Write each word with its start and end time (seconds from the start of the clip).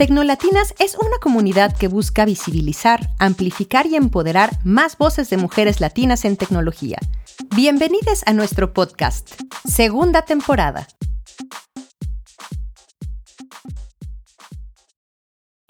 Tecnolatinas 0.00 0.74
es 0.78 0.96
una 0.96 1.18
comunidad 1.20 1.76
que 1.76 1.86
busca 1.86 2.24
visibilizar, 2.24 3.00
amplificar 3.18 3.84
y 3.84 3.96
empoderar 3.96 4.48
más 4.64 4.96
voces 4.96 5.28
de 5.28 5.36
mujeres 5.36 5.82
latinas 5.82 6.24
en 6.24 6.38
tecnología. 6.38 6.96
Bienvenidos 7.54 8.22
a 8.26 8.32
nuestro 8.32 8.72
podcast, 8.72 9.38
segunda 9.68 10.22
temporada. 10.22 10.86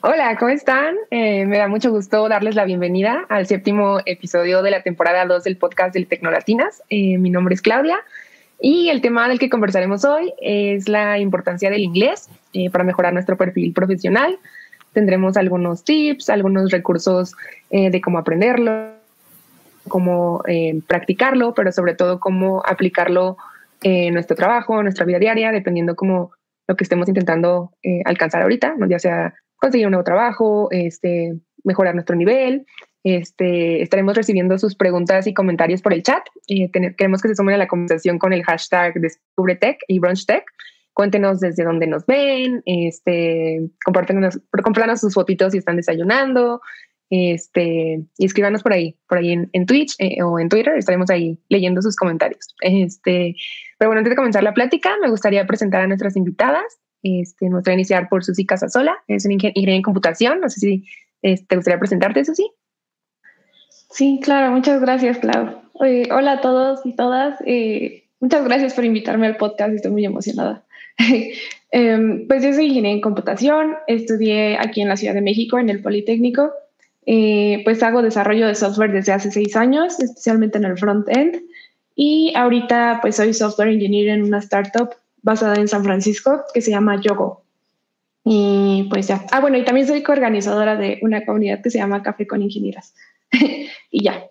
Hola, 0.01 0.37
¿cómo 0.39 0.53
están? 0.53 0.95
Eh, 1.11 1.45
me 1.47 1.59
da 1.59 1.67
mucho 1.67 1.91
gusto 1.91 2.29
darles 2.29 2.55
la 2.55 2.65
bienvenida 2.65 3.27
al 3.31 3.49
séptimo 3.49 3.99
episodio 4.07 4.63
de 4.63 4.71
la 4.71 4.85
temporada 4.85 5.27
2 5.27 5.43
del 5.43 5.57
podcast 5.57 5.93
del 5.93 6.07
Tecnolatinas. 6.07 6.85
Eh, 6.89 7.19
mi 7.19 7.31
nombre 7.31 7.57
es 7.57 7.63
Claudia 7.63 7.99
y 8.61 8.89
el 8.89 9.01
tema 9.01 9.29
del 9.29 9.39
que 9.39 9.51
conversaremos 9.51 10.05
hoy 10.05 10.33
es 10.41 10.89
la 10.89 11.19
importancia 11.19 11.71
del 11.71 11.83
inglés 11.83 12.29
eh, 12.53 12.71
para 12.71 12.85
mejorar 12.85 13.13
nuestro 13.13 13.37
perfil 13.37 13.73
profesional. 13.73 14.39
Tendremos 14.93 15.37
algunos 15.37 15.85
tips, 15.85 16.31
algunos 16.31 16.71
recursos 16.71 17.35
de 17.71 18.01
cómo 18.01 18.19
aprenderlo, 18.19 18.95
cómo 19.87 20.43
practicarlo, 20.89 21.55
pero 21.55 21.71
sobre 21.71 21.95
todo 21.95 22.19
cómo 22.19 22.61
aplicarlo 22.67 23.37
en 23.83 24.15
nuestro 24.15 24.35
trabajo, 24.35 24.79
en 24.79 24.83
nuestra 24.83 25.05
vida 25.05 25.21
diaria, 25.21 25.53
dependiendo 25.53 25.95
como 25.95 26.33
lo 26.67 26.75
que 26.75 26.83
estemos 26.83 27.07
intentando 27.07 27.71
alcanzar 28.05 28.43
ahorita, 28.43 28.75
ya 28.89 28.99
sea 28.99 29.35
conseguir 29.61 29.87
un 29.87 29.93
nuevo 29.93 30.05
trabajo, 30.05 30.69
este, 30.73 31.39
mejorar 31.63 31.95
nuestro 31.95 32.17
nivel. 32.17 32.67
Este, 33.03 33.83
estaremos 33.83 34.15
recibiendo 34.15 34.59
sus 34.59 34.77
preguntas 34.77 35.27
y 35.27 35.35
comentarios 35.35 35.81
por 35.81 35.93
el 35.93 36.03
chat. 36.03 36.23
Eh, 36.49 36.71
queremos 36.71 37.23
que 37.23 37.29
se 37.29 37.35
sumen 37.35 37.55
a 37.55 37.59
la 37.59 37.69
conversación 37.69 38.19
con 38.19 38.33
el 38.33 38.43
hashtag 38.45 38.95
DescubreTech 38.95 39.79
y 39.89 39.99
BrunchTech. 39.99 40.45
Cuéntenos 40.93 41.41
desde 41.41 41.65
dónde 41.65 41.87
nos 41.87 42.05
ven, 42.05 42.63
este, 42.67 43.71
compártenos, 43.85 44.41
sus 45.01 45.15
fotitos 45.15 45.53
si 45.53 45.59
están 45.59 45.77
desayunando, 45.77 46.61
este, 47.11 48.05
y 48.19 48.27
escríbanos 48.27 48.63
por 48.63 48.73
ahí, 48.73 48.97
por 49.09 49.19
ahí 49.19 49.33
en, 49.33 49.67
Twitch 49.67 49.95
eh, 49.99 50.23
o 50.23 50.39
en 50.39 50.49
Twitter, 50.49 50.77
estaremos 50.77 51.09
ahí 51.11 51.39
leyendo 51.49 51.81
sus 51.81 51.97
comentarios. 51.97 52.55
Este, 52.61 53.35
pero 53.79 53.89
bueno, 53.89 54.01
antes 54.01 54.11
de 54.11 54.17
comenzar 54.17 54.43
la 54.43 54.53
plática, 54.53 54.97
me 55.01 55.09
gustaría 55.09 55.47
presentar 55.47 55.81
a 55.83 55.87
nuestras 55.87 56.17
invitadas. 56.17 56.81
Este, 57.03 57.49
nos 57.49 57.67
a 57.67 57.73
iniciar 57.73 58.09
por 58.09 58.23
Susi 58.23 58.45
Casasola, 58.45 58.95
es 59.09 59.25
una 59.25 59.35
ingeniera 59.35 59.73
en 59.73 59.83
computación. 59.83 60.41
No 60.41 60.49
sé 60.51 60.61
si 60.61 60.85
este, 61.23 61.47
te 61.47 61.57
gustaría 61.57 61.79
presentarte, 61.79 62.25
Susi. 62.25 62.51
Sí, 63.91 64.21
claro, 64.23 64.53
muchas 64.53 64.81
gracias, 64.81 65.19
Clau. 65.19 65.63
hola 65.75 66.33
a 66.33 66.41
todos 66.41 66.81
y 66.85 66.95
todas. 66.95 67.39
Eh, 67.45 68.05
muchas 68.21 68.45
gracias 68.45 68.75
por 68.75 68.85
invitarme 68.85 69.27
al 69.27 69.37
podcast, 69.37 69.75
estoy 69.75 69.91
muy 69.91 70.05
emocionada. 70.05 70.65
Em, 71.73 72.27
pues 72.27 72.43
yo 72.43 72.53
soy 72.53 72.67
ingeniera 72.67 72.97
en 72.97 73.01
computación, 73.01 73.77
estudié 73.87 74.59
aquí 74.59 74.81
en 74.81 74.89
la 74.89 74.97
Ciudad 74.97 75.15
de 75.15 75.21
México, 75.21 75.57
en 75.57 75.71
el 75.71 75.81
Politécnico. 75.81 76.51
Eh, 77.07 77.63
pues 77.65 77.81
hago 77.85 78.03
desarrollo 78.03 78.49
de 78.49 78.57
software 78.57 78.91
desde 78.91 79.13
hace 79.13 79.31
seis 79.31 79.55
años, 79.55 80.01
especialmente 80.01 80.59
en 80.59 80.65
el 80.65 80.77
front-end. 80.77 81.43
Y 81.95 82.33
ahorita 82.35 82.99
pues 83.03 83.17
soy 83.17 83.35
software 83.35 83.69
engineer 83.69 84.09
en 84.09 84.25
una 84.25 84.39
startup 84.39 84.91
basada 85.23 85.55
en 85.57 85.69
San 85.69 85.85
Francisco 85.85 86.43
que 86.53 86.61
se 86.61 86.73
llama 86.73 87.01
Yogo. 87.01 87.45
Y 88.25 88.89
pues 88.91 89.07
ya. 89.07 89.25
Ah, 89.31 89.41
bueno, 89.41 89.57
y 89.57 89.65
también 89.65 89.87
soy 89.87 90.03
coorganizadora 90.03 90.75
de 90.77 90.99
una 91.03 91.25
comunidad 91.25 91.63
que 91.63 91.71
se 91.71 91.79
llama 91.79 92.03
Café 92.03 92.27
con 92.27 92.43
Ingenieras. 92.43 92.95
y 93.91 94.05
ya. 94.05 94.25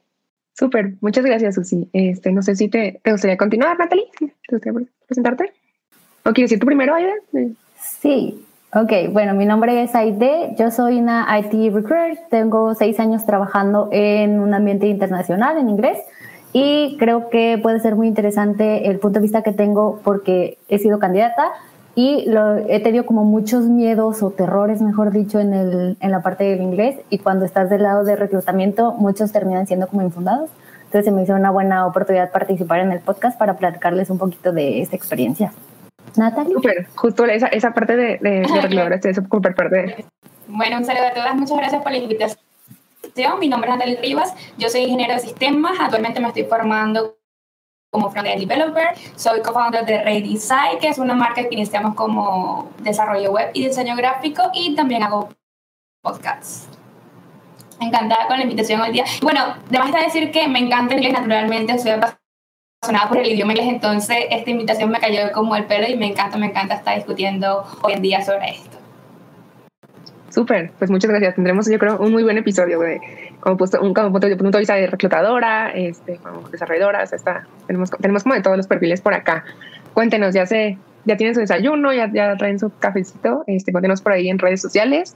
Súper, 0.54 0.96
muchas 1.00 1.24
gracias, 1.24 1.56
Susi. 1.56 1.90
Este, 1.94 2.32
no 2.32 2.42
sé 2.42 2.56
si 2.56 2.68
te, 2.68 3.00
te 3.02 3.12
gustaría 3.12 3.38
continuar, 3.38 3.80
Natalie. 3.80 4.08
¿Te 4.20 4.56
gustaría 4.56 4.88
presentarte? 5.08 5.54
¿O 6.26 6.34
quieres 6.34 6.50
decir 6.50 6.60
tú 6.60 6.66
primero, 6.66 6.94
Aide? 6.96 7.14
Sí, 7.80 8.46
ok. 8.74 8.92
Bueno, 9.12 9.34
mi 9.36 9.46
nombre 9.46 9.82
es 9.82 9.96
Aide. 9.96 10.54
Yo 10.60 10.70
soy 10.70 11.00
una 11.00 11.28
IT 11.40 11.74
recruiter. 11.74 12.20
Tengo 12.30 12.76
seis 12.76 13.00
años 13.00 13.26
trabajando 13.26 13.88
en 13.92 14.40
un 14.42 14.54
ambiente 14.54 14.88
internacional 14.88 15.58
en 15.58 15.70
inglés 15.70 15.98
y 16.52 16.98
creo 16.98 17.30
que 17.30 17.60
puede 17.62 17.80
ser 17.80 17.96
muy 17.96 18.08
interesante 18.08 18.90
el 18.90 19.00
punto 19.00 19.20
de 19.20 19.24
vista 19.24 19.44
que 19.44 19.54
tengo 19.54 20.02
porque 20.04 20.58
he 20.68 20.80
sido 20.80 21.00
candidata 21.00 21.52
y 22.00 22.24
lo, 22.30 22.56
he 22.56 22.80
tenido 22.80 23.06
como 23.06 23.26
muchos 23.26 23.66
miedos 23.66 24.24
o 24.24 24.30
terrores, 24.30 24.82
mejor 24.82 25.12
dicho, 25.12 25.38
en, 25.38 25.54
el, 25.54 25.98
en 26.00 26.12
la 26.12 26.22
parte 26.22 26.46
del 26.46 26.62
inglés 26.62 26.96
y 27.10 27.18
cuando 27.18 27.44
estás 27.44 27.70
del 27.70 27.84
lado 27.84 28.06
de 28.06 28.16
reclutamiento 28.16 28.94
muchos 28.94 29.34
terminan 29.34 29.68
siendo 29.68 29.86
como 29.88 30.02
infundados. 30.02 30.50
Entonces 30.86 31.04
se 31.04 31.12
me 31.12 31.24
hizo 31.24 31.34
una 31.34 31.52
buena 31.52 31.86
oportunidad 31.86 32.32
participar 32.32 32.80
en 32.80 32.94
el 32.94 33.02
podcast 33.02 33.38
para 33.38 33.58
platicarles 33.58 34.10
un 34.10 34.18
poquito 34.18 34.54
de 34.54 34.82
esta 34.82 34.96
experiencia. 34.96 35.52
Natalie. 36.16 36.54
Súper, 36.54 36.88
justo 36.96 37.26
esa, 37.26 37.48
esa 37.48 37.74
parte 37.74 37.98
de, 37.98 38.18
de, 38.22 38.48
de 38.48 39.10
es 39.10 39.16
súper 39.18 39.54
parte. 39.54 40.06
Bueno, 40.48 40.78
un 40.78 40.86
saludo 40.86 41.08
a 41.08 41.14
todas, 41.14 41.36
muchas 41.36 41.58
gracias 41.58 41.82
por 41.84 41.92
la 41.92 41.98
invitación 41.98 42.40
mi 43.40 43.50
nombre 43.50 43.70
es 43.70 43.76
Natalie 43.76 44.00
Rivas, 44.02 44.34
yo 44.58 44.70
soy 44.70 44.82
ingeniero 44.82 45.16
de 45.16 45.20
sistemas, 45.20 45.74
actualmente 45.80 46.22
me 46.22 46.30
estoy 46.30 46.44
formando 46.44 47.19
como 47.92 48.12
frontend 48.12 48.40
developer, 48.40 48.90
soy 49.16 49.42
co-founder 49.42 49.86
de 49.86 50.04
Redesign, 50.04 50.80
que 50.80 50.90
es 50.90 50.98
una 50.98 51.16
marca 51.16 51.42
que 51.48 51.56
iniciamos 51.56 51.96
como 51.96 52.70
desarrollo 52.80 53.32
web 53.32 53.50
y 53.54 53.66
diseño 53.66 53.96
gráfico 53.96 54.44
y 54.54 54.76
también 54.76 55.04
hago 55.04 55.30
podcasts. 56.02 56.68
Encantada 57.80 58.28
con 58.28 58.38
la 58.38 58.44
invitación 58.44 58.82
hoy 58.82 58.92
día. 58.92 59.06
Bueno, 59.22 59.56
además 59.68 59.90
está 59.90 60.04
decir 60.04 60.32
que 60.32 60.48
me 60.48 60.60
encanta 60.60 60.94
el 60.94 61.00
inglés 61.00 61.14
naturalmente, 61.14 61.80
soy 61.80 61.92
apasionada 61.92 63.08
por 63.08 63.18
el 63.18 63.28
idioma 63.28 63.54
inglés, 63.54 63.70
entonces 63.70 64.18
esta 64.30 64.50
invitación 64.50 64.92
me 64.92 65.00
cayó 65.00 65.32
como 65.32 65.56
el 65.56 65.66
pelo 65.66 65.88
y 65.88 65.96
me 65.96 66.08
encanta, 66.08 66.38
me 66.38 66.48
encanta 66.48 66.76
estar 66.76 66.96
discutiendo 66.96 67.66
hoy 67.82 67.94
en 67.94 68.02
día 68.02 68.24
sobre 68.24 68.52
esto. 68.52 68.79
Súper, 70.30 70.72
pues 70.78 70.92
muchas 70.92 71.10
gracias. 71.10 71.36
Tendremos, 71.36 71.70
yo 71.70 71.80
creo, 71.80 71.98
un 71.98 72.12
muy 72.12 72.24
buen 72.24 72.38
episodio 72.38 72.80
de 72.80 73.00
como, 73.40 73.58
puesto, 73.58 73.82
un, 73.82 73.94
como 73.94 74.12
punto, 74.12 74.28
de 74.28 74.60
vista 74.60 74.76
de 74.76 74.88
reclutadora, 74.88 75.72
este, 75.72 76.18
como 76.18 76.48
desarrolladora, 76.50 77.04
está, 77.04 77.48
tenemos, 77.68 77.90
tenemos 77.90 78.24
como 78.24 78.36
de 78.36 78.42
todos 78.42 78.58
los 78.58 78.68
perfiles 78.68 79.02
por 79.02 79.14
acá. 79.14 79.44
Cuéntenos, 79.94 80.34
ya 80.34 80.46
se, 80.46 80.78
ya 81.06 81.18
tienen 81.18 81.34
su 81.34 81.42
desayuno, 81.42 81.94
ya, 81.94 82.12
ya 82.14 82.36
traen 82.38 82.60
su 82.60 82.72
cafecito, 82.78 83.44
este, 83.48 83.72
cuéntenos 83.72 84.02
por 84.02 84.14
ahí 84.14 84.30
en 84.30 84.38
redes 84.38 84.62
sociales. 84.62 85.16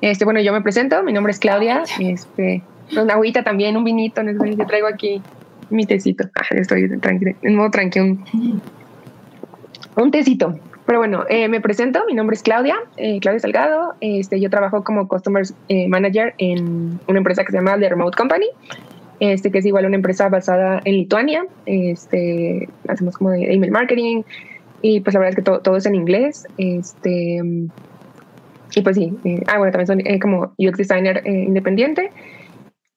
Este, 0.00 0.24
bueno, 0.24 0.40
yo 0.40 0.52
me 0.52 0.62
presento, 0.62 1.02
mi 1.02 1.12
nombre 1.12 1.32
es 1.32 1.38
Claudia, 1.38 1.82
este, 1.98 2.62
una 2.96 3.14
agüita 3.14 3.42
también, 3.42 3.76
un 3.76 3.84
vinito, 3.84 4.22
yo 4.22 4.66
traigo 4.66 4.86
aquí 4.86 5.22
mi 5.70 5.84
tecito. 5.86 6.28
Ah, 6.34 6.46
estoy 6.50 6.98
tranquilo, 6.98 7.34
en 7.42 7.56
modo 7.56 7.70
tranquilo. 7.70 8.16
Un 9.96 10.10
tecito. 10.10 10.58
Pero 10.86 11.00
bueno, 11.00 11.24
eh, 11.28 11.48
me 11.48 11.60
presento, 11.60 12.04
mi 12.06 12.14
nombre 12.14 12.34
es 12.34 12.42
Claudia, 12.44 12.76
eh, 12.96 13.18
Claudia 13.20 13.40
Salgado. 13.40 13.94
Este, 14.00 14.40
yo 14.40 14.48
trabajo 14.50 14.84
como 14.84 15.08
Customer 15.08 15.44
eh, 15.68 15.88
Manager 15.88 16.34
en 16.38 17.00
una 17.08 17.18
empresa 17.18 17.44
que 17.44 17.50
se 17.50 17.58
llama 17.58 17.76
The 17.76 17.88
Remote 17.88 18.16
Company, 18.16 18.46
este, 19.18 19.50
que 19.50 19.58
es 19.58 19.66
igual 19.66 19.86
una 19.86 19.96
empresa 19.96 20.28
basada 20.28 20.80
en 20.84 20.94
Lituania. 20.94 21.44
Este, 21.66 22.68
hacemos 22.86 23.16
como 23.16 23.30
de 23.30 23.52
email 23.52 23.72
marketing 23.72 24.22
y 24.80 25.00
pues 25.00 25.14
la 25.14 25.20
verdad 25.20 25.30
es 25.30 25.36
que 25.36 25.42
todo, 25.42 25.58
todo 25.58 25.76
es 25.76 25.86
en 25.86 25.96
inglés. 25.96 26.46
Este, 26.56 27.42
y 28.76 28.82
pues 28.82 28.96
sí, 28.96 29.12
ah, 29.48 29.58
bueno, 29.58 29.72
también 29.72 29.86
soy 29.86 30.18
como 30.20 30.52
UX 30.56 30.76
Designer 30.76 31.20
independiente 31.26 32.10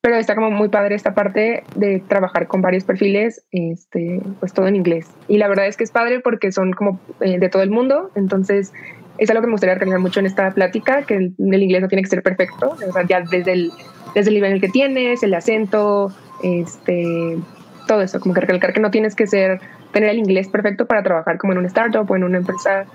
pero 0.01 0.15
está 0.15 0.35
como 0.35 0.49
muy 0.49 0.69
padre 0.69 0.95
esta 0.95 1.13
parte 1.13 1.63
de 1.75 2.01
trabajar 2.07 2.47
con 2.47 2.61
varios 2.61 2.85
perfiles, 2.85 3.43
este, 3.51 4.21
pues 4.39 4.53
todo 4.53 4.67
en 4.67 4.77
inglés. 4.77 5.07
Y 5.27 5.37
la 5.37 5.47
verdad 5.47 5.67
es 5.67 5.75
que 5.75 5.83
es 5.83 5.91
padre 5.91 6.21
porque 6.21 6.51
son 6.51 6.71
como 6.71 6.99
eh, 7.19 7.37
de 7.37 7.49
todo 7.49 7.63
el 7.63 7.69
mundo, 7.69 8.09
entonces 8.15 8.71
es 9.17 9.29
algo 9.29 9.41
que 9.41 9.47
me 9.47 9.53
gustaría 9.53 9.73
recalcar 9.73 9.99
mucho 9.99 10.21
en 10.21 10.25
esta 10.25 10.51
plática, 10.51 11.01
que 11.03 11.15
el, 11.15 11.35
inglés 11.37 11.81
no 11.81 11.89
tiene 11.89 12.03
que 12.03 12.09
ser 12.09 12.23
perfecto, 12.23 12.69
o 12.69 12.91
sea, 12.93 13.05
ya 13.05 13.21
desde 13.29 13.51
el, 13.51 13.71
desde 14.15 14.29
el 14.29 14.35
nivel 14.35 14.61
que 14.61 14.69
tienes, 14.69 15.21
el 15.23 15.33
acento, 15.33 16.13
este, 16.41 17.37
todo 17.85 18.01
eso, 18.01 18.21
como 18.21 18.33
que 18.33 18.41
recalcar 18.41 18.71
que 18.71 18.79
no 18.79 18.91
tienes 18.91 19.16
que 19.16 19.27
ser, 19.27 19.59
tener 19.91 20.11
el 20.11 20.19
inglés 20.19 20.47
perfecto 20.47 20.85
para 20.85 21.03
trabajar 21.03 21.37
como 21.37 21.51
en 21.51 21.59
una 21.59 21.67
startup 21.67 22.09
o 22.09 22.16
en 22.16 22.23
una 22.23 22.37
empresa 22.37 22.85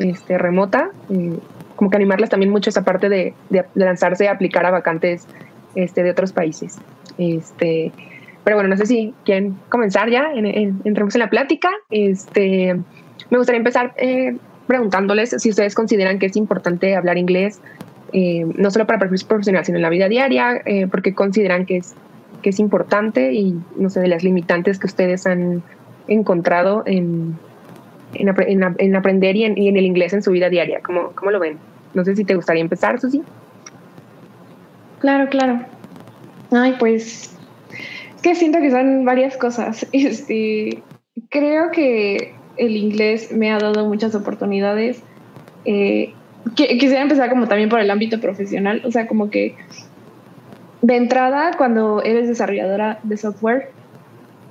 este, 0.00 0.36
remota, 0.36 0.90
eh, 1.10 1.38
como 1.76 1.90
que 1.90 1.96
animarlas 1.96 2.30
también 2.30 2.50
mucho 2.50 2.70
esa 2.70 2.82
parte 2.82 3.08
de, 3.08 3.34
de 3.50 3.64
lanzarse 3.74 4.26
a 4.26 4.32
aplicar 4.32 4.66
a 4.66 4.72
vacantes 4.72 5.28
este, 5.78 6.02
de 6.02 6.10
otros 6.10 6.32
países. 6.32 6.76
Este, 7.18 7.92
pero 8.42 8.56
bueno, 8.56 8.68
no 8.68 8.76
sé 8.76 8.86
si 8.86 9.14
quieren 9.24 9.56
comenzar 9.68 10.10
ya, 10.10 10.32
entremos 10.34 11.14
en 11.14 11.20
la 11.20 11.30
plática. 11.30 11.70
Este, 11.90 12.74
me 13.30 13.38
gustaría 13.38 13.58
empezar 13.58 13.94
eh, 13.96 14.36
preguntándoles 14.66 15.30
si 15.38 15.50
ustedes 15.50 15.74
consideran 15.74 16.18
que 16.18 16.26
es 16.26 16.36
importante 16.36 16.96
hablar 16.96 17.16
inglés, 17.16 17.60
eh, 18.12 18.44
no 18.56 18.70
solo 18.70 18.86
para 18.86 18.98
perfil 18.98 19.20
profesional, 19.28 19.64
sino 19.64 19.78
en 19.78 19.82
la 19.82 19.90
vida 19.90 20.08
diaria, 20.08 20.60
eh, 20.64 20.88
porque 20.90 21.14
consideran 21.14 21.64
que 21.64 21.76
es, 21.76 21.94
que 22.42 22.50
es 22.50 22.58
importante 22.58 23.32
y 23.32 23.54
no 23.76 23.88
sé, 23.88 24.00
de 24.00 24.08
las 24.08 24.24
limitantes 24.24 24.80
que 24.80 24.86
ustedes 24.86 25.26
han 25.26 25.62
encontrado 26.08 26.82
en, 26.86 27.36
en, 28.14 28.96
aprender 28.96 29.36
y 29.36 29.44
en, 29.44 29.76
el 29.76 29.84
inglés 29.84 30.12
en 30.12 30.22
su 30.22 30.32
vida 30.32 30.48
diaria. 30.48 30.80
¿Cómo, 30.82 31.12
¿Cómo 31.14 31.30
lo 31.30 31.38
ven? 31.38 31.58
No 31.94 32.04
sé 32.04 32.16
si 32.16 32.24
te 32.24 32.34
gustaría 32.34 32.62
empezar, 32.62 32.98
Susi. 32.98 33.22
Claro, 35.00 35.28
claro. 35.28 35.60
Ay, 36.50 36.76
pues 36.78 37.34
es 38.16 38.22
que 38.22 38.34
siento 38.34 38.60
que 38.60 38.70
son 38.70 39.04
varias 39.04 39.36
cosas. 39.36 39.86
Este, 39.92 40.82
creo 41.30 41.70
que 41.70 42.34
el 42.56 42.76
inglés 42.76 43.32
me 43.32 43.52
ha 43.52 43.58
dado 43.58 43.86
muchas 43.86 44.14
oportunidades, 44.14 45.02
eh, 45.64 46.12
quisiera 46.56 47.02
empezar 47.02 47.30
como 47.30 47.46
también 47.46 47.68
por 47.68 47.80
el 47.80 47.90
ámbito 47.90 48.20
profesional, 48.20 48.82
o 48.84 48.90
sea, 48.90 49.06
como 49.06 49.30
que 49.30 49.54
de 50.82 50.96
entrada, 50.96 51.52
cuando 51.56 52.02
eres 52.02 52.28
desarrolladora 52.28 52.98
de 53.02 53.16
software, 53.16 53.70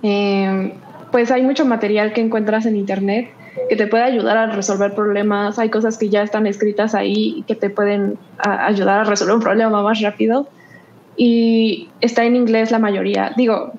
eh, 0.04 0.74
pues 1.12 1.32
hay 1.32 1.42
mucho 1.42 1.66
material 1.66 2.14
que 2.14 2.22
encuentras 2.22 2.66
en 2.66 2.76
Internet 2.78 3.30
que 3.69 3.75
te 3.75 3.88
puede 3.88 4.04
ayudar 4.04 4.38
a 4.38 4.48
resolver 4.48 4.94
problemas. 4.94 5.59
Hay 5.59 5.69
cosas 5.69 5.98
que 5.98 6.09
ya 6.09 6.24
están 6.24 6.48
escritas 6.48 6.95
ahí 6.95 7.44
que 7.48 7.56
te 7.56 7.69
pueden 7.69 8.18
ayudar 8.38 9.00
a 9.00 9.04
resolver 9.04 9.36
un 9.36 9.42
problema 9.42 9.81
más 9.81 10.01
rápido. 10.01 10.48
Y 11.15 11.89
está 12.00 12.25
en 12.25 12.36
inglés 12.36 12.71
la 12.71 12.80
mayoría. 12.80 13.33
Digo, 13.36 13.74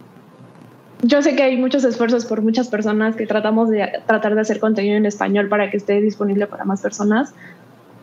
yo 1.02 1.22
sé 1.22 1.36
que 1.36 1.44
hay 1.44 1.56
muchos 1.56 1.84
esfuerzos 1.84 2.26
por 2.26 2.42
muchas 2.42 2.68
personas 2.68 3.14
que 3.14 3.26
tratamos 3.26 3.70
de 3.70 3.88
tratar 4.06 4.34
de 4.34 4.40
hacer 4.40 4.58
contenido 4.58 4.96
en 4.96 5.06
español 5.06 5.48
para 5.48 5.70
que 5.70 5.76
esté 5.76 6.00
disponible 6.00 6.46
para 6.48 6.64
más 6.64 6.80
personas, 6.80 7.32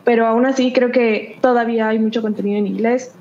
pero 0.04 0.26
aún 0.26 0.46
así 0.46 0.72
creo 0.72 0.90
que 0.92 1.38
todavía 1.42 1.88
hay 1.88 1.98
mucho 1.98 2.22
contenido 2.22 2.58
en 2.58 2.66
inglés. 2.66 3.14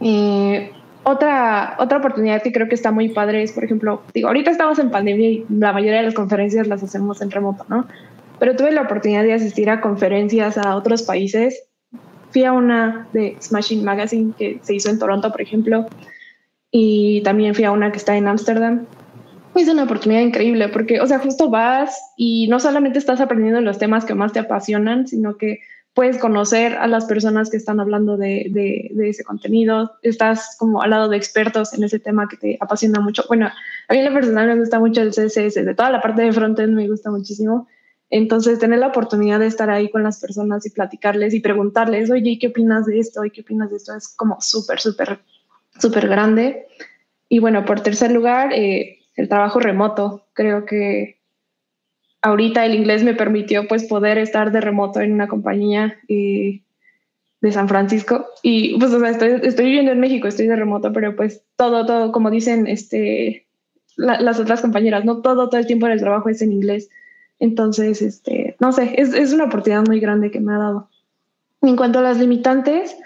Eh, 0.00 0.72
otra, 1.04 1.76
otra 1.78 1.98
oportunidad 1.98 2.42
que 2.42 2.52
creo 2.52 2.68
que 2.68 2.74
está 2.74 2.92
muy 2.92 3.08
padre 3.08 3.42
es, 3.42 3.52
por 3.52 3.64
ejemplo, 3.64 4.02
digo, 4.14 4.28
ahorita 4.28 4.50
estamos 4.50 4.78
en 4.78 4.90
pandemia 4.90 5.28
y 5.28 5.46
la 5.48 5.72
mayoría 5.72 5.98
de 5.98 6.06
las 6.06 6.14
conferencias 6.14 6.68
las 6.68 6.82
hacemos 6.82 7.20
en 7.22 7.30
remoto, 7.30 7.64
¿no? 7.68 7.86
Pero 8.38 8.56
tuve 8.56 8.72
la 8.72 8.82
oportunidad 8.82 9.22
de 9.24 9.32
asistir 9.32 9.70
a 9.70 9.80
conferencias 9.80 10.58
a 10.58 10.76
otros 10.76 11.02
países. 11.02 11.64
Fui 12.30 12.44
a 12.44 12.52
una 12.52 13.08
de 13.12 13.36
Smashing 13.40 13.84
Magazine 13.84 14.32
que 14.38 14.60
se 14.62 14.74
hizo 14.74 14.90
en 14.90 14.98
Toronto, 14.98 15.30
por 15.30 15.40
ejemplo, 15.40 15.86
y 16.70 17.20
también 17.22 17.54
fui 17.54 17.64
a 17.64 17.72
una 17.72 17.90
que 17.90 17.98
está 17.98 18.16
en 18.16 18.28
Ámsterdam. 18.28 18.86
Es 19.54 19.68
una 19.68 19.84
oportunidad 19.84 20.22
increíble 20.22 20.68
porque, 20.68 21.00
o 21.00 21.06
sea, 21.06 21.18
justo 21.18 21.50
vas 21.50 22.00
y 22.16 22.48
no 22.48 22.58
solamente 22.58 22.98
estás 22.98 23.20
aprendiendo 23.20 23.60
los 23.60 23.78
temas 23.78 24.04
que 24.04 24.14
más 24.14 24.32
te 24.32 24.38
apasionan, 24.38 25.06
sino 25.06 25.36
que 25.36 25.58
puedes 25.94 26.18
conocer 26.18 26.74
a 26.74 26.86
las 26.86 27.04
personas 27.04 27.50
que 27.50 27.56
están 27.56 27.78
hablando 27.78 28.16
de, 28.16 28.90
ese 28.98 29.24
contenido, 29.24 29.92
estás 30.02 30.56
como 30.58 30.82
al 30.82 30.90
lado 30.90 31.08
de 31.08 31.16
expertos 31.16 31.74
en 31.74 31.84
ese 31.84 31.98
tema 31.98 32.28
que 32.28 32.36
te 32.36 32.58
apasiona 32.60 33.00
mucho. 33.00 33.24
Bueno, 33.28 33.46
a 33.46 33.92
mí 33.92 33.98
en 33.98 34.06
lo 34.06 34.12
personal 34.12 34.48
me 34.48 34.58
gusta 34.58 34.78
mucho 34.78 35.02
el 35.02 35.10
CSS, 35.10 35.64
de 35.64 35.74
toda 35.74 35.90
la 35.90 36.00
parte 36.00 36.22
de 36.22 36.32
frontend 36.32 36.74
me 36.74 36.88
gusta 36.88 37.10
muchísimo. 37.10 37.68
Entonces, 38.08 38.58
tener 38.58 38.78
la 38.78 38.88
oportunidad 38.88 39.38
de 39.38 39.46
estar 39.46 39.70
ahí 39.70 39.90
con 39.90 40.02
las 40.02 40.20
personas 40.20 40.66
y 40.66 40.70
platicarles 40.70 41.32
y 41.32 41.40
preguntarles, 41.40 42.10
oye, 42.10 42.38
¿qué 42.38 42.48
opinas 42.48 42.84
de 42.84 42.98
esto? 42.98 43.24
¿Y 43.24 43.30
qué 43.30 43.40
opinas 43.40 43.70
de 43.70 43.76
esto? 43.76 43.94
Es 43.96 44.08
como 44.08 44.38
súper, 44.40 44.80
súper, 44.80 45.20
súper 45.78 46.08
grande. 46.08 46.66
Y 47.30 47.38
bueno, 47.38 47.64
por 47.64 47.80
tercer 47.80 48.12
lugar, 48.12 48.52
eh, 48.52 48.98
el 49.16 49.28
trabajo 49.28 49.60
remoto. 49.60 50.26
Creo 50.34 50.66
que 50.66 51.21
ahorita 52.22 52.64
el 52.64 52.74
inglés 52.74 53.02
me 53.02 53.14
permitió 53.14 53.66
pues 53.68 53.84
poder 53.84 54.16
estar 54.18 54.52
de 54.52 54.60
remoto 54.60 55.00
en 55.00 55.12
una 55.12 55.28
compañía 55.28 55.98
eh, 56.08 56.62
de 57.40 57.52
San 57.52 57.68
Francisco 57.68 58.26
y 58.42 58.78
pues 58.78 58.92
o 58.92 59.00
sea, 59.00 59.10
estoy, 59.10 59.40
estoy, 59.42 59.66
viviendo 59.66 59.90
en 59.90 60.00
México, 60.00 60.28
estoy 60.28 60.46
de 60.46 60.56
remoto, 60.56 60.92
pero 60.92 61.16
pues 61.16 61.42
todo, 61.56 61.84
todo, 61.84 62.12
como 62.12 62.30
dicen 62.30 62.68
este, 62.68 63.46
las 63.96 64.38
otras 64.38 64.60
compañeras, 64.60 65.04
no 65.04 65.20
todo, 65.20 65.48
todo 65.48 65.60
el 65.60 65.66
tiempo 65.66 65.86
en 65.86 65.92
el 65.92 66.00
trabajo 66.00 66.28
es 66.28 66.40
en 66.40 66.52
inglés. 66.52 66.88
Entonces, 67.40 68.00
este, 68.00 68.56
no 68.60 68.72
sé, 68.72 68.94
es, 68.96 69.12
es 69.14 69.32
una 69.32 69.44
oportunidad 69.44 69.84
muy 69.84 69.98
grande 69.98 70.30
que 70.30 70.40
me 70.40 70.54
ha 70.54 70.58
dado. 70.58 70.88
En 71.60 71.76
cuanto 71.76 71.98
a 71.98 72.02
las 72.02 72.18
limitantes, 72.18 72.96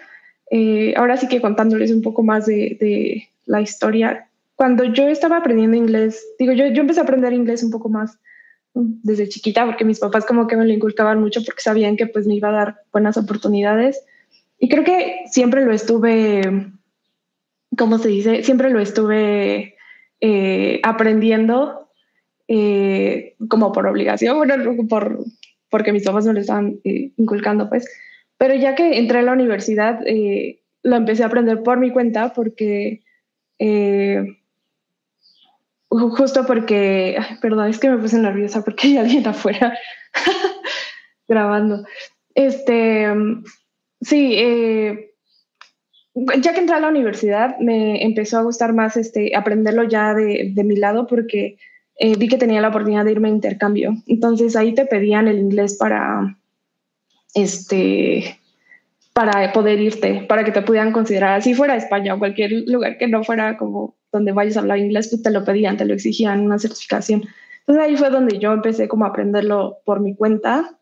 eh, 0.50 0.92
ahora 0.96 1.16
sí 1.16 1.26
que 1.26 1.40
contándoles 1.40 1.90
un 1.90 2.02
poco 2.02 2.22
más 2.22 2.44
de, 2.44 2.76
de, 2.78 3.28
la 3.46 3.62
historia, 3.62 4.28
cuando 4.56 4.84
yo 4.84 5.08
estaba 5.08 5.38
aprendiendo 5.38 5.76
inglés, 5.76 6.22
digo, 6.38 6.52
yo, 6.52 6.66
yo 6.66 6.82
empecé 6.82 7.00
a 7.00 7.04
aprender 7.04 7.32
inglés 7.32 7.62
un 7.62 7.70
poco 7.70 7.88
más 7.88 8.19
desde 8.76 9.28
chiquita, 9.28 9.64
porque 9.64 9.84
mis 9.84 9.99
papás 9.99 10.26
como 10.26 10.46
que 10.46 10.56
me 10.56 10.67
lo 10.67 10.73
inculcaban 10.73 11.20
mucho 11.20 11.43
porque 11.44 11.62
sabían 11.62 11.96
que 11.96 12.06
pues 12.06 12.26
me 12.26 12.34
iba 12.34 12.50
a 12.50 12.52
dar 12.52 12.76
buenas 12.93 13.17
oportunidades. 13.17 14.05
Y 14.58 14.69
creo 14.69 14.84
que 14.84 15.23
siempre 15.31 15.64
lo 15.64 15.73
estuve, 15.73 16.70
¿cómo 17.76 17.99
se 17.99 18.08
dice? 18.08 18.43
Siempre 18.43 18.70
lo 18.70 18.81
estuve 18.81 19.76
eh, 20.20 20.81
aprendiendo 20.82 21.90
eh, 22.49 23.34
como 23.49 23.73
por 23.73 23.87
obligación, 23.87 24.37
bueno, 24.37 24.55
por, 24.88 25.25
porque 25.70 25.93
mis 25.93 26.05
papás 26.05 26.26
me 26.26 26.34
lo 26.34 26.40
estaban 26.40 26.79
eh, 26.84 27.12
inculcando, 27.17 27.69
pues. 27.70 27.88
Pero 28.37 28.55
ya 28.55 28.75
que 28.75 28.99
entré 28.99 29.20
a 29.20 29.22
la 29.22 29.32
universidad, 29.32 30.00
lo 30.82 30.96
empecé 30.96 31.22
a 31.22 31.26
aprender 31.26 31.62
por 31.62 31.79
mi 31.79 31.90
cuenta 31.90 32.34
porque 32.34 33.00
justo 35.88 36.46
porque, 36.46 37.18
perdón, 37.40 37.70
es 37.70 37.78
que 37.78 37.90
me 37.90 37.98
puse 37.98 38.18
nerviosa 38.18 38.62
porque 38.62 38.88
hay 38.88 38.98
alguien 38.98 39.26
afuera 39.26 39.76
grabando. 41.28 41.84
Este, 42.34 43.08
sí, 44.00 44.34
eh, 44.36 45.12
ya 46.14 46.54
que 46.54 46.60
entré 46.60 46.76
a 46.76 46.80
la 46.80 46.88
universidad 46.88 47.58
me 47.58 48.02
empezó 48.02 48.38
a 48.38 48.42
gustar 48.42 48.72
más 48.72 48.96
este, 48.96 49.36
aprenderlo 49.36 49.84
ya 49.84 50.14
de, 50.14 50.50
de 50.54 50.64
mi 50.64 50.76
lado 50.76 51.06
porque 51.06 51.58
eh, 51.98 52.16
vi 52.16 52.28
que 52.28 52.38
tenía 52.38 52.60
la 52.60 52.68
oportunidad 52.68 53.04
de 53.04 53.12
irme 53.12 53.28
a 53.28 53.32
intercambio. 53.32 53.94
Entonces 54.06 54.56
ahí 54.56 54.74
te 54.74 54.86
pedían 54.86 55.28
el 55.28 55.38
inglés 55.38 55.76
para, 55.78 56.36
este, 57.34 58.38
para 59.12 59.52
poder 59.52 59.80
irte, 59.80 60.26
para 60.28 60.44
que 60.44 60.52
te 60.52 60.62
pudieran 60.62 60.92
considerar, 60.92 61.38
así 61.38 61.54
fuera 61.54 61.76
España 61.76 62.14
o 62.14 62.18
cualquier 62.18 62.52
lugar 62.66 62.98
que 62.98 63.08
no 63.08 63.24
fuera 63.24 63.56
como 63.56 63.94
donde 64.16 64.32
vayas 64.32 64.56
a 64.56 64.60
hablar 64.60 64.78
inglés, 64.78 65.08
pues 65.08 65.22
te 65.22 65.30
lo 65.30 65.44
pedían, 65.44 65.76
te 65.76 65.84
lo 65.84 65.94
exigían, 65.94 66.40
una 66.40 66.58
certificación. 66.58 67.24
Entonces 67.60 67.84
ahí 67.84 67.96
fue 67.96 68.10
donde 68.10 68.38
yo 68.38 68.52
empecé 68.52 68.88
como 68.88 69.04
a 69.04 69.08
aprenderlo 69.08 69.78
por 69.84 70.00
mi 70.00 70.14
cuenta. 70.14 70.78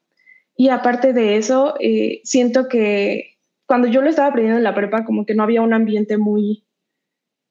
Y 0.56 0.68
aparte 0.68 1.12
de 1.12 1.36
eso, 1.36 1.74
eh, 1.80 2.20
siento 2.24 2.68
que 2.68 3.38
cuando 3.66 3.88
yo 3.88 4.02
lo 4.02 4.10
estaba 4.10 4.28
aprendiendo 4.28 4.58
en 4.58 4.64
la 4.64 4.74
prepa, 4.74 5.04
como 5.04 5.24
que 5.26 5.34
no 5.34 5.42
había 5.42 5.62
un 5.62 5.72
ambiente 5.72 6.18
muy 6.18 6.64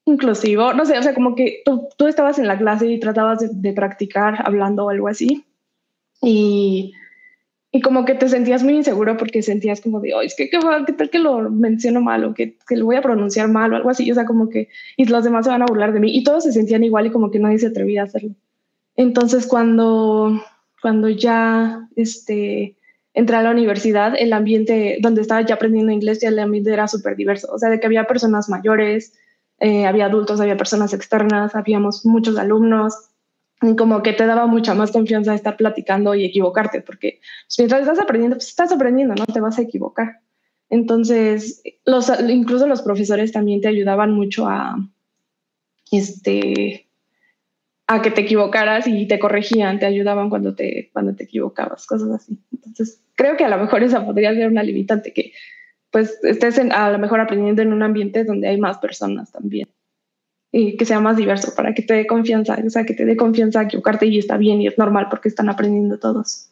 inclusivo, 0.05 0.73
no 0.73 0.85
sé, 0.85 0.97
o 0.97 1.03
sea, 1.03 1.13
como 1.13 1.35
que 1.35 1.61
tú, 1.65 1.87
tú 1.97 2.07
estabas 2.07 2.37
en 2.37 2.47
la 2.47 2.57
clase 2.57 2.87
y 2.87 2.99
tratabas 2.99 3.39
de, 3.39 3.49
de 3.51 3.73
practicar 3.73 4.35
hablando 4.45 4.85
o 4.85 4.89
algo 4.89 5.07
así. 5.07 5.45
Y 6.21 6.93
y 7.75 7.81
como 7.81 8.05
que 8.05 8.13
te 8.13 8.29
sentías 8.29 8.61
muy 8.61 8.75
inseguro 8.75 9.17
porque 9.17 9.41
sentías 9.41 9.81
como 9.81 9.99
de, 9.99 10.13
es 10.23 10.35
que 10.35 10.47
¿qué, 10.47 10.59
tal 10.59 11.09
que 11.09 11.17
lo 11.17 11.49
menciono 11.49 12.01
mal 12.01 12.23
o 12.23 12.35
que, 12.35 12.55
que, 12.67 12.77
lo 12.77 12.85
voy 12.85 12.97
a 12.97 13.01
pronunciar 13.01 13.49
mal 13.49 13.73
o 13.73 13.75
algo 13.75 13.89
así, 13.89 14.09
o 14.11 14.13
sea, 14.13 14.25
como 14.25 14.47
que, 14.47 14.69
y 14.95 15.05
los 15.05 15.23
demás 15.23 15.45
se 15.45 15.51
van 15.51 15.63
a 15.63 15.65
burlar 15.65 15.91
de 15.91 15.99
mí 15.99 16.15
y 16.15 16.23
todos 16.23 16.43
se 16.43 16.51
sentían 16.51 16.83
igual 16.83 17.07
y 17.07 17.09
como 17.09 17.31
que 17.31 17.39
nadie 17.39 17.57
se 17.57 17.67
atrevía 17.67 18.01
a 18.01 18.05
hacerlo. 18.05 18.35
Entonces 18.95 19.47
cuando, 19.47 20.39
cuando 20.83 21.09
ya 21.09 21.89
este, 21.95 22.75
entré 23.15 23.37
a 23.37 23.41
la 23.41 23.49
universidad, 23.49 24.13
el 24.19 24.33
ambiente 24.33 24.99
donde 25.01 25.21
estaba 25.21 25.41
ya 25.41 25.55
aprendiendo 25.55 25.91
inglés, 25.91 26.19
ya 26.21 26.29
el 26.29 26.37
ambiente 26.37 26.71
era 26.71 26.87
súper 26.87 27.15
diverso, 27.15 27.51
o 27.51 27.57
sea, 27.57 27.71
de 27.71 27.79
que 27.79 27.87
había 27.87 28.03
personas 28.03 28.49
mayores, 28.49 29.13
eh, 29.59 29.87
había 29.87 30.05
adultos, 30.05 30.39
había 30.39 30.57
personas 30.57 30.93
externas, 30.93 31.55
habíamos 31.55 32.05
muchos 32.05 32.37
alumnos, 32.37 33.09
como 33.77 34.03
que 34.03 34.13
te 34.13 34.25
daba 34.25 34.45
mucha 34.47 34.73
más 34.73 34.91
confianza 34.91 35.33
estar 35.33 35.57
platicando 35.57 36.15
y 36.15 36.25
equivocarte, 36.25 36.81
porque 36.81 37.19
pues, 37.47 37.59
mientras 37.59 37.81
estás 37.81 37.99
aprendiendo, 37.99 38.37
pues 38.37 38.49
estás 38.49 38.71
aprendiendo, 38.71 39.15
no 39.15 39.25
te 39.25 39.39
vas 39.39 39.57
a 39.57 39.61
equivocar. 39.61 40.19
Entonces, 40.69 41.61
los, 41.85 42.11
incluso 42.29 42.67
los 42.67 42.81
profesores 42.81 43.31
también 43.31 43.61
te 43.61 43.67
ayudaban 43.67 44.11
mucho 44.11 44.47
a, 44.47 44.75
este, 45.91 46.89
a 47.87 48.01
que 48.01 48.11
te 48.11 48.21
equivocaras 48.21 48.87
y 48.87 49.07
te 49.07 49.19
corregían, 49.19 49.79
te 49.79 49.85
ayudaban 49.85 50.29
cuando 50.29 50.55
te, 50.55 50.89
cuando 50.93 51.15
te 51.15 51.25
equivocabas, 51.25 51.85
cosas 51.85 52.09
así. 52.09 52.39
Entonces, 52.51 53.01
creo 53.15 53.37
que 53.37 53.45
a 53.45 53.49
lo 53.49 53.57
mejor 53.57 53.83
esa 53.83 54.05
podría 54.05 54.33
ser 54.33 54.47
una 54.47 54.63
limitante, 54.63 55.13
que 55.13 55.33
pues 55.91 56.19
estés 56.23 56.57
a 56.57 56.89
lo 56.89 56.97
mejor 56.97 57.19
aprendiendo 57.19 57.61
en 57.61 57.71
un 57.71 57.83
ambiente 57.83 58.23
donde 58.23 58.47
hay 58.47 58.57
más 58.57 58.79
personas 58.79 59.31
también 59.31 59.69
y 60.55 60.77
que 60.77 60.85
sea 60.85 60.99
más 60.99 61.17
diverso 61.17 61.55
para 61.55 61.73
que 61.73 61.81
te 61.81 61.95
dé 61.95 62.05
confianza, 62.05 62.55
o 62.63 62.69
sea, 62.69 62.85
que 62.85 62.93
te 62.93 63.05
dé 63.05 63.17
confianza 63.17 63.61
a 63.61 63.63
equivocarte 63.63 64.05
y 64.05 64.19
está 64.19 64.37
bien 64.37 64.61
y 64.61 64.67
es 64.67 64.77
normal 64.77 65.07
porque 65.09 65.27
están 65.27 65.49
aprendiendo 65.49 65.97
todos. 65.97 66.51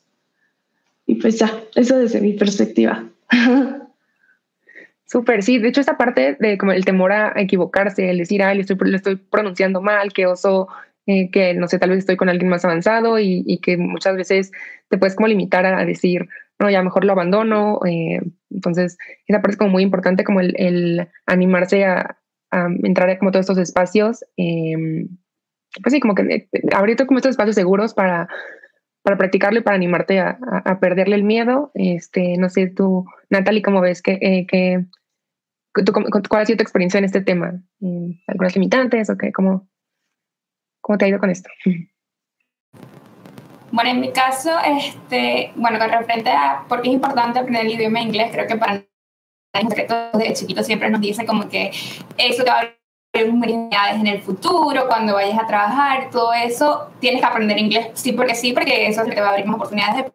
Y 1.06 1.16
pues 1.16 1.38
ya, 1.38 1.54
eso 1.76 2.00
desde 2.00 2.20
mi 2.20 2.34
perspectiva. 2.34 3.06
Súper, 5.06 5.44
sí. 5.44 5.60
De 5.60 5.68
hecho, 5.68 5.82
esta 5.82 5.98
parte 5.98 6.36
de 6.40 6.58
como 6.58 6.72
el 6.72 6.84
temor 6.84 7.12
a 7.12 7.34
equivocarse, 7.36 8.10
el 8.10 8.18
decir, 8.18 8.42
ay, 8.42 8.56
le 8.56 8.62
estoy, 8.62 8.78
le 8.90 8.98
estoy 8.98 9.18
pronunciando 9.18 9.82
mal, 9.84 10.14
que 10.14 10.26
oso, 10.26 10.68
eh, 11.06 11.30
que 11.30 11.54
no 11.54 11.68
sé, 11.68 11.78
tal 11.78 11.92
vez 11.92 12.00
estoy 12.00 12.16
con 12.18 12.30
alguien 12.30 12.50
más 12.50 12.66
avanzado 12.66 13.20
y, 13.20 13.44
y, 13.46 13.60
que 13.60 13.78
muchas 13.78 14.16
veces 14.16 14.52
te 14.90 14.98
puedes 14.98 15.16
como 15.16 15.28
limitar 15.28 15.66
a 15.66 15.86
decir, 15.86 16.28
no, 16.58 16.72
ya 16.72 16.82
mejor 16.82 17.06
lo 17.06 17.12
abandono. 17.12 17.82
Eh, 17.86 18.20
entonces, 18.50 18.98
esa 19.28 19.42
parte 19.42 19.52
es 19.52 19.58
como 19.58 19.70
muy 19.70 19.84
importante, 19.84 20.24
como 20.24 20.40
el, 20.40 20.56
el 20.58 21.08
animarse 21.28 21.86
a, 21.86 22.18
entrar 22.84 23.10
a 23.10 23.18
como 23.18 23.32
todos 23.32 23.44
estos 23.44 23.58
espacios, 23.58 24.24
eh, 24.38 25.08
pues 25.82 25.94
sí, 25.94 26.00
como 26.00 26.16
que 26.16 26.24
eh, 26.24 26.50
abrir 26.74 26.98
como 27.06 27.20
estos 27.20 27.32
espacios 27.32 27.56
seguros 27.56 27.94
para, 27.94 28.28
para 29.04 29.18
practicarlo 29.18 29.60
y 29.60 29.64
para 29.64 29.76
animarte 29.76 30.20
a, 30.20 30.38
a, 30.42 30.80
perderle 30.80 31.16
el 31.16 31.24
miedo. 31.24 31.72
Este, 31.74 32.38
no 32.38 32.50
sé, 32.50 32.68
tú, 32.68 33.06
Natalie, 33.30 33.62
¿cómo 33.62 33.82
ves? 33.82 34.02
que 34.02 34.20
eh, 34.22 34.46
que, 34.48 34.86
¿Cuál 36.30 36.42
ha 36.42 36.46
sido 36.46 36.58
tu 36.58 36.64
experiencia 36.64 36.98
en 36.98 37.06
este 37.06 37.22
tema? 37.22 37.54
¿Algunas 38.28 38.56
limitantes 38.56 39.10
o 39.10 39.18
qué? 39.18 39.32
¿Cómo, 39.32 39.70
¿Cómo 40.82 40.98
te 40.98 41.06
ha 41.06 41.08
ido 41.08 41.20
con 41.20 41.30
esto? 41.30 41.50
Bueno, 43.74 43.92
en 43.92 44.02
mi 44.02 44.12
caso, 44.12 44.52
este, 44.66 45.54
bueno, 45.56 45.80
con 45.80 45.90
referente 45.90 46.30
a 46.30 46.66
por 46.68 46.82
qué 46.82 46.90
es 46.90 46.94
importante 46.94 47.40
aprender 47.40 47.66
el 47.66 47.72
idioma 47.72 48.02
inglés, 48.02 48.30
creo 48.34 48.46
que 48.46 48.58
para 48.58 48.84
nosotros 49.54 49.88
desde 50.14 50.34
chiquitos 50.34 50.66
siempre 50.66 50.90
nos 50.90 51.02
dicen 51.02 51.26
como 51.26 51.50
que 51.50 51.72
eso 52.18 52.44
te 52.44 52.50
va 52.50 52.58
a 52.58 52.60
abrir 52.60 52.82
oportunidades 53.14 54.00
en 54.00 54.08
el 54.08 54.22
futuro, 54.22 54.88
cuando 54.88 55.16
vayas 55.16 55.38
a 55.40 55.48
trabajar, 55.48 56.10
todo 56.10 56.34
eso, 56.34 56.90
tienes 57.00 57.22
que 57.22 57.28
aprender 57.28 57.58
inglés, 57.58 57.90
sí 57.94 58.14
porque 58.14 58.36
sí, 58.36 58.54
porque 58.54 58.88
eso 58.88 59.04
te 59.04 59.20
va 59.20 59.28
a 59.28 59.30
abrir 59.32 59.46
más 59.46 59.56
oportunidades 59.56 59.98
de 59.98 60.14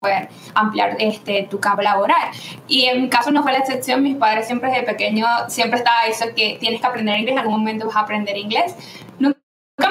poder 0.00 0.28
ampliar 0.54 0.96
este, 1.00 1.48
tu 1.50 1.58
campo 1.58 1.82
laboral. 1.82 2.30
Y 2.68 2.84
en 2.84 3.02
mi 3.02 3.08
caso 3.08 3.32
no 3.32 3.42
fue 3.42 3.52
la 3.52 3.58
excepción, 3.58 4.02
mis 4.02 4.16
padres 4.16 4.46
siempre 4.46 4.70
desde 4.70 4.84
pequeño, 4.84 5.26
siempre 5.48 5.78
estaba 5.78 6.06
eso 6.06 6.26
que 6.36 6.56
tienes 6.60 6.80
que 6.80 6.86
aprender 6.86 7.18
inglés, 7.18 7.32
en 7.32 7.38
algún 7.40 7.58
momento 7.58 7.86
vas 7.86 7.96
a 7.96 8.00
aprender 8.00 8.36
inglés. 8.36 8.76
Nunca 9.18 9.38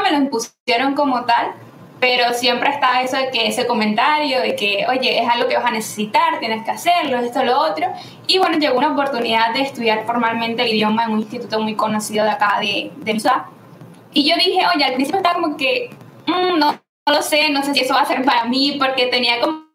me 0.01 0.12
lo 0.12 0.17
impusieron 0.17 0.94
como 0.96 1.25
tal, 1.25 1.53
pero 2.00 2.34
siempre 2.34 2.70
está 2.70 3.01
eso 3.01 3.18
de 3.18 3.32
que 3.32 3.48
ese 3.48 3.66
comentario 3.66 4.42
de 4.42 4.56
que, 4.56 4.86
oye, 4.88 5.20
es 5.20 5.27
algo 5.27 5.48
que 5.48 5.56
vas 5.56 5.66
a 5.66 5.72
necesitar, 5.72 6.39
tienes 6.39 6.63
que 6.63 6.72
hacerlo, 6.72 7.18
esto, 7.18 7.44
lo 7.44 7.60
otro. 7.60 7.88
Y 8.27 8.38
bueno, 8.38 8.58
llegó 8.58 8.77
una 8.77 8.92
oportunidad 8.92 9.54
de 9.54 9.62
estudiar 9.62 10.06
formalmente 10.06 10.63
el 10.63 10.74
idioma 10.74 11.06
en 11.06 11.12
un 11.12 11.20
instituto 11.20 11.60
muy 11.60 11.75
conocido 11.75 12.24
de 12.24 12.32
acá, 12.32 12.60
de, 12.60 12.92
de 12.98 13.22
Y 14.13 14.30
yo 14.30 14.36
dije, 14.36 14.60
oye, 14.75 14.84
al 14.84 14.94
principio 14.94 15.18
estaba 15.18 15.42
como 15.42 15.58
que, 15.58 15.89
mm, 16.27 16.60
no, 16.60 16.74
no 16.74 17.13
lo 17.13 17.22
sé, 17.22 17.50
no 17.50 17.63
sé 17.63 17.74
si 17.74 17.82
eso 17.82 17.96
va 17.96 18.01
a 18.01 18.06
ser 18.06 18.24
para 18.24 18.46
mí, 18.46 18.75
porque 18.77 19.08
tenía 19.08 19.39
como 19.39 19.66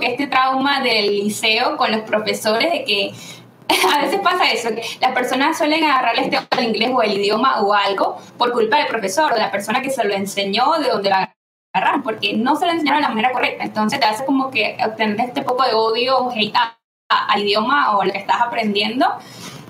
que 0.00 0.08
este 0.08 0.26
trauma 0.26 0.80
del 0.80 1.16
liceo 1.16 1.76
con 1.76 1.92
los 1.92 2.02
profesores 2.02 2.70
de 2.72 2.84
que 2.84 3.12
a 3.94 4.00
veces 4.00 4.20
pasa 4.20 4.50
eso, 4.50 4.70
que 4.70 4.82
las 5.00 5.12
personas 5.12 5.58
suelen 5.58 5.84
agarrarle 5.84 6.22
este 6.22 6.38
el 6.58 6.64
inglés 6.64 6.90
o 6.92 7.02
el 7.02 7.18
idioma 7.18 7.60
o 7.60 7.74
algo 7.74 8.16
por 8.38 8.52
culpa 8.52 8.78
del 8.78 8.86
profesor 8.86 9.32
o 9.32 9.34
de 9.34 9.42
la 9.42 9.50
persona 9.50 9.82
que 9.82 9.90
se 9.90 10.04
lo 10.04 10.14
enseñó, 10.14 10.72
de 10.78 10.88
donde 10.88 11.10
va 11.10 11.22
a 11.22 11.34
agarrar, 11.74 12.02
porque 12.02 12.34
no 12.34 12.56
se 12.56 12.64
lo 12.64 12.72
enseñaron 12.72 13.02
de 13.02 13.08
la 13.08 13.14
manera 13.14 13.32
correcta. 13.32 13.64
Entonces 13.64 14.00
te 14.00 14.06
hace 14.06 14.24
como 14.24 14.50
que 14.50 14.76
obtener 14.84 15.20
este 15.20 15.42
poco 15.42 15.64
de 15.64 15.74
odio 15.74 16.18
o 16.18 16.30
hate 16.30 16.54
al 17.08 17.42
idioma 17.42 17.96
o 17.96 18.04
lo 18.04 18.12
que 18.12 18.18
estás 18.18 18.40
aprendiendo. 18.40 19.06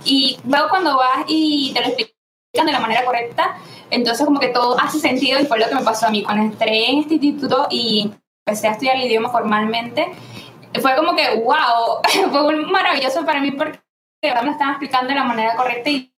Y 0.04 0.38
luego 0.44 0.68
cuando 0.68 0.96
vas 0.96 1.24
y 1.26 1.72
te 1.74 1.80
lo 1.80 1.86
explican 1.88 2.66
de 2.66 2.72
la 2.72 2.80
manera 2.80 3.04
correcta, 3.04 3.56
entonces 3.90 4.24
como 4.24 4.38
que 4.38 4.48
todo 4.48 4.78
hace 4.78 5.00
sentido 5.00 5.40
y 5.40 5.46
fue 5.46 5.58
lo 5.58 5.68
que 5.68 5.74
me 5.74 5.82
pasó 5.82 6.06
a 6.06 6.10
mí 6.10 6.22
cuando 6.22 6.44
entré 6.44 6.90
en 6.90 7.00
este 7.00 7.14
instituto 7.14 7.66
y 7.70 8.12
empecé 8.46 8.68
a 8.68 8.72
estudiar 8.72 8.96
el 8.96 9.06
idioma 9.06 9.30
formalmente. 9.30 10.08
Fue 10.80 10.94
como 10.96 11.16
que, 11.16 11.42
wow, 11.42 12.30
fue 12.30 12.56
maravilloso 12.66 13.24
para 13.24 13.40
mí 13.40 13.50
porque 13.52 13.80
de 14.22 14.28
verdad 14.28 14.42
me 14.42 14.50
estaban 14.50 14.74
explicando 14.74 15.08
de 15.08 15.14
la 15.14 15.24
manera 15.24 15.54
correcta 15.56 15.90
y, 15.90 16.12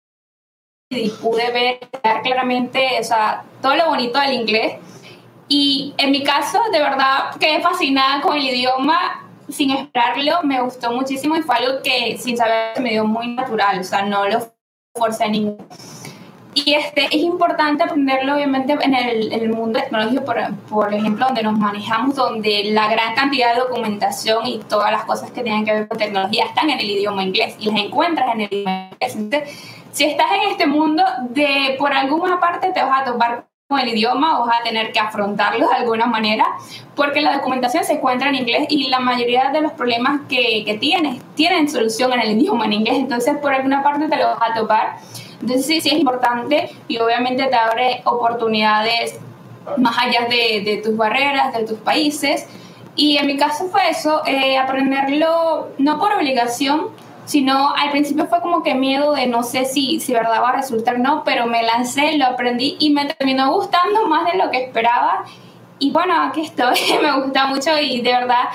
pude 1.23 1.53
ver 1.53 1.79
claramente 2.25 2.99
o 2.99 3.05
sea, 3.05 3.45
todo 3.63 3.77
lo 3.77 3.87
bonito 3.87 4.19
del 4.19 4.33
inglés. 4.33 4.77
Y 5.47 5.95
en 5.99 6.11
mi 6.11 6.25
caso, 6.25 6.61
de 6.73 6.81
verdad, 6.81 7.37
quedé 7.39 7.61
fascinada 7.61 8.21
con 8.21 8.37
el 8.37 8.45
idioma 8.45 9.31
sin 9.49 9.71
esperarlo, 9.71 10.43
me 10.43 10.61
gustó 10.61 10.93
muchísimo 10.93 11.37
y 11.37 11.43
fue 11.43 11.57
algo 11.57 11.83
que 11.83 12.17
sin 12.19 12.37
saber 12.37 12.81
me 12.81 12.91
dio 12.91 13.05
muy 13.05 13.29
natural, 13.29 13.81
o 13.81 13.85
sea, 13.85 14.03
no 14.03 14.29
lo 14.29 14.53
forcé 14.95 15.25
a 15.25 15.29
ningún. 15.29 15.59
Y 16.53 16.75
este, 16.75 17.05
es 17.05 17.15
importante 17.15 17.85
aprenderlo, 17.85 18.35
obviamente, 18.35 18.77
en 18.81 18.95
el, 18.95 19.33
el 19.33 19.51
mundo 19.51 19.79
tecnológico, 19.79 20.25
por, 20.25 20.37
por, 20.69 20.93
ejemplo, 20.93 21.27
donde 21.27 21.43
nos 21.45 21.57
manejamos, 21.57 22.17
donde 22.17 22.65
la 22.73 22.89
gran 22.89 23.15
cantidad 23.15 23.55
de 23.55 23.61
documentación 23.61 24.47
y 24.47 24.59
todas 24.69 24.91
las 24.91 25.05
cosas 25.05 25.31
que 25.31 25.43
tienen 25.43 25.65
que 25.65 25.73
ver 25.73 25.89
con 25.89 25.99
tecnología 25.99 26.47
están 26.47 26.69
en 26.71 26.81
el 26.81 26.91
idioma 26.91 27.23
inglés 27.23 27.55
y 27.61 27.67
las 27.67 27.79
encuentras 27.79 28.35
en 28.35 28.41
el 28.41 28.49
idioma 28.51 28.91
inglés. 28.93 29.17
Entonces, 29.17 29.49
si 29.93 30.05
estás 30.05 30.27
en 30.33 30.51
este 30.51 30.67
mundo, 30.67 31.05
de 31.29 31.77
por 31.79 31.93
alguna 31.93 32.41
parte 32.41 32.73
te 32.73 32.83
vas 32.83 33.03
a 33.03 33.05
topar 33.05 33.47
con 33.69 33.79
el 33.79 33.89
idioma 33.89 34.41
o 34.41 34.47
vas 34.47 34.61
a 34.61 34.65
tener 34.65 34.91
que 34.91 34.99
afrontarlo 34.99 35.69
de 35.69 35.75
alguna 35.77 36.07
manera, 36.07 36.45
porque 36.97 37.21
la 37.21 37.35
documentación 37.35 37.85
se 37.85 37.93
encuentra 37.93 38.29
en 38.29 38.35
inglés 38.35 38.67
y 38.69 38.89
la 38.89 38.99
mayoría 38.99 39.51
de 39.53 39.61
los 39.61 39.71
problemas 39.73 40.23
que, 40.29 40.65
que 40.65 40.75
tienes 40.75 41.23
tienen 41.37 41.69
solución 41.69 42.13
en 42.13 42.21
el 42.21 42.33
idioma 42.33 42.65
en 42.65 42.73
inglés. 42.73 42.97
Entonces, 42.97 43.37
por 43.39 43.55
alguna 43.55 43.85
parte 43.85 44.09
te 44.09 44.17
lo 44.17 44.27
vas 44.27 44.51
a 44.51 44.55
topar. 44.55 44.97
Entonces 45.41 45.67
sí, 45.67 45.81
sí 45.81 45.89
es 45.89 45.99
importante 45.99 46.71
y 46.89 46.99
obviamente 46.99 47.45
te 47.47 47.57
abre 47.57 48.03
oportunidades 48.05 49.19
más 49.77 49.97
allá 49.99 50.27
de, 50.29 50.63
de 50.63 50.81
tus 50.83 50.97
barreras, 50.97 51.53
de 51.55 51.65
tus 51.65 51.79
países. 51.79 52.47
Y 52.97 53.17
en 53.17 53.27
mi 53.27 53.37
caso 53.37 53.69
fue 53.69 53.89
eso, 53.89 54.23
eh, 54.27 54.59
aprenderlo 54.59 55.69
no 55.79 55.99
por 55.99 56.13
obligación, 56.13 56.89
sino 57.25 57.75
al 57.75 57.91
principio 57.91 58.27
fue 58.27 58.41
como 58.41 58.63
que 58.63 58.75
miedo 58.75 59.13
de 59.13 59.27
no 59.27 59.43
sé 59.43 59.65
si, 59.65 60.01
si 60.01 60.13
verdad 60.13 60.43
va 60.43 60.51
a 60.51 60.57
resultar 60.57 60.99
no, 60.99 61.23
pero 61.25 61.47
me 61.47 61.63
lancé, 61.63 62.19
lo 62.19 62.27
aprendí 62.27 62.77
y 62.81 62.91
me 62.91 63.07
terminó 63.07 63.53
gustando 63.53 64.07
más 64.07 64.31
de 64.31 64.37
lo 64.37 64.51
que 64.51 64.65
esperaba. 64.65 65.25
Y 65.79 65.93
bueno, 65.93 66.15
aquí 66.21 66.43
estoy, 66.43 66.77
me 67.03 67.23
gusta 67.23 67.47
mucho 67.47 67.79
y 67.79 68.01
de 68.01 68.13
verdad 68.13 68.49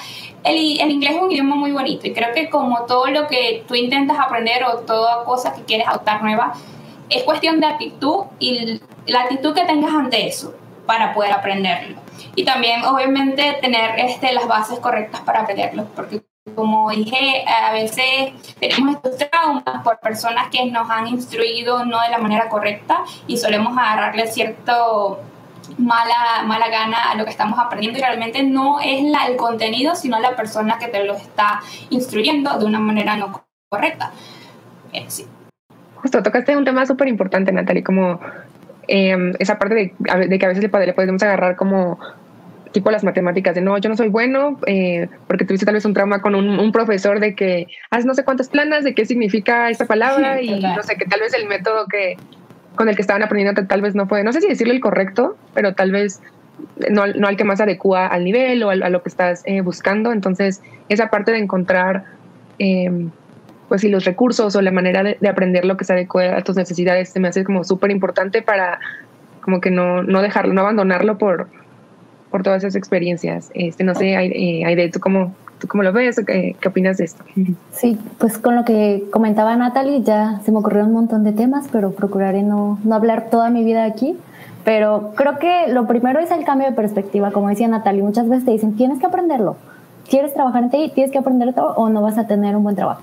el, 0.43 0.79
el, 0.79 0.91
inglés 0.91 1.15
es 1.15 1.21
un 1.21 1.31
idioma 1.31 1.55
muy 1.55 1.71
bonito 1.71 2.05
y 2.05 2.13
creo 2.13 2.33
que 2.33 2.49
como 2.49 2.81
todo 2.81 3.07
lo 3.07 3.27
que 3.27 3.63
tú 3.67 3.73
intentas 3.73 4.19
aprender 4.19 4.63
o 4.65 4.79
toda 4.79 5.23
cosa 5.23 5.53
que 5.53 5.63
quieres 5.63 5.87
adoptar 5.87 6.21
nueva, 6.21 6.53
es 7.09 7.23
cuestión 7.23 7.59
de 7.59 7.67
actitud 7.67 8.25
y 8.39 8.81
la 9.07 9.21
actitud 9.21 9.53
que 9.53 9.65
tengas 9.65 9.93
ante 9.93 10.27
eso 10.27 10.55
para 10.85 11.13
poder 11.13 11.31
aprenderlo. 11.33 11.97
Y 12.35 12.45
también, 12.45 12.83
obviamente, 12.85 13.57
tener 13.61 13.99
este, 13.99 14.33
las 14.33 14.47
bases 14.47 14.79
correctas 14.79 15.21
para 15.21 15.41
aprenderlo, 15.41 15.85
porque 15.95 16.21
como 16.53 16.91
dije, 16.91 17.43
a 17.47 17.71
veces 17.73 18.31
tenemos 18.59 18.95
estos 18.95 19.17
traumas 19.17 19.83
por 19.83 19.99
personas 19.99 20.49
que 20.51 20.65
nos 20.65 20.87
han 20.91 21.07
instruido 21.07 21.83
no 21.85 21.99
de 22.01 22.09
la 22.09 22.19
manera 22.19 22.49
correcta 22.49 23.03
y 23.25 23.37
solemos 23.37 23.75
agarrarle 23.75 24.27
cierto 24.27 25.21
mala, 25.79 26.43
mala 26.45 26.67
gana 26.69 27.09
a 27.09 27.15
lo 27.15 27.25
que 27.25 27.31
estamos 27.31 27.57
aprendiendo 27.57 27.97
y 27.97 28.01
realmente 28.03 28.43
no 28.43 28.79
es 28.79 29.01
el 29.27 29.35
contenido, 29.37 29.95
sino 29.95 30.19
la 30.19 30.35
persona 30.35 30.77
que 30.77 30.87
te 30.87 31.03
lo 31.03 31.15
está 31.15 31.61
instruyendo 31.89 32.59
de 32.59 32.65
una 32.65 32.79
manera 32.79 33.17
no 33.17 33.43
correcta. 33.67 34.11
Eh, 34.93 35.05
sí 35.07 35.25
justo 36.05 36.21
tocaste 36.21 36.55
un 36.55 36.65
tema 36.65 36.85
súper 36.85 37.07
importante, 37.07 37.51
Natalie, 37.51 37.83
como 37.83 38.19
em, 38.87 39.33
esa 39.39 39.57
parte 39.57 39.73
de, 39.73 40.27
de, 40.27 40.37
que 40.37 40.45
a 40.45 40.49
veces 40.49 40.61
le, 40.61 40.69
podemos 40.69 41.23
agarrar 41.23 41.55
como 41.55 41.97
tipo 42.71 42.91
las 42.91 43.03
matemáticas, 43.03 43.55
de 43.55 43.61
no, 43.61 43.75
yo 43.79 43.89
no 43.89 43.97
soy 43.97 44.09
bueno, 44.09 44.59
eh, 44.67 45.07
porque 45.25 45.45
tuviste 45.45 45.65
tal 45.65 45.73
vez 45.73 45.83
un 45.83 45.95
trauma 45.95 46.21
con 46.21 46.35
un, 46.35 46.71
profesor 46.71 47.19
de 47.19 47.33
que 47.33 47.65
haz 47.89 48.05
no 48.05 48.13
sé 48.13 48.23
cuántas 48.23 48.49
planas, 48.49 48.83
de 48.83 48.93
qué 48.93 49.05
significa 49.05 49.71
esta 49.71 49.85
palabra 49.85 50.43
y 50.43 50.61
no 50.61 50.83
sé, 50.83 50.95
que 50.95 51.05
tal 51.05 51.21
vez 51.21 51.33
el 51.33 51.47
método 51.47 51.87
que 51.87 52.17
con 52.75 52.87
el 52.87 52.95
que 52.95 53.01
estaban 53.01 53.23
aprendiendo 53.23 53.65
tal 53.65 53.81
vez 53.81 53.95
no 53.95 54.07
puede, 54.07 54.23
no 54.23 54.31
sé 54.31 54.41
si 54.41 54.47
decirle 54.47 54.75
el 54.75 54.81
correcto, 54.81 55.35
pero 55.55 55.73
tal 55.73 55.91
vez 55.91 56.21
no, 56.91 57.07
no 57.07 57.27
al 57.27 57.35
que 57.35 57.45
más 57.45 57.61
adecua 57.61 58.05
al 58.05 58.23
nivel 58.23 58.61
o 58.61 58.69
a, 58.69 58.75
lo 58.75 59.01
que 59.01 59.09
estás 59.09 59.41
eh, 59.45 59.61
buscando. 59.61 60.11
Entonces, 60.11 60.61
esa 60.87 61.09
parte 61.09 61.31
de 61.31 61.39
encontrar 61.39 62.03
eh, 62.59 62.91
pues 63.67 63.81
si 63.81 63.89
los 63.89 64.05
recursos 64.05 64.55
o 64.55 64.61
la 64.61 64.71
manera 64.71 65.03
de, 65.03 65.17
aprender 65.27 65.65
lo 65.65 65.77
que 65.77 65.85
se 65.85 65.93
adecua 65.93 66.37
a 66.37 66.41
tus 66.43 66.55
necesidades 66.55 67.09
se 67.09 67.19
me 67.19 67.27
hace 67.27 67.43
como 67.43 67.63
súper 67.63 67.91
importante 67.91 68.41
para 68.41 68.79
como 69.41 69.61
que 69.61 69.71
no, 69.71 70.03
no 70.03 70.21
dejarlo, 70.21 70.53
no 70.53 70.61
abandonarlo 70.61 71.17
por, 71.17 71.47
por 72.31 72.41
todas 72.41 72.63
esas 72.63 72.75
experiencias. 72.75 73.51
Este, 73.53 73.83
no 73.83 73.93
sé, 73.93 74.15
Aide, 74.17 74.89
¿tú 74.89 74.99
cómo, 74.99 75.35
¿tú 75.59 75.67
cómo 75.67 75.83
lo 75.83 75.93
ves? 75.93 76.19
¿Qué, 76.25 76.55
¿Qué 76.59 76.67
opinas 76.67 76.97
de 76.97 77.05
esto? 77.05 77.23
Sí, 77.71 77.99
pues 78.17 78.39
con 78.39 78.55
lo 78.55 78.65
que 78.65 79.03
comentaba 79.11 79.55
Natalie 79.55 80.01
ya 80.01 80.41
se 80.43 80.51
me 80.51 80.57
ocurrió 80.57 80.83
un 80.83 80.93
montón 80.93 81.23
de 81.23 81.31
temas, 81.31 81.67
pero 81.71 81.91
procuraré 81.91 82.41
no, 82.41 82.79
no 82.83 82.95
hablar 82.95 83.29
toda 83.29 83.51
mi 83.51 83.63
vida 83.63 83.85
aquí. 83.85 84.17
Pero 84.63 85.13
creo 85.15 85.37
que 85.37 85.67
lo 85.67 85.85
primero 85.85 86.19
es 86.19 86.31
el 86.31 86.43
cambio 86.43 86.67
de 86.67 86.73
perspectiva. 86.73 87.29
Como 87.29 87.49
decía 87.49 87.67
Natalie, 87.67 88.01
muchas 88.01 88.27
veces 88.27 88.45
te 88.45 88.51
dicen, 88.51 88.75
tienes 88.75 88.99
que 88.99 89.05
aprenderlo. 89.05 89.57
¿Quieres 90.09 90.33
trabajar 90.33 90.63
en 90.63 90.69
ti? 90.71 90.91
Tienes 90.93 91.11
que 91.11 91.19
aprender 91.19 91.53
todo 91.53 91.75
o 91.75 91.87
no 91.89 92.01
vas 92.01 92.17
a 92.17 92.25
tener 92.25 92.55
un 92.55 92.63
buen 92.63 92.75
trabajo. 92.75 93.01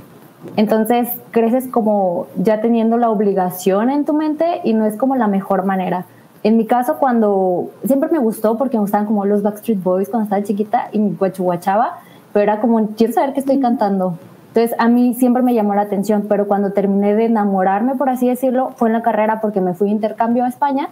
Entonces 0.56 1.08
creces 1.30 1.68
como 1.68 2.26
ya 2.36 2.60
teniendo 2.60 2.96
la 2.96 3.10
obligación 3.10 3.90
en 3.90 4.04
tu 4.04 4.12
mente 4.12 4.60
y 4.64 4.74
no 4.74 4.86
es 4.86 4.96
como 4.96 5.16
la 5.16 5.28
mejor 5.28 5.64
manera. 5.64 6.06
En 6.42 6.56
mi 6.56 6.66
caso, 6.66 6.96
cuando 6.98 7.70
siempre 7.84 8.10
me 8.10 8.18
gustó 8.18 8.58
porque 8.58 8.76
me 8.76 8.82
gustaban 8.82 9.06
como 9.06 9.24
los 9.24 9.42
Backstreet 9.42 9.82
Boys 9.82 10.08
cuando 10.08 10.24
estaba 10.24 10.42
chiquita 10.42 10.88
y 10.90 10.98
me 10.98 11.10
guachuguachaba, 11.10 12.00
pero 12.32 12.42
era 12.42 12.60
como, 12.60 12.88
quiero 12.96 13.12
saber 13.12 13.32
qué 13.32 13.40
estoy 13.40 13.60
cantando. 13.60 14.18
Entonces 14.48 14.76
a 14.78 14.88
mí 14.88 15.14
siempre 15.14 15.42
me 15.42 15.54
llamó 15.54 15.74
la 15.74 15.82
atención, 15.82 16.26
pero 16.28 16.46
cuando 16.46 16.72
terminé 16.72 17.14
de 17.14 17.26
enamorarme, 17.26 17.94
por 17.94 18.10
así 18.10 18.28
decirlo, 18.28 18.72
fue 18.76 18.88
en 18.88 18.94
la 18.94 19.02
carrera 19.02 19.40
porque 19.40 19.60
me 19.60 19.72
fui 19.72 19.88
a 19.88 19.92
intercambio 19.92 20.44
a 20.44 20.48
España 20.48 20.88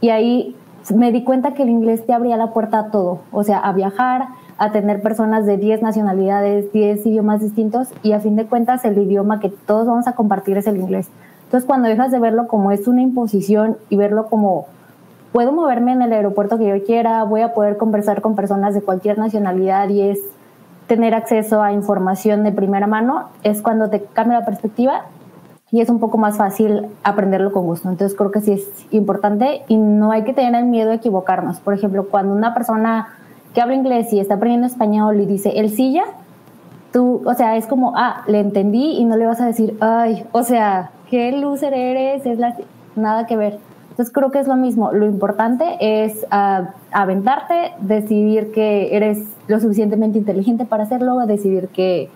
y 0.00 0.10
ahí 0.10 0.56
me 0.94 1.12
di 1.12 1.22
cuenta 1.22 1.52
que 1.52 1.64
el 1.64 1.68
inglés 1.68 2.06
te 2.06 2.12
abría 2.12 2.36
la 2.36 2.52
puerta 2.52 2.78
a 2.78 2.90
todo, 2.90 3.20
o 3.30 3.44
sea, 3.44 3.58
a 3.58 3.72
viajar, 3.72 4.28
a 4.58 4.72
tener 4.72 5.02
personas 5.02 5.46
de 5.46 5.56
10 5.56 5.82
nacionalidades, 5.82 6.72
10 6.72 7.06
idiomas 7.06 7.40
distintos 7.40 7.88
y 8.02 8.12
a 8.12 8.20
fin 8.20 8.36
de 8.36 8.46
cuentas 8.46 8.84
el 8.84 8.98
idioma 8.98 9.40
que 9.40 9.48
todos 9.48 9.86
vamos 9.86 10.06
a 10.06 10.14
compartir 10.14 10.56
es 10.56 10.66
el 10.66 10.76
inglés. 10.76 11.08
Entonces 11.44 11.66
cuando 11.66 11.88
dejas 11.88 12.10
de 12.10 12.18
verlo 12.18 12.46
como 12.46 12.72
es 12.72 12.88
una 12.88 13.02
imposición 13.02 13.76
y 13.90 13.96
verlo 13.96 14.26
como 14.26 14.66
puedo 15.32 15.52
moverme 15.52 15.92
en 15.92 16.02
el 16.02 16.12
aeropuerto 16.12 16.58
que 16.58 16.68
yo 16.68 16.84
quiera, 16.84 17.24
voy 17.24 17.40
a 17.40 17.54
poder 17.54 17.76
conversar 17.76 18.20
con 18.20 18.36
personas 18.36 18.74
de 18.74 18.82
cualquier 18.82 19.18
nacionalidad 19.18 19.88
y 19.88 20.02
es 20.02 20.20
tener 20.86 21.14
acceso 21.14 21.62
a 21.62 21.72
información 21.72 22.44
de 22.44 22.52
primera 22.52 22.86
mano, 22.86 23.30
es 23.42 23.62
cuando 23.62 23.88
te 23.88 24.02
cambia 24.02 24.40
la 24.40 24.44
perspectiva 24.44 25.06
y 25.70 25.80
es 25.80 25.88
un 25.88 26.00
poco 26.00 26.18
más 26.18 26.36
fácil 26.36 26.86
aprenderlo 27.02 27.50
con 27.50 27.64
gusto. 27.64 27.88
Entonces 27.88 28.16
creo 28.16 28.30
que 28.30 28.42
sí 28.42 28.52
es 28.52 28.86
importante 28.90 29.62
y 29.68 29.78
no 29.78 30.12
hay 30.12 30.22
que 30.24 30.34
tener 30.34 30.54
el 30.54 30.66
miedo 30.66 30.90
de 30.90 30.96
equivocarnos. 30.96 31.60
Por 31.60 31.72
ejemplo, 31.72 32.08
cuando 32.08 32.34
una 32.34 32.52
persona 32.52 33.08
que 33.54 33.60
habla 33.60 33.74
inglés 33.74 34.12
y 34.12 34.20
está 34.20 34.34
aprendiendo 34.34 34.66
español 34.66 35.20
y 35.20 35.26
dice 35.26 35.50
el 35.56 35.70
silla, 35.70 36.04
tú, 36.92 37.22
o 37.24 37.34
sea, 37.34 37.56
es 37.56 37.66
como, 37.66 37.94
ah, 37.96 38.22
le 38.26 38.40
entendí 38.40 38.98
y 38.98 39.04
no 39.04 39.16
le 39.16 39.26
vas 39.26 39.40
a 39.40 39.46
decir, 39.46 39.76
ay, 39.80 40.24
o 40.32 40.42
sea, 40.42 40.90
qué 41.10 41.32
loser 41.32 41.74
eres, 41.74 42.24
es 42.26 42.38
nada 42.96 43.26
que 43.26 43.36
ver. 43.36 43.58
Entonces 43.90 44.12
creo 44.14 44.30
que 44.30 44.38
es 44.38 44.48
lo 44.48 44.56
mismo. 44.56 44.90
Lo 44.92 45.04
importante 45.04 45.76
es 45.80 46.24
uh, 46.32 46.66
aventarte, 46.92 47.72
decidir 47.80 48.50
que 48.50 48.96
eres 48.96 49.18
lo 49.48 49.60
suficientemente 49.60 50.18
inteligente 50.18 50.64
para 50.64 50.84
hacerlo, 50.84 51.18
decidir 51.26 51.68
que, 51.68 52.08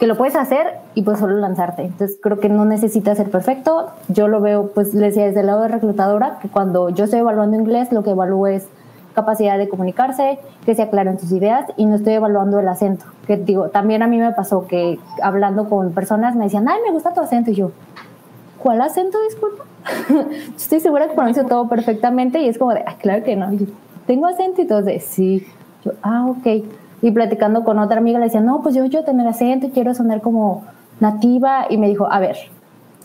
que 0.00 0.08
lo 0.08 0.16
puedes 0.16 0.34
hacer 0.34 0.66
y 0.96 1.02
pues 1.02 1.20
solo 1.20 1.36
lanzarte. 1.36 1.82
Entonces 1.82 2.18
creo 2.20 2.40
que 2.40 2.48
no 2.48 2.64
necesitas 2.64 3.18
ser 3.18 3.30
perfecto. 3.30 3.86
Yo 4.08 4.26
lo 4.26 4.40
veo, 4.40 4.72
pues 4.74 4.94
les 4.94 5.14
decía 5.14 5.26
desde 5.26 5.40
el 5.40 5.46
lado 5.46 5.62
de 5.62 5.68
reclutadora, 5.68 6.40
que 6.42 6.48
cuando 6.48 6.90
yo 6.90 7.04
estoy 7.04 7.20
evaluando 7.20 7.56
inglés, 7.56 7.92
lo 7.92 8.02
que 8.02 8.10
evalúo 8.10 8.48
es 8.48 8.66
capacidad 9.16 9.58
de 9.58 9.68
comunicarse, 9.68 10.38
que 10.64 10.74
se 10.74 10.82
aclaren 10.82 11.18
sus 11.18 11.32
ideas 11.32 11.64
y 11.76 11.86
no 11.86 11.96
estoy 11.96 12.12
evaluando 12.12 12.60
el 12.60 12.68
acento. 12.68 13.06
Que 13.26 13.36
digo, 13.36 13.70
también 13.70 14.02
a 14.02 14.06
mí 14.06 14.18
me 14.18 14.30
pasó 14.32 14.68
que 14.68 15.00
hablando 15.22 15.68
con 15.68 15.92
personas 15.92 16.36
me 16.36 16.44
decían, 16.44 16.68
ay, 16.68 16.78
me 16.86 16.92
gusta 16.92 17.12
tu 17.14 17.20
acento 17.20 17.50
y 17.50 17.54
yo, 17.54 17.72
¿cuál 18.62 18.80
acento, 18.82 19.18
disculpa? 19.28 19.64
Estoy 20.56 20.80
segura 20.80 21.08
que 21.08 21.14
pronuncio 21.14 21.46
todo 21.46 21.68
perfectamente 21.68 22.40
y 22.40 22.48
es 22.48 22.58
como 22.58 22.74
de, 22.74 22.84
ah, 22.86 22.96
claro 23.00 23.24
que 23.24 23.34
no. 23.34 23.50
Tengo 24.06 24.26
acento 24.26 24.62
y 24.62 24.66
todo 24.66 24.82
de, 24.82 25.00
sí. 25.00 25.46
Yo, 25.84 25.92
ah, 26.02 26.26
ok. 26.28 26.64
Y 27.02 27.10
platicando 27.10 27.64
con 27.64 27.78
otra 27.78 27.98
amiga 27.98 28.18
le 28.18 28.26
decía, 28.26 28.40
no, 28.40 28.62
pues 28.62 28.74
yo, 28.74 28.84
yo 28.84 29.02
tener 29.02 29.26
acento 29.26 29.66
y 29.66 29.70
quiero 29.70 29.94
sonar 29.94 30.20
como 30.20 30.64
nativa. 31.00 31.66
Y 31.70 31.78
me 31.78 31.88
dijo, 31.88 32.06
a 32.10 32.20
ver, 32.20 32.36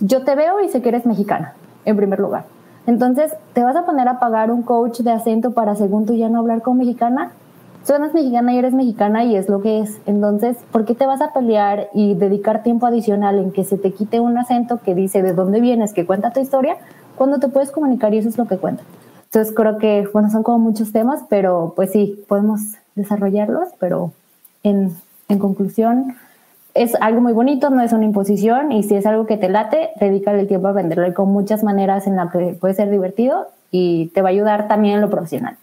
yo 0.02 0.24
te 0.24 0.36
veo 0.36 0.62
y 0.62 0.70
sé 0.70 0.82
que 0.82 0.90
eres 0.90 1.06
mexicana, 1.06 1.54
en 1.86 1.96
primer 1.96 2.20
lugar. 2.20 2.44
Entonces, 2.88 3.34
¿te 3.54 3.64
vas 3.64 3.76
a 3.76 3.86
poner 3.86 4.08
a 4.08 4.20
pagar 4.20 4.52
un 4.52 4.64
coach 4.64 5.02
de 5.02 5.12
acento 5.12 5.52
para, 5.52 5.76
según 5.76 6.06
tú, 6.06 6.16
ya 6.16 6.30
no 6.30 6.40
hablar 6.40 6.62
como 6.62 6.78
mexicana? 6.78 7.32
suenas 7.86 8.14
mexicana 8.14 8.54
y 8.54 8.58
eres 8.58 8.74
mexicana 8.74 9.24
y 9.24 9.36
es 9.36 9.50
lo 9.50 9.62
que 9.62 9.80
es. 9.80 10.00
Entonces, 10.06 10.58
¿por 10.72 10.86
qué 10.86 10.96
te 10.96 11.06
vas 11.06 11.22
a 11.22 11.34
pelear 11.34 11.90
y 11.94 12.14
dedicar 12.14 12.64
tiempo 12.64 12.86
adicional 12.86 13.40
en 13.40 13.52
que 13.52 13.64
se 13.64 13.78
te 13.78 13.92
quite 13.92 14.20
un 14.20 14.38
acento 14.38 14.80
que 14.84 14.96
dice 14.96 15.22
de 15.22 15.34
dónde 15.34 15.62
vienes, 15.62 15.94
que 15.94 16.06
cuenta 16.06 16.32
tu 16.32 16.40
historia, 16.40 16.78
cuando 17.16 17.40
te 17.40 17.48
puedes 17.48 17.72
comunicar 17.72 18.14
y 18.14 18.20
eso 18.20 18.30
es 18.30 18.38
lo 18.38 18.46
que 18.46 18.58
cuenta? 18.58 18.84
Entonces, 19.26 19.54
creo 19.56 19.78
que, 19.78 20.08
bueno, 20.12 20.30
son 20.30 20.44
como 20.44 20.60
muchos 20.60 20.92
temas, 20.92 21.22
pero 21.30 21.74
pues 21.76 21.92
sí, 21.92 22.24
podemos 22.28 22.62
desarrollarlos, 22.96 23.70
pero 23.80 24.12
en, 24.64 24.96
en 25.30 25.40
conclusión, 25.40 26.16
es 26.74 26.96
algo 27.02 27.22
muy 27.22 27.34
bonito, 27.34 27.70
no 27.70 27.82
es 27.82 27.94
una 27.94 28.06
imposición 28.06 28.72
y 28.72 28.84
si 28.84 28.96
es 28.96 29.06
algo 29.06 29.26
que 29.26 29.38
te 29.38 29.50
late, 29.50 29.90
dedícale 30.00 30.42
el 30.42 30.48
tiempo 30.48 30.68
a 30.68 30.74
venderlo. 30.74 31.06
Hay 31.06 31.14
con 31.14 31.30
muchas 31.30 31.64
maneras 31.64 32.08
en 32.08 32.16
las 32.16 32.32
que 32.32 32.56
puede 32.60 32.74
ser 32.74 32.90
divertido 32.90 33.48
y 33.72 34.08
te 34.14 34.22
va 34.22 34.30
a 34.30 34.32
ayudar 34.32 34.68
también 34.68 34.96
en 34.96 35.02
lo 35.02 35.10
profesional. 35.10 35.58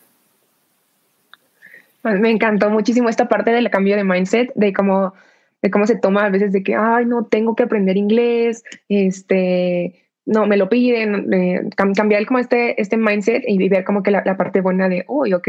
Me 2.03 2.31
encantó 2.31 2.71
muchísimo 2.71 3.09
esta 3.09 3.29
parte 3.29 3.51
del 3.51 3.71
cambio 3.71 3.97
de 3.97 4.05
mindset, 4.05 4.53
de 4.55 4.73
cómo, 4.73 5.15
de 5.63 5.71
cómo 5.71 5.87
se 5.87 5.97
toma 5.97 6.27
a 6.27 6.31
veces 6.31 6.53
de 6.53 6.63
que, 6.63 6.75
ay, 6.75 7.07
no, 7.07 7.25
tengo 7.25 7.55
que 7.55 7.65
aprender 7.65 7.97
inglés, 7.97 8.63
este, 8.89 10.07
no, 10.25 10.47
me 10.47 10.57
lo 10.57 10.69
piden, 10.69 11.33
eh, 11.33 11.69
cambiar 11.75 12.25
como 12.27 12.39
este, 12.39 12.81
este 12.81 12.97
mindset 12.97 13.43
y 13.47 13.69
ver 13.69 13.85
como 13.85 14.03
que 14.03 14.11
la, 14.11 14.37
parte 14.37 14.61
buena 14.61 14.89
de, 14.89 15.05
uy, 15.09 15.35
ok, 15.35 15.49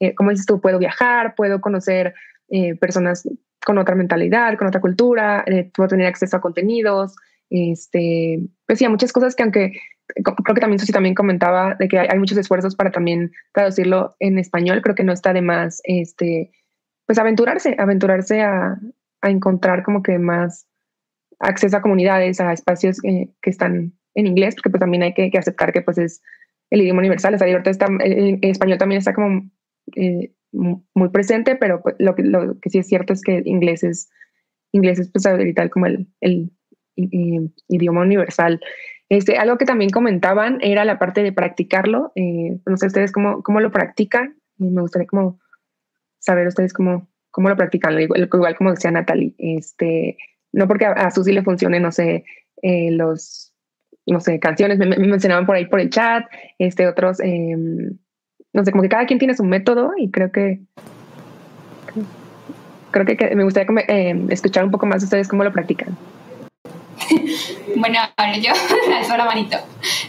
eh, 0.00 0.14
como 0.14 0.30
dices 0.30 0.46
tú, 0.46 0.60
puedo 0.60 0.78
viajar, 0.78 1.34
puedo 1.34 1.60
conocer 1.60 2.14
eh, 2.50 2.74
personas 2.76 3.28
con 3.64 3.78
otra 3.78 3.94
mentalidad, 3.94 4.56
con 4.58 4.68
otra 4.68 4.80
cultura, 4.80 5.44
puedo 5.74 5.88
tener 5.88 6.06
acceso 6.06 6.36
a 6.36 6.40
contenidos, 6.40 7.14
este, 7.50 8.40
pues 8.66 8.78
sí, 8.78 8.84
a 8.84 8.90
muchas 8.90 9.12
cosas 9.12 9.34
que 9.34 9.42
aunque 9.42 9.72
creo 10.14 10.54
que 10.54 10.60
también 10.60 10.78
Susi 10.78 10.92
también 10.92 11.14
comentaba 11.14 11.74
de 11.78 11.88
que 11.88 11.98
hay, 11.98 12.18
muchos 12.18 12.38
esfuerzos 12.38 12.74
para 12.74 12.90
también 12.90 13.32
traducirlo 13.52 14.14
en 14.18 14.38
español, 14.38 14.82
creo 14.82 14.94
que 14.94 15.04
no 15.04 15.12
está 15.12 15.32
de 15.32 15.42
más, 15.42 15.80
este, 15.84 16.50
pues 17.06 17.18
aventurarse, 17.18 17.76
aventurarse 17.78 18.40
a, 18.40 18.78
a 19.20 19.30
encontrar 19.30 19.82
como 19.82 20.02
que 20.02 20.18
más 20.18 20.66
acceso 21.38 21.76
a 21.76 21.82
comunidades, 21.82 22.40
a 22.40 22.52
espacios 22.52 23.00
que 23.00 23.30
están 23.42 23.92
en 24.14 24.26
inglés, 24.26 24.54
porque 24.54 24.70
pues 24.70 24.80
también 24.80 25.02
hay 25.02 25.14
que, 25.14 25.30
que, 25.30 25.38
aceptar 25.38 25.72
que 25.72 25.82
pues 25.82 25.98
es 25.98 26.22
el 26.70 26.82
idioma 26.82 27.00
universal, 27.00 27.34
o 27.34 27.38
sea, 27.38 27.48
ahorita 27.48 27.70
está, 27.70 27.86
en, 27.86 28.38
español 28.42 28.78
también 28.78 28.98
está 28.98 29.14
como 29.14 29.50
eh, 29.96 30.32
muy 30.52 31.08
presente, 31.10 31.56
pero 31.56 31.82
pues, 31.82 31.96
lo, 31.98 32.14
que, 32.14 32.22
lo 32.22 32.58
que 32.60 32.70
sí 32.70 32.78
es 32.78 32.88
cierto 32.88 33.12
es 33.12 33.22
que 33.22 33.42
inglés 33.44 33.84
es, 33.84 34.10
inglés 34.72 34.98
es 34.98 35.10
pues 35.10 35.26
ahorita 35.26 35.68
como 35.68 35.86
el, 35.86 36.08
el, 36.20 36.50
idioma 37.68 38.02
universal. 38.02 38.60
Este, 39.08 39.38
algo 39.38 39.58
que 39.58 39.64
también 39.64 39.90
comentaban 39.90 40.58
era 40.60 40.84
la 40.84 40.98
parte 40.98 41.22
de 41.22 41.32
practicarlo. 41.32 42.12
Eh, 42.14 42.58
no 42.66 42.76
sé 42.76 42.86
ustedes 42.86 43.12
cómo, 43.12 43.42
cómo 43.42 43.60
lo 43.60 43.70
practican. 43.70 44.36
Me 44.58 44.82
gustaría 44.82 45.06
como 45.06 45.40
saber 46.18 46.46
ustedes 46.46 46.72
cómo, 46.72 47.08
cómo 47.30 47.48
lo 47.48 47.56
practican. 47.56 47.98
Igual 48.00 48.56
como 48.56 48.70
decía 48.70 48.90
Natalie, 48.90 49.34
este, 49.38 50.18
no 50.52 50.68
porque 50.68 50.84
a, 50.84 50.92
a 50.92 51.10
Susi 51.10 51.32
le 51.32 51.42
funcione, 51.42 51.80
no 51.80 51.90
sé, 51.90 52.24
eh, 52.62 52.90
los, 52.90 53.52
no 54.06 54.20
sé, 54.20 54.38
canciones, 54.38 54.78
me, 54.78 54.86
mencionaban 54.86 55.46
por 55.46 55.56
ahí 55.56 55.66
por 55.66 55.80
el 55.80 55.90
chat, 55.90 56.26
este, 56.58 56.86
otros, 56.86 57.20
em, 57.20 57.98
no 58.52 58.64
sé, 58.64 58.72
como 58.72 58.82
que 58.82 58.88
cada 58.88 59.06
quien 59.06 59.18
tiene 59.18 59.34
su 59.34 59.44
método 59.44 59.92
y 59.96 60.10
creo 60.10 60.32
que 60.32 60.60
creo 62.90 63.06
que, 63.06 63.34
me 63.34 63.44
gustaría 63.44 63.68
eh, 63.88 64.26
escuchar 64.30 64.64
un 64.64 64.70
poco 64.70 64.86
más 64.86 65.00
de 65.00 65.04
ustedes 65.04 65.28
cómo 65.28 65.44
lo 65.44 65.52
practican. 65.52 65.96
bueno, 67.76 67.98
yo 68.40 68.52
alzo 68.96 69.16
la 69.16 69.24
manito. 69.24 69.56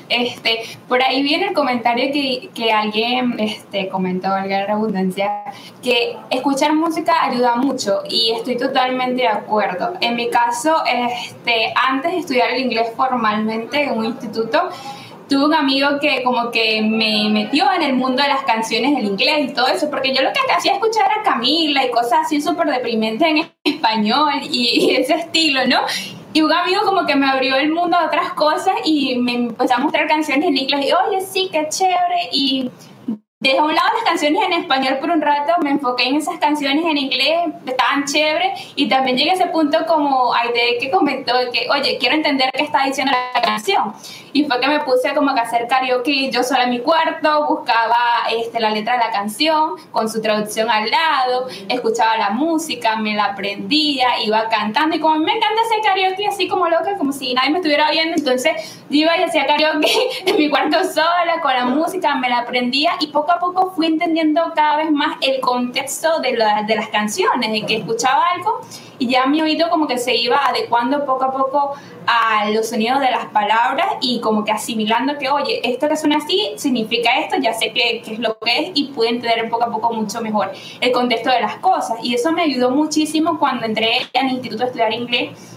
Este, 0.10 0.60
por 0.88 1.02
ahí 1.02 1.24
viene 1.24 1.48
el 1.48 1.54
comentario 1.54 2.12
que, 2.12 2.50
que 2.54 2.72
alguien 2.72 3.40
este, 3.40 3.88
comentó, 3.88 4.30
valga 4.30 4.60
la 4.60 4.66
redundancia, 4.68 5.32
que 5.82 6.18
escuchar 6.30 6.74
música 6.74 7.24
ayuda 7.24 7.56
mucho 7.56 8.04
y 8.10 8.34
estoy 8.36 8.58
totalmente 8.58 9.22
de 9.22 9.30
acuerdo. 9.30 9.94
En 10.02 10.16
mi 10.16 10.30
caso, 10.30 10.84
este, 10.86 11.74
antes 11.76 12.12
de 12.12 12.18
estudiar 12.20 12.52
el 12.52 12.62
inglés 12.62 12.90
formalmente 12.96 13.84
en 13.84 13.98
un 13.98 14.06
instituto, 14.06 14.70
tuve 15.32 15.46
un 15.46 15.54
amigo 15.54 15.88
que 16.02 16.24
como 16.24 16.52
que 16.52 16.82
me 16.82 17.30
metió 17.30 17.72
en 17.72 17.84
el 17.84 17.94
mundo 17.94 18.22
de 18.22 18.28
las 18.28 18.44
canciones 18.44 18.94
del 18.94 19.06
inglés 19.06 19.50
y 19.50 19.54
todo 19.54 19.68
eso, 19.68 19.90
porque 19.90 20.14
yo 20.14 20.22
lo 20.22 20.34
que 20.34 20.40
hacía 20.54 20.74
escuchar 20.74 21.08
a 21.10 21.24
Camila 21.24 21.86
y 21.86 21.90
cosas 21.90 22.26
así 22.26 22.42
súper 22.42 22.68
deprimentes 22.68 23.26
en 23.26 23.50
español 23.64 24.34
y, 24.44 24.90
y, 24.90 24.96
ese 24.98 25.14
estilo, 25.14 25.66
¿no? 25.68 25.80
Y 26.34 26.42
un 26.42 26.52
amigo 26.52 26.82
como 26.84 27.06
que 27.06 27.16
me 27.16 27.30
abrió 27.30 27.56
el 27.56 27.72
mundo 27.72 27.96
a 27.96 28.08
otras 28.08 28.34
cosas 28.34 28.74
y 28.84 29.16
me 29.16 29.36
empezó 29.36 29.76
a 29.76 29.78
mostrar 29.78 30.06
canciones 30.06 30.50
en 30.50 30.58
inglés 30.58 30.88
y, 30.88 30.92
oye, 30.92 31.22
sí, 31.22 31.48
qué 31.50 31.66
chévere. 31.70 32.30
Y 32.34 32.70
dejé 33.42 33.58
a 33.58 33.64
un 33.64 33.74
lado 33.74 33.90
las 33.96 34.04
canciones 34.04 34.40
en 34.44 34.54
español 34.54 35.00
por 35.00 35.10
un 35.10 35.20
rato, 35.20 35.54
me 35.64 35.72
enfoqué 35.72 36.08
en 36.08 36.16
esas 36.16 36.38
canciones 36.38 36.86
en 36.86 36.96
inglés, 36.96 37.40
estaban 37.66 38.06
chéveres. 38.06 38.72
Y 38.76 38.88
también 38.88 39.18
llegué 39.18 39.32
a 39.32 39.34
ese 39.34 39.48
punto 39.48 39.80
como 39.88 40.32
Aide 40.34 40.78
que 40.80 40.92
comentó 40.92 41.34
que, 41.52 41.68
oye, 41.70 41.98
quiero 42.00 42.16
entender 42.16 42.52
qué 42.54 42.64
está 42.64 42.86
diciendo 42.86 43.12
la 43.12 43.42
canción. 43.42 43.94
Y 44.34 44.46
fue 44.46 44.60
que 44.62 44.68
me 44.68 44.80
puse 44.82 45.14
como 45.16 45.34
que 45.34 45.40
a 45.40 45.44
hacer 45.44 45.68
karaoke 45.68 46.30
yo 46.32 46.44
sola 46.44 46.64
en 46.64 46.70
mi 46.70 46.80
cuarto, 46.80 47.48
buscaba 47.48 47.98
este, 48.32 48.60
la 48.60 48.70
letra 48.70 48.94
de 48.94 49.00
la 49.00 49.12
canción 49.12 49.72
con 49.92 50.08
su 50.08 50.22
traducción 50.22 50.70
al 50.70 50.90
lado, 50.90 51.48
escuchaba 51.68 52.18
la 52.18 52.30
música, 52.30 52.96
me 52.96 53.16
la 53.16 53.26
aprendía, 53.26 54.22
iba 54.24 54.48
cantando. 54.50 54.96
Y 54.96 55.00
como 55.00 55.18
me 55.18 55.36
encanta 55.36 55.62
hacer 55.64 55.82
karaoke 55.84 56.28
así 56.28 56.48
como 56.48 56.70
loca, 56.70 56.96
como 56.98 57.12
si 57.12 57.34
nadie 57.34 57.50
me 57.50 57.58
estuviera 57.58 57.90
viendo, 57.90 58.16
entonces 58.16 58.84
yo 58.90 59.00
iba 59.00 59.18
y 59.18 59.24
hacía 59.24 59.48
karaoke 59.48 59.92
en 60.28 60.38
mi 60.38 60.48
cuarto 60.48 60.84
sola, 60.84 61.42
con 61.42 61.54
la 61.54 61.66
música, 61.66 62.16
me 62.16 62.30
la 62.30 62.40
aprendía 62.40 62.92
y 63.00 63.08
poco 63.08 63.31
a 63.32 63.40
poco 63.40 63.72
fui 63.72 63.88
entendiendo 63.88 64.42
cada 64.56 64.78
vez 64.78 64.92
más 64.92 65.18
el 65.22 65.40
contexto 65.42 66.20
de, 66.20 66.32
de 66.32 66.76
las 66.76 66.90
canciones, 66.90 67.52
de 67.52 67.66
que 67.66 67.78
escuchaba 67.78 68.24
algo 68.36 68.62
y 69.00 69.08
ya 69.08 69.26
mi 69.26 69.42
oído 69.42 69.70
como 69.70 69.88
que 69.88 69.98
se 69.98 70.16
iba 70.16 70.46
adecuando 70.46 71.06
poco 71.06 71.24
a 71.24 71.32
poco 71.32 71.74
a 72.06 72.50
los 72.52 72.70
sonidos 72.70 73.00
de 73.00 73.10
las 73.10 73.26
palabras 73.28 73.88
y 74.00 74.20
como 74.20 74.44
que 74.44 74.52
asimilando 74.52 75.18
que, 75.18 75.30
oye, 75.30 75.60
esto 75.64 75.88
que 75.90 75.98
suena 75.98 76.18
así 76.18 76.52
significa 76.56 77.20
esto, 77.20 77.38
ya 77.42 77.54
sé 77.54 77.72
qué, 77.74 78.04
es 78.06 78.20
lo 78.20 78.38
que 78.38 78.60
es 78.60 78.72
y 78.76 78.90
pude 78.90 79.10
entender 79.10 79.50
poco 79.50 79.64
a 79.64 79.72
poco 79.72 79.94
mucho 79.94 80.22
mejor 80.22 80.52
el 80.80 80.92
contexto 80.92 81.32
de 81.32 81.42
las 81.42 81.56
cosas. 81.58 81.98
Y 82.04 82.14
eso 82.14 82.32
me 82.32 82.44
ayudó 82.44 82.70
muchísimo 82.70 83.40
cuando 83.40 83.66
entré 83.66 84.08
al 84.14 84.30
instituto 84.30 84.64
a 84.64 84.66
estudiar 84.68 84.94
inglés 84.94 85.51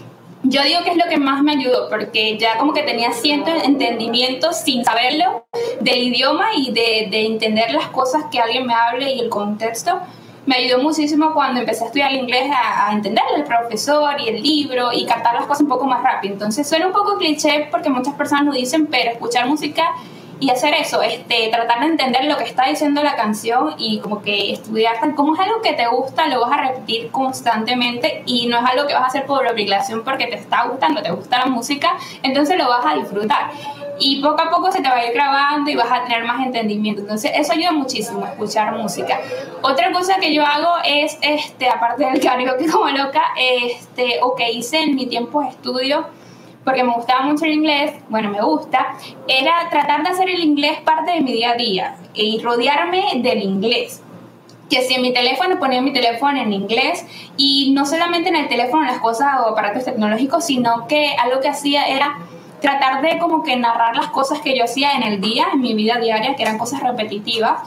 yo 0.47 0.61
digo 0.63 0.83
que 0.83 0.91
es 0.91 0.97
lo 0.97 1.05
que 1.09 1.17
más 1.17 1.41
me 1.41 1.53
ayudó, 1.53 1.89
porque 1.89 2.37
ya 2.37 2.57
como 2.57 2.73
que 2.73 2.83
tenía 2.83 3.11
cierto 3.11 3.51
entendimiento 3.51 4.53
sin 4.53 4.85
saberlo 4.85 5.45
del 5.79 6.03
idioma 6.03 6.49
y 6.55 6.71
de, 6.71 7.07
de, 7.09 7.25
entender 7.25 7.71
las 7.71 7.87
cosas 7.87 8.25
que 8.31 8.39
alguien 8.39 8.65
me 8.65 8.73
hable 8.73 9.11
y 9.11 9.19
el 9.19 9.29
contexto 9.29 9.99
me 10.45 10.57
ayudó 10.57 10.79
muchísimo 10.79 11.33
cuando 11.33 11.61
empecé 11.61 11.83
a 11.83 11.87
estudiar 11.87 12.11
inglés 12.13 12.51
a, 12.51 12.89
a 12.89 12.93
entender 12.93 13.23
el 13.35 13.43
profesor 13.43 14.21
y 14.21 14.29
el 14.29 14.43
libro 14.43 14.93
y 14.93 15.05
captar 15.05 15.33
las 15.33 15.45
cosas 15.45 15.61
un 15.61 15.69
poco 15.69 15.85
más 15.85 16.03
rápido. 16.03 16.33
Entonces 16.33 16.67
suena 16.67 16.85
un 16.85 16.93
poco 16.93 17.17
cliché 17.17 17.67
porque 17.71 17.89
muchas 17.89 18.13
personas 18.13 18.45
lo 18.45 18.53
dicen, 18.53 18.85
pero 18.85 19.11
escuchar 19.11 19.47
música 19.47 19.83
y 20.39 20.49
hacer 20.49 20.73
eso, 20.73 21.01
este, 21.01 21.49
tratar 21.49 21.79
de 21.79 21.87
entender 21.87 22.25
lo 22.25 22.37
que 22.37 22.43
está 22.43 22.67
diciendo 22.67 23.01
la 23.03 23.15
canción 23.15 23.75
y 23.77 23.99
como 23.99 24.21
que 24.21 24.51
estudiar 24.51 24.95
como 25.15 25.33
es 25.33 25.39
algo 25.39 25.61
que 25.61 25.73
te 25.73 25.87
gusta, 25.87 26.27
lo 26.27 26.41
vas 26.41 26.51
a 26.51 26.61
repetir 26.61 27.09
constantemente 27.11 28.23
y 28.25 28.47
no 28.47 28.57
es 28.59 28.65
algo 28.65 28.87
que 28.87 28.93
vas 28.93 29.03
a 29.03 29.07
hacer 29.07 29.25
por 29.25 29.47
obligación 29.47 30.03
porque 30.03 30.27
te 30.27 30.35
está 30.35 30.67
gustando, 30.67 31.01
te 31.01 31.11
gusta 31.11 31.39
la 31.39 31.45
música, 31.45 31.97
entonces 32.23 32.57
lo 32.57 32.67
vas 32.67 32.85
a 32.85 32.95
disfrutar. 32.95 33.51
y 33.97 34.21
poco 34.21 34.41
a 34.41 34.49
poco 34.49 34.69
se 34.73 34.81
te 34.81 34.89
va 34.89 34.95
a 34.95 35.05
ir 35.05 35.13
grabando 35.13 35.71
y 35.71 35.75
vas 35.75 35.89
a 35.89 36.03
tener 36.03 36.25
más 36.25 36.45
entendimiento. 36.45 37.01
Entonces, 37.01 37.31
eso 37.33 37.53
ayuda 37.53 37.71
muchísimo, 37.71 38.25
escuchar 38.25 38.75
música. 38.75 39.21
Otra 39.61 39.89
cosa 39.93 40.17
que 40.17 40.33
yo 40.33 40.45
hago 40.45 40.73
es, 40.83 41.17
este, 41.21 41.69
aparte 41.69 42.03
del 42.03 42.19
karaoke 42.19 42.67
como 42.71 42.89
loca, 42.89 43.23
este, 43.37 44.19
o 44.21 44.35
que 44.35 44.51
hice 44.51 44.81
en 44.81 44.95
mi 44.95 45.05
tiempo 45.05 45.41
de 45.41 45.47
estudio, 45.47 46.07
porque 46.65 46.83
me 46.83 46.93
gustaba 46.93 47.21
mucho 47.21 47.45
el 47.45 47.53
inglés, 47.53 47.93
bueno, 48.09 48.29
me 48.29 48.41
gusta, 48.41 48.95
era 49.27 49.69
tratar 49.69 50.03
de 50.03 50.09
hacer 50.09 50.29
el 50.29 50.43
inglés 50.43 50.79
parte 50.81 51.11
de 51.11 51.21
mi 51.21 51.31
día 51.31 51.51
a 51.51 51.55
día 51.55 51.95
y 52.13 52.41
rodearme 52.41 53.21
del 53.21 53.43
inglés 53.43 54.01
que 54.69 54.81
si 54.81 54.95
en 54.95 55.01
mi 55.03 55.13
teléfono 55.13 55.59
ponía 55.59 55.81
mi 55.81 55.93
teléfono 55.93 56.39
en 56.39 56.51
inglés 56.51 57.05
y 57.37 57.71
no 57.73 57.85
solamente 57.85 58.29
en 58.29 58.35
el 58.35 58.47
teléfono 58.47 58.83
las 58.83 58.99
cosas 58.99 59.39
o 59.41 59.49
aparatos 59.49 59.85
tecnológicos, 59.85 60.45
sino 60.45 60.87
que 60.87 61.15
algo 61.21 61.39
que 61.39 61.49
hacía 61.49 61.87
era 61.87 62.17
tratar 62.61 63.01
de 63.01 63.19
como 63.19 63.43
que 63.43 63.55
narrar 63.55 63.95
las 63.95 64.07
cosas 64.07 64.41
que 64.41 64.57
yo 64.57 64.63
hacía 64.63 64.93
en 64.93 65.03
el 65.03 65.21
día, 65.21 65.45
en 65.53 65.61
mi 65.61 65.75
vida 65.75 65.99
diaria, 65.99 66.35
que 66.35 66.43
eran 66.43 66.57
cosas 66.57 66.81
repetitivas. 66.81 67.61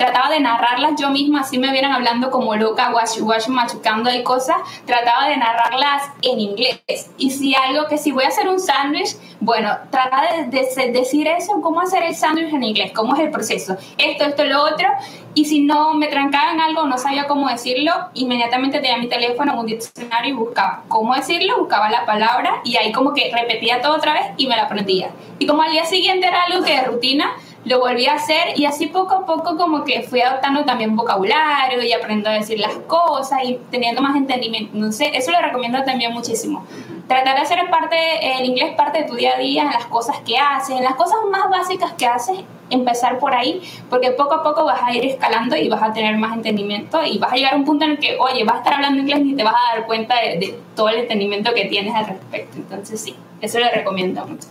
Trataba 0.00 0.30
de 0.30 0.40
narrarlas 0.40 0.92
yo 0.98 1.10
misma, 1.10 1.40
así 1.40 1.58
me 1.58 1.70
vieran 1.72 1.92
hablando 1.92 2.30
como 2.30 2.56
loca, 2.56 2.90
guachu, 2.90 3.22
guachu, 3.22 3.52
machucando 3.52 4.08
ahí 4.08 4.22
cosas, 4.22 4.56
trataba 4.86 5.28
de 5.28 5.36
narrarlas 5.36 6.04
en 6.22 6.40
inglés. 6.40 6.80
Y 7.18 7.30
si 7.32 7.54
algo 7.54 7.86
que 7.86 7.98
si 7.98 8.10
voy 8.10 8.24
a 8.24 8.28
hacer 8.28 8.48
un 8.48 8.58
sándwich, 8.58 9.14
bueno, 9.40 9.76
trataba 9.90 10.28
de, 10.46 10.90
decir 10.90 11.28
eso, 11.28 11.60
cómo 11.60 11.82
hacer 11.82 12.02
el 12.02 12.16
sándwich 12.16 12.50
en 12.50 12.62
inglés, 12.62 12.92
cómo 12.94 13.14
es 13.14 13.20
el 13.20 13.30
proceso, 13.30 13.76
esto, 13.98 14.24
esto, 14.24 14.44
lo 14.46 14.62
otro, 14.62 14.88
y 15.34 15.44
si 15.44 15.66
no 15.66 15.92
me 15.92 16.06
trancaba 16.06 16.52
en 16.52 16.62
algo, 16.62 16.86
no 16.86 16.96
sabía 16.96 17.26
cómo 17.26 17.50
decirlo, 17.50 17.92
inmediatamente 18.14 18.80
tenía 18.80 18.96
mi 18.96 19.06
teléfono, 19.06 19.60
un 19.60 19.66
diccionario 19.66 20.32
y 20.32 20.34
buscaba 20.34 20.82
cómo 20.88 21.14
decirlo, 21.14 21.58
buscaba 21.58 21.90
la 21.90 22.06
palabra 22.06 22.62
y 22.64 22.78
ahí 22.78 22.90
como 22.90 23.12
que 23.12 23.30
repetía 23.30 23.82
todo 23.82 23.96
otra 23.96 24.14
vez 24.14 24.22
y 24.38 24.46
me 24.46 24.56
la 24.56 24.62
aprendía. 24.62 25.10
Y 25.38 25.46
como 25.46 25.60
al 25.60 25.72
día 25.72 25.84
siguiente 25.84 26.26
era 26.26 26.44
algo 26.44 26.64
que 26.64 26.72
de 26.72 26.84
rutina, 26.84 27.34
lo 27.64 27.78
volví 27.78 28.06
a 28.06 28.14
hacer 28.14 28.58
y 28.58 28.64
así 28.64 28.86
poco 28.86 29.14
a 29.14 29.26
poco 29.26 29.56
como 29.56 29.84
que 29.84 30.02
fui 30.02 30.20
adoptando 30.20 30.64
también 30.64 30.96
vocabulario 30.96 31.82
y 31.82 31.92
aprendiendo 31.92 32.30
a 32.30 32.34
decir 32.34 32.58
las 32.58 32.74
cosas 32.86 33.40
y 33.44 33.58
teniendo 33.70 34.00
más 34.00 34.16
entendimiento. 34.16 34.76
No 34.76 34.90
sé, 34.92 35.10
eso 35.14 35.30
lo 35.30 35.40
recomiendo 35.40 35.82
también 35.84 36.12
muchísimo. 36.12 36.64
Tratar 37.06 37.36
de 37.36 37.42
hacer 37.42 37.58
parte, 37.70 37.96
el 38.38 38.46
inglés 38.46 38.74
parte 38.76 39.02
de 39.02 39.08
tu 39.08 39.14
día 39.14 39.34
a 39.34 39.38
día, 39.38 39.62
en 39.62 39.70
las 39.70 39.86
cosas 39.86 40.18
que 40.20 40.38
haces, 40.38 40.76
en 40.76 40.84
las 40.84 40.94
cosas 40.94 41.18
más 41.30 41.50
básicas 41.50 41.92
que 41.94 42.06
haces, 42.06 42.38
empezar 42.70 43.18
por 43.18 43.34
ahí, 43.34 43.60
porque 43.90 44.12
poco 44.12 44.34
a 44.34 44.42
poco 44.42 44.64
vas 44.64 44.80
a 44.82 44.94
ir 44.94 45.04
escalando 45.04 45.56
y 45.56 45.68
vas 45.68 45.82
a 45.82 45.92
tener 45.92 46.16
más 46.16 46.34
entendimiento 46.34 47.04
y 47.04 47.18
vas 47.18 47.32
a 47.32 47.36
llegar 47.36 47.54
a 47.54 47.56
un 47.56 47.64
punto 47.64 47.84
en 47.84 47.92
el 47.92 47.98
que, 47.98 48.16
oye, 48.18 48.44
vas 48.44 48.56
a 48.56 48.58
estar 48.58 48.74
hablando 48.74 49.00
inglés 49.00 49.20
y 49.24 49.34
te 49.34 49.42
vas 49.42 49.54
a 49.54 49.76
dar 49.76 49.86
cuenta 49.86 50.14
de, 50.20 50.58
todo 50.76 50.88
el 50.88 51.00
entendimiento 51.00 51.52
que 51.52 51.64
tienes 51.64 51.94
al 51.94 52.06
respecto. 52.06 52.56
Entonces 52.56 53.00
sí, 53.00 53.16
eso 53.40 53.58
lo 53.58 53.68
recomiendo 53.70 54.24
mucho. 54.24 54.48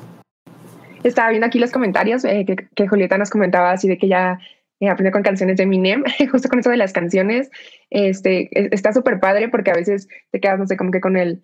Estaba 1.03 1.29
viendo 1.29 1.47
aquí 1.47 1.59
los 1.59 1.71
comentarios 1.71 2.25
eh, 2.25 2.45
que, 2.45 2.55
que, 2.75 2.87
Julieta 2.87 3.17
nos 3.17 3.29
comentaba 3.29 3.71
así 3.71 3.87
de 3.87 3.97
que 3.97 4.07
ya 4.07 4.39
eh, 4.81 4.89
aprendió 4.89 5.11
con 5.11 5.23
canciones 5.23 5.57
de 5.57 5.63
Eminem, 5.63 6.03
justo 6.31 6.47
con 6.47 6.59
eso 6.59 6.69
de 6.69 6.77
las 6.77 6.93
canciones, 6.93 7.49
este, 7.89 8.49
está 8.73 8.93
súper 8.93 9.19
padre 9.19 9.49
porque 9.49 9.71
a 9.71 9.75
veces 9.75 10.07
te 10.31 10.39
quedas, 10.39 10.57
no 10.57 10.67
sé, 10.67 10.77
como 10.77 10.91
que 10.91 11.01
con 11.01 11.17
el, 11.17 11.43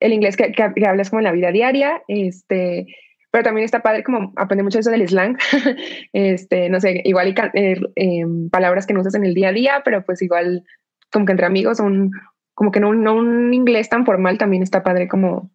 el 0.00 0.12
inglés 0.14 0.36
que, 0.36 0.52
que, 0.52 0.86
hablas 0.86 1.10
como 1.10 1.20
en 1.20 1.24
la 1.24 1.32
vida 1.32 1.52
diaria, 1.52 2.02
este, 2.08 2.86
pero 3.30 3.44
también 3.44 3.66
está 3.66 3.82
padre 3.82 4.02
como 4.02 4.32
aprender 4.36 4.64
mucho 4.64 4.78
eso 4.78 4.90
del 4.90 5.06
slang, 5.06 5.36
este, 6.14 6.70
no 6.70 6.80
sé, 6.80 7.02
igual 7.04 7.28
y 7.28 7.58
eh, 7.58 7.80
em, 7.96 8.48
palabras 8.48 8.86
que 8.86 8.94
no 8.94 9.00
usas 9.00 9.14
en 9.14 9.26
el 9.26 9.34
día 9.34 9.48
a 9.48 9.52
día, 9.52 9.82
pero 9.84 10.02
pues 10.02 10.22
igual 10.22 10.64
como 11.12 11.26
que 11.26 11.32
entre 11.32 11.46
amigos, 11.46 11.80
un, 11.80 12.12
como 12.54 12.70
que 12.70 12.80
no, 12.80 12.94
no 12.94 13.14
un 13.14 13.52
inglés 13.52 13.90
tan 13.90 14.06
formal, 14.06 14.38
también 14.38 14.62
está 14.62 14.82
padre 14.82 15.06
como, 15.06 15.50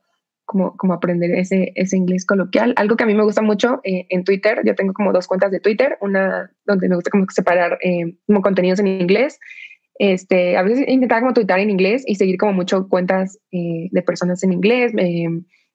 como, 0.46 0.76
como 0.78 0.94
aprender 0.94 1.32
ese, 1.32 1.72
ese 1.76 1.98
inglés 1.98 2.26
coloquial. 2.26 2.74
Algo 2.78 2.96
que 2.96 3.04
a 3.04 3.08
mí 3.08 3.14
me 3.14 3.24
gusta 3.24 3.42
mucho 3.42 3.82
eh, 3.84 4.06
en 4.10 4.24
Twitter, 4.24 4.62
yo 4.66 4.76
tengo 4.76 4.94
como 4.94 5.12
dos 5.12 5.28
cuentas 5.28 5.52
de 5.52 5.60
Twitter, 5.60 5.98
una 6.02 6.52
donde 6.66 6.88
me 6.90 6.96
gusta 6.96 7.12
como 7.12 7.26
separar 7.30 7.78
eh, 7.82 8.16
como 8.28 8.42
contenidos 8.42 8.80
en 8.80 8.88
inglés. 8.88 9.40
Este, 9.98 10.58
a 10.58 10.64
veces 10.64 10.86
intentar 10.88 11.22
como 11.22 11.34
twittar 11.34 11.60
en 11.60 11.70
inglés 11.70 12.04
y 12.06 12.16
seguir 12.16 12.38
como 12.38 12.52
mucho 12.52 12.90
cuentas 12.90 13.40
de 13.52 14.02
personas 14.02 14.44
en 14.44 14.52
inglés. 14.52 14.92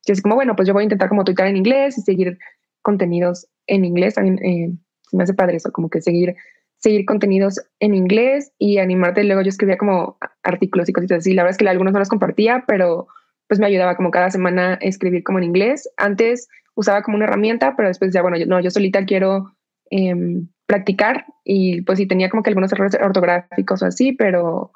Y 0.07 0.13
así 0.13 0.23
como, 0.23 0.35
bueno, 0.35 0.57
pues 0.57 0.67
yo 0.67 0.75
voy 0.75 0.83
a 0.83 0.85
intentar 0.85 1.09
como 1.09 1.25
tuitar 1.25 1.47
en 1.47 1.57
inglés 1.57 1.99
y 1.99 2.03
seguir 2.03 2.39
contenidos 2.83 3.47
en 3.67 3.85
inglés. 3.85 4.15
También 4.15 4.39
eh, 4.45 4.73
me 5.13 5.25
hace 5.25 5.35
padre 5.35 5.57
eso, 5.57 5.73
como 5.73 5.91
que 5.91 6.01
seguir, 6.01 6.35
seguir 6.79 7.05
contenidos 7.05 7.61
en 7.81 7.95
inglés 7.95 8.53
y 8.59 8.79
animarte. 8.79 9.25
Luego 9.25 9.43
yo 9.43 9.49
escribía 9.49 9.79
como 9.79 10.19
artículos 10.43 10.89
y 10.89 10.93
cositas 10.93 11.19
así. 11.19 11.35
La 11.35 11.43
verdad 11.43 11.53
es 11.53 11.59
que 11.59 11.69
algunos 11.69 11.93
no 11.93 11.99
los 11.99 12.09
compartía, 12.09 12.65
pero 12.67 13.09
pues 13.51 13.59
me 13.59 13.67
ayudaba 13.67 13.97
como 13.97 14.13
cada 14.13 14.31
semana 14.31 14.75
a 14.75 14.87
escribir 14.87 15.25
como 15.25 15.39
en 15.39 15.45
inglés. 15.45 15.91
Antes 15.97 16.47
usaba 16.77 17.03
como 17.03 17.17
una 17.17 17.25
herramienta, 17.25 17.75
pero 17.77 17.89
después 17.89 18.13
ya, 18.15 18.23
bueno, 18.23 18.37
yo, 18.37 18.47
no, 18.47 18.61
yo 18.61 18.71
solita 18.71 19.05
quiero 19.05 19.51
em, 19.91 20.47
practicar 20.67 21.27
y 21.43 21.83
pues 21.83 21.99
sí 21.99 22.07
tenía 22.07 22.31
como 22.31 22.45
que 22.45 22.51
algunos 22.51 22.73
errores 22.73 22.97
ortográficos 23.03 23.83
o 23.83 23.87
así, 23.87 24.13
pero, 24.13 24.71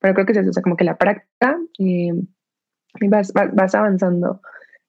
pero 0.00 0.14
creo 0.14 0.26
que 0.26 0.32
es 0.32 0.38
eso, 0.38 0.50
o 0.50 0.52
sea, 0.52 0.62
como 0.64 0.76
que 0.76 0.82
la 0.82 0.96
práctica 0.96 1.56
eh, 1.78 2.14
vas, 3.08 3.32
vas, 3.32 3.74
avanzando. 3.76 4.40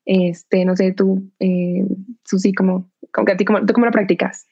Este, 0.03 0.65
no 0.65 0.75
sé, 0.75 0.93
tú, 0.93 1.29
eh, 1.39 1.85
Susi, 2.25 2.53
¿cómo, 2.53 2.89
ti, 3.37 3.45
cómo, 3.45 3.63
¿tú 3.67 3.73
cómo 3.73 3.85
lo 3.85 3.91
practicas? 3.91 4.47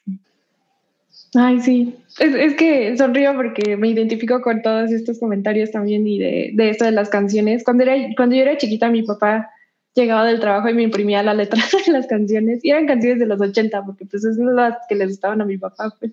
Ay, 1.34 1.60
sí. 1.60 1.96
Es, 2.20 2.34
es, 2.34 2.54
que 2.56 2.96
sonrío 2.98 3.36
porque 3.36 3.76
me 3.76 3.90
identifico 3.90 4.42
con 4.42 4.62
todos 4.62 4.92
estos 4.92 5.20
comentarios 5.20 5.72
también 5.72 6.08
y 6.08 6.20
de, 6.20 6.52
de 6.54 6.70
esto 6.70 6.86
de 6.86 6.92
las 6.92 7.10
canciones. 7.10 7.64
Cuando, 7.64 7.84
era, 7.84 7.96
cuando 8.16 8.36
yo 8.36 8.44
era 8.44 8.58
chiquita, 8.58 8.90
mi 8.90 9.04
papá 9.04 9.50
llegaba 9.96 10.26
del 10.26 10.40
trabajo 10.40 10.70
y 10.70 10.74
me 10.74 10.84
imprimía 10.84 11.24
la 11.24 11.34
letra 11.34 11.62
de 11.86 11.92
las 11.92 12.08
canciones. 12.08 12.64
Y 12.64 12.70
eran 12.70 12.88
canciones 12.88 13.20
de 13.20 13.26
los 13.26 13.42
80, 13.42 13.84
porque 13.86 14.06
pues 14.06 14.24
es 14.24 14.38
las 14.38 14.76
que 14.88 14.96
les 14.96 15.10
gustaban 15.10 15.42
a 15.42 15.46
mi 15.46 15.58
papá. 15.58 15.94
Pues. 16.00 16.12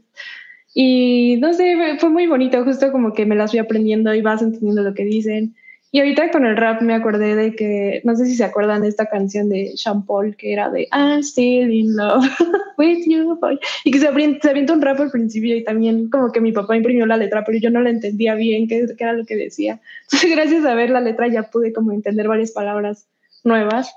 Y 0.74 1.36
no 1.40 1.52
sé, 1.52 1.76
fue, 1.76 1.98
fue 1.98 2.08
muy 2.08 2.26
bonito, 2.26 2.64
justo 2.64 2.90
como 2.90 3.12
que 3.12 3.26
me 3.26 3.36
las 3.36 3.50
fui 3.50 3.60
aprendiendo 3.60 4.14
y 4.14 4.22
vas 4.22 4.40
entendiendo 4.40 4.82
lo 4.82 4.94
que 4.94 5.04
dicen. 5.04 5.54
Y 5.94 6.00
ahorita 6.00 6.30
con 6.30 6.46
el 6.46 6.56
rap 6.56 6.80
me 6.80 6.94
acordé 6.94 7.36
de 7.36 7.54
que, 7.54 8.00
no 8.04 8.16
sé 8.16 8.24
si 8.24 8.34
se 8.34 8.44
acuerdan 8.44 8.80
de 8.80 8.88
esta 8.88 9.04
canción 9.04 9.50
de 9.50 9.76
Sean 9.76 10.06
Paul 10.06 10.34
que 10.36 10.54
era 10.54 10.70
de 10.70 10.88
I'm 10.90 11.22
still 11.22 11.70
in 11.70 11.94
love 11.94 12.24
with 12.78 13.04
you, 13.06 13.38
boy. 13.38 13.60
Y 13.84 13.90
que 13.90 13.98
se, 13.98 14.08
avienta 14.08 14.72
un 14.72 14.80
rap 14.80 14.98
al 15.00 15.10
principio 15.10 15.54
y 15.54 15.62
también 15.62 16.08
como 16.08 16.32
que 16.32 16.40
mi 16.40 16.50
papá 16.50 16.78
imprimió 16.78 17.04
la 17.04 17.18
letra, 17.18 17.44
pero 17.44 17.58
yo 17.58 17.68
no 17.68 17.82
la 17.82 17.90
entendía 17.90 18.34
bien 18.34 18.68
qué, 18.68 18.86
qué 18.96 19.04
era 19.04 19.12
lo 19.12 19.26
que 19.26 19.36
decía. 19.36 19.82
Entonces, 20.04 20.30
gracias 20.30 20.64
a 20.64 20.74
ver 20.74 20.88
la 20.88 21.02
letra 21.02 21.28
ya 21.28 21.42
pude 21.42 21.74
como 21.74 21.92
entender 21.92 22.26
varias 22.26 22.52
palabras 22.52 23.06
nuevas. 23.44 23.94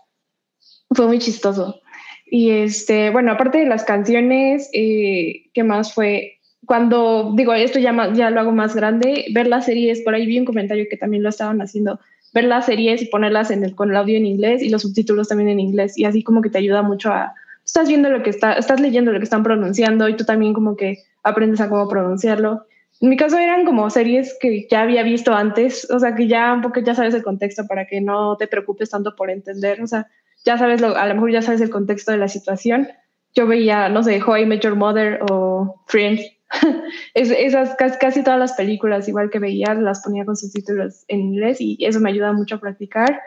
Fue 0.92 1.08
muy 1.08 1.20
chistoso. 1.20 1.80
Y 2.26 2.50
este, 2.52 3.10
bueno, 3.10 3.32
aparte 3.32 3.60
de 3.60 3.68
las 3.68 3.86
canciones, 3.86 4.70
eh, 4.74 5.46
¿qué 5.54 5.64
más 5.64 5.94
fue? 5.94 6.35
Cuando 6.66 7.34
digo 7.36 7.54
esto 7.54 7.80
ya, 7.80 8.14
ya 8.14 8.30
lo 8.30 8.40
hago 8.40 8.52
más 8.52 8.76
grande, 8.76 9.26
ver 9.34 9.48
las 9.48 9.66
series, 9.66 10.02
por 10.02 10.16
ahí 10.16 10.26
vi 10.26 10.40
un 10.40 10.46
comentario 10.46 10.86
que 10.90 10.98
también 10.98 11.24
lo 11.24 11.30
estaban 11.30 11.62
haciendo, 11.62 12.00
ver 12.34 12.46
las 12.46 12.66
series 12.66 13.02
y 13.02 13.06
ponerlas 13.06 13.52
en 13.52 13.64
el, 13.64 13.76
con 13.76 13.90
el 13.90 13.96
audio 13.96 14.18
en 14.18 14.26
inglés 14.26 14.62
y 14.62 14.70
los 14.70 14.82
subtítulos 14.82 15.28
también 15.28 15.50
en 15.50 15.60
inglés 15.60 15.98
y 15.98 16.06
así 16.06 16.24
como 16.24 16.42
que 16.42 16.50
te 16.50 16.58
ayuda 16.58 16.82
mucho 16.82 17.12
a, 17.12 17.34
estás 17.64 17.88
viendo 17.88 18.10
lo 18.10 18.24
que 18.24 18.30
está, 18.30 18.54
estás 18.54 18.80
leyendo 18.80 19.12
lo 19.12 19.20
que 19.20 19.24
están 19.24 19.44
pronunciando 19.44 20.08
y 20.10 20.16
tú 20.16 20.26
también 20.26 20.54
como 20.54 20.76
que 20.76 21.00
aprendes 21.24 21.62
a 21.62 21.70
cómo 21.70 21.88
pronunciarlo. 21.88 22.66
En 23.02 23.10
mi 23.10 23.18
caso 23.18 23.38
eran 23.38 23.66
como 23.66 23.90
series 23.90 24.38
que 24.40 24.68
ya 24.70 24.82
había 24.82 25.04
visto 25.04 25.34
antes, 25.34 25.90
o 25.92 26.00
sea 26.00 26.16
que 26.16 26.28
ya 26.28 26.54
un 26.54 26.62
poco 26.62 26.80
ya 26.80 26.96
sabes 26.96 27.14
el 27.14 27.24
contexto 27.24 27.68
para 27.68 27.86
que 27.88 28.00
no 28.00 28.38
te 28.38 28.48
preocupes 28.48 28.90
tanto 28.90 29.16
por 29.16 29.30
entender, 29.30 29.82
o 29.82 29.88
sea, 29.88 30.08
ya 30.46 30.58
sabes, 30.58 30.80
lo, 30.80 30.96
a 30.96 31.08
lo 31.08 31.16
mejor 31.16 31.32
ya 31.32 31.42
sabes 31.42 31.60
el 31.62 31.70
contexto 31.70 32.12
de 32.12 32.20
la 32.20 32.28
situación. 32.28 32.88
Yo 33.34 33.48
veía, 33.48 33.90
no 33.90 34.04
sé, 34.04 34.22
How 34.22 34.38
I 34.38 34.46
Met 34.46 34.62
Your 34.62 34.76
Mother 34.76 35.20
o 35.30 35.82
Friends 35.88 36.35
es, 37.14 37.32
esas 37.32 37.76
casi, 37.76 38.24
todas 38.24 38.40
las 38.40 38.54
películas, 38.54 39.08
igual 39.08 39.30
que 39.30 39.40
veía, 39.40 39.74
las 39.74 40.04
ponía 40.04 40.26
con 40.26 40.36
sus 40.36 40.52
títulos 40.52 41.06
en 41.08 41.20
inglés 41.20 41.58
y 41.60 41.78
eso 41.82 42.00
me 42.00 42.10
ayuda 42.10 42.34
mucho 42.34 42.56
a 42.56 42.60
practicar. 42.60 43.22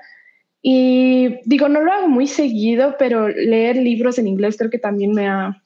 Y 0.62 1.40
digo, 1.44 1.68
no 1.68 1.80
lo 1.80 1.92
hago 1.92 2.08
muy 2.08 2.26
seguido, 2.26 2.96
pero 2.98 3.28
leer 3.28 3.76
libros 3.76 4.18
en 4.18 4.26
inglés 4.26 4.56
creo 4.58 4.70
que 4.70 4.78
también 4.78 5.12
me 5.12 5.28
ha, 5.28 5.62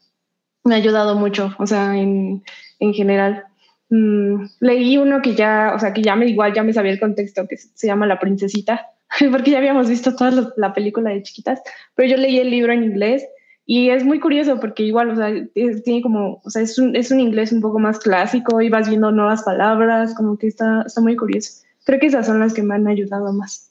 me 0.64 0.74
ha 0.74 0.78
ayudado 0.78 1.16
mucho, 1.16 1.54
o 1.58 1.66
sea, 1.66 1.96
en, 1.96 2.42
en 2.78 2.94
general. 2.94 3.44
Mm, 3.88 4.44
leí 4.60 4.98
uno 4.98 5.20
que 5.22 5.34
ya, 5.34 5.72
o 5.74 5.78
sea, 5.78 5.92
que 5.92 6.02
ya 6.02 6.16
me 6.16 6.26
igual 6.26 6.54
ya 6.54 6.62
me 6.62 6.72
sabía 6.72 6.92
el 6.92 7.00
contexto, 7.00 7.46
que 7.48 7.56
se 7.56 7.86
llama 7.86 8.06
La 8.06 8.18
Princesita, 8.18 8.86
porque 9.30 9.50
ya 9.50 9.58
habíamos 9.58 9.88
visto 9.88 10.14
toda 10.14 10.52
la 10.56 10.72
película 10.72 11.10
de 11.10 11.22
chiquitas, 11.22 11.60
pero 11.94 12.08
yo 12.08 12.16
leí 12.16 12.38
el 12.38 12.50
libro 12.50 12.72
en 12.72 12.84
inglés 12.84 13.26
y 13.74 13.88
es 13.88 14.04
muy 14.04 14.20
curioso 14.20 14.60
porque 14.60 14.82
igual, 14.82 15.08
o 15.08 15.16
sea, 15.16 15.32
tiene 15.82 16.02
como, 16.02 16.42
o 16.44 16.50
sea, 16.50 16.60
es 16.60 16.78
un, 16.78 16.94
es 16.94 17.10
un 17.10 17.20
inglés 17.20 17.52
un 17.52 17.62
poco 17.62 17.78
más 17.78 17.98
clásico 17.98 18.60
y 18.60 18.68
vas 18.68 18.86
viendo 18.86 19.10
nuevas 19.10 19.44
palabras, 19.44 20.14
como 20.14 20.36
que 20.36 20.46
está, 20.46 20.82
está 20.86 21.00
muy 21.00 21.16
curioso. 21.16 21.64
Creo 21.84 21.98
que 21.98 22.08
esas 22.08 22.26
son 22.26 22.40
las 22.40 22.52
que 22.52 22.62
me 22.62 22.74
han 22.74 22.86
ayudado 22.86 23.32
más. 23.32 23.70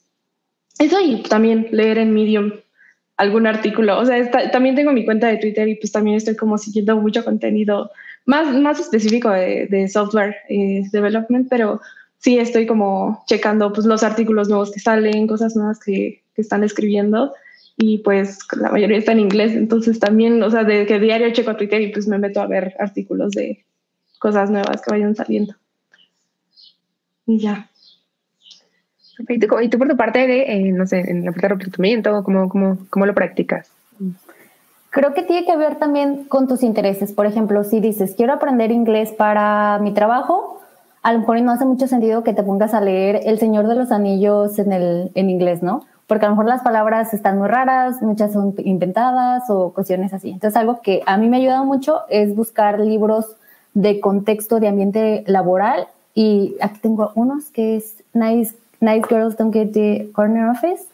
Eso 0.80 0.98
y 1.00 1.22
también 1.22 1.68
leer 1.70 1.98
en 1.98 2.12
Medium 2.12 2.50
algún 3.16 3.46
artículo. 3.46 3.96
O 3.96 4.04
sea, 4.04 4.28
también 4.50 4.74
tengo 4.74 4.90
mi 4.90 5.04
cuenta 5.04 5.28
de 5.28 5.36
Twitter 5.36 5.68
y 5.68 5.76
pues 5.76 5.92
también 5.92 6.16
estoy 6.16 6.34
como 6.34 6.58
siguiendo 6.58 6.96
mucho 6.96 7.24
contenido 7.24 7.92
más, 8.26 8.52
más 8.56 8.80
específico 8.80 9.30
de, 9.30 9.68
de 9.68 9.86
software 9.86 10.34
eh, 10.48 10.82
development, 10.90 11.46
pero 11.48 11.80
sí 12.18 12.40
estoy 12.40 12.66
como 12.66 13.22
checando 13.28 13.72
pues 13.72 13.86
los 13.86 14.02
artículos 14.02 14.48
nuevos 14.48 14.72
que 14.72 14.80
salen, 14.80 15.28
cosas 15.28 15.54
nuevas 15.54 15.78
que, 15.78 16.24
que 16.34 16.42
están 16.42 16.64
escribiendo 16.64 17.32
y 17.76 17.98
pues 17.98 18.38
la 18.60 18.70
mayoría 18.70 18.98
está 18.98 19.12
en 19.12 19.20
inglés, 19.20 19.52
entonces 19.52 19.98
también, 19.98 20.42
o 20.42 20.50
sea, 20.50 20.64
de 20.64 20.86
que 20.86 21.00
diario 21.00 21.32
checo 21.32 21.56
Twitter 21.56 21.80
y 21.80 21.92
pues 21.92 22.06
me 22.06 22.18
meto 22.18 22.40
a 22.40 22.46
ver 22.46 22.74
artículos 22.78 23.32
de 23.32 23.64
cosas 24.18 24.50
nuevas 24.50 24.82
que 24.82 24.90
vayan 24.90 25.14
saliendo. 25.14 25.54
Y 27.26 27.38
ya. 27.38 27.68
¿Y 29.28 29.38
tú, 29.38 29.60
y 29.60 29.68
tú 29.68 29.78
por 29.78 29.88
tu 29.88 29.96
parte 29.96 30.26
de, 30.26 30.42
eh, 30.42 30.72
no 30.72 30.86
sé, 30.86 31.00
en 31.00 31.24
la 31.24 31.32
parte 31.32 31.48
de 31.48 31.54
reclutamiento, 31.54 32.22
¿cómo, 32.24 32.48
cómo, 32.48 32.78
cómo 32.90 33.06
lo 33.06 33.14
practicas? 33.14 33.70
Creo 34.90 35.14
que 35.14 35.22
tiene 35.22 35.46
que 35.46 35.56
ver 35.56 35.76
también 35.76 36.24
con 36.24 36.48
tus 36.48 36.62
intereses. 36.62 37.12
Por 37.12 37.26
ejemplo, 37.26 37.64
si 37.64 37.80
dices, 37.80 38.14
quiero 38.16 38.32
aprender 38.32 38.70
inglés 38.70 39.12
para 39.12 39.78
mi 39.80 39.94
trabajo, 39.94 40.60
a 41.02 41.12
lo 41.12 41.20
mejor 41.20 41.40
no 41.42 41.52
hace 41.52 41.64
mucho 41.64 41.86
sentido 41.86 42.22
que 42.22 42.32
te 42.32 42.42
pongas 42.42 42.74
a 42.74 42.80
leer 42.80 43.20
El 43.24 43.38
Señor 43.38 43.66
de 43.68 43.74
los 43.74 43.90
Anillos 43.90 44.58
en, 44.58 44.72
el, 44.72 45.10
en 45.14 45.30
inglés, 45.30 45.62
¿no? 45.62 45.84
Porque 46.06 46.26
a 46.26 46.28
lo 46.28 46.34
mejor 46.34 46.46
las 46.46 46.62
palabras 46.62 47.14
están 47.14 47.38
muy 47.38 47.48
raras, 47.48 48.02
muchas 48.02 48.32
son 48.32 48.54
inventadas 48.58 49.48
o 49.48 49.72
cuestiones 49.72 50.12
así. 50.12 50.30
Entonces, 50.30 50.56
algo 50.56 50.80
que 50.82 51.02
a 51.06 51.16
mí 51.16 51.28
me 51.28 51.36
ha 51.36 51.40
ayudado 51.40 51.64
mucho 51.64 52.00
es 52.08 52.34
buscar 52.34 52.80
libros 52.80 53.36
de 53.74 54.00
contexto 54.00 54.60
de 54.60 54.68
ambiente 54.68 55.24
laboral. 55.26 55.88
Y 56.14 56.56
aquí 56.60 56.80
tengo 56.80 57.12
unos 57.14 57.46
que 57.50 57.76
es 57.76 58.02
Nice, 58.12 58.54
Girls 58.80 59.36
Don't 59.36 59.54
Get 59.54 59.72
the 59.72 60.10
Corner 60.12 60.48
Office 60.50 60.84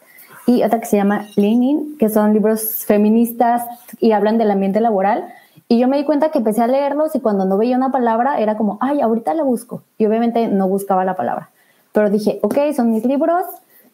y 0.49 0.63
otra 0.63 0.79
que 0.79 0.85
se 0.85 0.97
llama 0.97 1.27
Leaning, 1.35 1.97
que 1.97 2.09
son 2.09 2.33
libros 2.33 2.85
feministas 2.85 3.63
y 3.99 4.13
hablan 4.13 4.37
del 4.37 4.49
ambiente 4.49 4.79
laboral. 4.79 5.31
Y 5.67 5.77
yo 5.77 5.87
me 5.87 5.97
di 5.97 6.05
cuenta 6.05 6.31
que 6.31 6.39
empecé 6.39 6.63
a 6.63 6.67
leerlos 6.67 7.13
y 7.13 7.19
cuando 7.19 7.45
no 7.45 7.57
veía 7.57 7.77
una 7.77 7.91
palabra 7.91 8.39
era 8.39 8.57
como, 8.57 8.79
ay, 8.81 9.01
ahorita 9.01 9.35
la 9.35 9.43
busco. 9.43 9.83
Y 9.99 10.07
obviamente 10.07 10.47
no 10.47 10.67
buscaba 10.67 11.05
la 11.05 11.15
palabra. 11.15 11.51
Pero 11.91 12.09
dije, 12.09 12.39
ok, 12.41 12.57
son 12.75 12.91
mis 12.91 13.05
libros, 13.05 13.45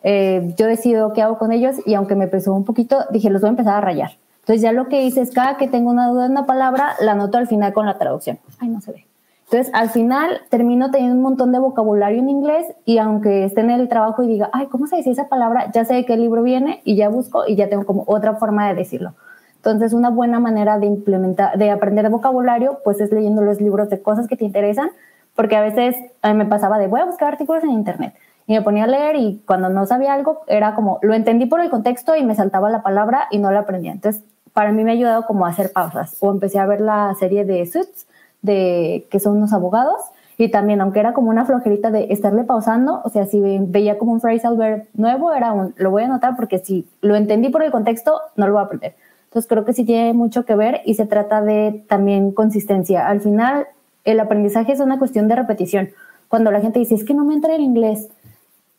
eh, 0.03 0.53
yo 0.57 0.67
decido 0.67 1.13
qué 1.13 1.21
hago 1.21 1.37
con 1.37 1.51
ellos 1.51 1.75
y 1.85 1.93
aunque 1.93 2.15
me 2.15 2.27
pesó 2.27 2.53
un 2.53 2.65
poquito, 2.65 3.05
dije, 3.11 3.29
los 3.29 3.41
voy 3.41 3.49
a 3.49 3.51
empezar 3.51 3.75
a 3.75 3.81
rayar. 3.81 4.11
Entonces 4.41 4.61
ya 4.61 4.71
lo 4.71 4.87
que 4.89 5.03
hice 5.03 5.21
es 5.21 5.31
cada 5.31 5.57
que 5.57 5.67
tengo 5.67 5.89
una 5.89 6.07
duda 6.07 6.25
en 6.25 6.31
una 6.31 6.45
palabra, 6.45 6.95
la 6.99 7.13
anoto 7.13 7.37
al 7.37 7.47
final 7.47 7.73
con 7.73 7.85
la 7.87 7.97
traducción. 7.97 8.37
Ay, 8.59 8.69
no 8.69 8.79
se 8.81 8.91
ve. 8.91 9.05
Entonces, 9.45 9.71
al 9.75 9.89
final 9.89 10.41
termino 10.49 10.89
teniendo 10.89 11.15
un 11.15 11.21
montón 11.21 11.51
de 11.51 11.59
vocabulario 11.59 12.19
en 12.19 12.29
inglés 12.29 12.65
y 12.83 12.97
aunque 12.97 13.45
esté 13.45 13.61
en 13.61 13.69
el 13.69 13.87
trabajo 13.87 14.23
y 14.23 14.27
diga, 14.27 14.49
ay, 14.53 14.67
¿cómo 14.67 14.87
se 14.87 14.95
dice 14.97 15.11
esa 15.11 15.29
palabra? 15.29 15.71
Ya 15.71 15.85
sé 15.85 15.93
de 15.93 16.05
qué 16.05 16.17
libro 16.17 16.41
viene 16.41 16.81
y 16.83 16.95
ya 16.95 17.09
busco 17.09 17.47
y 17.47 17.55
ya 17.55 17.69
tengo 17.69 17.85
como 17.85 18.03
otra 18.07 18.35
forma 18.35 18.67
de 18.67 18.73
decirlo. 18.73 19.13
Entonces, 19.57 19.93
una 19.93 20.09
buena 20.09 20.39
manera 20.39 20.79
de 20.79 20.87
implementar, 20.87 21.57
de 21.57 21.69
aprender 21.69 22.09
vocabulario, 22.09 22.79
pues 22.83 22.99
es 22.99 23.11
leyendo 23.11 23.43
los 23.43 23.61
libros 23.61 23.89
de 23.89 24.01
cosas 24.01 24.27
que 24.27 24.35
te 24.35 24.45
interesan, 24.45 24.89
porque 25.35 25.55
a 25.55 25.61
veces 25.61 25.95
a 26.21 26.33
mí 26.33 26.37
me 26.37 26.45
pasaba 26.45 26.79
de 26.79 26.87
voy 26.87 27.01
a 27.01 27.05
buscar 27.05 27.29
artículos 27.33 27.63
en 27.63 27.71
internet 27.71 28.15
y 28.47 28.53
me 28.53 28.61
ponía 28.61 28.83
a 28.83 28.87
leer 28.87 29.15
y 29.15 29.41
cuando 29.45 29.69
no 29.69 29.85
sabía 29.85 30.13
algo 30.13 30.41
era 30.47 30.75
como 30.75 30.99
lo 31.01 31.13
entendí 31.13 31.45
por 31.45 31.61
el 31.61 31.69
contexto 31.69 32.15
y 32.15 32.23
me 32.23 32.35
saltaba 32.35 32.69
la 32.69 32.83
palabra 32.83 33.27
y 33.31 33.39
no 33.39 33.51
la 33.51 33.61
aprendía. 33.61 33.91
Entonces, 33.91 34.23
para 34.53 34.71
mí 34.71 34.83
me 34.83 34.91
ha 34.91 34.93
ayudado 34.93 35.25
como 35.25 35.45
a 35.45 35.49
hacer 35.49 35.71
pausas 35.71 36.15
o 36.19 36.31
empecé 36.31 36.59
a 36.59 36.65
ver 36.65 36.81
la 36.81 37.13
serie 37.19 37.45
de 37.45 37.65
Suits 37.65 38.07
de 38.41 39.07
que 39.09 39.19
son 39.19 39.37
unos 39.37 39.53
abogados 39.53 39.99
y 40.37 40.49
también 40.49 40.81
aunque 40.81 40.99
era 40.99 41.13
como 41.13 41.29
una 41.29 41.45
flojerita 41.45 41.91
de 41.91 42.07
estarle 42.11 42.43
pausando, 42.43 43.01
o 43.03 43.09
sea, 43.09 43.25
si 43.25 43.41
veía 43.41 43.97
como 43.97 44.11
un 44.11 44.21
phrasal 44.21 44.57
verb 44.57 44.87
nuevo, 44.93 45.33
era 45.33 45.53
un, 45.53 45.73
lo 45.77 45.91
voy 45.91 46.03
a 46.03 46.05
anotar 46.05 46.35
porque 46.35 46.59
si 46.59 46.87
lo 47.01 47.15
entendí 47.15 47.49
por 47.49 47.63
el 47.63 47.71
contexto, 47.71 48.19
no 48.35 48.45
lo 48.47 48.53
voy 48.53 48.61
a 48.61 48.65
aprender. 48.65 48.95
Entonces 49.25 49.49
creo 49.49 49.65
que 49.65 49.73
sí 49.73 49.85
tiene 49.85 50.13
mucho 50.13 50.45
que 50.45 50.55
ver 50.55 50.81
y 50.85 50.95
se 50.95 51.05
trata 51.05 51.41
de 51.41 51.83
también 51.87 52.31
consistencia. 52.31 53.07
Al 53.07 53.21
final, 53.21 53.67
el 54.03 54.19
aprendizaje 54.19 54.71
es 54.71 54.79
una 54.79 54.99
cuestión 54.99 55.27
de 55.27 55.35
repetición. 55.35 55.89
Cuando 56.27 56.51
la 56.51 56.61
gente 56.61 56.79
dice, 56.79 56.95
es 56.95 57.03
que 57.03 57.13
no 57.13 57.25
me 57.25 57.33
entra 57.33 57.55
el 57.55 57.61
inglés, 57.61 58.09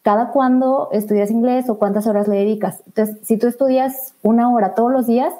¿cada 0.06 0.28
cuándo 0.28 0.88
estudias 0.92 1.32
inglés 1.32 1.68
o 1.68 1.80
cuántas 1.80 2.06
horas 2.06 2.28
le 2.28 2.36
dedicas? 2.36 2.80
Entonces, 2.86 3.16
si 3.22 3.38
tú 3.38 3.48
estudias 3.48 4.14
una 4.22 4.48
hora 4.54 4.72
todos 4.76 4.92
los 4.92 5.08
días, 5.08 5.34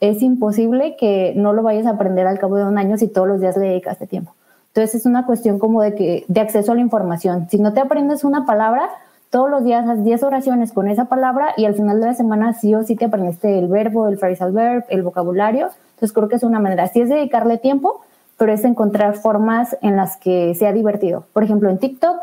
es 0.00 0.22
imposible 0.22 0.96
que 0.98 1.34
no 1.36 1.52
lo 1.52 1.62
vayas 1.62 1.84
a 1.84 1.90
aprender 1.90 2.26
al 2.26 2.38
cabo 2.38 2.56
de 2.56 2.64
un 2.64 2.78
año 2.78 2.96
si 2.96 3.08
todos 3.08 3.28
los 3.28 3.42
días 3.42 3.58
le 3.58 3.66
dedicaste 3.66 4.06
tiempo. 4.06 4.32
Entonces 4.68 4.94
es 4.94 5.04
una 5.04 5.26
cuestión 5.26 5.58
como 5.58 5.82
de, 5.82 5.94
que, 5.94 6.24
de 6.28 6.40
acceso 6.40 6.72
a 6.72 6.76
la 6.76 6.80
información. 6.80 7.48
Si 7.50 7.58
no 7.58 7.74
te 7.74 7.80
aprendes 7.80 8.24
una 8.24 8.46
palabra, 8.46 8.88
todos 9.28 9.50
los 9.50 9.64
días 9.64 9.86
haz 9.86 10.02
10 10.02 10.22
oraciones 10.22 10.72
con 10.72 10.88
esa 10.88 11.04
palabra 11.04 11.52
y 11.58 11.66
al 11.66 11.74
final 11.74 12.00
de 12.00 12.06
la 12.06 12.14
semana 12.14 12.54
sí 12.54 12.74
o 12.74 12.84
sí 12.84 12.96
te 12.96 13.04
aprendiste 13.04 13.58
el 13.58 13.68
verbo, 13.68 14.08
el 14.08 14.16
phrasal 14.16 14.52
verb, 14.52 14.84
el 14.88 15.02
vocabulario. 15.02 15.68
Entonces 15.90 16.14
creo 16.14 16.28
que 16.28 16.36
es 16.36 16.42
una 16.42 16.58
manera. 16.58 16.88
Sí 16.88 17.02
es 17.02 17.10
dedicarle 17.10 17.58
tiempo, 17.58 18.00
pero 18.36 18.52
es 18.52 18.64
encontrar 18.64 19.16
formas 19.16 19.76
en 19.82 19.96
las 19.96 20.16
que 20.16 20.54
sea 20.54 20.72
divertido. 20.72 21.24
Por 21.32 21.42
ejemplo, 21.42 21.70
en 21.70 21.78
TikTok, 21.78 22.18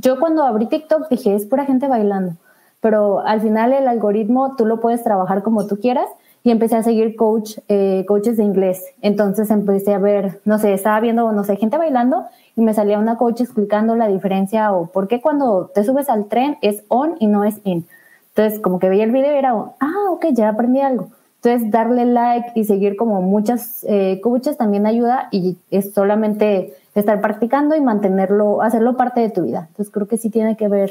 yo 0.00 0.18
cuando 0.18 0.44
abrí 0.44 0.66
TikTok 0.66 1.08
dije, 1.08 1.34
es 1.34 1.46
pura 1.46 1.66
gente 1.66 1.88
bailando, 1.88 2.32
pero 2.80 3.20
al 3.20 3.40
final 3.40 3.72
el 3.72 3.88
algoritmo 3.88 4.54
tú 4.56 4.66
lo 4.66 4.80
puedes 4.80 5.02
trabajar 5.02 5.42
como 5.42 5.66
tú 5.66 5.78
quieras 5.78 6.06
y 6.44 6.50
empecé 6.50 6.76
a 6.76 6.82
seguir 6.82 7.16
coach, 7.16 7.58
eh, 7.68 8.04
coaches 8.06 8.36
de 8.36 8.44
inglés. 8.44 8.82
Entonces 9.02 9.50
empecé 9.50 9.94
a 9.94 9.98
ver, 9.98 10.40
no 10.44 10.58
sé, 10.58 10.72
estaba 10.72 11.00
viendo, 11.00 11.30
no 11.32 11.44
sé, 11.44 11.56
gente 11.56 11.76
bailando 11.76 12.26
y 12.56 12.62
me 12.62 12.74
salía 12.74 12.98
una 12.98 13.16
coach 13.16 13.40
explicando 13.40 13.96
la 13.96 14.08
diferencia 14.08 14.72
o 14.72 14.86
por 14.86 15.08
qué 15.08 15.20
cuando 15.20 15.70
te 15.74 15.84
subes 15.84 16.08
al 16.08 16.26
tren 16.26 16.56
es 16.62 16.84
on 16.88 17.16
y 17.18 17.26
no 17.26 17.44
es 17.44 17.60
in. 17.64 17.86
Entonces, 18.34 18.60
como 18.60 18.78
que 18.78 18.88
veía 18.88 19.04
el 19.04 19.10
video 19.10 19.32
y 19.32 19.36
era, 19.36 19.50
ah, 19.50 20.10
ok, 20.10 20.26
ya 20.32 20.50
aprendí 20.50 20.80
algo. 20.80 21.08
Entonces, 21.42 21.70
darle 21.70 22.04
like 22.04 22.50
y 22.54 22.64
seguir 22.64 22.96
como 22.96 23.22
muchas 23.22 23.84
eh, 23.88 24.20
coaches 24.22 24.56
también 24.56 24.86
ayuda 24.86 25.28
y 25.30 25.56
es 25.70 25.94
solamente 25.94 26.74
estar 26.94 27.20
practicando 27.20 27.76
y 27.76 27.80
mantenerlo, 27.80 28.60
hacerlo 28.60 28.96
parte 28.96 29.20
de 29.20 29.30
tu 29.30 29.42
vida. 29.42 29.66
Entonces, 29.68 29.92
creo 29.92 30.08
que 30.08 30.18
sí 30.18 30.30
tiene 30.30 30.56
que 30.56 30.66
ver 30.66 30.90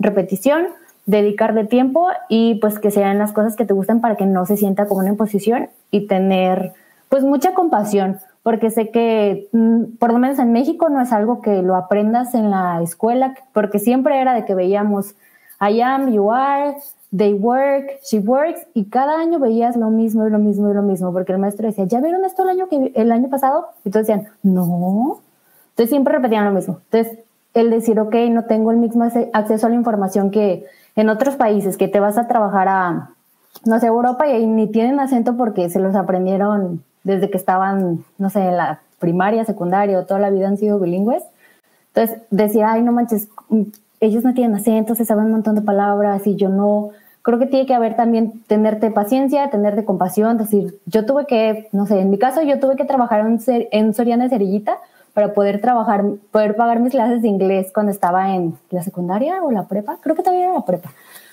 repetición, 0.00 0.66
dedicarle 1.06 1.64
tiempo 1.64 2.08
y 2.28 2.56
pues 2.56 2.80
que 2.80 2.90
sean 2.90 3.18
las 3.18 3.32
cosas 3.32 3.54
que 3.54 3.64
te 3.64 3.74
gusten 3.74 4.00
para 4.00 4.16
que 4.16 4.26
no 4.26 4.44
se 4.44 4.56
sienta 4.56 4.86
como 4.86 5.00
una 5.00 5.10
imposición 5.10 5.68
y 5.92 6.08
tener 6.08 6.72
pues 7.08 7.22
mucha 7.22 7.54
compasión, 7.54 8.18
porque 8.42 8.70
sé 8.70 8.90
que 8.90 9.48
mm, 9.52 9.96
por 9.98 10.12
lo 10.12 10.18
menos 10.18 10.40
en 10.40 10.52
México 10.52 10.88
no 10.88 11.00
es 11.00 11.12
algo 11.12 11.40
que 11.40 11.62
lo 11.62 11.76
aprendas 11.76 12.34
en 12.34 12.50
la 12.50 12.82
escuela, 12.82 13.34
porque 13.52 13.78
siempre 13.78 14.20
era 14.20 14.34
de 14.34 14.44
que 14.44 14.56
veíamos 14.56 15.14
I 15.60 15.80
am, 15.80 16.12
you 16.12 16.32
are, 16.32 16.76
they 17.14 17.34
work, 17.34 18.00
she 18.02 18.18
works, 18.18 18.66
y 18.74 18.86
cada 18.86 19.18
año 19.18 19.38
veías 19.38 19.76
lo 19.76 19.90
mismo 19.90 20.26
y 20.26 20.30
lo 20.30 20.38
mismo 20.38 20.70
y 20.70 20.74
lo 20.74 20.82
mismo, 20.82 21.12
porque 21.12 21.32
el 21.32 21.38
maestro 21.38 21.66
decía, 21.66 21.84
¿ya 21.84 22.00
vieron 22.00 22.24
esto 22.24 22.42
el 22.42 22.50
año, 22.50 22.68
que, 22.68 22.92
el 22.94 23.12
año 23.12 23.28
pasado? 23.28 23.68
Y 23.84 23.90
todos 23.90 24.06
decían, 24.06 24.28
no. 24.42 25.20
Entonces 25.70 25.90
siempre 25.90 26.14
repetían 26.14 26.44
lo 26.44 26.52
mismo. 26.52 26.80
Entonces, 26.90 27.18
el 27.54 27.70
decir, 27.70 27.98
ok, 28.00 28.14
no 28.30 28.44
tengo 28.44 28.70
el 28.70 28.76
mismo 28.76 29.04
acceso 29.32 29.66
a 29.66 29.70
la 29.70 29.76
información 29.76 30.30
que 30.30 30.66
en 30.94 31.08
otros 31.08 31.36
países 31.36 31.76
que 31.76 31.88
te 31.88 32.00
vas 32.00 32.18
a 32.18 32.26
trabajar 32.26 32.68
a, 32.68 33.10
no 33.64 33.80
sé, 33.80 33.86
Europa 33.86 34.26
y 34.26 34.32
ahí 34.32 34.46
ni 34.46 34.66
tienen 34.66 35.00
acento 35.00 35.36
porque 35.36 35.70
se 35.70 35.78
los 35.78 35.94
aprendieron 35.94 36.82
desde 37.04 37.30
que 37.30 37.36
estaban, 37.36 38.04
no 38.18 38.30
sé, 38.30 38.40
en 38.40 38.56
la 38.56 38.80
primaria, 38.98 39.44
secundaria 39.44 40.04
toda 40.04 40.20
la 40.20 40.30
vida 40.30 40.48
han 40.48 40.58
sido 40.58 40.78
bilingües. 40.78 41.22
Entonces, 41.94 42.22
decir, 42.30 42.64
ay, 42.64 42.82
no 42.82 42.92
manches, 42.92 43.28
ellos 44.00 44.24
no 44.24 44.34
tienen 44.34 44.56
acento, 44.56 44.94
se 44.94 45.04
saben 45.04 45.26
un 45.26 45.32
montón 45.32 45.54
de 45.54 45.62
palabras 45.62 46.26
y 46.26 46.36
yo 46.36 46.48
no. 46.48 46.90
Creo 47.22 47.38
que 47.38 47.46
tiene 47.46 47.66
que 47.66 47.74
haber 47.74 47.96
también 47.96 48.42
tenerte 48.46 48.90
paciencia, 48.90 49.50
tenerte 49.50 49.84
compasión, 49.84 50.38
decir, 50.38 50.78
yo 50.86 51.04
tuve 51.06 51.26
que, 51.26 51.68
no 51.72 51.86
sé, 51.86 52.00
en 52.00 52.10
mi 52.10 52.18
caso 52.18 52.42
yo 52.42 52.60
tuve 52.60 52.76
que 52.76 52.84
trabajar 52.84 53.20
en, 53.20 53.40
en 53.72 53.94
Soriana 53.94 54.24
de 54.24 54.30
Cerillita 54.30 54.78
para 55.12 55.32
poder 55.32 55.60
trabajar, 55.60 56.04
poder 56.30 56.56
pagar 56.56 56.78
mis 56.78 56.92
clases 56.92 57.22
de 57.22 57.28
inglés 57.28 57.72
cuando 57.72 57.90
estaba 57.90 58.34
en 58.34 58.54
la 58.70 58.82
secundaria 58.82 59.42
o 59.42 59.50
la 59.50 59.64
prepa, 59.64 59.96
creo 60.02 60.14
que 60.14 60.22
todavía 60.22 60.44
era 60.44 60.54
la 60.54 60.64
prepa. 60.64 60.90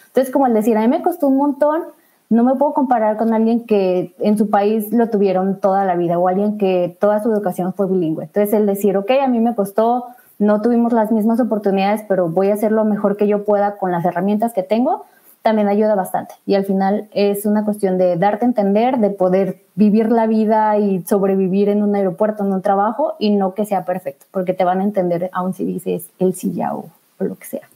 Entonces, 0.08 0.32
como 0.32 0.48
el 0.48 0.54
decir, 0.54 0.78
a 0.78 0.82
mí 0.82 0.88
me 0.88 1.02
costó 1.02 1.28
un 1.28 1.38
montón, 1.38 1.82
no 2.30 2.44
me 2.44 2.56
puedo 2.56 2.74
comparar 2.74 3.18
con 3.18 3.34
alguien 3.34 3.66
que 3.66 4.16
en 4.20 4.38
su 4.38 4.50
país 4.50 4.92
lo 4.94 5.10
tuvieron 5.10 5.60
toda 5.60 5.86
la 5.86 5.96
vida 5.96 6.18
o 6.18 6.28
alguien 6.28 6.58
que 6.58 6.96
toda 7.00 7.22
su 7.22 7.32
educación 7.32 7.74
fue 7.74 7.88
bilingüe. 7.88 8.24
Entonces, 8.24 8.54
el 8.54 8.66
decir, 8.66 8.96
ok, 8.96 9.12
a 9.22 9.28
mí 9.28 9.40
me 9.40 9.54
costó, 9.54 10.06
no 10.40 10.62
tuvimos 10.62 10.94
las 10.94 11.12
mismas 11.12 11.40
oportunidades, 11.40 12.04
pero 12.08 12.30
voy 12.30 12.50
a 12.50 12.54
hacer 12.54 12.72
lo 12.72 12.86
mejor 12.86 13.18
que 13.18 13.28
yo 13.28 13.46
pueda 13.46 13.78
con 13.78 13.92
las 13.92 14.06
herramientas 14.06 14.54
que 14.54 14.64
tengo, 14.64 15.06
también 15.44 15.68
ayuda 15.68 15.94
bastante. 15.94 16.34
Y 16.46 16.56
al 16.56 16.66
final 16.66 17.10
es 17.14 17.46
una 17.46 17.66
cuestión 17.66 17.98
de 17.98 18.16
darte 18.16 18.46
a 18.46 18.48
entender, 18.48 18.98
de 18.98 19.10
poder 19.10 19.58
vivir 19.76 20.10
la 20.10 20.26
vida 20.26 20.78
y 20.78 21.04
sobrevivir 21.04 21.70
en 21.70 21.84
un 21.84 21.94
aeropuerto, 21.96 22.46
en 22.46 22.54
un 22.54 22.62
trabajo, 22.62 23.16
y 23.20 23.32
no 23.32 23.54
que 23.54 23.66
sea 23.66 23.86
perfecto, 23.86 24.26
porque 24.32 24.54
te 24.54 24.64
van 24.64 24.80
a 24.80 24.84
entender 24.84 25.30
aún 25.34 25.54
si 25.54 25.66
dices 25.66 26.10
el 26.18 26.34
silla 26.34 26.74
o, 26.74 26.90
lo 27.20 27.36
que 27.36 27.46
sea. 27.46 27.70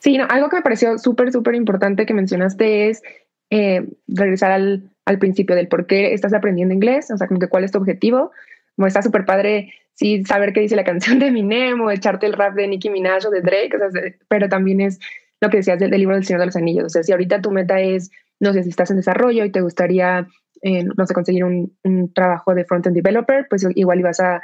Sí, 0.00 0.18
no, 0.18 0.26
algo 0.28 0.48
que 0.48 0.56
me 0.56 0.62
pareció 0.62 0.98
súper, 0.98 1.30
súper 1.30 1.54
importante 1.54 2.04
que 2.04 2.14
mencionaste 2.14 2.88
es 2.88 3.02
eh, 3.50 3.86
regresar 4.08 4.50
al, 4.50 4.90
al, 5.04 5.18
principio 5.18 5.54
del 5.54 5.68
por 5.68 5.86
qué 5.86 6.14
estás 6.14 6.34
aprendiendo 6.34 6.74
inglés, 6.74 7.10
o 7.10 7.16
sea, 7.16 7.28
como 7.28 7.38
que 7.38 7.48
cuál 7.48 7.64
es 7.64 7.70
tu 7.70 7.78
objetivo. 7.78 8.32
Como 8.76 8.88
está 8.88 9.02
súper 9.02 9.24
padre, 9.24 9.72
sí, 9.94 10.24
saber 10.24 10.52
qué 10.52 10.60
dice 10.60 10.76
la 10.76 10.84
canción 10.84 11.18
de 11.18 11.28
Eminem 11.28 11.80
o 11.80 11.90
echarte 11.90 12.26
el 12.26 12.34
rap 12.34 12.54
de 12.54 12.68
Nicki 12.68 12.90
Minaj 12.90 13.26
o 13.26 13.30
de 13.30 13.40
Drake, 13.40 14.18
pero 14.28 14.48
también 14.48 14.80
es 14.80 14.98
lo 15.40 15.50
que 15.50 15.58
decías 15.58 15.78
del, 15.78 15.90
libro 15.90 16.14
del 16.14 16.24
Señor 16.24 16.40
de 16.40 16.46
los 16.46 16.56
Anillos. 16.56 16.86
O 16.86 16.88
sea, 16.88 17.02
si 17.02 17.12
ahorita 17.12 17.40
tu 17.40 17.50
meta 17.50 17.80
es, 17.80 18.10
no 18.40 18.52
sé, 18.52 18.62
si 18.62 18.70
estás 18.70 18.90
en 18.90 18.96
desarrollo 18.96 19.44
y 19.44 19.52
te 19.52 19.60
gustaría, 19.60 20.26
eh, 20.62 20.84
no 20.84 21.06
sé, 21.06 21.14
conseguir 21.14 21.44
un, 21.44 22.12
trabajo 22.14 22.54
de 22.54 22.64
front-end 22.64 22.96
developer, 22.96 23.46
pues 23.48 23.66
igual 23.74 24.00
ibas 24.00 24.20
a, 24.20 24.40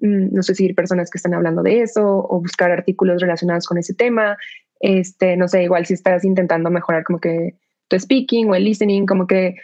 mm, 0.00 0.34
no 0.34 0.42
sé, 0.42 0.54
seguir 0.54 0.74
personas 0.74 1.10
que 1.10 1.18
están 1.18 1.34
hablando 1.34 1.62
de 1.62 1.82
eso 1.82 2.04
o 2.06 2.40
buscar 2.40 2.70
artículos 2.70 3.20
relacionados 3.20 3.66
con 3.66 3.78
ese 3.78 3.94
tema. 3.94 4.36
este, 4.80 5.36
no 5.36 5.48
sé, 5.48 5.62
igual 5.62 5.86
si 5.86 5.94
estás 5.94 6.24
intentando 6.24 6.70
mejorar 6.70 7.04
como 7.04 7.18
que 7.18 7.54
tu 7.88 7.98
speaking 7.98 8.50
o 8.50 8.54
el 8.54 8.64
listening, 8.64 9.06
como 9.06 9.26
que 9.26 9.56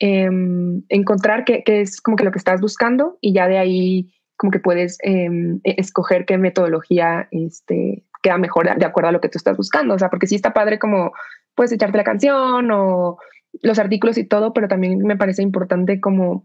em, 0.00 0.82
encontrar 0.88 1.44
qué, 1.44 1.62
es 1.66 2.00
como 2.00 2.16
que 2.16 2.24
lo 2.24 2.32
que 2.32 2.38
estás 2.38 2.60
buscando 2.60 3.16
y 3.20 3.32
ya 3.32 3.48
de 3.48 3.58
ahí 3.58 4.10
como 4.36 4.50
que 4.50 4.58
puedes 4.58 4.98
em, 5.02 5.60
e, 5.64 5.74
escoger 5.78 6.24
qué 6.24 6.38
metodología 6.38 7.28
este, 7.30 8.04
queda 8.22 8.38
mejor 8.38 8.76
de 8.76 8.84
acuerdo 8.84 9.08
a 9.08 9.12
lo 9.12 9.20
que 9.20 9.28
tú 9.28 9.38
estás 9.38 9.56
buscando. 9.56 9.94
O 9.94 9.98
sea, 9.98 10.10
porque 10.10 10.26
sí 10.26 10.34
está 10.34 10.52
padre 10.52 10.78
como 10.78 11.12
puedes 11.54 11.72
echarte 11.72 11.96
la 11.96 12.04
canción 12.04 12.70
o 12.70 13.18
los 13.62 13.78
artículos 13.78 14.18
y 14.18 14.24
todo, 14.24 14.52
pero 14.52 14.68
también 14.68 14.98
me 14.98 15.16
parece 15.16 15.42
importante 15.42 16.00
como 16.00 16.44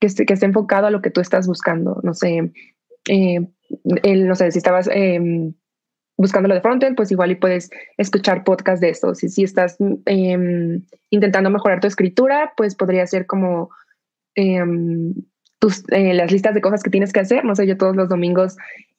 que 0.00 0.06
esté, 0.06 0.26
que 0.26 0.34
esté 0.34 0.46
enfocado 0.46 0.86
a 0.86 0.90
lo 0.90 1.02
que 1.02 1.10
tú 1.10 1.20
estás 1.20 1.46
buscando. 1.46 2.00
No 2.02 2.14
sé, 2.14 2.52
eh, 3.08 3.48
el, 4.02 4.28
no 4.28 4.34
sé, 4.34 4.50
si 4.52 4.58
estabas 4.58 4.88
em, 4.92 5.54
buscando 6.16 6.48
lo 6.48 6.54
de 6.54 6.60
frontend, 6.60 6.96
pues 6.96 7.10
igual 7.10 7.30
y 7.30 7.36
puedes 7.36 7.70
escuchar 7.96 8.44
podcast 8.44 8.80
de 8.80 8.90
eso. 8.90 9.14
Si, 9.14 9.28
si 9.28 9.42
estás 9.42 9.76
em, 10.06 10.84
intentando 11.10 11.50
mejorar 11.50 11.80
tu 11.80 11.86
escritura, 11.86 12.52
pues 12.56 12.74
podría 12.74 13.06
ser 13.06 13.26
como 13.26 13.70
em, 14.34 15.14
tus, 15.58 15.84
eh, 15.90 16.14
las 16.14 16.30
listas 16.30 16.54
de 16.54 16.60
cosas 16.60 16.82
que 16.82 16.90
tienes 16.90 17.12
que 17.12 17.20
hacer. 17.20 17.44
No 17.44 17.54
sé, 17.54 17.66
yo 17.66 17.76
todos 17.76 17.96
los 17.96 18.08
domingos 18.08 18.56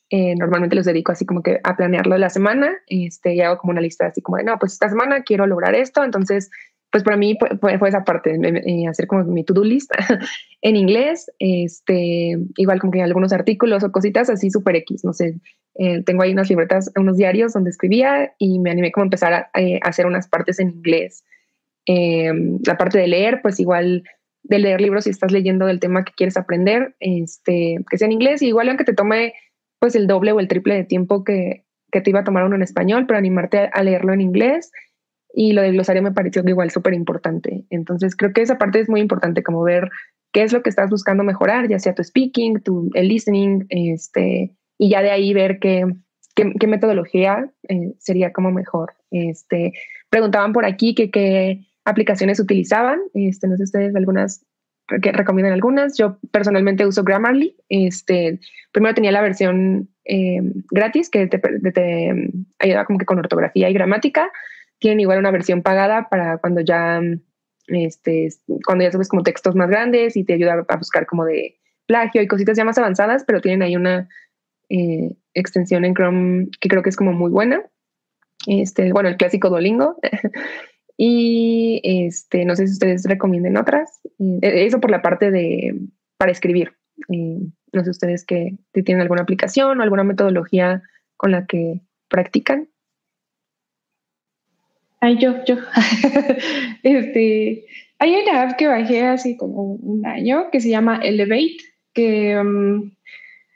eh, 0.10 0.36
normalmente 0.36 0.76
los 0.76 0.86
dedico 0.86 1.12
así 1.12 1.26
como 1.26 1.44
que 1.44 1.60
a 1.64 1.76
planearlo 1.76 2.14
de 2.16 2.20
la 2.20 2.30
semana 2.30 2.78
este, 2.88 3.36
y 3.36 3.42
hago 3.42 3.58
como 3.58 3.72
una 3.72 3.82
lista 3.82 4.06
así 4.06 4.22
como 4.22 4.38
de, 4.38 4.46
no, 4.46 4.58
pues 4.58 4.72
esta 4.72 4.88
semana 4.88 5.24
quiero 5.24 5.46
lograr 5.46 5.76
esto, 5.76 6.02
entonces 6.02 6.50
pues 6.92 7.04
para 7.04 7.18
mí 7.18 7.38
fue, 7.60 7.78
esa 7.90 8.06
parte, 8.06 8.40
eh, 8.42 8.88
hacer 8.88 9.08
como 9.08 9.26
mi 9.26 9.44
to-do 9.44 9.66
list 9.66 9.92
en 10.62 10.78
inglés, 10.78 11.30
este, 11.40 12.38
igual 12.56 12.80
como 12.80 12.94
que 12.94 13.02
algunos 13.02 13.34
artículos 13.34 13.84
o 13.84 13.92
cositas 13.92 14.30
así 14.30 14.50
súper 14.50 14.78
X, 14.78 15.04
no 15.04 15.12
sé, 15.12 15.36
eh, 15.76 16.02
tengo 16.04 16.24
ahí 16.24 16.32
unas 16.32 16.50
libretas, 16.50 16.90
unos 16.96 17.18
diarios 17.18 17.52
donde 17.52 17.72
escribía 17.72 18.34
y 18.40 18.60
me 18.60 18.72
animé 18.72 18.94
como 18.94 19.04
a 19.04 19.08
empezar 19.08 19.34
a, 19.34 19.50
eh, 19.60 19.82
hacer 19.84 20.06
unas 20.06 20.30
partes 20.30 20.60
en 20.60 20.70
inglés. 20.70 21.26
la 21.86 22.78
parte 22.78 23.00
de 23.00 23.08
leer, 23.08 23.42
pues 23.42 23.60
igual 23.60 24.04
de 24.50 24.60
leer 24.60 24.82
libros 24.82 25.04
si 25.04 25.10
estás 25.10 25.32
leyendo 25.32 25.66
del 25.66 25.80
tema 25.80 26.04
que 26.04 26.14
quieres 26.14 26.38
aprender, 26.38 26.96
este, 27.00 27.78
que 27.90 27.98
sea 27.98 28.06
en 28.06 28.14
inglés 28.14 28.42
y 28.42 28.48
igual 28.48 28.70
aunque 28.70 28.84
te 28.84 28.94
tome 28.94 29.34
pues 29.80 29.96
el 29.96 30.08
doble 30.08 30.32
o 30.32 30.40
el 30.40 30.48
triple 30.48 30.76
de 30.76 30.84
tiempo 30.84 31.24
que, 31.24 31.66
que 31.92 32.02
te 32.02 32.10
iba 32.10 32.22
a 32.22 32.24
tomar 32.24 32.44
uno 32.44 32.56
en 32.56 32.64
español, 32.64 33.06
pero 33.08 33.18
animarte 33.18 33.70
a 33.72 33.84
leerlo 33.84 34.14
en 34.14 34.22
inglés 34.22 34.72
y 35.34 35.54
lo 35.54 35.62
del 35.62 35.74
glosario 35.74 36.02
me 36.02 36.12
pareció 36.12 36.44
que 36.44 36.50
igual 36.50 36.72
súper 36.72 36.94
importante. 36.94 37.66
Entonces 37.70 38.16
creo 38.16 38.34
que 38.34 38.42
esa 38.42 38.58
parte 38.58 38.80
es 38.80 38.90
muy 38.90 39.02
importante, 39.02 39.44
como 39.44 39.62
ver 39.64 39.90
qué 40.34 40.44
es 40.44 40.54
lo 40.54 40.64
que 40.64 40.70
estás 40.70 40.90
buscando 40.90 41.24
mejorar, 41.24 41.68
ya 41.68 41.80
sea 41.80 41.94
tu 41.94 42.04
speaking, 42.04 42.62
tu 42.64 42.90
el 42.94 43.08
listening, 43.08 43.66
este, 43.70 44.56
y 44.78 44.90
ya 44.90 45.02
de 45.02 45.12
ahí 45.12 45.34
ver 45.34 45.60
qué, 45.60 45.86
qué, 46.36 46.68
metodología 46.68 47.52
eh, 47.70 47.94
sería 48.00 48.34
como 48.34 48.52
mejor. 48.52 48.94
Este, 49.12 49.74
preguntaban 50.10 50.54
por 50.54 50.66
aquí 50.66 50.96
que 50.96 51.12
qué 51.12 51.68
aplicaciones 51.88 52.40
utilizaban, 52.40 53.00
este, 53.14 53.48
no 53.48 53.56
sé 53.56 53.64
ustedes 53.64 53.96
algunas 53.96 54.46
que 55.02 55.12
recomiendan 55.12 55.54
algunas. 55.54 55.98
Yo 55.98 56.18
personalmente 56.32 56.86
uso 56.86 57.04
Grammarly. 57.04 57.56
Este, 57.70 58.40
primero 58.72 58.94
tenía 58.94 59.12
la 59.12 59.22
versión 59.22 59.90
eh, 60.06 60.40
gratis 60.72 61.10
que 61.10 61.28
te, 61.28 61.40
te, 61.40 62.30
ayuda 62.60 62.86
como 62.86 63.00
que 63.00 63.06
con 63.06 63.20
ortografía 63.20 63.70
y 63.70 63.74
gramática 63.74 64.32
tienen 64.80 65.00
igual 65.00 65.20
una 65.20 65.32
versión 65.32 65.62
pagada 65.62 66.08
para 66.10 66.38
cuando 66.38 66.62
ya, 66.62 67.02
este, 67.68 68.30
cuando 68.66 68.84
ya 68.84 68.92
sabes 68.92 69.10
como 69.10 69.24
textos 69.24 69.56
más 69.56 69.70
grandes 69.70 70.16
y 70.16 70.24
te 70.24 70.34
ayuda 70.34 70.66
a 70.68 70.76
buscar 70.78 71.06
como 71.06 71.26
de 71.26 71.58
plagio 71.86 72.22
y 72.22 72.28
cositas 72.28 72.58
ya 72.58 72.66
más 72.66 72.78
avanzadas, 72.78 73.24
pero 73.26 73.42
tienen 73.42 73.64
ahí 73.64 73.76
una 73.76 74.08
eh, 74.70 75.16
extensión 75.34 75.84
en 75.86 75.96
Chrome 75.96 76.48
que 76.60 76.70
creo 76.70 76.84
que 76.84 76.90
es 76.90 76.98
como 76.98 77.14
muy 77.14 77.32
buena. 77.32 77.62
Este, 78.46 78.92
bueno, 78.94 79.10
el 79.10 79.18
clásico 79.18 79.50
Duolingo. 79.50 79.98
y 80.98 81.80
este, 81.84 82.44
no 82.44 82.56
sé 82.56 82.66
si 82.66 82.74
ustedes 82.74 83.04
recomienden 83.06 83.56
otras. 83.56 84.02
Eh, 84.20 84.66
eso 84.66 84.80
por 84.80 84.90
la 84.90 85.04
parte 85.04 85.30
de 85.30 85.80
para 86.18 86.32
escribir. 86.32 86.74
no 87.08 87.84
sé 87.84 87.90
ustedes 87.92 88.26
que 88.26 88.56
tienen 88.74 89.02
alguna 89.02 89.22
aplicación 89.22 89.80
o 89.80 89.84
alguna 89.84 90.04
metodología 90.04 90.82
con 91.16 91.32
la 91.32 91.46
que 91.46 91.82
practican. 92.10 92.68
Ay, 95.00 95.20
yo, 95.20 95.46
yo. 95.46 95.58
este, 96.84 97.66
hay 98.00 98.16
una 98.16 98.42
app 98.42 98.58
que 98.58 98.68
bajé 98.68 99.06
hace 99.06 99.38
como 99.38 99.74
un 99.76 100.06
año 100.08 100.50
que 100.52 100.60
se 100.60 100.70
llama 100.70 101.00
Elevate, 101.04 101.58
que 101.94 102.36
um, 102.36 102.92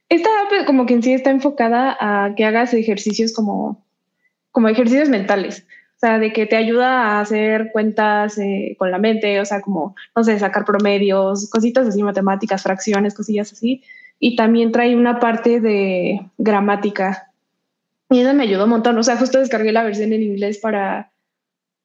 esta 0.09 0.29
app 0.41 0.65
como 0.67 0.85
que 0.85 0.93
en 0.93 1.01
sí 1.01 1.13
está 1.13 1.31
enfocada 1.31 1.97
a 1.99 2.35
que 2.35 2.45
hagas 2.45 2.75
ejercicios 2.75 3.33
como, 3.33 3.83
como 4.51 4.67
ejercicios 4.67 5.09
mentales. 5.09 5.65
O 6.01 6.07
sea, 6.07 6.17
de 6.17 6.33
que 6.33 6.47
te 6.47 6.55
ayuda 6.55 6.87
a 6.87 7.21
hacer 7.21 7.69
cuentas 7.71 8.35
eh, 8.39 8.75
con 8.79 8.89
la 8.89 8.97
mente, 8.97 9.39
o 9.39 9.45
sea, 9.45 9.61
como, 9.61 9.95
no 10.15 10.23
sé, 10.23 10.39
sacar 10.39 10.65
promedios, 10.65 11.47
cositas 11.51 11.87
así, 11.87 12.01
matemáticas, 12.01 12.63
fracciones, 12.63 13.13
cosillas 13.13 13.53
así. 13.53 13.83
Y 14.17 14.35
también 14.35 14.71
trae 14.71 14.95
una 14.95 15.19
parte 15.19 15.61
de 15.61 16.19
gramática. 16.39 17.31
Y 18.09 18.21
eso 18.21 18.33
me 18.33 18.45
ayudó 18.45 18.63
un 18.63 18.71
montón. 18.71 18.97
O 18.97 19.03
sea, 19.03 19.15
justo 19.15 19.37
descargué 19.37 19.71
la 19.71 19.83
versión 19.83 20.11
en 20.11 20.23
inglés 20.23 20.57
para, 20.57 21.11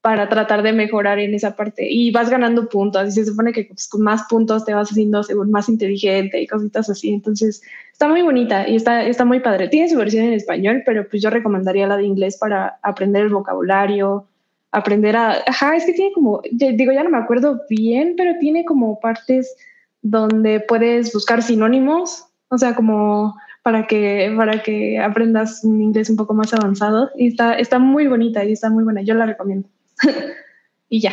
para 0.07 0.29
tratar 0.29 0.63
de 0.63 0.73
mejorar 0.73 1.19
en 1.19 1.35
esa 1.35 1.57
parte. 1.57 1.85
Y 1.91 2.13
vas 2.13 2.31
ganando 2.31 2.69
puntos, 2.69 3.09
y 3.09 3.11
se 3.11 3.25
supone 3.25 3.53
que 3.53 3.65
pues, 3.65 3.89
con 3.89 4.03
más 4.03 4.23
puntos 4.31 4.65
te 4.65 4.73
vas 4.73 4.89
haciendo 4.89 5.25
según 5.25 5.51
más 5.51 5.69
inteligente 5.69 6.41
y 6.41 6.47
cositas 6.47 6.89
así. 6.89 7.13
Entonces, 7.13 7.61
está 7.91 8.07
muy 8.07 8.23
bonita 8.23 8.69
y 8.69 8.77
está, 8.77 9.03
está 9.03 9.25
muy 9.25 9.41
padre. 9.41 9.67
Tiene 9.67 9.89
su 9.89 9.97
versión 9.97 10.27
en 10.27 10.35
español, 10.35 10.85
pero 10.87 11.09
pues 11.09 11.21
yo 11.21 11.31
recomendaría 11.31 11.89
la 11.89 11.97
de 11.97 12.05
inglés 12.05 12.39
para 12.39 12.79
aprender 12.85 13.25
el 13.25 13.31
vocabulario, 13.31 14.29
aprender 14.71 15.17
a... 15.17 15.43
Ajá, 15.45 15.75
es 15.75 15.85
que 15.85 15.93
tiene 15.93 16.13
como, 16.13 16.41
digo, 16.53 16.93
ya 16.93 17.03
no 17.03 17.11
me 17.11 17.19
acuerdo 17.19 17.63
bien, 17.69 18.15
pero 18.17 18.39
tiene 18.39 18.65
como 18.65 19.01
partes 19.01 19.57
donde 20.03 20.61
puedes 20.61 21.13
buscar 21.13 21.43
sinónimos, 21.43 22.29
o 22.49 22.59
sea, 22.59 22.77
como 22.77 23.35
para 23.65 23.89
que, 23.89 24.33
para 24.37 24.63
que 24.63 25.01
aprendas 25.01 25.65
un 25.65 25.83
inglés 25.83 26.11
un 26.11 26.17
poco 26.17 26.33
más 26.33 26.55
avanzado. 26.55 27.11
Y 27.17 27.27
está, 27.27 27.55
está 27.55 27.81
muy 27.81 28.07
bonita 28.07 28.45
y 28.45 28.53
está 28.53 28.71
muy 28.71 28.85
buena. 28.85 29.03
Yo 29.03 29.15
la 29.15 29.27
recomiendo. 29.27 29.69
y 30.89 31.01
ya. 31.01 31.13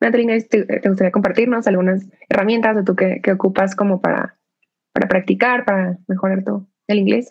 Natalina, 0.00 0.34
¿te, 0.40 0.64
gustaría 0.88 1.12
compartirnos 1.12 1.66
algunas 1.66 2.04
herramientas 2.28 2.74
de 2.76 2.82
tú 2.82 2.96
que, 2.96 3.20
ocupas 3.32 3.76
como 3.76 4.00
para, 4.00 4.36
para 4.92 5.08
practicar, 5.08 5.64
para 5.64 5.98
mejorar 6.08 6.42
tu, 6.44 6.66
el 6.88 6.98
inglés? 6.98 7.28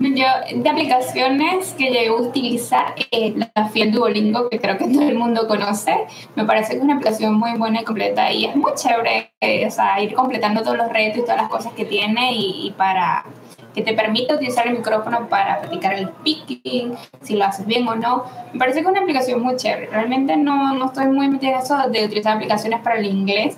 Yo, 0.00 0.26
de 0.62 0.68
aplicaciones 0.68 1.74
que 1.74 1.90
llegué 1.90 2.08
a 2.08 2.14
utilizar, 2.14 2.94
eh, 3.12 3.34
la 3.54 3.68
Fiel 3.68 3.92
Duolingo, 3.92 4.48
que 4.48 4.58
creo 4.58 4.78
que 4.78 4.88
todo 4.88 5.08
el 5.08 5.14
mundo 5.14 5.46
conoce, 5.46 5.94
me 6.34 6.44
parece 6.44 6.72
que 6.72 6.78
es 6.78 6.82
una 6.82 6.94
aplicación 6.94 7.34
muy 7.34 7.56
buena 7.58 7.82
y 7.82 7.84
completa 7.84 8.32
y 8.32 8.46
es 8.46 8.56
muy 8.56 8.72
chévere, 8.74 9.34
eh, 9.40 9.66
o 9.66 9.70
sea, 9.70 10.02
ir 10.02 10.14
completando 10.14 10.62
todos 10.62 10.78
los 10.78 10.90
retos 10.90 11.18
y 11.18 11.20
todas 11.20 11.36
las 11.36 11.50
cosas 11.50 11.74
que 11.74 11.84
tiene 11.84 12.32
y 12.32 12.74
para 12.76 13.26
que 13.74 13.82
te 13.82 13.92
permite 13.94 14.34
utilizar 14.34 14.66
el 14.66 14.78
micrófono 14.78 15.28
para 15.28 15.60
practicar 15.60 15.94
el 15.94 16.08
picking, 16.08 16.94
si 17.22 17.36
lo 17.36 17.44
haces 17.44 17.66
bien 17.66 17.86
o 17.86 17.94
no. 17.94 18.24
Me 18.52 18.58
parece 18.58 18.80
que 18.80 18.86
es 18.86 18.90
una 18.90 19.00
aplicación 19.00 19.42
muy 19.42 19.56
chévere. 19.56 19.88
Realmente 19.88 20.36
no, 20.36 20.74
no 20.74 20.86
estoy 20.86 21.06
muy 21.06 21.28
metida 21.28 21.52
en 21.52 21.58
eso 21.58 21.76
de 21.88 22.04
utilizar 22.04 22.36
aplicaciones 22.36 22.80
para 22.80 22.96
el 22.96 23.06
inglés 23.06 23.56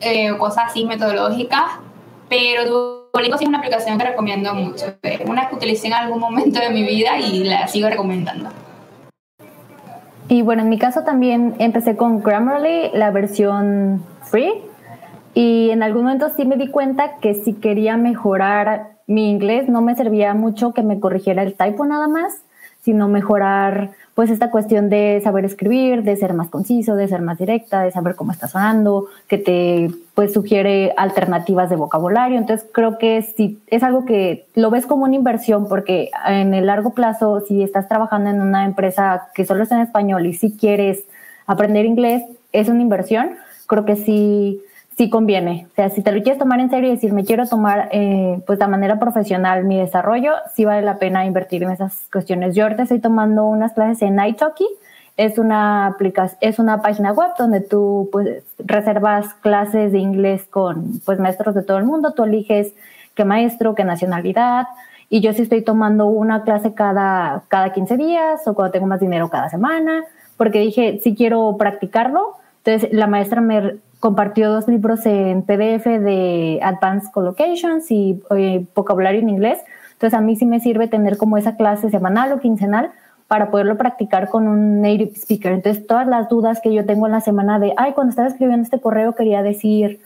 eh, 0.00 0.36
cosas 0.36 0.66
así 0.66 0.84
metodológicas, 0.84 1.64
pero 2.28 3.08
Duolingo 3.12 3.38
sí 3.38 3.44
es 3.44 3.48
una 3.48 3.58
aplicación 3.58 3.96
que 3.96 4.04
recomiendo 4.04 4.54
mucho. 4.54 4.86
Es 5.02 5.20
una 5.24 5.48
que 5.48 5.54
utilicé 5.54 5.86
en 5.86 5.94
algún 5.94 6.18
momento 6.18 6.60
de 6.60 6.70
mi 6.70 6.82
vida 6.82 7.18
y 7.18 7.44
la 7.44 7.68
sigo 7.68 7.88
recomendando. 7.88 8.50
Y 10.28 10.42
bueno, 10.42 10.62
en 10.62 10.68
mi 10.68 10.78
caso 10.78 11.04
también 11.04 11.54
empecé 11.58 11.96
con 11.96 12.22
Grammarly, 12.22 12.90
la 12.92 13.10
versión 13.10 14.02
free. 14.24 14.52
Y 15.34 15.70
en 15.70 15.82
algún 15.82 16.04
momento 16.04 16.28
sí 16.36 16.44
me 16.44 16.56
di 16.56 16.68
cuenta 16.68 17.16
que 17.20 17.34
si 17.34 17.54
quería 17.54 17.96
mejorar 17.96 18.93
mi 19.06 19.30
inglés 19.30 19.68
no 19.68 19.82
me 19.82 19.94
servía 19.94 20.34
mucho 20.34 20.72
que 20.72 20.82
me 20.82 21.00
corrigiera 21.00 21.42
el 21.42 21.54
typo 21.54 21.84
nada 21.86 22.08
más, 22.08 22.42
sino 22.84 23.08
mejorar 23.08 23.92
pues 24.14 24.30
esta 24.30 24.50
cuestión 24.50 24.90
de 24.90 25.20
saber 25.24 25.44
escribir, 25.44 26.02
de 26.02 26.16
ser 26.16 26.34
más 26.34 26.48
conciso, 26.50 26.94
de 26.94 27.08
ser 27.08 27.22
más 27.22 27.38
directa, 27.38 27.82
de 27.82 27.90
saber 27.90 28.14
cómo 28.14 28.30
está 28.30 28.46
sonando, 28.46 29.06
que 29.26 29.38
te 29.38 29.90
pues 30.14 30.32
sugiere 30.32 30.92
alternativas 30.96 31.70
de 31.70 31.76
vocabulario. 31.76 32.38
Entonces 32.38 32.68
creo 32.72 32.98
que 32.98 33.22
si 33.22 33.58
es 33.68 33.82
algo 33.82 34.04
que 34.04 34.46
lo 34.54 34.70
ves 34.70 34.86
como 34.86 35.04
una 35.04 35.16
inversión 35.16 35.66
porque 35.68 36.10
en 36.26 36.54
el 36.54 36.66
largo 36.66 36.90
plazo 36.90 37.40
si 37.40 37.62
estás 37.62 37.88
trabajando 37.88 38.30
en 38.30 38.40
una 38.40 38.66
empresa 38.66 39.28
que 39.34 39.44
solo 39.46 39.62
está 39.62 39.76
en 39.76 39.82
español 39.82 40.26
y 40.26 40.34
si 40.34 40.52
quieres 40.56 41.04
aprender 41.46 41.86
inglés 41.86 42.22
es 42.52 42.68
una 42.68 42.82
inversión, 42.82 43.30
creo 43.66 43.84
que 43.84 43.96
sí 43.96 44.60
sí 44.96 45.10
conviene. 45.10 45.66
O 45.72 45.74
sea, 45.74 45.90
si 45.90 46.02
te 46.02 46.12
lo 46.12 46.22
quieres 46.22 46.38
tomar 46.38 46.60
en 46.60 46.70
serio 46.70 46.90
y 46.90 46.94
decir, 46.94 47.12
me 47.12 47.24
quiero 47.24 47.46
tomar 47.46 47.88
eh, 47.92 48.40
pues 48.46 48.58
de 48.58 48.66
manera 48.66 48.98
profesional 48.98 49.64
mi 49.64 49.78
desarrollo, 49.78 50.32
sí 50.54 50.64
vale 50.64 50.82
la 50.82 50.98
pena 50.98 51.26
invertir 51.26 51.62
en 51.62 51.70
esas 51.70 52.08
cuestiones. 52.12 52.54
Yo 52.54 52.64
ahorita 52.64 52.84
estoy 52.84 53.00
tomando 53.00 53.44
unas 53.44 53.72
clases 53.72 54.02
en 54.02 54.18
Italki. 54.24 54.66
Es 55.16 55.38
una, 55.38 55.86
aplicación, 55.86 56.38
es 56.40 56.58
una 56.58 56.82
página 56.82 57.12
web 57.12 57.30
donde 57.38 57.60
tú 57.60 58.08
pues, 58.10 58.42
reservas 58.58 59.32
clases 59.34 59.92
de 59.92 59.98
inglés 59.98 60.44
con 60.50 61.00
pues, 61.04 61.20
maestros 61.20 61.54
de 61.54 61.62
todo 61.62 61.78
el 61.78 61.84
mundo. 61.84 62.12
Tú 62.14 62.24
eliges 62.24 62.74
qué 63.14 63.24
maestro, 63.24 63.74
qué 63.74 63.84
nacionalidad 63.84 64.66
y 65.08 65.20
yo 65.20 65.32
sí 65.32 65.42
estoy 65.42 65.62
tomando 65.62 66.06
una 66.06 66.42
clase 66.42 66.74
cada, 66.74 67.44
cada 67.48 67.72
15 67.72 67.96
días 67.96 68.40
o 68.46 68.54
cuando 68.54 68.72
tengo 68.72 68.86
más 68.86 68.98
dinero 68.98 69.28
cada 69.28 69.48
semana, 69.48 70.04
porque 70.36 70.58
dije, 70.58 71.00
si 71.02 71.14
quiero 71.14 71.56
practicarlo. 71.56 72.36
Entonces 72.64 72.92
la 72.92 73.06
maestra 73.06 73.40
me 73.40 73.76
compartió 74.00 74.50
dos 74.50 74.66
libros 74.68 75.04
en 75.06 75.42
PDF 75.42 75.84
de 75.84 76.60
Advanced 76.62 77.10
Collocations 77.10 77.90
y 77.90 78.22
eh, 78.36 78.66
vocabulario 78.74 79.20
en 79.20 79.28
inglés. 79.28 79.58
Entonces 79.92 80.18
a 80.18 80.22
mí 80.22 80.34
sí 80.36 80.46
me 80.46 80.60
sirve 80.60 80.88
tener 80.88 81.18
como 81.18 81.36
esa 81.36 81.56
clase 81.56 81.90
semanal 81.90 82.32
o 82.32 82.40
quincenal 82.40 82.90
para 83.28 83.50
poderlo 83.50 83.76
practicar 83.76 84.28
con 84.28 84.48
un 84.48 84.80
native 84.80 85.12
speaker. 85.14 85.52
Entonces 85.52 85.86
todas 85.86 86.06
las 86.06 86.28
dudas 86.28 86.60
que 86.62 86.72
yo 86.72 86.86
tengo 86.86 87.06
en 87.06 87.12
la 87.12 87.20
semana 87.20 87.58
de, 87.58 87.74
ay, 87.76 87.92
cuando 87.92 88.10
estaba 88.10 88.28
escribiendo 88.28 88.64
este 88.64 88.80
correo 88.80 89.14
quería 89.14 89.42
decir, 89.42 90.00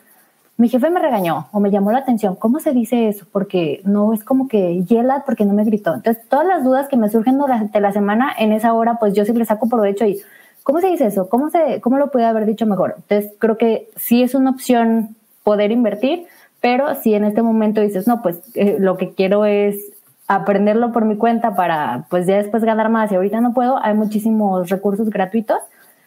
mi 0.56 0.68
jefe 0.68 0.90
me 0.90 1.00
regañó 1.00 1.46
o 1.52 1.60
me 1.60 1.70
llamó 1.70 1.92
la 1.92 1.98
atención, 1.98 2.34
¿cómo 2.34 2.58
se 2.58 2.72
dice 2.72 3.08
eso? 3.08 3.24
Porque 3.30 3.80
no 3.84 4.12
es 4.12 4.24
como 4.24 4.48
que 4.48 4.82
yela 4.82 5.22
porque 5.24 5.44
no 5.44 5.54
me 5.54 5.64
gritó. 5.64 5.94
Entonces 5.94 6.24
todas 6.28 6.46
las 6.46 6.64
dudas 6.64 6.88
que 6.88 6.96
me 6.96 7.08
surgen 7.08 7.38
durante 7.38 7.80
la 7.80 7.92
semana 7.92 8.32
en 8.36 8.50
esa 8.50 8.72
hora, 8.72 8.98
pues 8.98 9.14
yo 9.14 9.24
sí 9.24 9.32
le 9.32 9.44
saco 9.44 9.68
provecho 9.68 10.04
y 10.04 10.20
¿Cómo 10.68 10.82
se 10.82 10.88
dice 10.88 11.06
eso? 11.06 11.30
¿Cómo, 11.30 11.48
se, 11.48 11.80
¿Cómo 11.80 11.96
lo 11.96 12.10
puede 12.10 12.26
haber 12.26 12.44
dicho 12.44 12.66
mejor? 12.66 12.96
Entonces, 12.98 13.32
creo 13.38 13.56
que 13.56 13.88
sí 13.96 14.22
es 14.22 14.34
una 14.34 14.50
opción 14.50 15.16
poder 15.42 15.72
invertir, 15.72 16.26
pero 16.60 16.94
si 16.94 17.14
en 17.14 17.24
este 17.24 17.40
momento 17.40 17.80
dices, 17.80 18.06
no, 18.06 18.20
pues 18.20 18.38
eh, 18.52 18.76
lo 18.78 18.98
que 18.98 19.14
quiero 19.14 19.46
es 19.46 19.78
aprenderlo 20.26 20.92
por 20.92 21.06
mi 21.06 21.16
cuenta 21.16 21.56
para, 21.56 22.04
pues 22.10 22.26
ya 22.26 22.36
después 22.36 22.64
ganar 22.64 22.90
más 22.90 23.10
y 23.10 23.14
ahorita 23.14 23.40
no 23.40 23.54
puedo, 23.54 23.82
hay 23.82 23.94
muchísimos 23.94 24.68
recursos 24.68 25.08
gratuitos. 25.08 25.56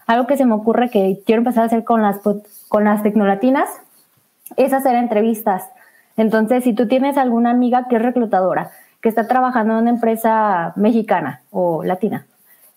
Algo 0.06 0.28
que 0.28 0.38
se 0.38 0.46
me 0.46 0.54
ocurre 0.54 0.92
que 0.92 1.24
quiero 1.26 1.40
empezar 1.40 1.64
a 1.64 1.66
hacer 1.66 1.84
con 1.84 2.04
las, 2.04 2.18
con 2.68 2.84
las 2.84 3.02
tecnolatinas 3.02 3.68
es 4.58 4.74
hacer 4.74 4.96
entrevistas. 4.96 5.64
Entonces, 6.18 6.64
si 6.64 6.74
tú 6.74 6.88
tienes 6.88 7.18
alguna 7.18 7.50
amiga 7.50 7.88
que 7.88 7.96
es 7.96 8.02
reclutadora, 8.04 8.70
que 9.02 9.10
está 9.10 9.28
trabajando 9.28 9.74
en 9.74 9.80
una 9.80 9.90
empresa 9.90 10.74
mexicana 10.76 11.42
o 11.50 11.84
latina, 11.84 12.28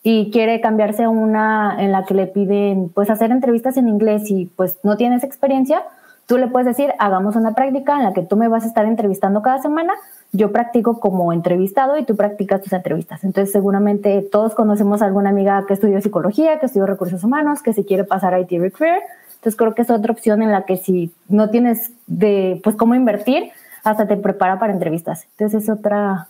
y 0.07 0.31
quiere 0.31 0.61
cambiarse 0.61 1.05
a 1.05 1.09
una 1.09 1.77
en 1.83 1.91
la 1.91 2.05
que 2.05 2.13
le 2.13 2.27
piden 2.27 2.91
pues 2.91 3.09
hacer 3.09 3.31
entrevistas 3.31 3.79
en 3.79 3.89
inglés 3.89 4.31
y 4.31 4.47
pues 4.55 4.77
no 4.83 4.99
tienes 4.99 5.25
experiencia, 5.25 5.83
tú 6.27 6.37
le 6.37 6.47
puedes 6.47 6.67
decir, 6.67 6.93
hagamos 6.99 7.37
una 7.37 7.55
práctica 7.55 7.97
en 7.97 8.05
la 8.05 8.13
que 8.13 8.21
tú 8.21 8.37
me 8.37 8.49
vas 8.49 8.65
a 8.65 8.67
estar 8.67 8.85
entrevistando 8.85 9.41
cada 9.41 9.63
semana, 9.63 9.95
yo 10.33 10.53
practico 10.53 11.01
como 11.01 11.33
entrevistado 11.33 11.97
y 11.97 12.05
tú 12.05 12.17
practicas 12.17 12.61
tus 12.61 12.75
entrevistas. 12.75 13.25
Entonces 13.25 13.51
seguramente 13.51 14.21
todos 14.31 14.55
conocemos 14.55 15.01
a 15.01 15.07
alguna 15.07 15.31
amiga 15.31 15.65
que 15.67 15.73
estudió 15.73 15.99
psicología, 16.03 16.59
que 16.59 16.67
estudió 16.67 16.85
recursos 16.85 17.25
humanos, 17.25 17.63
que 17.63 17.73
se 17.73 17.87
quiere 17.87 18.05
pasar 18.05 18.35
a 18.35 18.41
IT 18.41 18.51
Recruiter. 18.51 19.01
Entonces 19.37 19.57
creo 19.57 19.75
que 19.75 19.83
es 19.83 19.91
otra 19.91 20.13
opción 20.13 20.43
en 20.43 20.53
la 20.53 20.67
que 20.67 20.77
si 20.77 21.13
no 21.29 21.49
tienes 21.49 21.93
de 22.07 22.61
pues 22.63 22.77
cómo 22.77 22.95
invertir, 22.95 23.53
hasta 23.85 24.07
te 24.07 24.19
prepara 24.19 24.59
para 24.59 24.75
entrevistas. 24.75 25.27
Entonces 25.33 25.63
es 25.63 25.71
otra, 25.71 26.29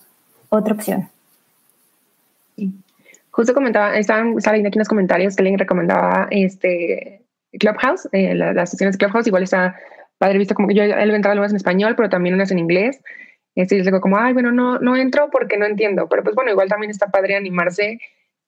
otra 0.49 0.75
opción. 0.75 1.09
Justo 3.35 3.53
comentaba, 3.53 3.99
estaban 3.99 4.41
saliendo 4.41 4.69
aquí 4.69 4.79
en 4.79 4.83
los 4.83 4.89
comentarios 4.89 5.35
que 5.35 5.43
alguien 5.43 5.59
recomendaba 5.59 6.29
este 6.31 7.27
Clubhouse, 7.59 8.09
eh, 8.13 8.33
las 8.33 8.71
sesiones 8.71 8.97
de 8.97 9.05
Clubhouse, 9.05 9.27
igual 9.27 9.43
está 9.43 9.75
padre 10.19 10.39
visto 10.39 10.55
como 10.55 10.69
que 10.69 10.75
yo 10.75 10.85
he 10.85 11.03
entrado 11.03 11.33
algunas 11.33 11.51
en 11.51 11.57
español, 11.57 11.95
pero 11.97 12.09
también 12.09 12.37
unas 12.37 12.53
en 12.53 12.61
inglés. 12.61 13.03
Este, 13.57 13.75
y 13.75 13.79
les 13.79 13.87
digo 13.87 14.01
como, 14.01 14.19
ay, 14.19 14.35
bueno, 14.35 14.53
no, 14.53 14.79
no 14.79 14.97
entro 14.97 15.31
porque 15.33 15.57
no 15.57 15.67
entiendo, 15.67 16.09
pero 16.09 16.23
pues 16.23 16.37
bueno, 16.37 16.53
igual 16.53 16.69
también 16.69 16.93
está 16.93 17.09
padre 17.09 17.35
animarse. 17.35 17.99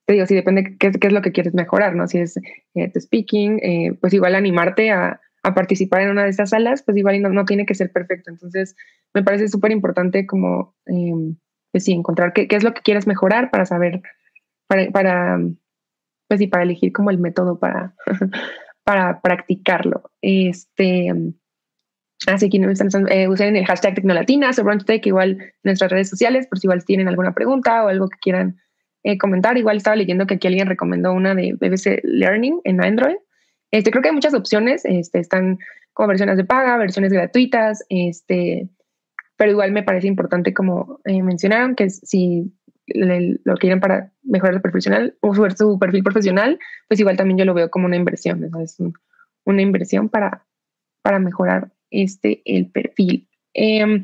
Te 0.04 0.12
digo, 0.12 0.24
si 0.26 0.36
depende 0.36 0.76
qué, 0.78 0.92
qué 0.92 1.06
es 1.08 1.12
lo 1.12 1.20
que 1.20 1.32
quieres 1.32 1.52
mejorar, 1.52 1.96
¿no? 1.96 2.06
Si 2.06 2.18
es 2.18 2.36
eh, 2.76 2.92
speaking, 2.96 3.58
eh, 3.64 3.92
pues 4.00 4.14
igual 4.14 4.36
animarte 4.36 4.92
a, 4.92 5.20
a, 5.42 5.54
participar 5.54 6.02
en 6.02 6.10
una 6.10 6.22
de 6.22 6.30
estas 6.30 6.50
salas, 6.50 6.84
pues 6.84 6.96
igual 6.96 7.20
no, 7.20 7.30
no 7.30 7.44
tiene 7.44 7.66
que 7.66 7.74
ser 7.74 7.90
perfecto. 7.90 8.30
Entonces, 8.30 8.76
me 9.14 9.24
parece 9.24 9.48
súper 9.48 9.72
importante 9.72 10.26
como, 10.26 10.76
eh, 10.86 11.34
pues 11.72 11.82
sí, 11.82 11.92
encontrar 11.92 12.32
qué, 12.32 12.46
qué 12.46 12.54
es 12.54 12.62
lo 12.62 12.72
que 12.72 12.82
quieres 12.82 13.08
mejorar 13.08 13.50
para 13.50 13.66
saber 13.66 14.00
para, 14.66 14.90
para, 14.90 15.38
pues 16.28 16.40
sí, 16.40 16.46
para 16.46 16.64
elegir 16.64 16.92
como 16.92 17.10
el 17.10 17.18
método 17.18 17.58
para, 17.58 17.94
para 18.84 19.20
practicarlo. 19.20 20.10
Este, 20.20 21.12
así 22.26 22.48
que 22.48 22.58
no 22.58 22.70
están, 22.70 22.90
eh, 23.10 23.28
usen 23.28 23.56
el 23.56 23.66
hashtag 23.66 23.94
Tecnolatinas 23.94 24.58
o 24.58 24.64
igual 25.04 25.30
en 25.30 25.52
nuestras 25.64 25.90
redes 25.90 26.08
sociales, 26.08 26.46
por 26.46 26.58
si 26.58 26.66
igual 26.66 26.84
tienen 26.84 27.08
alguna 27.08 27.34
pregunta 27.34 27.84
o 27.84 27.88
algo 27.88 28.08
que 28.08 28.18
quieran 28.18 28.56
eh, 29.02 29.18
comentar. 29.18 29.56
Igual 29.58 29.76
estaba 29.76 29.96
leyendo 29.96 30.26
que 30.26 30.34
aquí 30.34 30.46
alguien 30.48 30.66
recomendó 30.66 31.12
una 31.12 31.34
de 31.34 31.54
BBC 31.54 32.00
Learning 32.04 32.60
en 32.64 32.82
Android. 32.82 33.16
Este, 33.70 33.90
creo 33.90 34.02
que 34.02 34.08
hay 34.08 34.14
muchas 34.14 34.34
opciones, 34.34 34.84
este, 34.84 35.18
están 35.18 35.58
como 35.92 36.08
versiones 36.08 36.36
de 36.36 36.44
paga, 36.44 36.76
versiones 36.76 37.12
gratuitas, 37.12 37.84
este, 37.88 38.68
pero 39.36 39.50
igual 39.50 39.72
me 39.72 39.82
parece 39.82 40.06
importante 40.06 40.54
como 40.54 41.00
eh, 41.04 41.22
mencionaron 41.22 41.74
que 41.74 41.90
si 41.90 42.52
lo 42.86 43.56
quieren 43.56 43.80
para 43.80 44.12
mejorar 44.22 44.54
su 44.54 44.62
profesional 44.62 45.16
o 45.20 45.34
su, 45.34 45.78
perfil 45.78 46.02
profesional, 46.02 46.58
pues 46.88 47.00
igual 47.00 47.16
también 47.16 47.38
yo 47.38 47.44
lo 47.44 47.54
veo 47.54 47.70
como 47.70 47.86
una 47.86 47.96
inversión, 47.96 48.48
es 48.62 48.78
una 49.44 49.62
inversión 49.62 50.08
para, 50.08 50.46
para 51.02 51.18
mejorar 51.18 51.72
este, 51.90 52.42
el 52.44 52.70
perfil. 52.70 53.28
Em, 53.54 54.02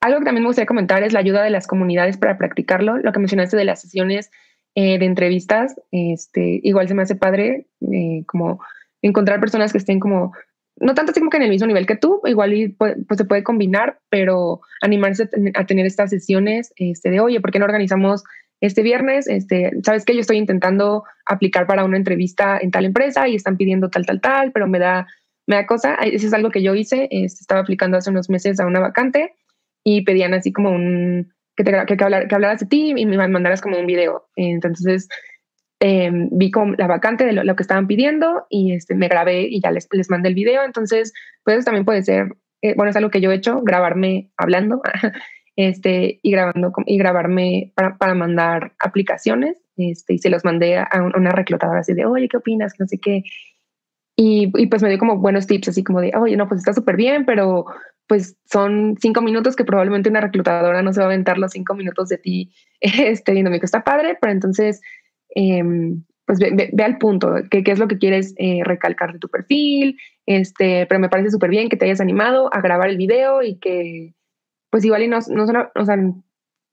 algo 0.00 0.18
que 0.18 0.24
también 0.24 0.42
me 0.42 0.48
gustaría 0.48 0.66
comentar 0.66 1.02
es 1.02 1.12
la 1.12 1.20
ayuda 1.20 1.42
de 1.42 1.50
las 1.50 1.66
comunidades 1.66 2.16
para 2.16 2.38
practicarlo, 2.38 2.98
lo 2.98 3.12
que 3.12 3.18
mencionaste 3.18 3.56
de 3.56 3.64
las 3.64 3.80
sesiones 3.80 4.30
eh, 4.74 4.98
de 4.98 5.06
entrevistas, 5.06 5.74
este, 5.90 6.60
igual 6.62 6.88
se 6.88 6.94
me 6.94 7.02
hace 7.02 7.16
padre 7.16 7.66
eh, 7.92 8.22
como 8.26 8.60
encontrar 9.02 9.40
personas 9.40 9.72
que 9.72 9.78
estén 9.78 10.00
como 10.00 10.32
no 10.80 10.94
tanto 10.94 11.10
así 11.10 11.20
como 11.20 11.30
que 11.30 11.36
en 11.36 11.44
el 11.44 11.50
mismo 11.50 11.66
nivel 11.66 11.86
que 11.86 11.96
tú, 11.96 12.20
igual 12.24 12.74
pues, 12.78 12.96
se 13.16 13.24
puede 13.24 13.42
combinar, 13.42 13.98
pero 14.08 14.60
animarse 14.80 15.28
a 15.54 15.66
tener 15.66 15.86
estas 15.86 16.10
sesiones 16.10 16.72
este, 16.76 17.10
de, 17.10 17.20
oye, 17.20 17.40
¿por 17.40 17.50
qué 17.50 17.58
no 17.58 17.64
organizamos 17.64 18.24
este 18.60 18.82
viernes? 18.82 19.28
Este, 19.28 19.72
Sabes 19.82 20.04
que 20.04 20.14
yo 20.14 20.20
estoy 20.20 20.36
intentando 20.36 21.04
aplicar 21.26 21.66
para 21.66 21.84
una 21.84 21.96
entrevista 21.96 22.58
en 22.60 22.70
tal 22.70 22.84
empresa 22.84 23.28
y 23.28 23.34
están 23.34 23.56
pidiendo 23.56 23.90
tal, 23.90 24.06
tal, 24.06 24.20
tal, 24.20 24.52
pero 24.52 24.66
me 24.66 24.78
da, 24.78 25.06
me 25.46 25.56
da 25.56 25.66
cosa. 25.66 25.94
Eso 25.96 26.26
es 26.26 26.34
algo 26.34 26.50
que 26.50 26.62
yo 26.62 26.74
hice, 26.74 27.08
este, 27.10 27.40
estaba 27.40 27.60
aplicando 27.60 27.96
hace 27.96 28.10
unos 28.10 28.30
meses 28.30 28.60
a 28.60 28.66
una 28.66 28.80
vacante 28.80 29.34
y 29.84 30.02
pedían 30.02 30.34
así 30.34 30.52
como 30.52 30.70
un, 30.70 31.32
que, 31.56 31.64
te, 31.64 31.72
que, 31.86 31.96
que, 31.96 32.04
hablar, 32.04 32.28
que 32.28 32.34
hablaras 32.34 32.60
de 32.60 32.66
ti 32.66 32.92
y 32.96 33.06
me 33.06 33.28
mandaras 33.28 33.60
como 33.60 33.78
un 33.78 33.86
video. 33.86 34.28
Entonces, 34.36 35.08
Em, 35.80 36.28
vi 36.32 36.50
la 36.76 36.88
vacante 36.88 37.24
de 37.24 37.32
lo, 37.32 37.54
que 37.54 37.62
estaban 37.62 37.86
pidiendo 37.86 38.46
y 38.50 38.72
este, 38.72 38.96
me 38.96 39.06
grabé 39.06 39.42
y 39.42 39.60
ya 39.60 39.70
les, 39.70 39.86
les 39.92 40.10
mandé 40.10 40.28
el 40.28 40.34
video. 40.34 40.64
Entonces, 40.64 41.12
pues 41.44 41.64
también 41.64 41.84
puede 41.84 42.02
ser, 42.02 42.34
eh, 42.62 42.74
bueno, 42.74 42.90
es 42.90 42.96
algo 42.96 43.10
que 43.10 43.20
yo 43.20 43.30
he 43.30 43.36
hecho, 43.36 43.60
grabarme 43.62 44.32
hablando 44.36 44.82
este, 45.56 46.18
y, 46.22 46.32
grabando, 46.32 46.72
y 46.86 46.98
grabarme 46.98 47.72
para, 47.76 47.96
para 47.96 48.14
mandar 48.14 48.72
aplicaciones. 48.80 49.62
Este, 49.76 50.14
y 50.14 50.18
se 50.18 50.30
los 50.30 50.44
mandé 50.44 50.78
a 50.78 50.88
una 51.16 51.30
reclutadora 51.30 51.80
así 51.80 51.94
de, 51.94 52.06
oye, 52.06 52.28
¿qué 52.28 52.38
opinas? 52.38 52.74
No 52.80 52.86
sé 52.88 52.98
qué. 52.98 53.22
Y, 54.16 54.50
y, 54.56 54.66
pues 54.66 54.82
me 54.82 54.88
dio 54.88 54.98
como 54.98 55.18
buenos 55.18 55.46
tips, 55.46 55.68
así 55.68 55.84
como 55.84 56.00
de, 56.00 56.10
oye, 56.16 56.36
no, 56.36 56.48
pues 56.48 56.58
está 56.58 56.72
súper 56.72 56.96
bien, 56.96 57.24
pero 57.24 57.66
pues 58.08 58.36
son 58.50 58.96
cinco 59.00 59.20
minutos 59.20 59.54
que 59.54 59.64
probablemente 59.64 60.08
una 60.08 60.22
reclutadora 60.22 60.82
no 60.82 60.92
se 60.92 61.00
va 61.00 61.04
a 61.04 61.10
aventar 61.10 61.38
los 61.38 61.52
cinco 61.52 61.74
minutos 61.74 62.08
de 62.08 62.18
ti 62.18 62.52
este, 62.80 63.32
viéndome 63.32 63.60
que 63.60 63.66
está 63.66 63.84
padre, 63.84 64.18
pero 64.20 64.32
entonces 64.32 64.80
Em, 65.40 66.02
pues 66.26 66.40
ve, 66.40 66.72
al 66.82 66.98
punto, 66.98 67.32
qué 67.48 67.62
es 67.64 67.78
lo 67.78 67.86
que 67.86 67.96
quieres 67.96 68.34
eh, 68.38 68.62
recalcar 68.64 69.12
de 69.12 69.20
tu 69.20 69.28
perfil, 69.28 69.96
este, 70.26 70.84
pero 70.86 70.98
me 70.98 71.08
parece 71.08 71.30
súper 71.30 71.48
bien 71.48 71.68
que 71.68 71.76
te 71.76 71.84
hayas 71.84 72.00
animado 72.00 72.52
a 72.52 72.60
grabar 72.60 72.88
el 72.88 72.96
video 72.96 73.40
y 73.44 73.54
que, 73.60 74.14
pues 74.68 74.84
igual 74.84 75.04
y 75.04 75.08
no, 75.08 75.20
no 75.30 75.70
o 75.76 75.84
sea, 75.84 75.96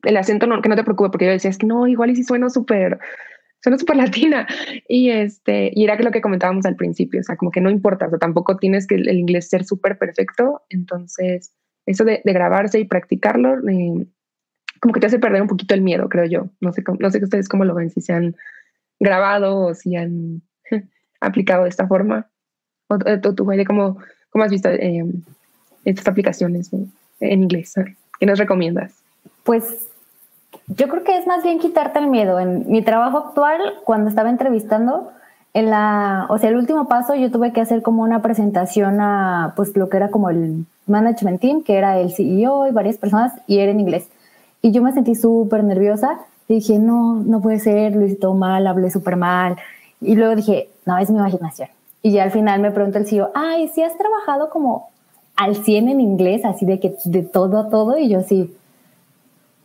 el 0.03 0.17
acento 0.17 0.47
no, 0.47 0.63
que 0.63 0.69
no 0.69 0.75
te 0.75 0.83
preocupe, 0.83 1.11
porque 1.11 1.25
yo 1.25 1.31
decía, 1.31 1.51
es 1.51 1.59
que 1.59 1.67
no, 1.67 1.85
igual 1.85 2.09
y 2.09 2.15
si 2.15 2.23
sueno 2.23 2.49
súper, 2.49 2.97
suena 3.61 3.77
súper 3.77 3.97
latina. 3.97 4.47
Y 4.87 5.11
este, 5.11 5.69
y 5.75 5.83
era 5.83 5.95
lo 5.99 6.11
que 6.11 6.21
comentábamos 6.21 6.65
al 6.65 6.75
principio, 6.75 7.19
o 7.19 7.23
sea, 7.23 7.37
como 7.37 7.51
que 7.51 7.61
no 7.61 7.69
importa, 7.69 8.07
o 8.07 8.09
sea, 8.09 8.17
tampoco 8.17 8.57
tienes 8.57 8.87
que 8.87 8.95
el, 8.95 9.19
inglés 9.19 9.47
ser 9.47 9.63
súper 9.63 9.99
perfecto, 9.99 10.63
entonces 10.69 11.53
eso 11.85 12.03
de, 12.03 12.19
grabarse 12.25 12.79
y 12.79 12.85
practicarlo, 12.85 13.59
eh, 13.69 14.07
como 14.85 14.93
que 14.93 14.99
te 14.99 15.07
hace 15.07 15.17
perder 15.17 15.41
un 15.41 15.47
poquito 15.47 15.73
el 15.73 15.81
miedo, 15.81 16.07
creo 16.09 16.25
yo. 16.25 16.45
No 16.61 16.71
sé, 16.71 16.83
no 16.99 17.09
sé 17.09 17.17
ustedes 17.23 17.49
cómo 17.49 17.65
lo 17.65 17.73
ven, 17.73 17.89
si 17.89 18.01
se 18.01 18.13
han 18.13 18.35
grabado 18.99 19.57
o 19.57 19.73
si 19.73 19.95
han 19.95 20.43
aplicado 21.19 21.63
de 21.63 21.69
esta 21.69 21.87
forma. 21.87 22.27
O, 22.87 22.99
tú, 22.99 23.47
¿cómo, 23.65 23.97
cómo 24.29 24.43
has 24.43 24.51
visto 24.51 24.69
eh, 24.69 25.03
estas 25.85 26.07
aplicaciones 26.07 26.69
en 26.71 27.41
inglés? 27.41 27.73
¿Qué 28.19 28.27
nos 28.27 28.37
recomiendas? 28.37 28.93
Pues 29.43 29.87
yo 30.67 30.87
creo 30.87 31.03
que 31.03 31.17
es 31.17 31.25
más 31.25 31.41
bien 31.41 31.57
quitarte 31.57 31.97
el 31.97 32.07
miedo. 32.07 32.39
En 32.39 32.69
mi 32.69 32.83
trabajo 32.83 33.29
actual, 33.29 33.59
cuando 33.85 34.09
estaba 34.09 34.29
entrevistando, 34.29 35.11
en 35.55 35.71
la, 35.71 36.27
o 36.29 36.37
sea, 36.37 36.51
el 36.51 36.57
último 36.57 36.87
paso 36.87 37.15
yo 37.15 37.31
tuve 37.31 37.53
que 37.53 37.61
hacer 37.61 37.81
como 37.81 38.03
una 38.03 38.21
presentación 38.21 39.01
a, 39.01 39.53
pues, 39.55 39.75
lo 39.75 39.89
que 39.89 39.97
era 39.97 40.11
como 40.11 40.29
el 40.29 40.67
management 40.85 41.41
team, 41.41 41.63
que 41.63 41.73
era 41.75 41.99
el 41.99 42.13
CEO 42.13 42.67
y 42.67 42.71
varias 42.71 42.97
personas, 42.97 43.33
y 43.47 43.57
era 43.57 43.71
en 43.71 43.79
inglés. 43.79 44.09
Y 44.65 44.71
yo 44.71 44.81
me 44.81 44.91
sentí 44.93 45.13
súper 45.13 45.63
nerviosa 45.63 46.21
y 46.47 46.55
dije, 46.55 46.79
no, 46.79 47.21
no 47.23 47.39
puede 47.39 47.59
ser, 47.59 47.95
lo 47.95 48.03
hice 48.03 48.15
todo 48.15 48.33
mal, 48.33 48.65
hablé 48.65 48.89
súper 48.89 49.15
mal. 49.15 49.57
Y 50.01 50.15
luego 50.15 50.35
dije, 50.35 50.69
no, 50.87 50.97
es 50.97 51.11
mi 51.11 51.19
imaginación. 51.19 51.69
Y 52.01 52.13
ya 52.13 52.23
al 52.23 52.31
final 52.31 52.61
me 52.61 52.71
preguntó 52.71 52.97
el 52.97 53.05
CEO, 53.05 53.29
ay, 53.35 53.67
¿sí 53.67 53.83
has 53.83 53.95
trabajado 53.95 54.49
como 54.49 54.89
al 55.35 55.55
100 55.55 55.89
en 55.89 56.01
inglés, 56.01 56.45
así 56.45 56.65
de 56.65 56.79
que 56.79 56.95
de 57.03 57.21
todo 57.21 57.59
a 57.59 57.69
todo? 57.69 57.95
Y 57.99 58.09
yo 58.09 58.23
sí, 58.23 58.55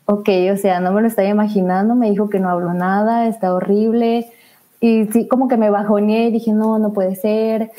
ok, 0.05 0.29
o 0.53 0.59
sea, 0.59 0.81
no 0.81 0.93
me 0.93 1.01
lo 1.01 1.09
estaba 1.09 1.29
imaginando, 1.29 1.95
me 1.95 2.11
dijo 2.11 2.29
que 2.29 2.39
no 2.39 2.51
hablo 2.51 2.75
nada, 2.75 3.27
está 3.27 3.55
horrible. 3.55 4.31
Y 4.83 5.07
sí, 5.07 5.27
como 5.29 5.49
que 5.49 5.57
me 5.57 5.71
bajoneé 5.71 6.29
y 6.29 6.33
dije, 6.33 6.53
no, 6.53 6.79
no 6.79 6.93
puede 6.93 7.17
ser. 7.17 7.71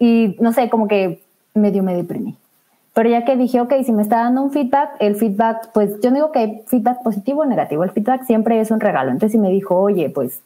Y 0.00 0.34
no 0.40 0.52
sé, 0.52 0.68
como 0.68 0.88
que 0.88 1.22
medio 1.54 1.84
me 1.84 1.94
deprimí. 1.94 2.36
Pero 2.96 3.10
ya 3.10 3.26
que 3.26 3.36
dije, 3.36 3.60
ok, 3.60 3.74
si 3.84 3.92
me 3.92 4.00
está 4.00 4.20
dando 4.20 4.40
un 4.40 4.52
feedback, 4.52 4.92
el 5.00 5.16
feedback, 5.16 5.68
pues 5.74 6.00
yo 6.00 6.10
digo 6.10 6.32
que 6.32 6.38
hay 6.38 6.62
feedback 6.66 7.02
positivo 7.02 7.42
o 7.42 7.44
negativo, 7.44 7.84
el 7.84 7.90
feedback 7.90 8.24
siempre 8.24 8.58
es 8.58 8.70
un 8.70 8.80
regalo. 8.80 9.10
Entonces, 9.10 9.32
si 9.32 9.38
me 9.38 9.50
dijo, 9.50 9.76
oye, 9.76 10.08
pues 10.08 10.40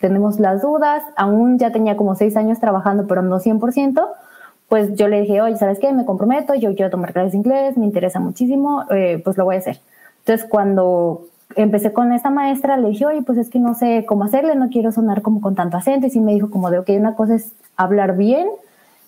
tenemos 0.00 0.40
las 0.40 0.60
dudas, 0.60 1.04
aún 1.16 1.56
ya 1.56 1.70
tenía 1.70 1.96
como 1.96 2.16
seis 2.16 2.36
años 2.36 2.58
trabajando, 2.58 3.06
pero 3.06 3.22
no 3.22 3.38
100%, 3.38 4.08
pues 4.68 4.96
yo 4.96 5.06
le 5.06 5.20
dije, 5.20 5.40
oye, 5.40 5.56
¿sabes 5.56 5.78
qué? 5.78 5.92
Me 5.92 6.04
comprometo, 6.04 6.56
yo 6.56 6.74
quiero 6.74 6.90
tomar 6.90 7.12
clases 7.12 7.30
de 7.30 7.38
inglés, 7.38 7.78
me 7.78 7.84
interesa 7.84 8.18
muchísimo, 8.18 8.86
eh, 8.90 9.20
pues 9.22 9.36
lo 9.36 9.44
voy 9.44 9.54
a 9.54 9.58
hacer. 9.58 9.78
Entonces, 10.26 10.48
cuando 10.50 11.26
empecé 11.54 11.92
con 11.92 12.12
esta 12.12 12.28
maestra, 12.28 12.76
le 12.76 12.88
dije, 12.88 13.06
oye, 13.06 13.22
pues 13.22 13.38
es 13.38 13.50
que 13.50 13.60
no 13.60 13.74
sé 13.74 14.04
cómo 14.04 14.24
hacerle, 14.24 14.56
no 14.56 14.68
quiero 14.68 14.90
sonar 14.90 15.22
como 15.22 15.40
con 15.40 15.54
tanto 15.54 15.76
acento. 15.76 16.08
Y 16.08 16.10
sí 16.10 16.18
me 16.18 16.32
dijo 16.32 16.50
como 16.50 16.72
de, 16.72 16.80
ok, 16.80 16.90
una 16.98 17.14
cosa 17.14 17.36
es 17.36 17.52
hablar 17.76 18.16
bien 18.16 18.48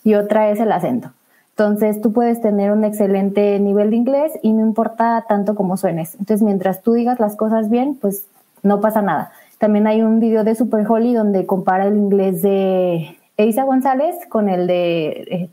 y 0.04 0.14
otra 0.14 0.50
es 0.50 0.60
el 0.60 0.70
acento. 0.70 1.10
Entonces, 1.58 2.02
tú 2.02 2.12
puedes 2.12 2.42
tener 2.42 2.70
un 2.70 2.84
excelente 2.84 3.58
nivel 3.60 3.88
de 3.88 3.96
inglés 3.96 4.32
y 4.42 4.52
no 4.52 4.60
importa 4.60 5.24
tanto 5.26 5.54
cómo 5.54 5.78
suenes. 5.78 6.14
Entonces, 6.18 6.42
mientras 6.42 6.82
tú 6.82 6.92
digas 6.92 7.18
las 7.18 7.34
cosas 7.34 7.70
bien, 7.70 7.94
pues 7.98 8.26
no 8.62 8.82
pasa 8.82 9.00
nada. 9.00 9.32
También 9.56 9.86
hay 9.86 10.02
un 10.02 10.20
video 10.20 10.44
de 10.44 10.54
Super 10.54 10.84
Holly 10.86 11.14
donde 11.14 11.46
compara 11.46 11.86
el 11.86 11.96
inglés 11.96 12.42
de 12.42 13.16
Eisa 13.38 13.64
González 13.64 14.16
con 14.28 14.50
el 14.50 14.66
de, 14.66 15.08
eh, 15.30 15.48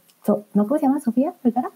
¿no 0.54 0.68
cómo 0.68 0.78
se 0.78 0.88
llama? 0.88 1.00
¿Sofía 1.00 1.32
Vergara? 1.42 1.70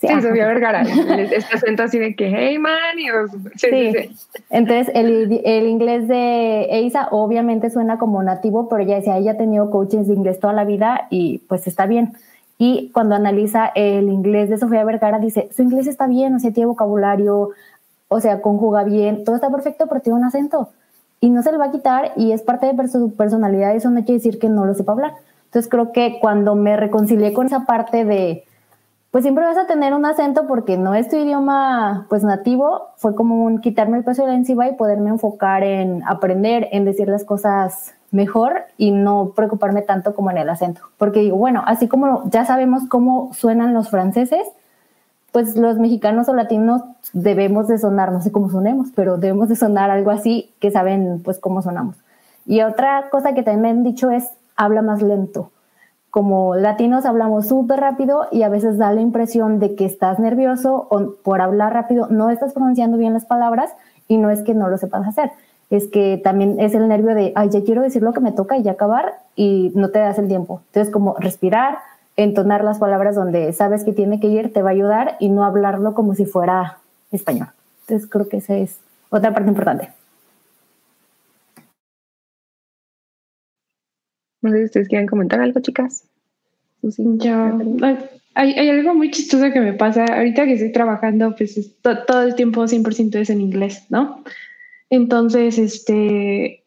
Sí, 0.00 0.06
Sofía 0.20 0.46
Vergara. 0.46 0.82
este 1.18 1.56
acento 1.56 1.82
así 1.82 1.98
de 1.98 2.14
que, 2.14 2.28
hey 2.28 2.60
man, 2.60 2.96
y 2.96 3.08
sí, 3.56 3.92
sí. 3.92 4.16
Entonces, 4.50 4.88
el, 4.94 5.40
el, 5.44 5.66
inglés 5.66 6.06
de 6.06 6.68
Eisa 6.70 7.08
obviamente 7.10 7.70
suena 7.70 7.98
como 7.98 8.22
nativo, 8.22 8.68
pero 8.68 8.84
ella 8.84 8.96
decía, 8.96 9.16
ella 9.16 9.32
ha 9.32 9.36
tenido 9.36 9.68
coaches 9.68 10.06
de 10.06 10.14
inglés 10.14 10.38
toda 10.38 10.52
la 10.52 10.64
vida 10.64 11.08
y 11.10 11.38
pues 11.48 11.66
está 11.66 11.86
bien. 11.86 12.12
Y 12.58 12.90
cuando 12.92 13.14
analiza 13.14 13.72
el 13.74 14.08
inglés 14.08 14.50
de 14.50 14.58
Sofía 14.58 14.84
Vergara, 14.84 15.18
dice, 15.18 15.48
su 15.54 15.62
inglés 15.62 15.86
está 15.86 16.06
bien, 16.06 16.34
o 16.34 16.38
sea, 16.38 16.52
tiene 16.52 16.66
vocabulario, 16.66 17.50
o 18.08 18.20
sea, 18.20 18.40
conjuga 18.40 18.84
bien, 18.84 19.24
todo 19.24 19.36
está 19.36 19.50
perfecto, 19.50 19.86
pero 19.88 20.00
tiene 20.00 20.18
un 20.18 20.24
acento. 20.24 20.68
Y 21.20 21.30
no 21.30 21.42
se 21.42 21.52
le 21.52 21.58
va 21.58 21.66
a 21.66 21.70
quitar 21.70 22.12
y 22.16 22.32
es 22.32 22.42
parte 22.42 22.72
de 22.72 22.88
su 22.88 23.14
personalidad, 23.14 23.74
eso 23.74 23.90
no 23.90 24.00
quiere 24.04 24.14
decir 24.14 24.38
que 24.38 24.48
no 24.48 24.64
lo 24.64 24.74
sepa 24.74 24.92
hablar. 24.92 25.14
Entonces 25.46 25.70
creo 25.70 25.92
que 25.92 26.18
cuando 26.20 26.54
me 26.54 26.76
reconcilié 26.76 27.32
con 27.32 27.46
esa 27.46 27.64
parte 27.66 28.04
de, 28.04 28.44
pues 29.10 29.22
siempre 29.24 29.44
vas 29.44 29.58
a 29.58 29.66
tener 29.66 29.92
un 29.92 30.06
acento 30.06 30.46
porque 30.46 30.78
no 30.78 30.94
es 30.94 31.08
tu 31.08 31.16
idioma 31.16 32.06
pues 32.08 32.24
nativo, 32.24 32.88
fue 32.96 33.14
como 33.14 33.44
un 33.44 33.60
quitarme 33.60 33.98
el 33.98 34.04
peso 34.04 34.22
de 34.22 34.28
la 34.28 34.34
encima 34.34 34.68
y 34.68 34.74
poderme 34.74 35.10
enfocar 35.10 35.62
en 35.62 36.02
aprender, 36.04 36.68
en 36.72 36.84
decir 36.84 37.08
las 37.08 37.24
cosas 37.24 37.94
mejor 38.12 38.66
y 38.76 38.92
no 38.92 39.32
preocuparme 39.34 39.82
tanto 39.82 40.14
como 40.14 40.30
en 40.30 40.38
el 40.38 40.48
acento. 40.48 40.82
Porque 40.98 41.20
digo, 41.20 41.36
bueno, 41.36 41.64
así 41.66 41.88
como 41.88 42.30
ya 42.30 42.44
sabemos 42.44 42.84
cómo 42.88 43.32
suenan 43.34 43.74
los 43.74 43.90
franceses, 43.90 44.46
pues 45.32 45.56
los 45.56 45.78
mexicanos 45.78 46.28
o 46.28 46.34
latinos 46.34 46.82
debemos 47.14 47.66
de 47.66 47.78
sonar, 47.78 48.12
no 48.12 48.20
sé 48.20 48.30
cómo 48.30 48.50
sonemos, 48.50 48.88
pero 48.94 49.16
debemos 49.16 49.48
de 49.48 49.56
sonar 49.56 49.90
algo 49.90 50.10
así 50.10 50.52
que 50.60 50.70
saben 50.70 51.22
pues 51.24 51.38
cómo 51.38 51.62
sonamos. 51.62 51.96
Y 52.44 52.60
otra 52.60 53.08
cosa 53.10 53.32
que 53.32 53.42
también 53.42 53.62
me 53.62 53.70
han 53.70 53.82
dicho 53.82 54.10
es 54.10 54.28
habla 54.56 54.82
más 54.82 55.00
lento. 55.00 55.50
Como 56.10 56.54
latinos 56.56 57.06
hablamos 57.06 57.48
súper 57.48 57.80
rápido 57.80 58.26
y 58.30 58.42
a 58.42 58.50
veces 58.50 58.76
da 58.76 58.92
la 58.92 59.00
impresión 59.00 59.58
de 59.58 59.74
que 59.74 59.86
estás 59.86 60.18
nervioso 60.18 60.86
o 60.90 61.14
por 61.22 61.40
hablar 61.40 61.72
rápido 61.72 62.08
no 62.10 62.28
estás 62.28 62.52
pronunciando 62.52 62.98
bien 62.98 63.14
las 63.14 63.24
palabras 63.24 63.70
y 64.08 64.18
no 64.18 64.28
es 64.28 64.42
que 64.42 64.52
no 64.52 64.68
lo 64.68 64.76
sepas 64.76 65.08
hacer 65.08 65.30
es 65.72 65.88
que 65.88 66.20
también 66.22 66.60
es 66.60 66.74
el 66.74 66.86
nervio 66.86 67.14
de, 67.14 67.32
ay, 67.34 67.48
ya 67.48 67.64
quiero 67.64 67.80
decir 67.80 68.02
lo 68.02 68.12
que 68.12 68.20
me 68.20 68.32
toca 68.32 68.58
y 68.58 68.62
ya 68.62 68.72
acabar 68.72 69.14
y 69.36 69.72
no 69.74 69.88
te 69.88 70.00
das 70.00 70.18
el 70.18 70.28
tiempo. 70.28 70.60
Entonces, 70.66 70.92
como 70.92 71.16
respirar, 71.18 71.78
entonar 72.16 72.62
las 72.62 72.78
palabras 72.78 73.14
donde 73.14 73.54
sabes 73.54 73.82
que 73.82 73.94
tiene 73.94 74.20
que 74.20 74.26
ir, 74.26 74.52
te 74.52 74.60
va 74.60 74.68
a 74.68 74.72
ayudar 74.74 75.16
y 75.18 75.30
no 75.30 75.44
hablarlo 75.44 75.94
como 75.94 76.14
si 76.14 76.26
fuera 76.26 76.78
español. 77.10 77.48
Entonces, 77.80 78.06
creo 78.06 78.28
que 78.28 78.36
esa 78.36 78.54
es 78.54 78.80
otra 79.08 79.32
parte 79.32 79.48
importante. 79.48 79.88
No 84.42 84.50
sé 84.50 84.58
si 84.58 84.64
ustedes 84.64 84.88
quieren 84.88 85.06
comentar 85.06 85.40
algo, 85.40 85.58
chicas. 85.60 86.04
Ya, 86.82 87.50
hay, 88.34 88.52
hay, 88.52 88.68
algo 88.68 88.94
muy 88.94 89.10
chistoso 89.10 89.50
que 89.50 89.60
me 89.60 89.72
pasa 89.72 90.04
ahorita 90.04 90.44
que 90.44 90.52
estoy 90.52 90.72
trabajando, 90.72 91.34
pues 91.34 91.58
todo 91.80 92.22
el 92.24 92.34
tiempo 92.34 92.62
100% 92.64 93.14
es 93.14 93.30
en 93.30 93.40
inglés, 93.40 93.86
¿no? 93.88 94.22
Entonces, 94.92 95.56
este, 95.56 96.64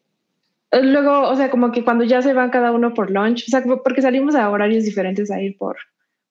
luego, 0.72 1.28
o 1.28 1.36
sea, 1.36 1.48
como 1.48 1.70
que 1.70 1.84
cuando 1.84 2.02
ya 2.02 2.22
se 2.22 2.32
van 2.32 2.50
cada 2.50 2.72
uno 2.72 2.92
por 2.92 3.08
lunch, 3.08 3.44
o 3.46 3.50
sea, 3.52 3.62
porque 3.84 4.02
salimos 4.02 4.34
a 4.34 4.50
horarios 4.50 4.82
diferentes 4.82 5.30
a 5.30 5.40
ir 5.40 5.56
por, 5.56 5.76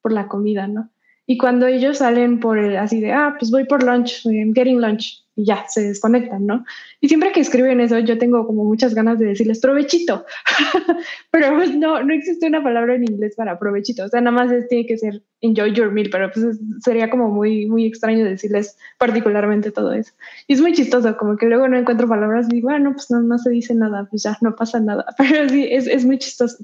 por 0.01 0.11
la 0.11 0.27
comida, 0.27 0.67
¿no? 0.67 0.89
Y 1.28 1.38
cuando 1.38 1.65
ellos 1.65 1.97
salen 1.97 2.39
por 2.39 2.57
el, 2.57 2.78
así 2.78 3.01
de, 3.01 3.11
ah, 3.11 3.36
pues 3.39 3.49
voy 3.51 3.65
por 3.65 3.84
lunch, 3.84 4.26
I'm 4.26 4.53
getting 4.53 4.80
lunch, 4.80 5.26
y 5.36 5.45
ya, 5.45 5.65
se 5.67 5.82
desconectan, 5.82 6.45
¿no? 6.45 6.63
Y 7.01 7.09
siempre 7.09 7.32
que 7.32 7.41
escriben 7.41 7.82
eso, 7.82 7.99
yo 7.99 8.17
tengo 8.17 8.45
como 8.47 8.63
muchas 8.63 8.93
ganas 8.93 9.19
de 9.19 9.26
decirles 9.26 9.59
provechito, 9.59 10.26
pero 11.32 11.55
pues 11.55 11.76
no, 11.76 12.01
no 12.03 12.13
existe 12.13 12.47
una 12.47 12.63
palabra 12.63 12.95
en 12.95 13.03
inglés 13.03 13.36
para 13.36 13.59
provechito, 13.59 14.05
o 14.05 14.07
sea, 14.07 14.21
nada 14.21 14.36
más 14.36 14.51
tiene 14.69 14.86
que 14.86 14.97
ser 14.97 15.23
enjoy 15.41 15.73
your 15.73 15.91
meal, 15.91 16.09
pero 16.11 16.32
pues 16.32 16.59
sería 16.82 17.09
como 17.09 17.30
muy, 17.30 17.65
muy 17.65 17.86
extraño 17.86 18.23
decirles 18.23 18.78
particularmente 18.97 19.71
todo 19.71 19.93
eso. 19.93 20.13
Y 20.47 20.53
es 20.53 20.61
muy 20.61 20.73
chistoso, 20.73 21.17
como 21.17 21.38
que 21.38 21.47
luego 21.47 21.67
no 21.67 21.78
encuentro 21.78 22.07
palabras 22.07 22.47
y 22.49 22.55
digo, 22.55 22.69
bueno, 22.69 22.93
pues 22.93 23.11
no, 23.11 23.21
no 23.21 23.38
se 23.38 23.49
dice 23.49 23.73
nada, 23.76 24.07
pues 24.09 24.23
ya, 24.23 24.38
no 24.41 24.55
pasa 24.55 24.80
nada, 24.80 25.05
pero 25.17 25.49
sí, 25.49 25.67
es, 25.69 25.88
es 25.88 26.05
muy 26.05 26.19
chistoso, 26.19 26.63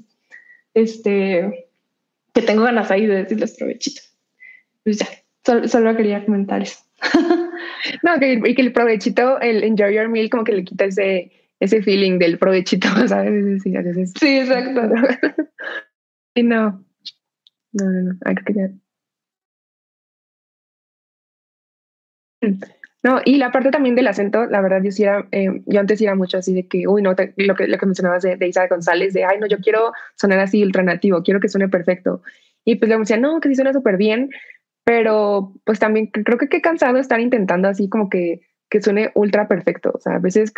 este, 0.72 1.68
que 2.32 2.42
tengo 2.42 2.62
ganas 2.62 2.90
ahí 2.90 3.06
de 3.06 3.24
decirles 3.24 3.56
provechito 3.58 4.11
pues 4.84 4.98
ya, 4.98 5.06
solo, 5.68 5.96
quería 5.96 6.24
comentar 6.24 6.62
eso. 6.62 6.78
no, 8.02 8.18
que, 8.18 8.40
y 8.44 8.54
que 8.54 8.62
el 8.62 8.72
provechito, 8.72 9.40
el 9.40 9.64
enjoy 9.64 9.94
your 9.94 10.08
meal, 10.08 10.30
como 10.30 10.44
que 10.44 10.52
le 10.52 10.64
quita 10.64 10.84
ese, 10.84 11.32
ese 11.60 11.82
feeling 11.82 12.18
del 12.18 12.38
provechito, 12.38 12.88
¿sabes? 13.08 13.62
Sí, 13.62 13.72
sí 14.18 14.38
exacto. 14.38 14.82
y 16.34 16.42
no, 16.42 16.84
no, 17.72 17.84
no, 17.84 18.00
no, 18.02 18.18
hay 18.24 18.34
que 18.36 18.54
ya. 18.54 18.70
No, 23.02 23.20
y 23.24 23.36
la 23.36 23.50
parte 23.50 23.70
también 23.70 23.96
del 23.96 24.06
acento, 24.06 24.46
la 24.46 24.60
verdad, 24.60 24.80
yo 24.82 24.92
sí 24.92 25.02
era, 25.02 25.26
eh, 25.32 25.60
yo 25.66 25.80
antes 25.80 26.00
era 26.00 26.14
mucho 26.14 26.38
así 26.38 26.54
de 26.54 26.68
que, 26.68 26.86
uy, 26.86 27.02
no, 27.02 27.14
lo, 27.36 27.54
que, 27.56 27.66
lo 27.66 27.78
que 27.78 27.86
mencionabas 27.86 28.22
de, 28.22 28.36
de 28.36 28.46
Isa 28.48 28.68
González, 28.68 29.12
de, 29.12 29.24
ay, 29.24 29.38
no, 29.40 29.46
yo 29.48 29.58
quiero 29.58 29.92
sonar 30.14 30.38
así 30.38 30.62
ultra 30.62 30.84
nativo, 30.84 31.22
quiero 31.22 31.40
que 31.40 31.48
suene 31.48 31.68
perfecto. 31.68 32.22
Y 32.64 32.76
pues 32.76 32.88
le 32.88 32.96
decía, 32.98 33.16
no, 33.16 33.40
que 33.40 33.48
sí 33.48 33.56
suena 33.56 33.72
súper 33.72 33.96
bien, 33.96 34.30
pero 34.84 35.52
pues 35.64 35.78
también 35.78 36.06
creo 36.06 36.38
que 36.38 36.48
qué 36.48 36.60
cansado 36.60 36.98
estar 36.98 37.20
intentando 37.20 37.68
así 37.68 37.88
como 37.88 38.08
que, 38.10 38.40
que 38.68 38.82
suene 38.82 39.10
ultra 39.14 39.48
perfecto. 39.48 39.92
O 39.94 40.00
sea, 40.00 40.16
a 40.16 40.18
veces 40.18 40.52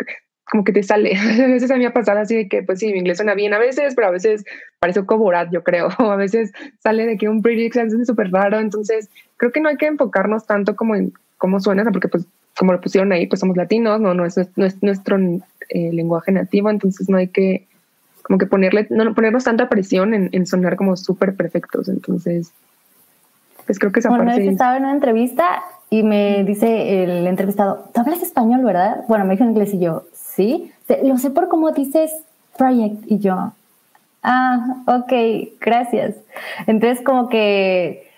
como 0.49 0.63
que 0.63 0.71
te 0.71 0.83
sale. 0.83 1.15
A 1.43 1.47
veces 1.47 1.71
a 1.71 1.75
mí 1.75 1.85
ha 1.85 1.93
pasado 1.93 2.19
así 2.19 2.35
de 2.35 2.47
que, 2.47 2.63
pues 2.63 2.79
sí, 2.79 2.91
mi 2.91 2.99
inglés 2.99 3.17
suena 3.17 3.33
bien 3.33 3.53
a 3.53 3.59
veces, 3.59 3.95
pero 3.95 4.07
a 4.07 4.11
veces 4.11 4.43
parece 4.79 4.99
un 4.99 5.05
coborat, 5.05 5.49
yo 5.51 5.63
creo. 5.63 5.89
O 5.99 6.11
a 6.11 6.15
veces 6.15 6.51
sale 6.79 7.05
de 7.05 7.17
que 7.17 7.29
un 7.29 7.41
pretty 7.41 7.67
es 7.77 8.07
súper 8.07 8.31
raro. 8.31 8.59
Entonces, 8.59 9.09
creo 9.37 9.51
que 9.51 9.61
no 9.61 9.69
hay 9.69 9.77
que 9.77 9.87
enfocarnos 9.87 10.45
tanto 10.45 10.75
como 10.75 10.95
en 10.95 11.13
cómo 11.37 11.59
suena, 11.59 11.83
porque 11.91 12.07
pues 12.07 12.25
como 12.57 12.71
lo 12.71 12.79
pusieron 12.79 13.11
ahí, 13.11 13.27
pues 13.27 13.41
somos 13.41 13.57
latinos, 13.57 13.99
no, 13.99 14.13
no 14.13 14.25
es, 14.25 14.37
no 14.55 14.65
es 14.65 14.81
nuestro 14.81 15.17
eh, 15.17 15.91
lenguaje 15.91 16.31
nativo, 16.31 16.69
entonces 16.69 17.09
no 17.09 17.17
hay 17.17 17.27
que 17.27 17.67
como 18.21 18.39
que 18.39 18.45
ponerle, 18.47 18.87
no 18.89 19.13
ponernos 19.13 19.43
tanta 19.43 19.69
presión 19.69 20.13
en, 20.13 20.29
en 20.31 20.47
sonar 20.47 20.77
como 20.77 20.95
súper 20.95 21.35
perfectos. 21.35 21.89
Entonces, 21.89 22.53
pues 23.65 23.79
creo 23.79 23.91
que 23.91 23.99
esa 23.99 24.09
bueno, 24.09 24.25
parte... 24.25 24.47
estaba 24.47 24.77
en 24.77 24.83
una 24.83 24.93
entrevista 24.93 25.63
y 25.89 26.03
me 26.03 26.43
dice 26.43 27.03
el 27.03 27.27
entrevistado, 27.27 27.85
¿tú 27.93 28.01
hablas 28.01 28.21
español, 28.21 28.63
verdad? 28.63 29.05
Bueno, 29.07 29.25
me 29.25 29.31
dijo 29.31 29.43
en 29.43 29.51
inglés 29.51 29.73
y 29.73 29.79
yo, 29.79 30.03
sí. 30.13 30.71
Lo 31.03 31.17
sé 31.17 31.31
por 31.31 31.47
cómo 31.47 31.71
dices 31.71 32.11
project 32.57 33.03
y 33.07 33.19
yo, 33.19 33.53
ah, 34.23 34.77
ok, 34.87 35.13
gracias. 35.59 36.15
Entonces 36.67 37.03
como 37.03 37.29
que 37.29 38.09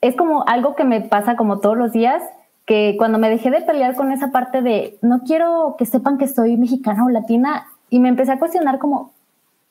es 0.00 0.16
como 0.16 0.44
algo 0.46 0.74
que 0.74 0.84
me 0.84 1.00
pasa 1.00 1.36
como 1.36 1.60
todos 1.60 1.76
los 1.76 1.92
días, 1.92 2.22
que 2.66 2.94
cuando 2.98 3.18
me 3.18 3.30
dejé 3.30 3.50
de 3.50 3.60
pelear 3.60 3.94
con 3.94 4.12
esa 4.12 4.30
parte 4.30 4.62
de 4.62 4.98
no 5.02 5.22
quiero 5.24 5.76
que 5.78 5.86
sepan 5.86 6.18
que 6.18 6.28
soy 6.28 6.56
mexicana 6.56 7.04
o 7.04 7.08
latina 7.08 7.66
y 7.90 7.98
me 7.98 8.08
empecé 8.08 8.32
a 8.32 8.38
cuestionar 8.38 8.78
como, 8.78 9.12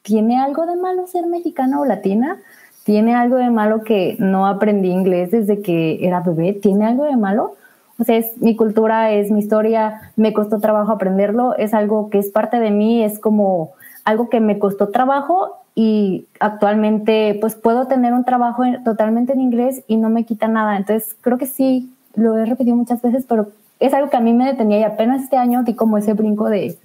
¿tiene 0.02 0.40
algo 0.40 0.66
de 0.66 0.76
malo 0.76 1.08
ser 1.08 1.28
mexicana 1.28 1.80
o 1.80 1.86
latina? 1.86 2.38
¿Tiene 2.84 3.14
algo 3.14 3.38
de 3.38 3.50
malo 3.50 3.84
que 3.84 4.16
no 4.20 4.48
aprendí 4.48 4.90
inglés 4.90 5.32
desde 5.32 5.62
que 5.62 6.06
era 6.06 6.22
bebé? 6.22 6.54
¿Tiene 6.54 6.86
algo 6.86 7.06
de 7.06 7.16
malo? 7.16 7.56
O 8.00 8.04
sea, 8.04 8.18
es 8.18 8.38
mi 8.42 8.56
cultura, 8.56 9.12
es 9.12 9.30
mi 9.30 9.40
historia, 9.40 10.12
me 10.16 10.34
costó 10.34 10.60
trabajo 10.60 10.92
aprenderlo, 10.92 11.56
es 11.56 11.74
algo 11.76 12.10
que 12.10 12.18
es 12.18 12.32
parte 12.32 12.60
de 12.60 12.72
mí, 12.72 13.04
es 13.04 13.20
como 13.20 13.72
algo 14.04 14.30
que 14.30 14.40
me 14.40 14.58
costó 14.58 14.90
trabajo 14.90 15.58
y 15.76 16.26
actualmente 16.40 17.38
pues 17.40 17.56
puedo 17.56 17.88
tener 17.88 18.14
un 18.14 18.26
trabajo 18.26 18.64
totalmente 18.84 19.34
en 19.34 19.42
inglés 19.42 19.84
y 19.88 19.98
no 19.98 20.10
me 20.10 20.26
quita 20.26 20.48
nada. 20.48 20.78
Entonces 20.78 21.16
creo 21.22 21.38
que 21.38 21.46
sí, 21.46 21.94
lo 22.16 22.38
he 22.38 22.46
repetido 22.46 22.76
muchas 22.76 23.02
veces, 23.02 23.26
pero 23.28 23.50
es 23.80 23.94
algo 23.94 24.10
que 24.10 24.18
a 24.18 24.22
mí 24.22 24.34
me 24.34 24.46
detenía 24.46 24.80
y 24.80 24.84
apenas 24.84 25.22
este 25.22 25.38
año 25.38 25.64
di 25.64 25.76
como 25.76 25.98
ese 25.98 26.14
brinco 26.14 26.50
de, 26.50 26.78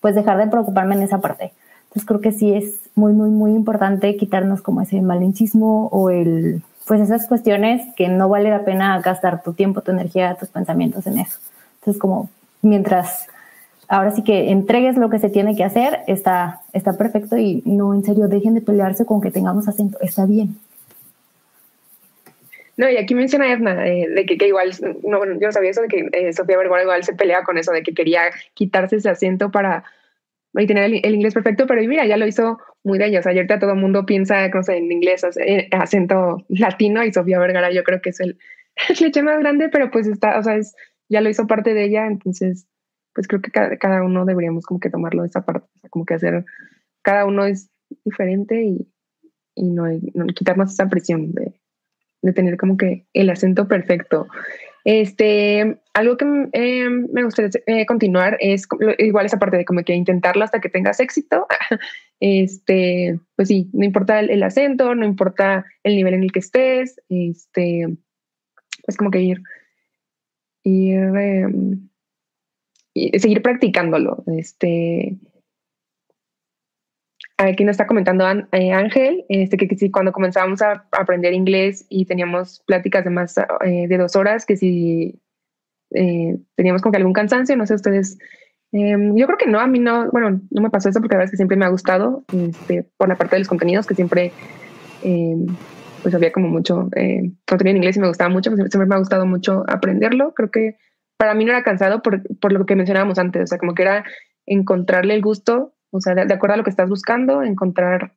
pues, 0.00 0.14
dejar 0.14 0.38
de 0.38 0.46
preocuparme 0.46 0.94
en 0.94 1.02
esa 1.02 1.18
parte. 1.18 1.52
Entonces 1.92 2.06
creo 2.06 2.20
que 2.22 2.32
sí 2.32 2.54
es 2.54 2.80
muy, 2.94 3.12
muy, 3.12 3.28
muy 3.28 3.50
importante 3.50 4.16
quitarnos 4.16 4.62
como 4.62 4.80
ese 4.80 5.02
malinchismo 5.02 5.88
o 5.88 6.08
el, 6.08 6.62
pues 6.86 7.02
esas 7.02 7.26
cuestiones 7.26 7.82
que 7.96 8.08
no 8.08 8.30
vale 8.30 8.48
la 8.48 8.64
pena 8.64 8.98
gastar 9.02 9.42
tu 9.42 9.52
tiempo, 9.52 9.82
tu 9.82 9.90
energía, 9.90 10.34
tus 10.36 10.48
pensamientos 10.48 11.06
en 11.06 11.18
eso. 11.18 11.38
Entonces 11.80 12.00
como 12.00 12.30
mientras 12.62 13.28
ahora 13.88 14.10
sí 14.10 14.24
que 14.24 14.50
entregues 14.50 14.96
lo 14.96 15.10
que 15.10 15.18
se 15.18 15.28
tiene 15.28 15.54
que 15.54 15.64
hacer, 15.64 16.00
está, 16.06 16.62
está 16.72 16.96
perfecto 16.96 17.36
y 17.36 17.62
no, 17.66 17.92
en 17.92 18.02
serio, 18.04 18.26
dejen 18.26 18.54
de 18.54 18.62
pelearse 18.62 19.04
con 19.04 19.20
que 19.20 19.30
tengamos 19.30 19.68
acento, 19.68 19.98
está 20.00 20.24
bien. 20.24 20.56
No, 22.78 22.88
y 22.88 22.96
aquí 22.96 23.14
menciona 23.14 23.52
Edna, 23.52 23.86
eh, 23.86 24.08
de 24.08 24.24
que, 24.24 24.38
que, 24.38 24.48
igual, 24.48 24.70
no, 25.04 25.20
yo 25.38 25.52
sabía 25.52 25.72
eso, 25.72 25.82
de 25.82 25.88
que 25.88 26.08
eh, 26.12 26.32
Sofía 26.32 26.56
Vergara 26.56 26.82
igual 26.82 27.04
se 27.04 27.12
pelea 27.12 27.44
con 27.44 27.58
eso, 27.58 27.70
de 27.70 27.82
que 27.82 27.92
quería 27.92 28.22
quitarse 28.54 28.96
ese 28.96 29.10
acento 29.10 29.50
para 29.50 29.84
y 30.54 30.66
tener 30.66 30.84
el, 30.84 31.14
inglés 31.14 31.34
perfecto, 31.34 31.66
pero 31.66 31.80
mira, 31.82 32.04
ya 32.06 32.16
lo 32.16 32.26
hizo 32.26 32.58
muy 32.84 32.98
de 32.98 33.06
ella. 33.06 33.20
O 33.20 33.22
sea, 33.22 33.32
ayer 33.32 33.46
todo 33.46 33.72
el 33.72 33.78
mundo 33.78 34.04
piensa, 34.04 34.48
no 34.48 34.62
sé, 34.62 34.76
en 34.76 34.92
inglés, 34.92 35.24
eh, 35.40 35.68
acento 35.72 36.44
latino, 36.48 37.04
y 37.04 37.12
Sofía 37.12 37.38
Vergara 37.38 37.72
yo 37.72 37.82
creo 37.84 38.00
que 38.02 38.10
es 38.10 38.20
el, 38.20 38.38
el 39.16 39.24
más 39.24 39.38
grande, 39.40 39.68
pero 39.70 39.90
pues 39.90 40.06
está, 40.06 40.38
o 40.38 40.42
sea, 40.42 40.56
es, 40.56 40.74
ya 41.08 41.20
lo 41.20 41.30
hizo 41.30 41.46
parte 41.46 41.74
de 41.74 41.84
ella, 41.84 42.06
entonces, 42.06 42.66
pues 43.14 43.26
creo 43.28 43.40
que 43.40 43.50
cada, 43.50 43.76
cada 43.78 44.02
uno 44.02 44.24
deberíamos 44.24 44.66
como 44.66 44.80
que 44.80 44.90
tomarlo 44.90 45.22
de 45.22 45.28
esa 45.28 45.44
parte, 45.44 45.66
o 45.76 45.80
sea, 45.80 45.90
como 45.90 46.04
que 46.04 46.14
hacer, 46.14 46.44
cada 47.02 47.24
uno 47.24 47.46
es 47.46 47.70
diferente 48.04 48.62
y, 48.62 48.88
y 49.54 49.70
no, 49.70 49.84
no 50.14 50.26
quitarnos 50.26 50.72
esa 50.72 50.88
presión 50.88 51.32
de, 51.32 51.54
de 52.22 52.32
tener 52.32 52.56
como 52.56 52.76
que 52.76 53.06
el 53.12 53.30
acento 53.30 53.68
perfecto. 53.68 54.28
Este, 54.84 55.80
algo 55.94 56.16
que 56.16 56.24
eh, 56.52 56.88
me 56.88 57.22
gustaría 57.24 57.50
eh, 57.66 57.86
continuar 57.86 58.36
es 58.40 58.66
igual 58.98 59.26
esa 59.26 59.38
parte 59.38 59.56
de 59.56 59.64
como 59.64 59.82
que 59.82 59.94
intentarlo 59.94 60.44
hasta 60.44 60.60
que 60.60 60.68
tengas 60.68 61.00
éxito. 61.00 61.46
Este, 62.24 63.18
pues 63.34 63.48
sí, 63.48 63.68
no 63.72 63.84
importa 63.84 64.20
el, 64.20 64.40
acento, 64.44 64.94
no 64.94 65.04
importa 65.04 65.66
el 65.82 65.96
nivel 65.96 66.14
en 66.14 66.22
el 66.22 66.30
que 66.30 66.38
estés, 66.38 67.00
este, 67.08 67.96
pues 68.84 68.96
como 68.96 69.10
que 69.10 69.22
ir, 69.22 69.42
ir, 70.62 71.00
em, 71.16 71.88
seguir 73.18 73.42
practicándolo. 73.42 74.22
Este, 74.38 75.16
aquí 77.50 77.64
nos 77.64 77.74
está 77.74 77.86
comentando 77.86 78.24
eh, 78.52 78.72
Ángel, 78.72 79.24
este, 79.28 79.56
que, 79.56 79.76
si 79.76 79.90
cuando 79.90 80.12
comenzábamos 80.12 80.62
a 80.62 80.86
aprender 80.92 81.32
inglés 81.32 81.86
y 81.88 82.04
teníamos 82.04 82.62
pláticas 82.66 83.04
de 83.04 83.10
más 83.10 83.36
eh, 83.38 83.86
de 83.88 83.98
dos 83.98 84.16
horas, 84.16 84.46
que 84.46 84.56
si 84.56 85.20
eh, 85.94 86.36
teníamos 86.56 86.82
como 86.82 86.92
que 86.92 86.98
algún 86.98 87.12
cansancio, 87.12 87.56
no 87.56 87.66
sé 87.66 87.74
ustedes. 87.74 88.18
Em, 88.72 89.14
yo 89.16 89.26
creo 89.26 89.38
que 89.38 89.46
no, 89.46 89.60
a 89.60 89.66
mí 89.66 89.78
no, 89.78 90.10
bueno, 90.10 90.40
no 90.50 90.62
me 90.62 90.70
pasó 90.70 90.88
eso 90.88 91.00
porque 91.00 91.14
la 91.14 91.18
verdad 91.18 91.26
es 91.26 91.30
que 91.32 91.36
siempre 91.36 91.56
me 91.56 91.66
ha 91.66 91.68
gustado 91.68 92.24
este, 92.32 92.86
por 92.96 93.08
la 93.08 93.16
parte 93.16 93.36
de 93.36 93.40
los 93.40 93.48
contenidos, 93.48 93.86
que 93.86 93.94
siempre, 93.94 94.32
em, 95.02 95.46
pues 96.02 96.14
había 96.14 96.32
como 96.32 96.48
mucho 96.48 96.88
contenido 97.46 97.70
en 97.70 97.76
inglés 97.76 97.96
y 97.96 98.00
me 98.00 98.08
gustaba 98.08 98.30
mucho, 98.30 98.50
pues 98.50 98.70
siempre 98.70 98.86
me 98.86 98.94
ha 98.94 98.98
gustado 98.98 99.26
mucho 99.26 99.64
aprenderlo. 99.68 100.32
Creo 100.34 100.50
que 100.50 100.76
para 101.18 101.34
mí 101.34 101.44
no 101.44 101.52
era 101.52 101.62
cansado 101.62 102.02
por, 102.02 102.22
por 102.38 102.52
lo 102.52 102.64
que 102.66 102.74
mencionábamos 102.74 103.18
antes, 103.18 103.42
o 103.44 103.46
sea, 103.46 103.58
como 103.58 103.74
que 103.74 103.82
era 103.82 104.04
encontrarle 104.46 105.14
el 105.14 105.22
gusto 105.22 105.74
o 105.92 106.00
sea, 106.00 106.14
de, 106.14 106.34
acuerdo 106.34 106.54
a 106.54 106.56
lo 106.56 106.64
que 106.64 106.70
estás 106.70 106.88
buscando, 106.88 107.42
encontrar 107.42 108.14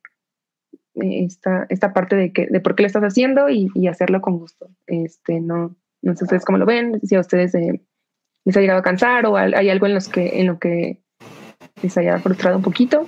eh, 0.94 1.24
esta, 1.24 1.66
esta 1.68 1.92
parte 1.92 2.16
de, 2.16 2.32
que, 2.32 2.46
de 2.46 2.60
por 2.60 2.74
qué 2.74 2.82
lo 2.82 2.86
estás 2.86 3.02
haciendo 3.02 3.48
y, 3.50 3.70
y 3.74 3.86
hacerlo 3.86 4.22
con 4.22 4.38
gusto. 4.38 4.68
Este, 4.86 5.40
no, 5.40 5.76
no 6.02 6.16
sé 6.16 6.24
ustedes 6.24 6.44
cómo 6.44 6.58
lo 6.58 6.66
ven, 6.66 7.00
si 7.06 7.16
a 7.16 7.20
ustedes 7.20 7.54
eh, 7.54 7.82
les 8.44 8.56
ha 8.56 8.60
llegado 8.60 8.80
a 8.80 8.82
cansar 8.82 9.26
o 9.26 9.36
hay 9.36 9.68
algo 9.68 9.86
en, 9.86 9.94
los 9.94 10.08
que, 10.08 10.40
en 10.40 10.46
lo 10.46 10.58
que 10.58 11.02
les 11.82 11.98
haya 11.98 12.18
frustrado 12.18 12.56
un 12.56 12.62
poquito. 12.62 13.06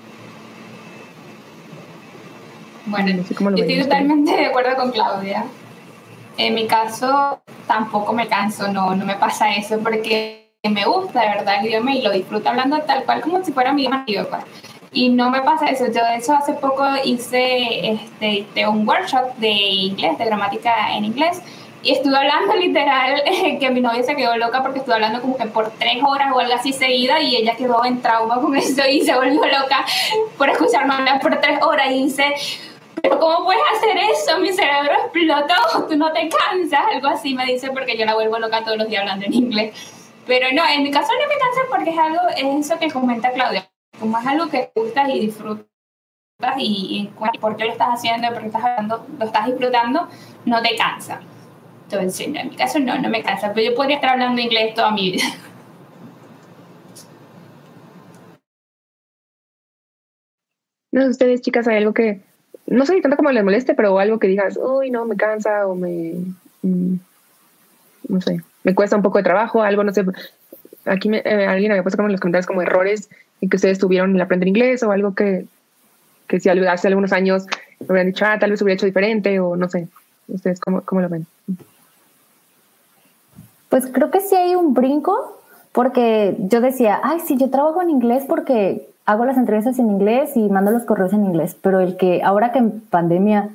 Bueno, 2.86 3.16
no 3.16 3.22
sé 3.24 3.34
cómo 3.34 3.50
lo 3.50 3.56
estoy 3.56 3.82
totalmente 3.82 4.32
de 4.32 4.46
acuerdo 4.46 4.76
con 4.76 4.90
Claudia. 4.92 5.44
En 6.36 6.54
mi 6.54 6.66
caso, 6.66 7.42
tampoco 7.66 8.12
me 8.12 8.28
canso, 8.28 8.70
no, 8.70 8.94
no 8.94 9.06
me 9.06 9.16
pasa 9.16 9.54
eso 9.54 9.78
porque 9.80 10.47
me 10.66 10.84
gusta 10.84 11.20
de 11.20 11.28
verdad 11.28 11.60
el 11.60 11.66
idioma 11.66 11.94
y 11.94 12.02
lo 12.02 12.10
disfruto 12.10 12.48
hablando 12.48 12.80
tal 12.80 13.04
cual 13.04 13.20
como 13.20 13.44
si 13.44 13.52
fuera 13.52 13.72
mi 13.72 13.84
idioma. 13.84 14.04
Pues. 14.28 14.44
Y 14.92 15.10
no 15.10 15.30
me 15.30 15.40
pasa 15.42 15.66
eso. 15.66 15.86
Yo 15.86 16.04
de 16.04 16.16
hecho 16.16 16.34
hace 16.34 16.54
poco 16.54 16.84
hice 17.04 17.92
este, 18.20 18.66
un 18.66 18.88
workshop 18.88 19.36
de 19.36 19.50
inglés, 19.50 20.18
de 20.18 20.24
gramática 20.24 20.96
en 20.96 21.04
inglés. 21.04 21.40
Y 21.84 21.92
estuve 21.92 22.16
hablando 22.16 22.56
literal 22.56 23.22
que 23.60 23.70
mi 23.70 23.80
novia 23.80 24.02
se 24.02 24.16
quedó 24.16 24.36
loca 24.36 24.60
porque 24.62 24.80
estuve 24.80 24.96
hablando 24.96 25.20
como 25.20 25.36
que 25.36 25.46
por 25.46 25.70
tres 25.78 26.02
horas 26.02 26.32
o 26.34 26.40
algo 26.40 26.54
así 26.54 26.72
seguida 26.72 27.20
y 27.20 27.36
ella 27.36 27.54
quedó 27.54 27.84
en 27.84 28.02
trauma 28.02 28.40
con 28.40 28.56
eso 28.56 28.82
y 28.88 29.02
se 29.02 29.14
volvió 29.14 29.40
loca 29.46 29.84
por 30.36 30.50
escucharme 30.50 30.94
hablar 30.94 31.20
por 31.20 31.40
tres 31.40 31.62
horas 31.62 31.92
y 31.92 32.02
dice, 32.02 32.34
pero 33.00 33.20
¿cómo 33.20 33.44
puedes 33.44 33.62
hacer 33.76 33.96
eso? 33.96 34.40
Mi 34.40 34.52
cerebro 34.52 34.92
explotó, 35.04 35.86
tú 35.88 35.96
no 35.96 36.12
te 36.12 36.28
cansas, 36.28 36.80
algo 36.92 37.06
así 37.06 37.34
me 37.34 37.46
dice 37.46 37.70
porque 37.70 37.96
yo 37.96 38.04
la 38.04 38.14
vuelvo 38.14 38.40
loca 38.40 38.64
todos 38.64 38.76
los 38.76 38.88
días 38.88 39.02
hablando 39.02 39.26
en 39.26 39.34
inglés. 39.34 39.97
Pero 40.28 40.46
no, 40.52 40.62
en 40.68 40.82
mi 40.82 40.90
caso 40.90 41.10
no 41.14 41.26
me 41.26 41.38
cansa 41.40 41.60
porque 41.70 41.90
es 41.90 41.98
algo, 41.98 42.20
es 42.36 42.66
eso 42.66 42.78
que 42.78 42.90
comenta 42.90 43.32
Claudia, 43.32 43.66
como 43.98 44.18
es 44.18 44.26
algo 44.26 44.48
que 44.48 44.70
gustas 44.74 45.08
y 45.08 45.20
disfrutas 45.20 45.64
y, 46.58 47.10
y 47.34 47.38
por 47.38 47.56
qué 47.56 47.64
lo 47.64 47.72
estás 47.72 47.88
haciendo, 47.94 48.28
por 48.28 48.40
qué 48.40 48.46
estás 48.46 48.62
hablando, 48.62 49.06
lo 49.18 49.24
estás 49.24 49.46
disfrutando, 49.46 50.06
no 50.44 50.62
te 50.62 50.76
cansa. 50.76 51.20
Entonces, 51.84 52.26
en 52.26 52.50
mi 52.50 52.56
caso 52.56 52.78
no, 52.78 52.98
no 52.98 53.08
me 53.08 53.22
cansa, 53.22 53.54
pero 53.54 53.70
yo 53.70 53.74
podría 53.74 53.96
estar 53.96 54.10
hablando 54.10 54.38
inglés 54.38 54.74
toda 54.74 54.90
mi 54.90 55.12
vida. 55.12 55.24
No 60.92 61.02
sé, 61.02 61.08
ustedes 61.08 61.40
chicas, 61.40 61.66
hay 61.68 61.78
algo 61.78 61.94
que, 61.94 62.20
no 62.66 62.84
sé 62.84 63.00
tanto 63.00 63.16
como 63.16 63.30
les 63.30 63.44
moleste, 63.44 63.74
pero 63.74 63.98
algo 63.98 64.18
que 64.18 64.26
digas, 64.26 64.58
uy, 64.58 64.90
no, 64.90 65.06
me 65.06 65.16
cansa 65.16 65.66
o 65.66 65.74
me, 65.74 66.14
mm, 66.62 66.96
no 68.08 68.20
sé, 68.20 68.42
me 68.64 68.74
cuesta 68.74 68.96
un 68.96 69.02
poco 69.02 69.18
de 69.18 69.24
trabajo, 69.24 69.62
algo, 69.62 69.84
no 69.84 69.92
sé. 69.92 70.04
Aquí 70.84 71.08
me, 71.08 71.18
eh, 71.18 71.46
alguien 71.46 71.72
había 71.72 71.82
puesto 71.82 71.96
como 71.96 72.08
en 72.08 72.12
los 72.12 72.20
comentarios 72.20 72.46
como 72.46 72.62
errores 72.62 73.08
que 73.40 73.56
ustedes 73.56 73.78
tuvieron 73.78 74.14
en 74.14 74.20
aprender 74.20 74.48
inglés 74.48 74.82
o 74.82 74.90
algo 74.90 75.14
que, 75.14 75.46
que 76.26 76.40
si 76.40 76.48
hace 76.48 76.88
algunos 76.88 77.12
años 77.12 77.46
me 77.80 77.86
hubieran 77.86 78.08
dicho, 78.08 78.24
ah, 78.26 78.38
tal 78.38 78.50
vez 78.50 78.60
hubiera 78.62 78.74
hecho 78.74 78.86
diferente 78.86 79.38
o 79.38 79.56
no 79.56 79.68
sé. 79.68 79.88
¿Ustedes 80.26 80.60
cómo, 80.60 80.82
cómo 80.82 81.00
lo 81.00 81.08
ven? 81.08 81.26
Pues 83.68 83.86
creo 83.92 84.10
que 84.10 84.20
sí 84.20 84.34
hay 84.34 84.54
un 84.54 84.74
brinco 84.74 85.40
porque 85.72 86.36
yo 86.38 86.60
decía, 86.60 87.00
ay, 87.02 87.20
sí, 87.20 87.36
yo 87.36 87.50
trabajo 87.50 87.80
en 87.82 87.90
inglés 87.90 88.24
porque 88.28 88.88
hago 89.06 89.24
las 89.24 89.36
entrevistas 89.36 89.78
en 89.78 89.88
inglés 89.88 90.36
y 90.36 90.48
mando 90.48 90.70
los 90.70 90.84
correos 90.84 91.12
en 91.12 91.24
inglés, 91.24 91.56
pero 91.62 91.80
el 91.80 91.96
que 91.96 92.22
ahora 92.22 92.52
que 92.52 92.58
en 92.58 92.80
pandemia 92.80 93.50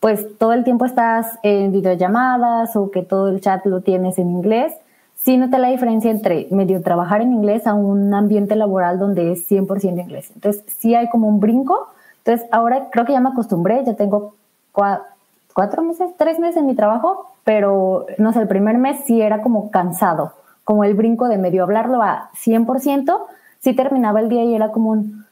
pues 0.00 0.38
todo 0.38 0.52
el 0.52 0.64
tiempo 0.64 0.84
estás 0.84 1.38
en 1.42 1.72
videollamadas 1.72 2.76
o 2.76 2.90
que 2.90 3.02
todo 3.02 3.28
el 3.28 3.40
chat 3.40 3.64
lo 3.66 3.80
tienes 3.80 4.18
en 4.18 4.30
inglés, 4.30 4.72
sí 5.16 5.36
nota 5.36 5.58
la 5.58 5.68
diferencia 5.68 6.10
entre 6.10 6.46
medio 6.50 6.80
trabajar 6.82 7.20
en 7.20 7.32
inglés 7.32 7.66
a 7.66 7.74
un 7.74 8.14
ambiente 8.14 8.54
laboral 8.54 8.98
donde 8.98 9.32
es 9.32 9.50
100% 9.50 10.00
inglés. 10.00 10.30
Entonces, 10.34 10.62
sí 10.78 10.94
hay 10.94 11.08
como 11.08 11.28
un 11.28 11.40
brinco. 11.40 11.88
Entonces, 12.18 12.48
ahora 12.52 12.88
creo 12.90 13.04
que 13.04 13.12
ya 13.12 13.20
me 13.20 13.30
acostumbré, 13.30 13.84
ya 13.84 13.94
tengo 13.94 14.34
cuatro 14.72 15.82
meses, 15.82 16.10
tres 16.16 16.38
meses 16.38 16.58
en 16.58 16.66
mi 16.66 16.76
trabajo, 16.76 17.32
pero 17.42 18.06
no 18.18 18.32
sé, 18.32 18.40
el 18.40 18.48
primer 18.48 18.78
mes 18.78 19.00
sí 19.06 19.20
era 19.20 19.42
como 19.42 19.70
cansado, 19.70 20.32
como 20.62 20.84
el 20.84 20.94
brinco 20.94 21.28
de 21.28 21.38
medio 21.38 21.64
hablarlo 21.64 22.02
a 22.02 22.30
100%, 22.44 23.18
sí 23.60 23.72
terminaba 23.74 24.20
el 24.20 24.28
día 24.28 24.44
y 24.44 24.54
era 24.54 24.70
como 24.70 24.90
un, 24.90 25.24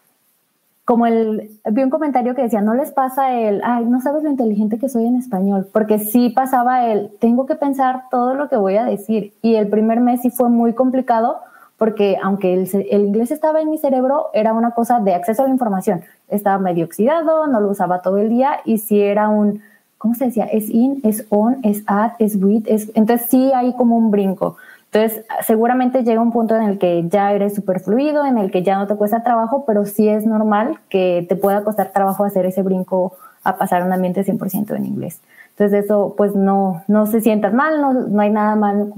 como 0.86 1.04
el, 1.06 1.50
vi 1.68 1.82
un 1.82 1.90
comentario 1.90 2.36
que 2.36 2.42
decía, 2.42 2.60
no 2.60 2.72
les 2.72 2.92
pasa 2.92 3.34
el, 3.34 3.60
ay, 3.64 3.84
no 3.86 4.00
sabes 4.00 4.22
lo 4.22 4.30
inteligente 4.30 4.78
que 4.78 4.88
soy 4.88 5.04
en 5.04 5.16
español, 5.16 5.68
porque 5.72 5.98
sí 5.98 6.30
pasaba 6.30 6.86
el, 6.86 7.10
tengo 7.18 7.44
que 7.44 7.56
pensar 7.56 8.04
todo 8.08 8.34
lo 8.34 8.48
que 8.48 8.56
voy 8.56 8.76
a 8.76 8.84
decir. 8.84 9.32
Y 9.42 9.56
el 9.56 9.66
primer 9.66 9.98
mes 9.98 10.22
sí 10.22 10.30
fue 10.30 10.48
muy 10.48 10.74
complicado, 10.74 11.38
porque 11.76 12.16
aunque 12.22 12.54
el, 12.54 12.70
el 12.88 13.04
inglés 13.04 13.32
estaba 13.32 13.60
en 13.60 13.68
mi 13.68 13.78
cerebro, 13.78 14.28
era 14.32 14.52
una 14.52 14.70
cosa 14.70 15.00
de 15.00 15.12
acceso 15.12 15.42
a 15.42 15.46
la 15.46 15.52
información. 15.52 16.02
Estaba 16.28 16.58
medio 16.58 16.84
oxidado, 16.84 17.48
no 17.48 17.60
lo 17.60 17.70
usaba 17.70 18.00
todo 18.00 18.18
el 18.18 18.28
día, 18.28 18.60
y 18.64 18.78
si 18.78 19.00
era 19.00 19.28
un, 19.28 19.62
¿cómo 19.98 20.14
se 20.14 20.26
decía? 20.26 20.44
Es 20.44 20.70
in, 20.70 21.00
es 21.02 21.26
on, 21.30 21.56
es 21.64 21.82
at, 21.88 22.12
es 22.20 22.36
with, 22.40 22.62
es, 22.66 22.92
entonces 22.94 23.26
sí 23.28 23.50
hay 23.52 23.74
como 23.74 23.96
un 23.96 24.12
brinco. 24.12 24.56
Entonces, 24.96 25.26
seguramente 25.42 26.04
llega 26.04 26.22
un 26.22 26.32
punto 26.32 26.56
en 26.56 26.62
el 26.62 26.78
que 26.78 27.06
ya 27.06 27.30
eres 27.34 27.54
súper 27.54 27.80
fluido, 27.80 28.24
en 28.24 28.38
el 28.38 28.50
que 28.50 28.62
ya 28.62 28.78
no 28.78 28.86
te 28.86 28.96
cuesta 28.96 29.22
trabajo, 29.22 29.64
pero 29.66 29.84
sí 29.84 30.08
es 30.08 30.24
normal 30.24 30.78
que 30.88 31.26
te 31.28 31.36
pueda 31.36 31.64
costar 31.64 31.92
trabajo 31.92 32.24
hacer 32.24 32.46
ese 32.46 32.62
brinco 32.62 33.12
a 33.44 33.58
pasar 33.58 33.82
a 33.82 33.84
un 33.84 33.92
ambiente 33.92 34.24
100% 34.24 34.74
en 34.74 34.86
inglés. 34.86 35.20
Entonces, 35.50 35.84
eso 35.84 36.14
pues 36.16 36.34
no, 36.34 36.82
no 36.88 37.04
se 37.04 37.20
sientan 37.20 37.54
mal, 37.54 37.82
no, 37.82 37.92
no 37.92 38.22
hay 38.22 38.30
nada 38.30 38.56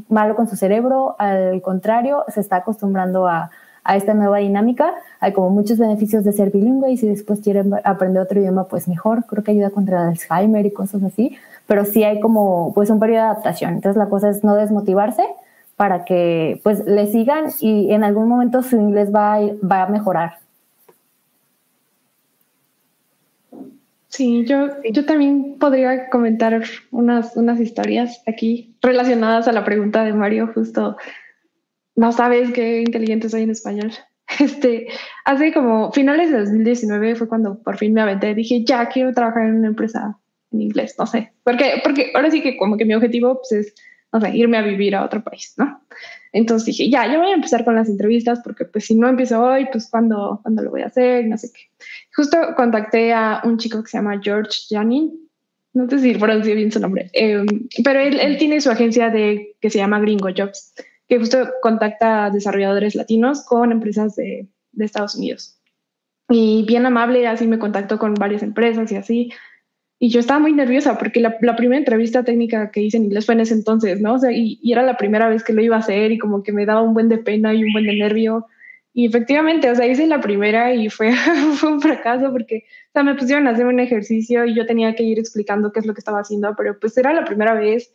malo 0.08 0.36
con 0.36 0.46
su 0.46 0.54
cerebro, 0.54 1.16
al 1.18 1.60
contrario, 1.62 2.22
se 2.28 2.42
está 2.42 2.58
acostumbrando 2.58 3.26
a, 3.26 3.50
a 3.82 3.96
esta 3.96 4.14
nueva 4.14 4.38
dinámica. 4.38 4.94
Hay 5.18 5.32
como 5.32 5.50
muchos 5.50 5.78
beneficios 5.78 6.22
de 6.22 6.32
ser 6.32 6.52
bilingüe 6.52 6.92
y 6.92 6.96
si 6.96 7.08
después 7.08 7.40
quieren 7.40 7.74
aprender 7.82 8.22
otro 8.22 8.38
idioma, 8.38 8.68
pues 8.68 8.86
mejor. 8.86 9.24
Creo 9.26 9.42
que 9.42 9.50
ayuda 9.50 9.70
contra 9.70 10.02
el 10.02 10.08
Alzheimer 10.10 10.64
y 10.64 10.70
cosas 10.70 11.02
así, 11.02 11.36
pero 11.66 11.84
sí 11.84 12.04
hay 12.04 12.20
como 12.20 12.72
pues 12.72 12.88
un 12.88 13.00
periodo 13.00 13.22
de 13.22 13.28
adaptación. 13.30 13.72
Entonces, 13.74 13.96
la 13.96 14.08
cosa 14.08 14.28
es 14.28 14.44
no 14.44 14.54
desmotivarse, 14.54 15.24
para 15.78 16.04
que 16.04 16.60
pues 16.64 16.84
le 16.84 17.06
sigan 17.06 17.46
y 17.60 17.92
en 17.92 18.04
algún 18.04 18.28
momento 18.28 18.62
su 18.62 18.76
inglés 18.76 19.14
va 19.14 19.38
va 19.62 19.84
a 19.84 19.88
mejorar. 19.88 20.38
Sí, 24.08 24.44
yo, 24.46 24.68
yo 24.90 25.04
también 25.04 25.58
podría 25.60 26.10
comentar 26.10 26.62
unas, 26.90 27.36
unas 27.36 27.60
historias 27.60 28.20
aquí 28.26 28.74
relacionadas 28.82 29.46
a 29.46 29.52
la 29.52 29.64
pregunta 29.64 30.02
de 30.02 30.12
Mario, 30.12 30.50
justo, 30.52 30.96
no 31.94 32.10
sabes 32.10 32.50
qué 32.52 32.80
inteligente 32.80 33.28
soy 33.28 33.42
en 33.42 33.50
español. 33.50 33.92
Este, 34.40 34.88
hace 35.24 35.54
como 35.54 35.90
finales 35.92 36.30
de 36.30 36.40
2019 36.40 37.14
fue 37.14 37.28
cuando 37.28 37.62
por 37.62 37.78
fin 37.78 37.94
me 37.94 38.02
aventé, 38.02 38.34
dije, 38.34 38.62
ya 38.62 38.86
quiero 38.88 39.14
trabajar 39.14 39.44
en 39.44 39.56
una 39.56 39.68
empresa 39.68 40.18
en 40.52 40.60
inglés, 40.60 40.96
no 40.98 41.06
sé, 41.06 41.32
porque, 41.44 41.80
porque 41.82 42.10
ahora 42.14 42.30
sí 42.30 42.42
que 42.42 42.58
como 42.58 42.76
que 42.76 42.84
mi 42.84 42.94
objetivo 42.94 43.40
pues, 43.40 43.52
es, 43.52 43.74
no 44.12 44.20
sé, 44.20 44.36
irme 44.36 44.56
a 44.56 44.62
vivir 44.62 44.94
a 44.96 45.04
otro 45.04 45.22
país, 45.22 45.54
¿no? 45.56 45.82
Entonces 46.32 46.66
dije, 46.66 46.90
ya, 46.90 47.10
yo 47.10 47.18
voy 47.18 47.30
a 47.30 47.34
empezar 47.34 47.64
con 47.64 47.74
las 47.74 47.88
entrevistas 47.88 48.40
porque 48.42 48.64
pues 48.64 48.86
si 48.86 48.94
no 48.94 49.08
empiezo 49.08 49.42
hoy, 49.42 49.66
pues 49.72 49.88
cuando 49.90 50.40
cuando 50.42 50.62
lo 50.62 50.70
voy 50.70 50.82
a 50.82 50.86
hacer? 50.86 51.26
No 51.26 51.38
sé 51.38 51.50
qué. 51.52 51.62
Justo 52.14 52.38
contacté 52.56 53.12
a 53.12 53.42
un 53.44 53.58
chico 53.58 53.82
que 53.82 53.90
se 53.90 53.98
llama 53.98 54.20
George 54.22 54.52
Janin, 54.68 55.28
no 55.72 55.88
sé 55.88 55.98
si 55.98 56.14
pronuncio 56.14 56.54
bien 56.54 56.72
su 56.72 56.80
nombre, 56.80 57.10
em, 57.12 57.46
pero 57.84 58.00
él, 58.00 58.18
él, 58.20 58.38
tiene 58.38 58.60
su 58.60 58.70
agencia 58.70 59.10
de, 59.10 59.56
que 59.60 59.70
se 59.70 59.78
llama 59.78 60.00
Gringo 60.00 60.28
Jobs, 60.36 60.74
que 61.08 61.18
justo 61.18 61.38
contacta 61.62 62.26
a 62.26 62.30
desarrolladores 62.30 62.94
latinos 62.94 63.44
con 63.44 63.72
empresas 63.72 64.16
de, 64.16 64.48
de 64.72 64.84
Estados 64.84 65.14
Unidos. 65.14 65.58
Y 66.30 66.64
bien 66.66 66.84
amable, 66.84 67.26
así 67.26 67.46
me 67.46 67.58
contactó 67.58 67.98
con 67.98 68.14
varias 68.14 68.42
empresas 68.42 68.92
y 68.92 68.96
así. 68.96 69.32
Y 70.00 70.10
yo 70.10 70.20
estaba 70.20 70.38
muy 70.38 70.52
nerviosa 70.52 70.96
porque 70.96 71.20
la, 71.20 71.36
la, 71.40 71.56
primera 71.56 71.78
entrevista 71.78 72.22
técnica 72.22 72.70
que 72.70 72.82
hice 72.82 72.98
en 72.98 73.04
inglés 73.04 73.26
fue 73.26 73.34
en 73.34 73.40
ese 73.40 73.54
entonces, 73.54 74.00
¿no? 74.00 74.14
O 74.14 74.18
sea, 74.18 74.30
y, 74.30 74.58
y, 74.62 74.72
era 74.72 74.82
la 74.82 74.96
primera 74.96 75.28
vez 75.28 75.42
que 75.42 75.52
lo 75.52 75.60
iba 75.60 75.74
a 75.74 75.80
hacer 75.80 76.12
y 76.12 76.18
como 76.18 76.44
que 76.44 76.52
me 76.52 76.66
daba 76.66 76.82
un 76.82 76.94
buen 76.94 77.08
de 77.08 77.18
pena 77.18 77.52
y 77.52 77.64
un 77.64 77.72
buen 77.72 77.84
de 77.84 77.94
nervio. 77.94 78.46
Y 78.94 79.06
efectivamente, 79.06 79.70
o 79.70 79.74
sea, 79.74 79.86
hice 79.86 80.06
la 80.06 80.20
primera 80.20 80.72
y 80.72 80.88
fue, 80.88 81.12
fue 81.56 81.72
un 81.72 81.80
fracaso 81.80 82.30
porque, 82.30 82.64
o 82.88 82.92
sea, 82.92 83.02
me 83.02 83.16
pusieron 83.16 83.48
a 83.48 83.50
hacer 83.50 83.66
un 83.66 83.80
ejercicio 83.80 84.44
y 84.44 84.54
yo 84.54 84.66
tenía 84.66 84.94
que 84.94 85.02
ir 85.02 85.18
explicando 85.18 85.72
qué 85.72 85.80
es 85.80 85.86
lo 85.86 85.94
que 85.94 86.00
estaba 86.00 86.20
haciendo, 86.20 86.54
pero 86.56 86.78
pues 86.78 86.96
era 86.96 87.12
la 87.12 87.24
primera 87.24 87.54
vez 87.54 87.92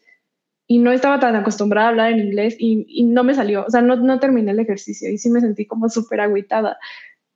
y 0.67 0.79
no 0.79 0.91
estaba 0.91 1.19
tan 1.19 1.35
acostumbrada 1.35 1.87
a 1.87 1.89
hablar 1.91 2.11
en 2.11 2.19
inglés 2.19 2.55
y, 2.59 2.85
y 2.87 3.03
no 3.03 3.23
me 3.23 3.33
salió, 3.33 3.65
o 3.65 3.69
sea, 3.69 3.81
no, 3.81 3.95
no 3.95 4.19
terminé 4.19 4.51
el 4.51 4.59
ejercicio 4.59 5.09
y 5.09 5.17
sí 5.17 5.29
me 5.29 5.39
sentí 5.41 5.65
como 5.65 5.87
súper 5.87 6.19
agüitada. 6.19 6.77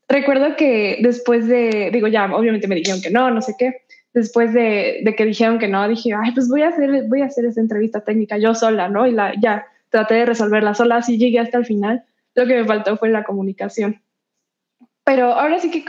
Recuerdo 0.09 0.55
que 0.55 0.99
después 1.01 1.47
de, 1.47 1.89
digo, 1.91 2.07
ya, 2.07 2.33
obviamente 2.33 2.67
me 2.67 2.75
dijeron 2.75 3.01
que 3.01 3.11
no, 3.11 3.31
no 3.31 3.41
sé 3.41 3.55
qué 3.57 3.86
después 4.17 4.51
de, 4.53 5.01
de, 5.03 5.15
que 5.15 5.25
dijeron 5.25 5.59
que 5.59 5.67
no, 5.67 5.87
dije, 5.87 6.11
ay, 6.13 6.31
pues 6.31 6.49
voy 6.49 6.63
a 6.63 6.69
hacer, 6.69 7.03
voy 7.07 7.21
a 7.21 7.25
hacer 7.25 7.45
esa 7.45 7.61
entrevista 7.61 8.01
técnica 8.01 8.37
yo 8.37 8.55
sola, 8.55 8.89
¿no? 8.89 9.05
Y 9.05 9.11
la, 9.11 9.33
ya 9.39 9.67
traté 9.89 10.15
de 10.15 10.25
resolverla 10.25 10.73
sola, 10.73 10.97
así 10.97 11.17
llegué 11.17 11.39
hasta 11.39 11.57
el 11.57 11.65
final. 11.65 12.03
Lo 12.33 12.45
que 12.47 12.55
me 12.55 12.65
faltó 12.65 12.97
fue 12.97 13.09
la 13.09 13.23
comunicación. 13.23 14.01
Pero 15.03 15.33
ahora 15.33 15.59
sí 15.59 15.69
que 15.69 15.85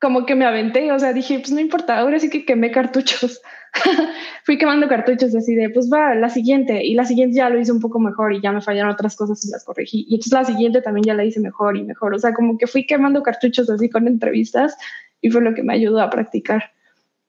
como 0.00 0.26
que 0.26 0.34
me 0.34 0.46
aventé, 0.46 0.90
o 0.90 0.98
sea, 0.98 1.12
dije, 1.12 1.38
pues 1.38 1.52
no 1.52 1.60
importa, 1.60 1.98
ahora 1.98 2.18
sí 2.18 2.30
que 2.30 2.44
quemé 2.44 2.70
cartuchos. 2.70 3.42
Fui 4.44 4.56
quemando 4.56 4.88
cartuchos 4.88 5.34
así 5.34 5.54
de, 5.54 5.68
pues 5.68 5.90
va, 5.92 6.14
la 6.14 6.30
siguiente, 6.30 6.84
y 6.84 6.94
la 6.94 7.04
siguiente 7.04 7.36
ya 7.36 7.50
lo 7.50 7.60
hice 7.60 7.72
un 7.72 7.80
poco 7.80 7.98
mejor 7.98 8.32
y 8.32 8.40
ya 8.40 8.52
me 8.52 8.62
fallaron 8.62 8.92
otras 8.92 9.16
cosas 9.16 9.44
y 9.44 9.50
las 9.50 9.64
corregí. 9.64 10.06
Y 10.08 10.14
entonces 10.14 10.32
la 10.32 10.44
siguiente 10.44 10.80
también 10.80 11.04
ya 11.04 11.14
la 11.14 11.24
hice 11.24 11.40
mejor 11.40 11.76
y 11.76 11.84
mejor. 11.84 12.14
O 12.14 12.18
sea, 12.18 12.32
como 12.32 12.56
que 12.56 12.66
fui 12.66 12.86
quemando 12.86 13.22
cartuchos 13.22 13.68
así 13.68 13.90
con 13.90 14.06
entrevistas 14.06 14.76
y 15.20 15.30
fue 15.30 15.42
lo 15.42 15.54
que 15.54 15.62
me 15.62 15.74
ayudó 15.74 16.00
a 16.00 16.08
practicar 16.08 16.72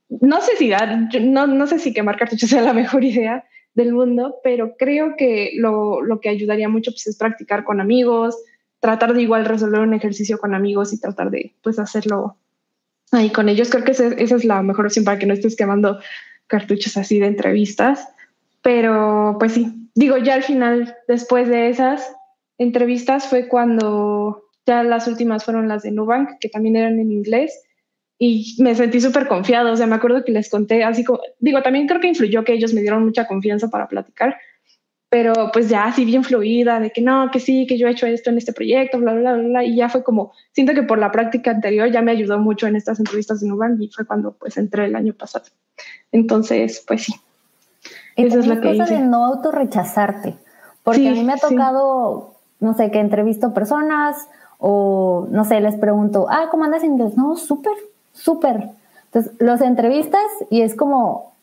no 0.10 0.41
sé 0.41 0.55
si 0.57 0.72
no, 1.22 1.47
no 1.47 1.68
sé 1.68 1.80
si 1.80 1.93
quemar 1.93 2.18
cartuchos 2.18 2.49
sea 2.49 2.62
la 2.62 2.74
mejor 2.74 3.03
idea 3.03 3.45
del 3.76 3.93
mundo, 3.93 4.38
pero 4.43 4.76
creo 4.78 5.16
que 5.16 5.51
lo, 5.55 6.01
lo, 6.01 6.20
que 6.20 6.30
ayudaría 6.30 6.68
mucho 6.68 6.91
pues, 6.91 7.07
es 7.07 7.18
practicar 7.18 7.64
con 7.64 7.80
amigos, 7.80 8.36
tratar 8.80 9.14
de 9.14 9.22
igual 9.22 9.45
resolver 9.45 9.82
un 9.82 9.93
ejercicio 9.93 10.38
con 10.39 10.53
amigos 10.53 10.91
y 10.93 10.99
tratar 10.99 11.30
de 11.30 11.53
pues 11.62 11.80
hacerlo 11.80 12.38
ahí 13.12 13.30
con 13.30 13.49
ellos. 13.49 13.70
Creo 13.70 13.84
que 13.84 13.91
esa 13.91 14.07
es 14.16 14.45
la 14.45 14.62
mejor 14.64 14.88
opción 14.88 15.05
para 15.05 15.20
que 15.20 15.26
no 15.26 15.34
estés 15.34 15.55
quemando 15.55 15.99
cartuchos 16.47 16.97
así 16.97 17.20
de 17.20 17.28
entrevistas. 17.28 18.07
Pero 18.62 19.38
pues 19.39 19.53
sí, 19.53 19.89
digo, 19.95 20.18
ya 20.18 20.34
al 20.34 20.43
final, 20.43 20.95
después 21.07 21.47
de 21.47 21.70
esas 21.70 22.14
entrevistas 22.57 23.28
fue 23.28 23.47
cuando 23.47 24.43
ya 24.66 24.84
las 24.84 25.07
últimas 25.07 25.45
fueron 25.45 25.68
las 25.68 25.84
de 25.84 25.91
Nubank, 25.91 26.39
que 26.39 26.49
también 26.49 26.76
eran 26.76 26.99
en 26.99 27.12
inglés 27.12 27.64
y 28.20 28.55
me 28.59 28.76
sentí 28.76 28.99
súper 28.99 29.28
confiado. 29.28 29.72
O 29.72 29.76
sea, 29.78 29.88
me 29.88 29.95
acuerdo 29.95 30.24
que 30.24 30.34
les 30.34 30.49
conté 30.49 30.84
así 30.84 31.03
como, 31.03 31.22
digo, 31.39 31.63
también 31.63 31.88
creo 31.88 32.01
que 32.01 32.09
influyó 32.09 32.43
que 32.43 32.53
ellos 32.53 32.74
me 32.74 32.82
dieron 32.82 33.03
mucha 33.03 33.26
confianza 33.26 33.70
para 33.70 33.88
platicar, 33.88 34.38
pero 35.07 35.49
pues 35.51 35.70
ya 35.70 35.86
así 35.86 36.05
bien 36.05 36.24
fluida, 36.24 36.80
de 36.80 36.91
que 36.91 37.01
no, 37.01 37.32
que 37.32 37.39
sí, 37.39 37.65
que 37.65 37.78
yo 37.80 37.88
he 37.88 37.91
hecho 37.91 38.05
esto 38.05 38.30
en 38.30 38.38
este 38.38 38.53
proyecto, 38.53 38.99
bla, 38.99 39.13
bla, 39.13 39.34
bla, 39.34 39.43
bla, 39.43 39.63
y 39.63 39.76
ya 39.78 39.89
fue 39.89 40.03
como, 40.03 40.34
siento 40.51 40.74
que 40.74 40.84
por 40.84 40.99
la 40.99 41.11
práctica 41.11 41.49
anterior 41.49 41.89
ya 41.89 42.01
me 42.01 42.11
ayudó 42.11 42.38
mucho 42.38 42.67
en 42.67 42.76
estas 42.76 42.99
entrevistas 42.99 43.39
de 43.39 43.47
Nubank 43.47 43.82
y 43.82 43.89
fue 43.89 44.05
cuando 44.05 44.34
pues 44.34 44.57
entré 44.57 44.86
el 44.86 44.95
año 44.95 45.13
pasado. 45.13 45.45
Entonces, 46.11 46.84
pues 46.86 47.03
sí. 47.03 47.13
Esa 48.17 48.39
es 48.39 48.47
la 48.47 48.59
cosa 48.61 48.86
de 48.86 48.99
no 48.99 49.26
autorrechazarte, 49.26 50.36
porque 50.84 51.07
a 51.07 51.13
mí 51.13 51.24
me 51.24 51.34
ha 51.34 51.38
tocado, 51.38 52.36
no 52.59 52.74
sé, 52.74 52.91
que 52.91 52.99
entrevisto 52.99 53.53
personas 53.53 54.28
o, 54.57 55.26
no 55.32 55.45
sé, 55.45 55.61
les 55.61 55.78
pregunto, 55.78 56.28
ah, 56.30 56.49
¿cómo 56.51 56.65
andas 56.65 56.84
en 56.84 56.91
inglés? 56.91 57.15
No, 57.15 57.38
súper, 57.38 57.74
súper. 58.20 58.70
Entonces, 59.05 59.34
los 59.39 59.61
entrevistas 59.61 60.22
y 60.49 60.61
es 60.61 60.76
como, 60.76 61.34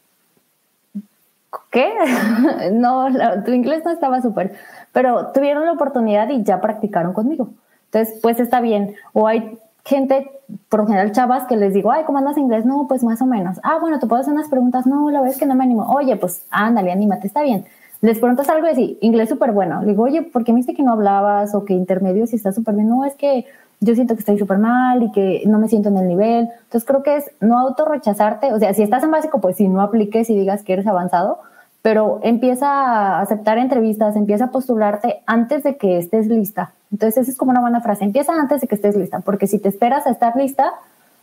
¿qué? 1.70 1.93
no, 2.72 3.09
tu 3.45 3.53
inglés 3.53 3.85
no 3.85 3.91
estaba 3.91 4.22
súper, 4.22 4.55
pero 4.93 5.33
tuvieron 5.33 5.64
la 5.64 5.72
oportunidad 5.72 6.29
y 6.29 6.43
ya 6.43 6.61
practicaron 6.61 7.12
conmigo. 7.12 7.49
Entonces, 7.87 8.18
pues 8.20 8.41
está 8.41 8.61
bien. 8.61 8.95
O 9.12 9.27
hay 9.27 9.59
gente, 9.85 10.31
por 10.68 10.81
lo 10.81 10.87
general 10.87 11.12
chavas, 11.12 11.45
que 11.47 11.57
les 11.57 11.72
digo, 11.72 11.91
ay, 11.91 12.05
¿cómo 12.05 12.18
andas 12.18 12.37
inglés? 12.37 12.64
No, 12.64 12.87
pues 12.89 13.03
más 13.03 13.20
o 13.22 13.27
menos. 13.27 13.59
Ah, 13.62 13.79
bueno, 13.81 13.99
te 13.99 14.07
puedo 14.07 14.20
hacer 14.20 14.35
unas 14.35 14.49
preguntas. 14.49 14.87
No, 14.87 15.11
la 15.11 15.20
verdad 15.20 15.35
es 15.35 15.39
que 15.39 15.47
no 15.47 15.55
me 15.55 15.64
animo. 15.64 15.85
Oye, 15.93 16.16
pues 16.16 16.45
ándale, 16.51 16.93
anímate, 16.93 17.27
está 17.27 17.43
bien. 17.43 17.64
Les 18.03 18.18
preguntas 18.18 18.49
algo 18.49 18.66
y 18.66 18.70
decir, 18.70 18.99
inglés 19.01 19.29
súper 19.29 19.53
bueno. 19.53 19.81
Le 19.81 19.89
digo, 19.89 20.03
oye, 20.03 20.22
¿por 20.22 20.45
qué 20.45 20.53
me 20.53 20.59
dice 20.59 20.74
que 20.74 20.83
no 20.83 20.93
hablabas 20.93 21.55
o 21.55 21.64
que 21.64 21.72
intermedio 21.72 22.27
si 22.27 22.37
está 22.37 22.53
súper 22.53 22.74
bien? 22.74 22.89
No, 22.89 23.05
es 23.05 23.14
que 23.14 23.47
yo 23.81 23.95
siento 23.95 24.14
que 24.14 24.20
estoy 24.20 24.39
súper 24.39 24.59
mal 24.59 25.03
y 25.03 25.12
que 25.12 25.43
no 25.47 25.59
me 25.59 25.68
siento 25.68 25.89
en 25.89 25.99
el 25.99 26.09
nivel. 26.09 26.49
Entonces 26.64 26.85
creo 26.85 27.03
que 27.03 27.16
es 27.16 27.24
no 27.41 27.59
autorrechazarte, 27.59 28.53
o 28.53 28.59
sea, 28.59 28.74
si 28.74 28.83
estás 28.83 29.03
en 29.03 29.11
básico, 29.11 29.41
pues 29.41 29.57
si 29.57 29.68
no 29.68 29.81
apliques 29.81 30.31
y 30.31 30.37
digas 30.37 30.62
que 30.62 30.72
eres 30.72 30.87
avanzado, 30.87 31.39
pero 31.83 32.20
empieza 32.22 32.66
a 32.68 33.20
aceptar 33.20 33.59
entrevistas, 33.59 34.16
empieza 34.16 34.47
a 34.47 34.51
postularte 34.51 35.22
antes 35.27 35.62
de 35.62 35.77
que 35.77 35.99
estés 35.99 36.27
lista. 36.27 36.72
Entonces 36.91 37.22
esa 37.22 37.31
es 37.31 37.37
como 37.37 37.51
una 37.51 37.61
buena 37.61 37.81
frase, 37.81 38.05
empieza 38.05 38.33
antes 38.33 38.61
de 38.61 38.66
que 38.66 38.74
estés 38.74 38.97
lista, 38.97 39.20
porque 39.20 39.47
si 39.47 39.59
te 39.59 39.68
esperas 39.68 40.07
a 40.07 40.11
estar 40.11 40.37
lista, 40.37 40.72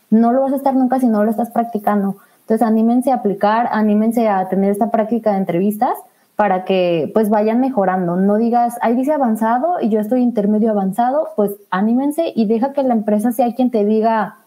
no 0.09 0.31
lo 0.31 0.41
vas 0.41 0.53
a 0.53 0.57
estar 0.57 0.75
nunca 0.75 0.99
si 0.99 1.07
no 1.07 1.23
lo 1.23 1.31
estás 1.31 1.49
practicando. 1.49 2.17
Entonces 2.41 2.65
anímense 2.65 3.11
a 3.11 3.15
aplicar, 3.15 3.69
anímense 3.71 4.27
a 4.27 4.47
tener 4.49 4.71
esta 4.71 4.91
práctica 4.91 5.31
de 5.31 5.37
entrevistas 5.37 5.97
para 6.35 6.65
que 6.65 7.11
pues 7.13 7.29
vayan 7.29 7.59
mejorando. 7.59 8.15
No 8.15 8.37
digas, 8.37 8.77
ahí 8.81 8.95
dice 8.95 9.13
avanzado 9.13 9.79
y 9.81 9.89
yo 9.89 9.99
estoy 9.99 10.21
intermedio 10.21 10.71
avanzado, 10.71 11.29
pues 11.35 11.51
anímense 11.69 12.33
y 12.35 12.47
deja 12.47 12.73
que 12.73 12.83
la 12.83 12.93
empresa 12.93 13.31
sea 13.31 13.53
quien 13.53 13.71
te 13.71 13.85
diga 13.85 14.37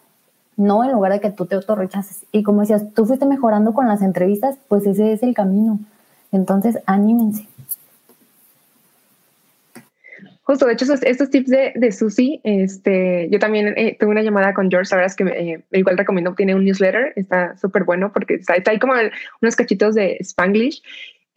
no 0.57 0.83
en 0.83 0.91
lugar 0.91 1.13
de 1.13 1.21
que 1.21 1.29
tú 1.29 1.45
te 1.45 1.55
autorrechaces. 1.55 2.25
Y 2.31 2.43
como 2.43 2.61
decías, 2.61 2.93
tú 2.93 3.05
fuiste 3.05 3.25
mejorando 3.25 3.73
con 3.73 3.87
las 3.87 4.01
entrevistas, 4.01 4.57
pues 4.67 4.85
ese 4.85 5.13
es 5.13 5.23
el 5.23 5.33
camino. 5.33 5.79
Entonces, 6.31 6.79
anímense. 6.85 7.47
Justo, 10.43 10.65
de 10.65 10.73
hecho, 10.73 10.85
estos, 10.93 11.29
tips 11.29 11.49
de, 11.49 11.73
de 11.75 11.91
Susi, 11.91 12.39
este, 12.43 13.27
yo 13.29 13.37
también 13.37 13.73
eh, 13.75 13.97
tuve 13.99 14.11
una 14.11 14.21
llamada 14.21 14.53
con 14.53 14.71
George 14.71 14.85
Sabras 14.85 15.13
que 15.13 15.25
eh, 15.25 15.63
igual 15.73 15.97
recomiendo, 15.97 16.33
tiene 16.35 16.55
un 16.55 16.63
newsletter, 16.63 17.11
está 17.17 17.57
súper 17.57 17.83
bueno 17.83 18.13
porque 18.13 18.35
está 18.35 18.55
ahí 18.65 18.79
como 18.79 18.93
unos 19.41 19.55
cachitos 19.57 19.93
de 19.93 20.15
Spanglish 20.21 20.81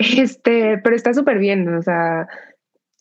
este, 0.01 0.79
pero 0.79 0.97
está 0.97 1.13
súper 1.15 1.39
bien, 1.39 1.69
o 1.75 1.83
sea, 1.83 2.27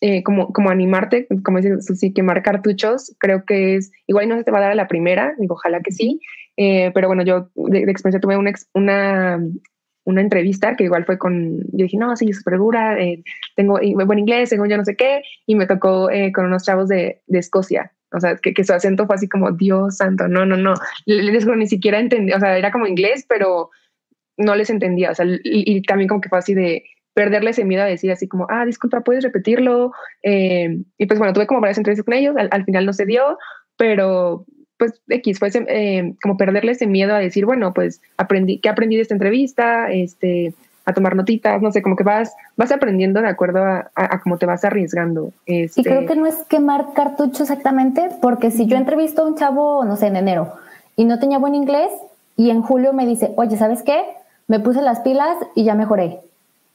eh, 0.01 0.23
como, 0.23 0.53
como 0.53 0.69
animarte, 0.69 1.27
como 1.43 1.59
dices, 1.59 1.85
sí, 1.99 2.13
quemar 2.13 2.43
cartuchos, 2.43 3.15
creo 3.19 3.43
que 3.45 3.75
es, 3.75 3.91
igual 4.07 4.29
no 4.29 4.37
se 4.37 4.43
te 4.43 4.51
va 4.51 4.59
a 4.59 4.61
dar 4.61 4.71
a 4.71 4.75
la 4.75 4.87
primera, 4.87 5.33
digo, 5.39 5.55
ojalá 5.55 5.81
que 5.81 5.91
sí, 5.91 6.21
eh, 6.57 6.91
pero 6.93 7.07
bueno, 7.07 7.23
yo 7.23 7.49
de, 7.55 7.79
experiencia 7.79 8.19
tuve 8.19 8.37
una, 8.37 8.51
una, 8.73 9.39
una, 10.05 10.21
entrevista 10.21 10.75
que 10.75 10.85
igual 10.85 11.05
fue 11.05 11.17
con, 11.17 11.59
yo 11.71 11.83
dije, 11.83 11.97
no, 11.97 12.15
sí, 12.15 12.31
súper 12.33 12.57
dura, 12.57 12.99
eh, 12.99 13.23
tengo 13.55 13.79
buen 14.05 14.19
inglés, 14.19 14.49
tengo 14.49 14.65
yo 14.65 14.77
no 14.77 14.85
sé 14.85 14.95
qué, 14.95 15.21
y 15.45 15.55
me 15.55 15.67
tocó 15.67 16.09
con 16.33 16.45
unos 16.45 16.63
chavos 16.63 16.89
de, 16.89 17.21
de 17.27 17.39
Escocia, 17.39 17.93
o 18.11 18.19
sea, 18.19 18.35
que, 18.35 18.53
que, 18.53 18.63
su 18.63 18.73
acento 18.73 19.05
fue 19.05 19.15
así 19.15 19.29
como, 19.29 19.51
Dios 19.51 19.97
santo, 19.97 20.27
no, 20.27 20.45
no, 20.45 20.57
no, 20.57 20.73
les 21.05 21.45
ni 21.45 21.67
siquiera 21.67 21.99
entendí, 21.99 22.33
o 22.33 22.39
sea, 22.39 22.57
era 22.57 22.71
como 22.71 22.87
inglés, 22.87 23.25
pero 23.27 23.69
no 24.39 24.55
les 24.55 24.69
entendía, 24.69 25.11
o 25.11 25.15
sea, 25.15 25.25
y, 25.43 25.81
también 25.83 26.07
como 26.07 26.21
que 26.21 26.29
fue 26.29 26.39
así 26.39 26.55
de 26.55 26.85
perderle 27.13 27.51
ese 27.51 27.65
miedo 27.65 27.83
a 27.83 27.87
decir 27.87 28.11
así 28.11 28.27
como, 28.27 28.47
ah, 28.49 28.65
disculpa, 28.65 29.01
¿puedes 29.01 29.23
repetirlo? 29.23 29.91
Eh, 30.23 30.79
y 30.97 31.05
pues 31.05 31.19
bueno, 31.19 31.33
tuve 31.33 31.45
como 31.45 31.59
varias 31.59 31.77
entrevistas 31.77 32.05
con 32.05 32.13
ellos, 32.13 32.35
al, 32.37 32.63
final 32.63 32.85
no 32.85 32.93
se 32.93 33.05
dio, 33.05 33.37
pero 33.77 34.45
pues 34.77 35.01
X 35.09 35.39
fue 35.39 35.49
eh, 35.53 36.13
como 36.23 36.37
perderle 36.37 36.71
ese 36.71 36.87
miedo 36.87 37.13
a 37.13 37.19
decir, 37.19 37.45
bueno, 37.45 37.73
pues 37.73 38.01
aprendí, 38.15 38.59
¿qué 38.59 38.69
aprendí 38.69 38.95
de 38.95 39.01
esta 39.01 39.13
entrevista? 39.13 39.91
Este, 39.91 40.53
a 40.85 40.93
tomar 40.93 41.17
notitas, 41.17 41.61
no 41.61 41.71
sé, 41.73 41.81
como 41.81 41.97
que 41.97 42.05
vas, 42.05 42.33
vas 42.55 42.71
aprendiendo 42.71 43.21
de 43.21 43.27
acuerdo 43.27 43.61
a, 43.61 43.91
a, 43.93 44.21
cómo 44.21 44.37
te 44.37 44.45
vas 44.45 44.63
arriesgando. 44.63 45.33
Este... 45.45 45.81
Y 45.81 45.83
creo 45.83 46.05
que 46.05 46.15
no 46.15 46.25
es 46.25 46.35
quemar 46.47 46.93
cartucho 46.95 47.43
exactamente, 47.43 48.09
porque 48.21 48.51
si 48.51 48.65
yo 48.67 48.77
entrevisto 48.77 49.21
a 49.21 49.27
un 49.27 49.35
chavo, 49.35 49.83
no 49.83 49.97
sé, 49.97 50.07
en 50.07 50.15
enero, 50.15 50.53
y 50.95 51.03
no 51.03 51.19
tenía 51.19 51.37
buen 51.37 51.55
inglés, 51.55 51.91
y 52.37 52.51
en 52.51 52.61
julio 52.61 52.93
me 52.93 53.05
dice, 53.05 53.31
oye, 53.35 53.57
¿sabes 53.57 53.83
qué? 53.83 54.01
Me 54.49 54.59
puse 54.59 54.81
las 54.81 54.99
pilas 55.01 55.37
y 55.53 55.63
ya 55.63 55.75
mejoré. 55.75 56.21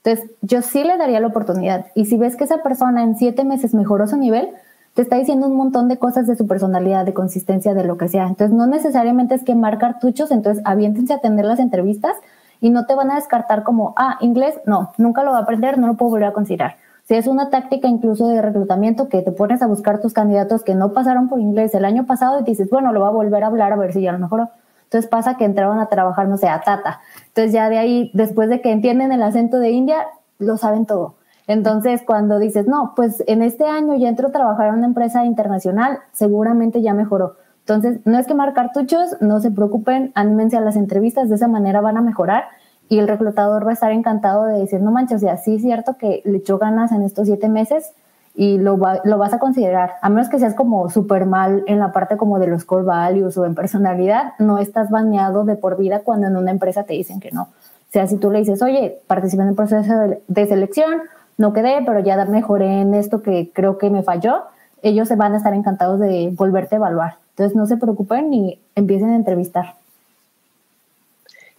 Entonces, 0.05 0.31
yo 0.43 0.63
sí 0.63 0.85
le 0.85 0.97
daría 0.97 1.19
la 1.19 1.27
oportunidad. 1.27 1.87
Y 1.97 2.05
si 2.05 2.17
ves 2.17 2.37
que 2.37 2.45
esa 2.45 2.63
persona 2.63 3.03
en 3.03 3.17
siete 3.17 3.45
meses 3.45 3.75
mejoró 3.75 4.07
su 4.07 4.17
nivel, 4.17 4.49
te 4.95 5.03
está 5.03 5.17
diciendo 5.17 5.49
un 5.49 5.57
montón 5.57 5.89
de 5.89 5.99
cosas 5.99 6.29
de 6.29 6.37
su 6.37 6.47
personalidad, 6.47 7.05
de 7.05 7.13
consistencia, 7.13 7.75
de 7.75 7.83
lo 7.83 7.99
que 7.99 8.09
sea. 8.09 8.29
Entonces, 8.29 8.57
no 8.57 8.69
necesariamente 8.69 9.35
es 9.35 9.43
quemar 9.43 9.79
cartuchos, 9.79 10.31
entonces 10.31 10.63
aviéntense 10.65 11.15
a 11.15 11.17
atender 11.17 11.47
las 11.47 11.59
entrevistas 11.59 12.17
y 12.61 12.71
no 12.71 12.87
te 12.87 12.95
van 12.95 13.11
a 13.11 13.17
descartar 13.17 13.65
como, 13.65 13.93
ah, 13.97 14.19
inglés, 14.21 14.55
no, 14.67 14.93
nunca 14.97 15.25
lo 15.25 15.33
va 15.33 15.39
a 15.39 15.43
aprender, 15.43 15.77
no 15.77 15.89
lo 15.89 15.95
puedo 15.95 16.13
volver 16.13 16.29
a 16.29 16.33
considerar. 16.33 16.77
Si 17.09 17.15
es 17.17 17.27
una 17.27 17.51
táctica 17.51 17.89
incluso 17.89 18.29
de 18.29 18.41
reclutamiento 18.41 19.09
que 19.09 19.21
te 19.21 19.33
pones 19.33 19.63
a 19.63 19.67
buscar 19.67 20.01
tus 20.01 20.13
candidatos 20.13 20.63
que 20.63 20.77
no 20.77 20.93
pasaron 20.93 21.29
por 21.29 21.41
inglés 21.41 21.75
el 21.75 21.85
año 21.85 22.07
pasado 22.07 22.39
y 22.39 22.45
dices, 22.45 22.71
bueno, 22.71 22.93
lo 22.93 23.01
va 23.01 23.09
a 23.09 23.11
volver 23.11 23.43
a 23.43 23.49
hablar 23.49 23.73
a 23.73 23.77
ver 23.77 23.93
si 23.93 24.01
ya 24.01 24.13
lo 24.13 24.21
mejoró. 24.21 24.49
Entonces 24.85 25.11
pasa 25.11 25.37
que 25.37 25.45
entraron 25.45 25.81
a 25.81 25.87
trabajar, 25.87 26.29
no 26.29 26.37
sé, 26.37 26.49
a 26.49 26.61
Tata. 26.61 27.01
Entonces 27.29 27.53
ya 27.53 27.69
de 27.69 27.79
ahí, 27.79 28.11
después 28.15 28.49
de 28.49 28.61
que 28.61 28.71
entienden 28.71 29.13
el 29.13 29.23
acento 29.23 29.59
de 29.59 29.71
India, 29.71 30.07
lo 30.39 30.57
saben 30.57 30.87
todo. 30.87 31.17
Entonces, 31.47 32.03
cuando 32.07 32.39
dices, 32.39 32.67
no, 32.67 32.95
pues 32.97 33.23
en 33.27 33.43
este 33.43 33.67
año 33.67 33.97
ya 33.97 34.09
entro 34.09 34.29
a 34.29 34.33
trabajar 34.33 34.69
en 34.69 34.77
una 34.77 34.87
empresa 34.87 35.25
internacional, 35.25 35.99
seguramente 36.13 36.81
ya 36.81 36.95
mejoró. 36.95 37.37
Entonces, 37.61 38.01
no 38.05 38.19
es 38.19 38.27
quemar 38.27 38.55
cartuchos, 38.55 39.17
no 39.21 39.41
se 39.41 39.51
preocupen, 39.51 40.13
anímense 40.15 40.57
a 40.57 40.61
las 40.61 40.77
entrevistas, 40.77 41.29
de 41.29 41.35
esa 41.35 41.49
manera 41.49 41.81
van 41.81 41.97
a 41.97 42.03
mejorar 42.03 42.45
y 42.89 42.99
el 42.99 43.09
reclutador 43.09 43.67
va 43.67 43.71
a 43.71 43.75
estar 43.75 43.93
encantado 43.93 44.45
de 44.45 44.59
decir, 44.59 44.81
no 44.81 44.91
manches, 44.91 45.17
o 45.17 45.21
sea, 45.21 45.37
sí 45.37 45.57
es 45.57 45.63
cierto 45.63 45.97
que 45.97 46.23
le 46.25 46.39
echó 46.39 46.59
ganas 46.59 46.93
en 46.93 47.03
estos 47.03 47.27
siete 47.27 47.49
meses 47.49 47.93
y 48.37 48.59
lo, 48.59 48.79
lo 49.05 49.19
vas 49.19 49.33
a 49.33 49.39
considerar, 49.39 49.95
a 50.03 50.09
menos 50.09 50.29
que 50.29 50.39
seas 50.39 50.55
como 50.55 50.91
súper 50.91 51.25
mal 51.25 51.63
en 51.67 51.79
la 51.79 51.93
parte 51.93 52.17
como 52.17 52.39
de 52.39 52.49
los 52.49 52.65
core 52.65 52.85
values 52.85 53.37
o 53.39 53.47
en 53.47 53.55
personalidad, 53.55 54.33
no 54.39 54.59
estás 54.59 54.91
baneado 54.91 55.45
de 55.45 55.55
por 55.55 55.77
vida 55.77 56.01
cuando 56.01 56.27
en 56.27 56.37
una 56.37 56.51
empresa 56.51 56.83
te 56.85 56.95
dicen 56.95 57.21
que 57.21 57.31
no. 57.31 57.43
O 57.43 57.93
sea, 57.93 58.09
si 58.09 58.17
tú 58.17 58.33
le 58.33 58.41
dices, 58.41 58.61
oye, 58.61 58.99
participé 59.07 59.43
en 59.43 59.51
el 59.51 59.55
proceso 59.55 59.95
de 60.27 60.47
selección, 60.47 61.03
no 61.39 61.53
quedé, 61.53 61.83
pero 61.87 62.01
ya 62.01 62.25
mejoré 62.25 62.81
en 62.81 62.95
esto 62.95 63.23
que 63.23 63.51
creo 63.53 63.79
que 63.79 63.89
me 63.89 64.03
falló, 64.03 64.43
ellos 64.83 65.07
se 65.07 65.17
van 65.17 65.35
a 65.35 65.37
estar 65.37 65.55
encantados 65.55 66.01
de 66.01 66.33
volverte 66.35 66.75
a 66.75 66.79
evaluar. 66.79 67.17
Entonces 67.31 67.57
no 67.57 67.67
se 67.67 67.77
preocupen 67.77 68.33
y 68.35 68.59
empiecen 68.75 69.11
a 69.11 69.17
entrevistar. 69.17 69.75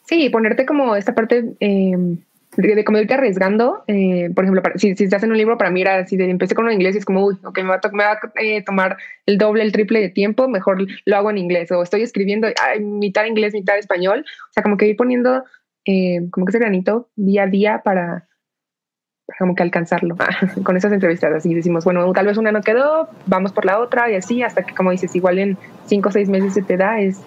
Sí, 0.05 0.29
ponerte 0.29 0.65
como 0.65 0.95
esta 0.95 1.15
parte 1.15 1.55
eh, 1.59 2.17
de, 2.55 2.83
como 2.83 2.97
irte 2.97 3.13
arriesgando. 3.13 3.83
Eh, 3.87 4.29
por 4.33 4.43
ejemplo, 4.43 4.63
si, 4.75 4.95
si, 4.95 5.05
estás 5.05 5.23
en 5.23 5.31
un 5.31 5.37
libro, 5.37 5.57
para 5.57 5.71
mí 5.71 5.81
era 5.81 5.97
así, 5.97 6.17
de, 6.17 6.29
empecé 6.29 6.55
con 6.55 6.65
un 6.65 6.71
inglés 6.71 6.95
y 6.95 6.99
es 6.99 7.05
como, 7.05 7.25
uy, 7.25 7.37
ok, 7.43 7.57
me 7.59 7.69
va 7.69 7.79
a, 7.83 7.91
me 7.91 8.03
va 8.03 8.11
a 8.13 8.19
eh, 8.41 8.63
tomar 8.63 8.97
el 9.25 9.37
doble, 9.37 9.63
el 9.63 9.71
triple 9.71 10.01
de 10.01 10.09
tiempo, 10.09 10.47
mejor 10.47 10.85
lo 11.05 11.15
hago 11.15 11.29
en 11.29 11.37
inglés. 11.37 11.71
O 11.71 11.83
estoy 11.83 12.01
escribiendo 12.01 12.47
ay, 12.61 12.79
mitad 12.81 13.25
inglés, 13.25 13.53
mitad 13.53 13.77
español. 13.77 14.25
O 14.49 14.53
sea, 14.53 14.63
como 14.63 14.77
que 14.77 14.87
ir 14.87 14.95
poniendo 14.95 15.43
como 16.31 16.47
que 16.47 16.49
ese 16.49 16.57
granito 16.57 17.09
día 17.15 17.43
a 17.43 17.47
día 17.47 17.81
para, 17.83 18.27
como 19.39 19.55
que 19.55 19.63
alcanzarlo 19.63 20.15
con 20.63 20.77
esas 20.77 20.91
entrevistas. 20.91 21.33
Así 21.33 21.53
decimos, 21.53 21.83
bueno, 21.83 22.11
tal 22.13 22.27
vez 22.27 22.37
una 22.37 22.51
no 22.51 22.61
quedó, 22.61 23.09
vamos 23.25 23.51
por 23.51 23.65
la 23.65 23.79
otra 23.79 24.09
y 24.11 24.15
así 24.15 24.43
hasta 24.43 24.63
que, 24.63 24.73
como 24.73 24.91
dices, 24.91 25.15
igual 25.15 25.39
en 25.39 25.57
cinco 25.85 26.09
o 26.09 26.11
seis 26.11 26.29
meses 26.29 26.53
se 26.53 26.61
te 26.61 26.77
da. 26.77 26.99
Es, 26.99 27.21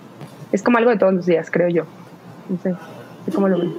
es 0.52 0.62
como 0.62 0.78
algo 0.78 0.90
de 0.90 0.98
todos 0.98 1.14
los 1.14 1.26
días, 1.26 1.50
creo 1.50 1.68
yo. 1.68 1.84
No 2.48 2.58
sé, 2.58 2.74
¿cómo 3.34 3.48
lo 3.48 3.58
ven? 3.58 3.74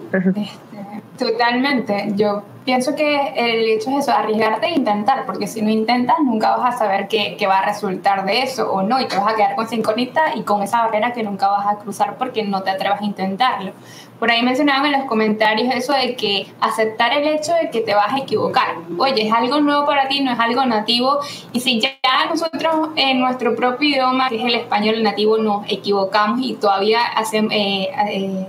Totalmente. 1.19 2.13
Yo 2.15 2.43
pienso 2.63 2.95
que 2.95 3.33
el 3.35 3.67
hecho 3.67 3.89
es 3.89 4.03
eso, 4.03 4.11
arriesgarte 4.11 4.67
e 4.67 4.71
intentar, 4.71 5.25
porque 5.25 5.47
si 5.47 5.61
no 5.61 5.69
intentas 5.69 6.17
nunca 6.23 6.55
vas 6.55 6.75
a 6.75 6.77
saber 6.77 7.07
qué, 7.07 7.35
qué, 7.37 7.45
va 7.45 7.59
a 7.59 7.65
resultar 7.65 8.25
de 8.25 8.43
eso 8.43 8.71
o 8.71 8.83
no, 8.83 9.01
y 9.01 9.07
te 9.07 9.17
vas 9.17 9.33
a 9.33 9.35
quedar 9.35 9.55
con 9.55 9.65
esa 9.65 9.75
incógnita 9.75 10.35
y 10.35 10.43
con 10.43 10.63
esa 10.63 10.83
barrera 10.83 11.11
que 11.11 11.23
nunca 11.23 11.49
vas 11.49 11.67
a 11.67 11.75
cruzar 11.79 12.17
porque 12.17 12.43
no 12.43 12.63
te 12.63 12.69
atrevas 12.69 13.01
a 13.01 13.05
intentarlo. 13.05 13.73
Por 14.17 14.31
ahí 14.31 14.43
mencionaban 14.43 14.85
en 14.85 14.99
los 14.99 15.07
comentarios 15.09 15.73
eso 15.73 15.93
de 15.93 16.15
que 16.15 16.47
aceptar 16.61 17.13
el 17.13 17.27
hecho 17.27 17.53
de 17.53 17.69
que 17.69 17.81
te 17.81 17.93
vas 17.95 18.13
a 18.13 18.19
equivocar. 18.19 18.75
Oye, 18.97 19.27
es 19.27 19.33
algo 19.33 19.59
nuevo 19.61 19.85
para 19.85 20.07
ti, 20.07 20.21
no 20.21 20.31
es 20.31 20.39
algo 20.39 20.65
nativo. 20.65 21.19
Y 21.53 21.61
si 21.61 21.79
ya 21.79 21.89
nosotros 22.29 22.89
en 22.95 23.19
nuestro 23.19 23.55
propio 23.55 23.89
idioma, 23.89 24.29
que 24.29 24.35
es 24.35 24.43
el 24.43 24.55
español 24.55 25.01
nativo, 25.03 25.37
nos 25.37 25.65
equivocamos 25.69 26.39
y 26.41 26.53
todavía 26.53 27.01
hacemos... 27.15 27.53
Eh, 27.53 27.89
eh, 28.09 28.47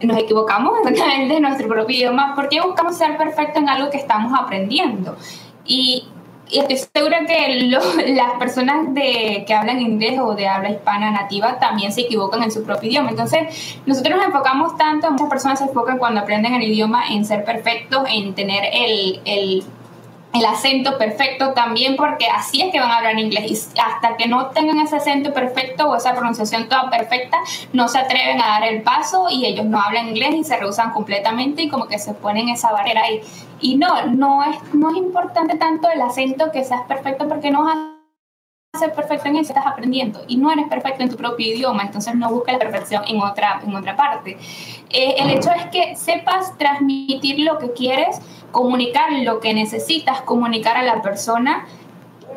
nos 0.00 0.18
equivocamos 0.18 0.78
exactamente 0.84 1.36
en 1.36 1.42
nuestro 1.42 1.68
propio 1.68 1.96
idioma, 1.96 2.34
¿por 2.34 2.48
qué 2.48 2.60
buscamos 2.60 2.96
ser 2.96 3.16
perfectos 3.16 3.62
en 3.62 3.68
algo 3.68 3.90
que 3.90 3.98
estamos 3.98 4.32
aprendiendo? 4.38 5.16
Y 5.64 6.08
estoy 6.50 6.76
segura 6.76 7.26
que 7.26 7.70
las 8.14 8.32
personas 8.38 8.94
de, 8.94 9.44
que 9.46 9.54
hablan 9.54 9.80
inglés 9.80 10.18
o 10.20 10.34
de 10.34 10.48
habla 10.48 10.70
hispana 10.70 11.10
nativa 11.10 11.58
también 11.58 11.92
se 11.92 12.02
equivocan 12.02 12.42
en 12.42 12.50
su 12.50 12.64
propio 12.64 12.90
idioma. 12.90 13.10
Entonces, 13.10 13.80
nosotros 13.86 14.16
nos 14.16 14.26
enfocamos 14.26 14.76
tanto, 14.76 15.10
muchas 15.10 15.28
personas 15.28 15.58
se 15.58 15.66
enfocan 15.66 15.98
cuando 15.98 16.20
aprenden 16.20 16.54
el 16.54 16.62
idioma 16.62 17.08
en 17.10 17.24
ser 17.24 17.44
perfectos, 17.44 18.04
en 18.10 18.34
tener 18.34 18.64
el, 18.72 19.20
el 19.24 19.64
el 20.34 20.44
acento 20.44 20.98
perfecto 20.98 21.52
también 21.54 21.96
porque 21.96 22.26
así 22.26 22.60
es 22.60 22.70
que 22.70 22.80
van 22.80 22.90
a 22.90 22.98
hablar 22.98 23.18
inglés. 23.18 23.70
Y 23.74 23.80
hasta 23.80 24.16
que 24.16 24.26
no 24.28 24.48
tengan 24.48 24.78
ese 24.80 24.96
acento 24.96 25.32
perfecto 25.32 25.88
o 25.88 25.96
esa 25.96 26.12
pronunciación 26.12 26.68
toda 26.68 26.90
perfecta 26.90 27.38
no 27.72 27.88
se 27.88 27.98
atreven 27.98 28.40
a 28.40 28.46
dar 28.46 28.64
el 28.64 28.82
paso 28.82 29.28
y 29.30 29.46
ellos 29.46 29.64
no 29.64 29.80
hablan 29.80 30.08
inglés 30.08 30.34
y 30.34 30.44
se 30.44 30.56
rehusan 30.56 30.92
completamente 30.92 31.62
y 31.62 31.68
como 31.68 31.86
que 31.86 31.98
se 31.98 32.14
ponen 32.14 32.48
esa 32.48 32.72
barrera 32.72 33.02
ahí. 33.04 33.20
Y 33.60 33.76
no, 33.76 34.06
no 34.06 34.44
es, 34.44 34.74
no 34.74 34.90
es 34.90 34.96
importante 34.96 35.56
tanto 35.56 35.88
el 35.90 36.00
acento 36.00 36.52
que 36.52 36.64
seas 36.64 36.82
perfecto 36.82 37.26
porque 37.26 37.50
no 37.50 37.97
ser 38.76 38.92
perfecto 38.92 39.28
en 39.28 39.36
eso, 39.36 39.52
estás 39.52 39.66
aprendiendo 39.66 40.22
y 40.28 40.36
no 40.36 40.52
eres 40.52 40.68
perfecto 40.68 41.02
en 41.02 41.08
tu 41.08 41.16
propio 41.16 41.54
idioma, 41.54 41.84
entonces 41.84 42.14
no 42.14 42.30
busques 42.30 42.52
la 42.52 42.58
perfección 42.58 43.02
en 43.08 43.20
otra, 43.22 43.62
en 43.66 43.74
otra 43.74 43.96
parte. 43.96 44.36
Eh, 44.90 45.14
el 45.18 45.30
hecho 45.30 45.50
es 45.52 45.66
que 45.66 45.96
sepas 45.96 46.56
transmitir 46.58 47.40
lo 47.40 47.58
que 47.58 47.72
quieres 47.72 48.20
comunicar 48.52 49.12
lo 49.12 49.40
que 49.40 49.52
necesitas 49.54 50.20
comunicar 50.22 50.76
a 50.76 50.82
la 50.82 51.02
persona 51.02 51.66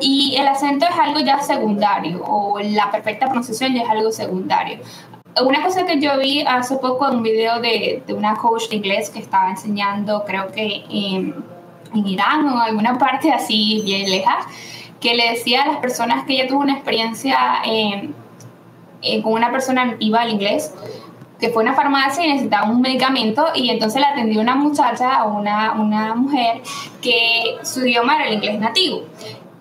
y 0.00 0.36
el 0.38 0.48
acento 0.48 0.86
es 0.86 0.98
algo 0.98 1.20
ya 1.20 1.38
secundario 1.40 2.22
o 2.24 2.58
la 2.60 2.90
perfecta 2.90 3.26
pronunciación 3.26 3.74
ya 3.74 3.82
es 3.82 3.90
algo 3.90 4.10
secundario. 4.10 4.78
Una 5.42 5.62
cosa 5.62 5.86
que 5.86 6.00
yo 6.00 6.18
vi 6.18 6.42
hace 6.46 6.76
poco 6.76 7.08
en 7.08 7.16
un 7.16 7.22
video 7.22 7.60
de, 7.60 8.02
de 8.06 8.14
una 8.14 8.36
coach 8.36 8.68
de 8.68 8.76
inglés 8.76 9.10
que 9.10 9.18
estaba 9.18 9.50
enseñando, 9.50 10.24
creo 10.26 10.50
que 10.50 10.84
en, 10.90 11.44
Irán 11.94 12.46
o 12.46 12.52
en 12.52 12.58
alguna 12.58 12.96
parte 12.96 13.30
así 13.30 13.82
bien 13.84 14.10
lejos, 14.10 14.46
que 15.02 15.14
le 15.14 15.30
decía 15.30 15.64
a 15.64 15.66
las 15.66 15.76
personas 15.78 16.24
que 16.24 16.34
ella 16.34 16.46
tuvo 16.46 16.60
una 16.60 16.74
experiencia 16.74 17.36
con 19.22 19.32
una 19.32 19.50
persona 19.50 19.84
nativa 19.84 20.20
al 20.20 20.30
inglés, 20.30 20.72
que 21.40 21.50
fue 21.50 21.64
a 21.64 21.66
una 21.66 21.74
farmacia 21.74 22.24
y 22.24 22.28
necesitaba 22.28 22.70
un 22.70 22.80
medicamento 22.80 23.46
y 23.52 23.68
entonces 23.68 24.00
le 24.00 24.06
atendió 24.06 24.40
una 24.40 24.54
muchacha 24.54 25.24
o 25.24 25.34
una, 25.38 25.72
una 25.72 26.14
mujer 26.14 26.62
que 27.02 27.56
su 27.64 27.84
idioma 27.84 28.14
era 28.14 28.28
el 28.28 28.34
inglés 28.34 28.60
nativo. 28.60 29.02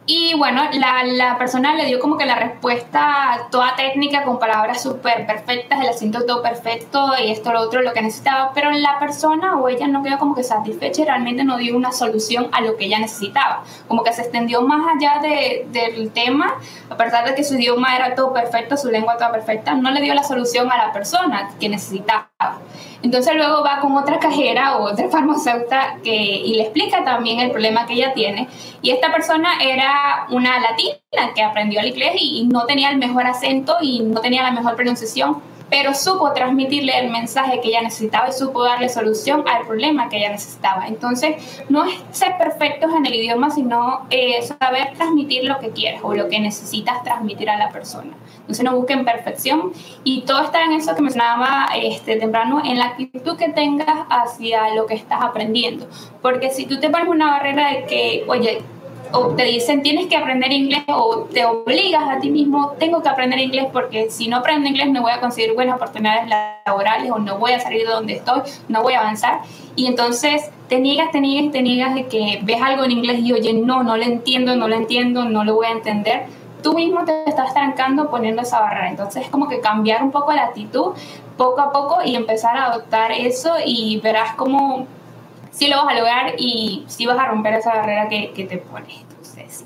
Y 0.08 0.34
bueno, 0.34 0.64
la, 0.74 1.04
la, 1.04 1.38
persona 1.38 1.76
le 1.76 1.86
dio 1.86 1.99
como 1.99 2.18
que 2.18 2.26
la 2.26 2.36
respuesta 2.36 3.47
toda 3.52 3.76
técnica 3.76 4.24
con 4.24 4.39
palabras 4.39 4.82
súper 4.82 5.28
perfectas, 5.28 5.80
el 5.80 5.89
acento 5.89 6.26
todo 6.26 6.41
perfecto 6.41 7.12
y 7.24 7.30
esto, 7.32 7.54
lo 7.54 7.62
otro, 7.62 7.84
lo 7.84 7.93
que 7.93 8.02
necesitaba, 8.02 8.52
pero 8.54 8.72
la 8.72 8.97
persona 8.99 9.58
o 9.58 9.70
ella 9.70 9.88
no 9.88 10.02
quedó 10.02 10.18
como 10.18 10.34
que 10.34 10.43
satisfecha 10.43 11.04
y 11.04 11.06
realmente 11.06 11.43
no 11.43 11.58
dio 11.58 11.78
una 11.78 11.91
solución 11.91 12.49
a 12.52 12.62
lo 12.62 12.78
que 12.78 12.86
ella 12.86 12.97
necesitaba. 12.97 13.64
Como 13.88 14.04
que 14.04 14.12
se 14.12 14.24
extendió 14.24 14.64
más 14.64 14.88
allá 14.95 15.22
de, 15.22 15.68
del 15.70 16.12
tema, 16.12 16.56
a 16.89 16.97
pesar 16.97 17.24
de 17.24 17.36
que 17.36 17.43
su 17.43 17.54
idioma 17.54 17.95
era 17.95 18.16
todo 18.16 18.34
perfecto, 18.34 18.78
su 18.78 18.89
lengua 18.89 19.18
toda 19.18 19.32
perfecta, 19.32 19.76
no 19.76 19.91
le 19.91 20.02
dio 20.02 20.16
la 20.16 20.24
solución 20.24 20.72
a 20.72 20.78
la 20.78 20.91
persona 20.91 21.52
que 21.60 21.70
necesitaba. 21.70 22.32
Entonces 23.04 23.34
luego 23.36 23.64
va 23.64 23.80
con 23.80 23.95
otra 23.97 24.20
cajera 24.20 24.78
o 24.78 24.91
otra 24.91 25.10
farmacéutica 25.12 25.97
que, 26.04 26.16
y 26.16 26.56
le 26.56 26.64
explica 26.64 27.04
también 27.04 27.39
el 27.39 27.52
problema 27.52 27.86
que 27.86 27.93
ella 27.93 28.14
tiene. 28.14 28.47
Y 28.82 28.91
esta 28.91 29.12
persona 29.12 29.62
era 29.62 29.91
una 30.30 30.60
latina 30.60 31.34
que 31.36 31.44
aprendió 31.44 31.80
el 31.80 31.88
inglés 31.88 32.14
y 32.20 32.46
no 32.46 32.66
tenía 32.66 32.89
el 32.89 32.98
mejor 32.98 33.26
acento 33.26 33.78
y 33.82 34.02
no 34.02 34.22
tenía 34.22 34.44
la 34.44 34.52
mejor 34.52 34.76
pronunciación, 34.76 35.42
pero 35.72 35.94
supo 35.94 36.34
transmitirle 36.34 37.00
el 37.00 37.10
mensaje 37.10 37.62
que 37.62 37.70
ella 37.70 37.82
necesitaba 37.82 38.28
y 38.28 38.34
supo 38.34 38.62
darle 38.62 38.89
solución 38.89 39.46
al 39.48 39.66
problema 39.66 40.10
que 40.10 40.18
ella 40.18 40.30
necesitaba. 40.30 40.86
Entonces, 40.86 41.64
no 41.70 41.86
es 41.86 41.96
ser 42.12 42.38
perfectos 42.38 42.94
en 42.94 43.06
el 43.06 43.16
idioma, 43.16 43.50
sino 43.50 44.06
eh, 44.10 44.42
saber 44.42 44.94
transmitir 44.96 45.46
lo 45.46 45.60
que 45.60 45.70
quieres 45.70 46.02
o 46.04 46.14
lo 46.14 46.28
que 46.28 46.42
necesitas 46.42 47.02
transmitir 47.04 47.50
a 47.50 47.58
la 47.58 47.70
persona. 47.70 48.12
Entonces, 48.42 48.66
no 48.66 48.76
busquen 48.76 49.06
perfección 49.06 49.72
y 50.04 50.24
todo 50.24 50.44
está 50.44 50.62
en 50.66 50.74
eso 50.74 50.94
que 50.94 51.02
mencionaba 51.02 51.70
este, 51.74 52.18
temprano, 52.18 52.62
en 52.66 52.78
la 52.78 52.88
actitud 52.88 53.38
que 53.38 53.48
tengas 53.48 54.06
hacia 54.10 54.76
lo 54.76 54.86
que 54.86 54.96
estás 54.96 55.22
aprendiendo. 55.22 55.88
Porque 56.22 56.50
si 56.50 56.66
tú 56.66 56.82
te 56.82 56.89
pones 56.89 57.08
una 57.08 57.32
barrera 57.32 57.70
de 57.70 57.86
que, 57.86 58.26
oye, 58.28 58.62
o 59.14 59.28
te 59.36 59.43
dicen 59.43 59.82
tienes 59.82 60.07
que 60.07 60.16
aprender 60.16 60.51
inglés 60.51 60.84
o 60.88 61.28
te 61.32 61.45
obligas 61.45 62.03
a 62.09 62.20
ti 62.20 62.30
mismo, 62.30 62.74
tengo 62.80 63.01
que 63.01 63.09
aprender 63.09 63.39
inglés 63.39 63.68
porque 63.72 64.09
si 64.09 64.28
no 64.28 64.38
aprendo 64.38 64.68
inglés 64.68 64.89
no 64.89 65.01
voy 65.01 65.12
a 65.12 65.20
conseguir 65.20 65.53
buenas 65.53 65.76
oportunidades 65.76 66.30
laborales 66.66 67.12
o 67.12 67.20
no 67.20 67.38
voy 67.38 67.51
a 67.51 67.59
salir 67.59 67.86
de 67.86 67.93
donde 67.93 68.14
estoy, 68.14 68.41
no 68.68 68.82
voy 68.82 68.93
a 68.93 69.01
avanzar. 69.01 69.41
Y 69.76 69.88
entonces 69.88 70.51
te 70.68 70.80
niegas, 70.80 71.12
te 71.12 71.20
niegas, 71.22 71.51
te 71.51 71.62
niegas 71.62 71.95
de 71.95 72.07
que 72.07 72.39
ves 72.43 72.62
algo 72.62 72.84
en 72.84 72.91
inglés 72.91 73.20
y 73.20 73.34
oye, 73.34 73.53
no, 73.53 73.84
no 73.84 73.97
lo 73.97 74.03
entiendo, 74.03 74.55
no 74.55 74.68
lo 74.68 74.76
entiendo, 74.76 75.26
no 75.26 75.43
lo 75.43 75.55
voy 75.55 75.68
a 75.68 75.72
entender. 75.72 76.26
Tú 76.64 76.74
mismo 76.74 77.03
te 77.05 77.28
estás 77.28 77.53
trancando 77.53 78.09
poniendo 78.09 78.43
esa 78.43 78.59
barrera. 78.59 78.89
Entonces 78.89 79.24
es 79.24 79.30
como 79.30 79.47
que 79.47 79.62
cambiar 79.62 80.03
un 80.03 80.12
poco 80.12 80.32
la 80.32 80.43
actitud 80.43 80.93
poco 81.38 81.62
a 81.62 81.72
poco 81.72 81.97
y 82.05 82.16
empezar 82.16 82.55
a 82.55 82.66
adoptar 82.66 83.12
eso 83.12 83.55
y 83.66 83.99
verás 83.99 84.36
cómo 84.36 84.86
sí 85.52 85.68
lo 85.70 85.78
vas 85.78 85.93
a 85.93 85.99
lograr 85.99 86.34
y 86.38 86.84
sí 86.88 87.06
vas 87.06 87.20
a 87.20 87.28
romper 87.28 87.54
esa 87.54 87.76
barrera 87.76 88.10
que, 88.10 88.32
que 88.34 88.45
te 88.45 88.58
pones. 88.58 89.02
Entonces, 89.02 89.66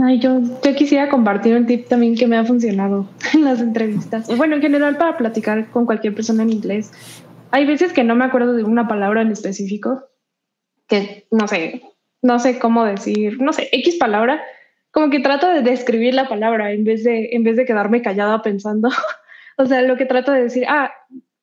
Ay, 0.00 0.20
yo, 0.20 0.40
yo 0.64 0.74
quisiera 0.76 1.08
compartir 1.08 1.56
un 1.56 1.66
tip 1.66 1.88
también 1.88 2.14
que 2.14 2.28
me 2.28 2.36
ha 2.36 2.44
funcionado 2.44 3.08
en 3.34 3.44
las 3.44 3.60
entrevistas. 3.60 4.28
Bueno, 4.36 4.56
en 4.56 4.62
general 4.62 4.96
para 4.96 5.16
platicar 5.16 5.70
con 5.70 5.86
cualquier 5.86 6.14
persona 6.14 6.44
en 6.44 6.50
inglés. 6.50 6.92
Hay 7.50 7.66
veces 7.66 7.92
que 7.92 8.04
no 8.04 8.14
me 8.14 8.24
acuerdo 8.24 8.52
de 8.52 8.62
una 8.62 8.86
palabra 8.86 9.22
en 9.22 9.32
específico, 9.32 10.04
que 10.86 11.26
no 11.30 11.48
sé, 11.48 11.82
no 12.22 12.38
sé 12.38 12.58
cómo 12.58 12.84
decir, 12.84 13.40
no 13.40 13.52
sé, 13.52 13.68
X 13.72 13.96
palabra, 13.96 14.40
como 14.92 15.10
que 15.10 15.20
trato 15.20 15.48
de 15.48 15.62
describir 15.62 16.14
la 16.14 16.28
palabra 16.28 16.72
en 16.72 16.84
vez 16.84 17.02
de, 17.04 17.30
en 17.32 17.42
vez 17.42 17.56
de 17.56 17.64
quedarme 17.64 18.02
callada 18.02 18.42
pensando. 18.42 18.90
o 19.56 19.66
sea, 19.66 19.82
lo 19.82 19.96
que 19.96 20.06
trato 20.06 20.30
de 20.30 20.42
decir, 20.42 20.64
ah, 20.68 20.92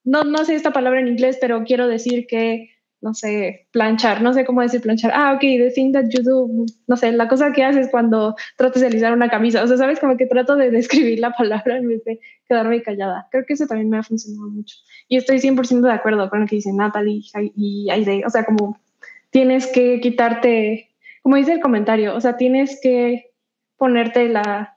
no, 0.05 0.23
no 0.23 0.45
sé 0.45 0.55
esta 0.55 0.71
palabra 0.71 0.99
en 0.99 1.07
inglés, 1.07 1.37
pero 1.41 1.63
quiero 1.63 1.87
decir 1.87 2.27
que, 2.27 2.69
no 3.01 3.13
sé, 3.13 3.67
planchar, 3.71 4.21
no 4.21 4.33
sé 4.33 4.45
cómo 4.45 4.61
decir 4.61 4.81
planchar. 4.81 5.11
Ah, 5.13 5.33
ok, 5.33 5.41
the 5.41 5.71
thing 5.71 5.91
that 5.91 6.05
you 6.09 6.23
do, 6.23 6.47
no 6.87 6.95
sé, 6.95 7.11
la 7.11 7.27
cosa 7.27 7.51
que 7.51 7.63
haces 7.63 7.89
cuando 7.89 8.35
tratas 8.55 8.81
de 8.81 8.87
alisar 8.87 9.13
una 9.13 9.29
camisa. 9.29 9.63
O 9.63 9.67
sea, 9.67 9.77
sabes, 9.77 9.99
como 9.99 10.15
que 10.15 10.27
trato 10.27 10.55
de 10.55 10.71
describir 10.71 11.19
la 11.19 11.31
palabra 11.31 11.77
en 11.77 11.89
vez 11.89 12.03
de 12.05 12.19
quedarme 12.47 12.81
callada. 12.83 13.27
Creo 13.31 13.45
que 13.45 13.53
eso 13.53 13.65
también 13.65 13.89
me 13.89 13.97
ha 13.97 14.03
funcionado 14.03 14.49
mucho. 14.49 14.77
Y 15.07 15.17
estoy 15.17 15.39
100% 15.39 15.81
de 15.81 15.91
acuerdo 15.91 16.29
con 16.29 16.41
lo 16.41 16.47
que 16.47 16.57
dicen 16.57 16.77
Natalie 16.77 17.23
y 17.55 17.89
Aide. 17.89 18.23
O 18.25 18.29
sea, 18.29 18.45
como 18.45 18.79
tienes 19.31 19.67
que 19.67 19.99
quitarte, 20.01 20.91
como 21.23 21.35
dice 21.35 21.53
el 21.53 21.61
comentario, 21.61 22.15
o 22.15 22.21
sea, 22.21 22.37
tienes 22.37 22.79
que 22.81 23.31
ponerte 23.77 24.29
la, 24.29 24.74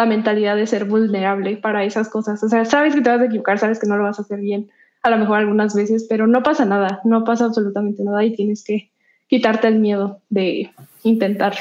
la 0.00 0.06
mentalidad 0.06 0.56
de 0.56 0.66
ser 0.66 0.86
vulnerable 0.86 1.58
para 1.58 1.84
esas 1.84 2.08
cosas. 2.08 2.42
O 2.42 2.48
sea, 2.48 2.64
sabes 2.64 2.94
que 2.94 3.02
te 3.02 3.10
vas 3.10 3.20
a 3.20 3.26
equivocar, 3.26 3.58
sabes 3.58 3.78
que 3.78 3.86
no 3.86 3.98
lo 3.98 4.04
vas 4.04 4.18
a 4.18 4.22
hacer 4.22 4.40
bien, 4.40 4.70
a 5.02 5.10
lo 5.10 5.18
mejor 5.18 5.38
algunas 5.38 5.74
veces, 5.74 6.06
pero 6.08 6.26
no 6.26 6.42
pasa 6.42 6.64
nada, 6.64 7.00
no 7.04 7.24
pasa 7.24 7.44
absolutamente 7.44 8.02
nada 8.02 8.24
y 8.24 8.34
tienes 8.34 8.64
que 8.64 8.90
quitarte 9.28 9.68
el 9.68 9.78
miedo 9.78 10.20
de 10.30 10.70
intentarlo. 11.02 11.60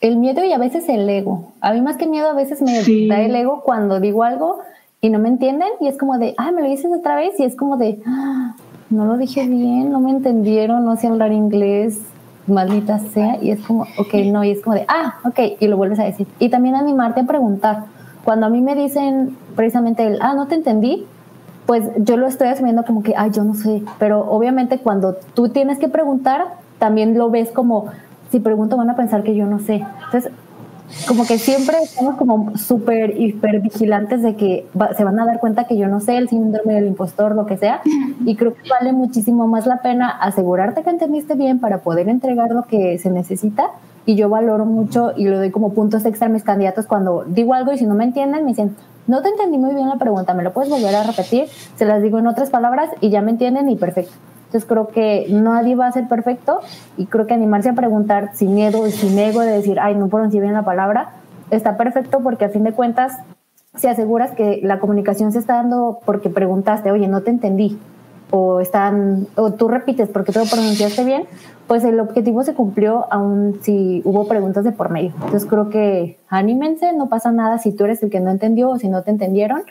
El 0.00 0.16
miedo 0.16 0.44
y 0.44 0.52
a 0.52 0.58
veces 0.58 0.88
el 0.88 1.08
ego. 1.08 1.52
A 1.62 1.72
mí 1.72 1.80
más 1.80 1.96
que 1.96 2.06
miedo 2.06 2.28
a 2.28 2.34
veces 2.34 2.60
me 2.60 2.82
da 3.08 3.20
el 3.22 3.34
ego 3.34 3.62
cuando 3.62 3.98
digo 3.98 4.22
algo 4.24 4.60
y 5.00 5.08
no 5.08 5.18
me 5.18 5.28
entienden 5.28 5.70
y 5.80 5.88
es 5.88 5.96
como 5.96 6.18
de, 6.18 6.34
ah, 6.36 6.52
me 6.52 6.60
lo 6.60 6.68
dices 6.68 6.90
otra 6.96 7.16
vez 7.16 7.32
y 7.38 7.44
es 7.44 7.56
como 7.56 7.78
de, 7.78 7.98
ah, 8.06 8.54
no 8.90 9.06
lo 9.06 9.16
dije 9.16 9.46
bien, 9.46 9.90
no 9.90 10.00
me 10.00 10.10
entendieron, 10.10 10.84
no 10.84 10.96
sé 10.96 11.08
hablar 11.08 11.32
inglés, 11.32 12.00
maldita 12.48 12.98
sea, 12.98 13.38
y 13.42 13.50
es 13.50 13.60
como, 13.60 13.82
ok, 13.96 14.14
no, 14.26 14.44
y 14.44 14.50
es 14.50 14.62
como 14.62 14.74
de, 14.76 14.84
ah, 14.88 15.16
ok, 15.24 15.38
y 15.60 15.66
lo 15.66 15.76
vuelves 15.76 15.98
a 15.98 16.04
decir. 16.04 16.26
Y 16.38 16.48
también 16.48 16.74
animarte 16.74 17.20
a 17.20 17.24
preguntar. 17.24 17.84
Cuando 18.24 18.46
a 18.46 18.48
mí 18.50 18.60
me 18.60 18.74
dicen 18.74 19.36
precisamente 19.56 20.06
el, 20.06 20.18
ah, 20.20 20.34
no 20.34 20.46
te 20.46 20.54
entendí, 20.54 21.06
pues 21.66 21.84
yo 21.98 22.16
lo 22.16 22.26
estoy 22.26 22.48
asumiendo 22.48 22.84
como 22.84 23.02
que, 23.02 23.14
ah, 23.16 23.28
yo 23.28 23.44
no 23.44 23.54
sé, 23.54 23.82
pero 23.98 24.20
obviamente 24.30 24.78
cuando 24.78 25.16
tú 25.34 25.50
tienes 25.50 25.78
que 25.78 25.88
preguntar, 25.88 26.46
también 26.78 27.16
lo 27.18 27.30
ves 27.30 27.50
como, 27.50 27.86
si 28.30 28.40
pregunto 28.40 28.76
van 28.76 28.90
a 28.90 28.96
pensar 28.96 29.22
que 29.22 29.34
yo 29.34 29.46
no 29.46 29.58
sé. 29.58 29.84
Entonces, 30.06 30.32
como 31.06 31.26
que 31.26 31.38
siempre 31.38 31.76
estamos 31.82 32.16
como 32.16 32.56
súper 32.56 33.20
hiper 33.20 33.60
vigilantes 33.60 34.22
de 34.22 34.36
que 34.36 34.66
se 34.96 35.04
van 35.04 35.18
a 35.20 35.26
dar 35.26 35.40
cuenta 35.40 35.64
que 35.64 35.76
yo 35.76 35.88
no 35.88 36.00
sé 36.00 36.16
el 36.16 36.28
síndrome 36.28 36.74
del 36.74 36.86
impostor, 36.86 37.34
lo 37.34 37.46
que 37.46 37.56
sea, 37.56 37.80
y 38.24 38.36
creo 38.36 38.54
que 38.54 38.68
vale 38.68 38.92
muchísimo 38.92 39.46
más 39.46 39.66
la 39.66 39.82
pena 39.82 40.08
asegurarte 40.08 40.82
que 40.82 40.90
entendiste 40.90 41.34
bien 41.34 41.60
para 41.60 41.78
poder 41.78 42.08
entregar 42.08 42.50
lo 42.50 42.64
que 42.64 42.98
se 42.98 43.10
necesita. 43.10 43.70
Y 44.06 44.14
yo 44.14 44.30
valoro 44.30 44.64
mucho 44.64 45.12
y 45.14 45.24
le 45.24 45.36
doy 45.36 45.50
como 45.50 45.74
puntos 45.74 46.06
extra 46.06 46.28
a 46.28 46.30
mis 46.30 46.42
candidatos 46.42 46.86
cuando 46.86 47.24
digo 47.26 47.52
algo 47.52 47.72
y 47.72 47.78
si 47.78 47.84
no 47.84 47.94
me 47.94 48.04
entienden, 48.04 48.42
me 48.42 48.52
dicen, 48.52 48.74
no 49.06 49.20
te 49.20 49.28
entendí 49.28 49.58
muy 49.58 49.74
bien 49.74 49.88
la 49.88 49.96
pregunta, 49.96 50.32
¿me 50.32 50.42
lo 50.42 50.54
puedes 50.54 50.70
volver 50.70 50.94
a 50.94 51.02
repetir? 51.02 51.46
Se 51.76 51.84
las 51.84 52.02
digo 52.02 52.18
en 52.18 52.26
otras 52.26 52.48
palabras 52.48 52.88
y 53.02 53.10
ya 53.10 53.20
me 53.20 53.32
entienden 53.32 53.68
y 53.68 53.76
perfecto. 53.76 54.12
Entonces 54.48 54.66
creo 54.66 54.88
que 54.88 55.26
nadie 55.28 55.76
va 55.76 55.88
a 55.88 55.92
ser 55.92 56.08
perfecto 56.08 56.60
y 56.96 57.04
creo 57.04 57.26
que 57.26 57.34
animarse 57.34 57.68
a 57.68 57.74
preguntar 57.74 58.30
sin 58.32 58.54
miedo 58.54 58.86
y 58.86 58.92
sin 58.92 59.18
ego 59.18 59.42
de 59.42 59.52
decir, 59.52 59.78
ay, 59.78 59.94
no 59.94 60.08
pronuncié 60.08 60.40
bien 60.40 60.54
la 60.54 60.64
palabra, 60.64 61.10
está 61.50 61.76
perfecto 61.76 62.20
porque 62.20 62.46
a 62.46 62.48
fin 62.48 62.64
de 62.64 62.72
cuentas, 62.72 63.12
si 63.76 63.88
aseguras 63.88 64.30
que 64.30 64.60
la 64.62 64.80
comunicación 64.80 65.32
se 65.32 65.38
está 65.38 65.56
dando 65.56 66.00
porque 66.06 66.30
preguntaste, 66.30 66.90
oye, 66.90 67.08
no 67.08 67.20
te 67.20 67.30
entendí, 67.30 67.78
o 68.30 68.60
están 68.60 69.26
o 69.36 69.52
tú 69.52 69.68
repites 69.68 70.08
porque 70.08 70.32
tú 70.32 70.38
lo 70.38 70.46
pronunciaste 70.46 71.04
bien, 71.04 71.24
pues 71.66 71.84
el 71.84 72.00
objetivo 72.00 72.42
se 72.42 72.54
cumplió 72.54 73.06
aun 73.12 73.58
si 73.60 74.00
hubo 74.06 74.26
preguntas 74.26 74.64
de 74.64 74.72
por 74.72 74.88
medio. 74.88 75.12
Entonces 75.14 75.46
creo 75.46 75.68
que 75.68 76.18
anímense, 76.30 76.94
no 76.94 77.10
pasa 77.10 77.32
nada 77.32 77.58
si 77.58 77.72
tú 77.72 77.84
eres 77.84 78.02
el 78.02 78.08
que 78.08 78.20
no 78.20 78.30
entendió 78.30 78.70
o 78.70 78.78
si 78.78 78.88
no 78.88 79.02
te 79.02 79.10
entendieron, 79.10 79.62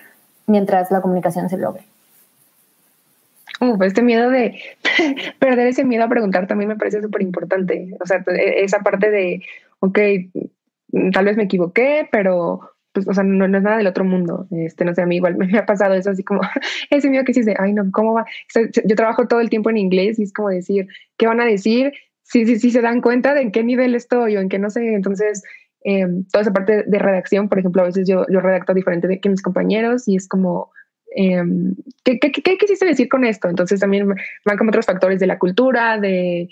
mientras 0.46 0.92
la 0.92 1.02
comunicación 1.02 1.50
se 1.50 1.58
logre. 1.58 1.84
Uf, 3.60 3.82
este 3.82 4.02
miedo 4.02 4.30
de 4.30 4.60
perder 5.40 5.68
ese 5.68 5.84
miedo 5.84 6.04
a 6.04 6.10
preguntar 6.10 6.48
también 6.48 6.70
me 6.70 6.76
parece 6.76 7.02
súper 7.02 7.22
importante. 7.22 7.96
O 8.00 8.06
sea, 8.06 8.24
e, 8.28 8.64
esa 8.64 8.80
parte 8.80 9.10
de, 9.10 9.44
ok, 9.80 10.00
tal 11.12 11.26
vez 11.26 11.38
me 11.38 11.44
equivoqué, 11.44 12.08
pero 12.12 12.62
pues, 12.98 13.08
o 13.08 13.14
sea, 13.14 13.24
no, 13.24 13.46
es 13.46 13.52
nada 13.52 13.78
del 13.78 13.88
otro 13.88 14.04
mundo. 14.04 14.48
Este, 14.52 14.84
no 14.84 14.94
sé, 14.96 15.04
a 15.04 15.06
mí 15.06 15.18
igual 15.18 15.38
me, 15.38 15.58
ha 15.58 15.66
pasado 15.66 15.94
eso 15.94 16.10
así 16.12 16.24
como 16.24 16.42
ese 16.90 17.10
miedo 17.10 17.24
que 17.24 17.32
dices 17.32 17.46
de, 17.46 17.56
ay, 17.60 17.74
no, 17.74 17.90
¿cómo 17.92 18.14
va? 18.14 18.26
Yo 18.86 18.96
trabajo 18.96 19.28
todo 19.28 19.40
el 19.40 19.50
tiempo 19.50 19.70
en 19.70 19.78
inglés 19.78 20.20
y 20.20 20.24
es 20.24 20.34
como 20.34 20.50
decir, 20.50 20.88
¿qué 21.18 21.28
van 21.28 21.40
a 21.40 21.46
decir? 21.46 21.94
Si, 22.24 22.46
sí 22.46 22.60
sí 22.60 22.72
se 22.72 22.82
dan 22.82 23.02
cuenta 23.02 23.34
de 23.34 23.42
en 23.42 23.52
qué 23.52 23.64
nivel 23.64 23.96
estoy 23.96 24.36
o 24.38 24.42
en 24.42 24.50
qué 24.50 24.60
no 24.60 24.70
sé. 24.70 24.94
Entonces, 24.94 25.44
em, 25.84 26.26
toda 26.32 26.42
esa 26.42 26.54
parte 26.54 26.84
de 26.88 27.00
redacción, 27.00 27.50
por 27.50 27.60
ejemplo, 27.60 27.84
a 27.84 27.86
veces 27.86 28.08
yo, 28.08 28.26
yo 28.30 28.40
redacto 28.40 28.74
diferente 28.74 29.20
que 29.20 29.30
mis 29.30 29.42
compañeros 29.42 30.08
y 30.08 30.16
es 30.16 30.28
como, 30.28 30.72
Em, 31.16 31.76
¿qué, 32.04 32.20
qué, 32.20 32.32
qué, 32.32 32.58
quisiste 32.58 32.86
decir 32.86 33.10
con 33.10 33.26
esto? 33.26 33.50
Entonces 33.50 33.80
también 33.80 34.08
van 34.46 34.58
como 34.58 34.70
otros 34.70 34.86
factores 34.86 35.20
de 35.20 35.28
la 35.28 35.40
cultura, 35.40 36.00
de, 36.00 36.50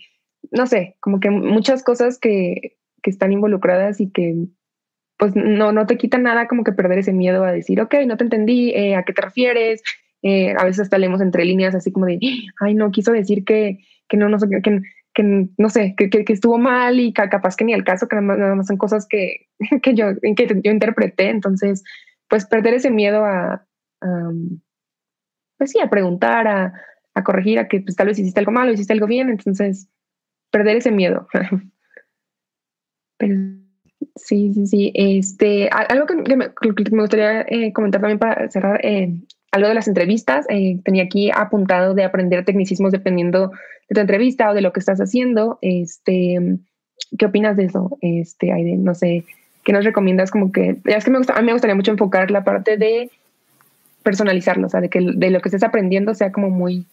no 0.52 0.66
sé, 0.66 0.96
como 1.00 1.20
que 1.20 1.30
muchas 1.30 1.84
cosas 1.84 2.20
que, 2.20 2.78
que 3.02 3.10
están 3.10 3.32
involucradas 3.32 4.00
y 4.00 4.12
que 4.12 4.36
pues 5.18 5.34
no, 5.36 5.72
no 5.72 5.86
te 5.86 5.98
quitan 5.98 6.24
nada 6.24 6.48
como 6.48 6.64
que 6.64 6.74
perder 6.74 7.00
ese 7.00 7.14
miedo 7.14 7.44
a 7.44 7.52
decir, 7.52 7.80
ok, 7.80 7.96
no 8.06 8.18
te 8.18 8.26
entendí, 8.26 8.72
eh, 8.72 8.96
¿a 8.96 9.04
qué 9.04 9.14
te 9.14 9.22
refieres? 9.22 9.82
Eh, 10.22 10.54
a 10.58 10.66
veces 10.66 10.82
hasta 10.82 10.98
leemos 10.98 11.22
entre 11.22 11.46
líneas 11.46 11.76
así 11.76 11.92
como 11.92 12.06
de, 12.06 12.20
ay, 12.60 12.74
no, 12.74 12.92
quiso 12.92 13.12
decir 13.12 13.46
que, 13.46 13.80
que 14.10 14.18
no, 14.18 14.28
no 14.28 14.40
sé, 14.40 14.48
que, 14.50 14.82
que 15.14 15.48
no 15.58 15.70
sé, 15.70 15.96
que, 15.98 16.10
que, 16.10 16.34
estuvo 16.34 16.58
mal 16.58 17.00
y 17.00 17.14
capaz 17.14 17.56
que 17.56 17.64
ni 17.64 17.74
al 17.74 17.84
caso, 17.84 18.08
que 18.08 18.18
nada 18.18 18.56
más, 18.56 18.68
son 18.68 18.78
cosas 18.78 19.08
que, 19.08 19.48
que, 19.82 19.94
yo, 19.94 20.08
que 20.36 20.62
yo 20.64 20.72
interpreté. 20.72 21.30
Entonces, 21.30 21.84
pues 22.28 22.46
perder 22.46 22.74
ese 22.74 22.92
miedo 22.92 23.24
a, 23.24 23.66
pues 25.58 25.72
sí, 25.72 25.80
a 25.80 25.90
preguntar, 25.90 26.48
a, 26.48 27.24
corregir, 27.24 27.60
a 27.60 27.68
que 27.68 27.82
pues, 27.82 27.96
tal 27.96 28.08
vez 28.08 28.20
hiciste 28.20 28.40
algo 28.40 28.52
malo, 28.52 28.72
hiciste 28.72 28.94
algo 28.94 29.08
bien, 29.08 29.30
entonces 29.30 29.88
perder 30.52 30.78
ese 30.78 30.92
miedo. 30.92 31.28
Pero 33.18 33.36
sí, 34.16 34.54
sí, 34.54 34.68
sí. 34.68 34.92
Este, 34.94 35.70
algo 35.70 36.06
que, 36.06 36.16
me, 36.36 36.50
gustaría 37.02 37.42
eh, 37.48 37.72
comentar 37.74 38.02
también 38.02 38.20
para 38.20 38.50
cerrar, 38.50 38.86
eh, 38.86 39.14
algo 39.52 39.70
de 39.70 39.74
las 39.74 39.88
entrevistas, 39.88 40.46
eh, 40.50 40.80
tenía 40.84 41.04
aquí 41.04 41.32
apuntado 41.34 41.94
de 41.94 42.04
aprender 42.04 42.44
tecnicismos 42.44 42.92
dependiendo 42.92 43.52
de 43.88 43.96
tu 43.96 44.02
entrevista 44.02 44.50
o 44.50 44.54
de 44.54 44.62
lo 44.62 44.74
que 44.74 44.82
estás 44.82 45.00
haciendo. 45.00 45.60
Este, 45.62 46.58
¿Qué 47.18 47.26
opinas 47.26 47.56
de 47.56 47.66
eso? 47.66 47.98
Este, 48.02 48.52
Aide, 48.52 48.76
no 48.76 48.94
sé, 48.94 49.24
¿qué 49.64 49.72
nos 49.72 49.86
recomiendas? 49.86 50.32
Como 50.32 50.52
que, 50.52 50.78
es 50.84 51.06
que 51.06 51.12
me 51.12 51.20
a 51.20 51.40
mí 51.40 51.46
me 51.46 51.54
gustaría 51.54 51.76
mucho 51.76 51.92
enfocar 51.92 52.32
la 52.32 52.44
parte 52.44 52.78
de 52.78 53.10
personalizarlo, 54.06 54.68
o 54.68 54.70
sea, 54.70 54.82
de 54.82 54.90
que 54.90 55.02
de 55.02 55.30
lo 55.32 55.42
que 55.42 55.50
estés 55.50 55.64
aprendiendo 55.64 56.14
sea 56.14 56.32
como 56.32 56.52
muy, 56.52 56.86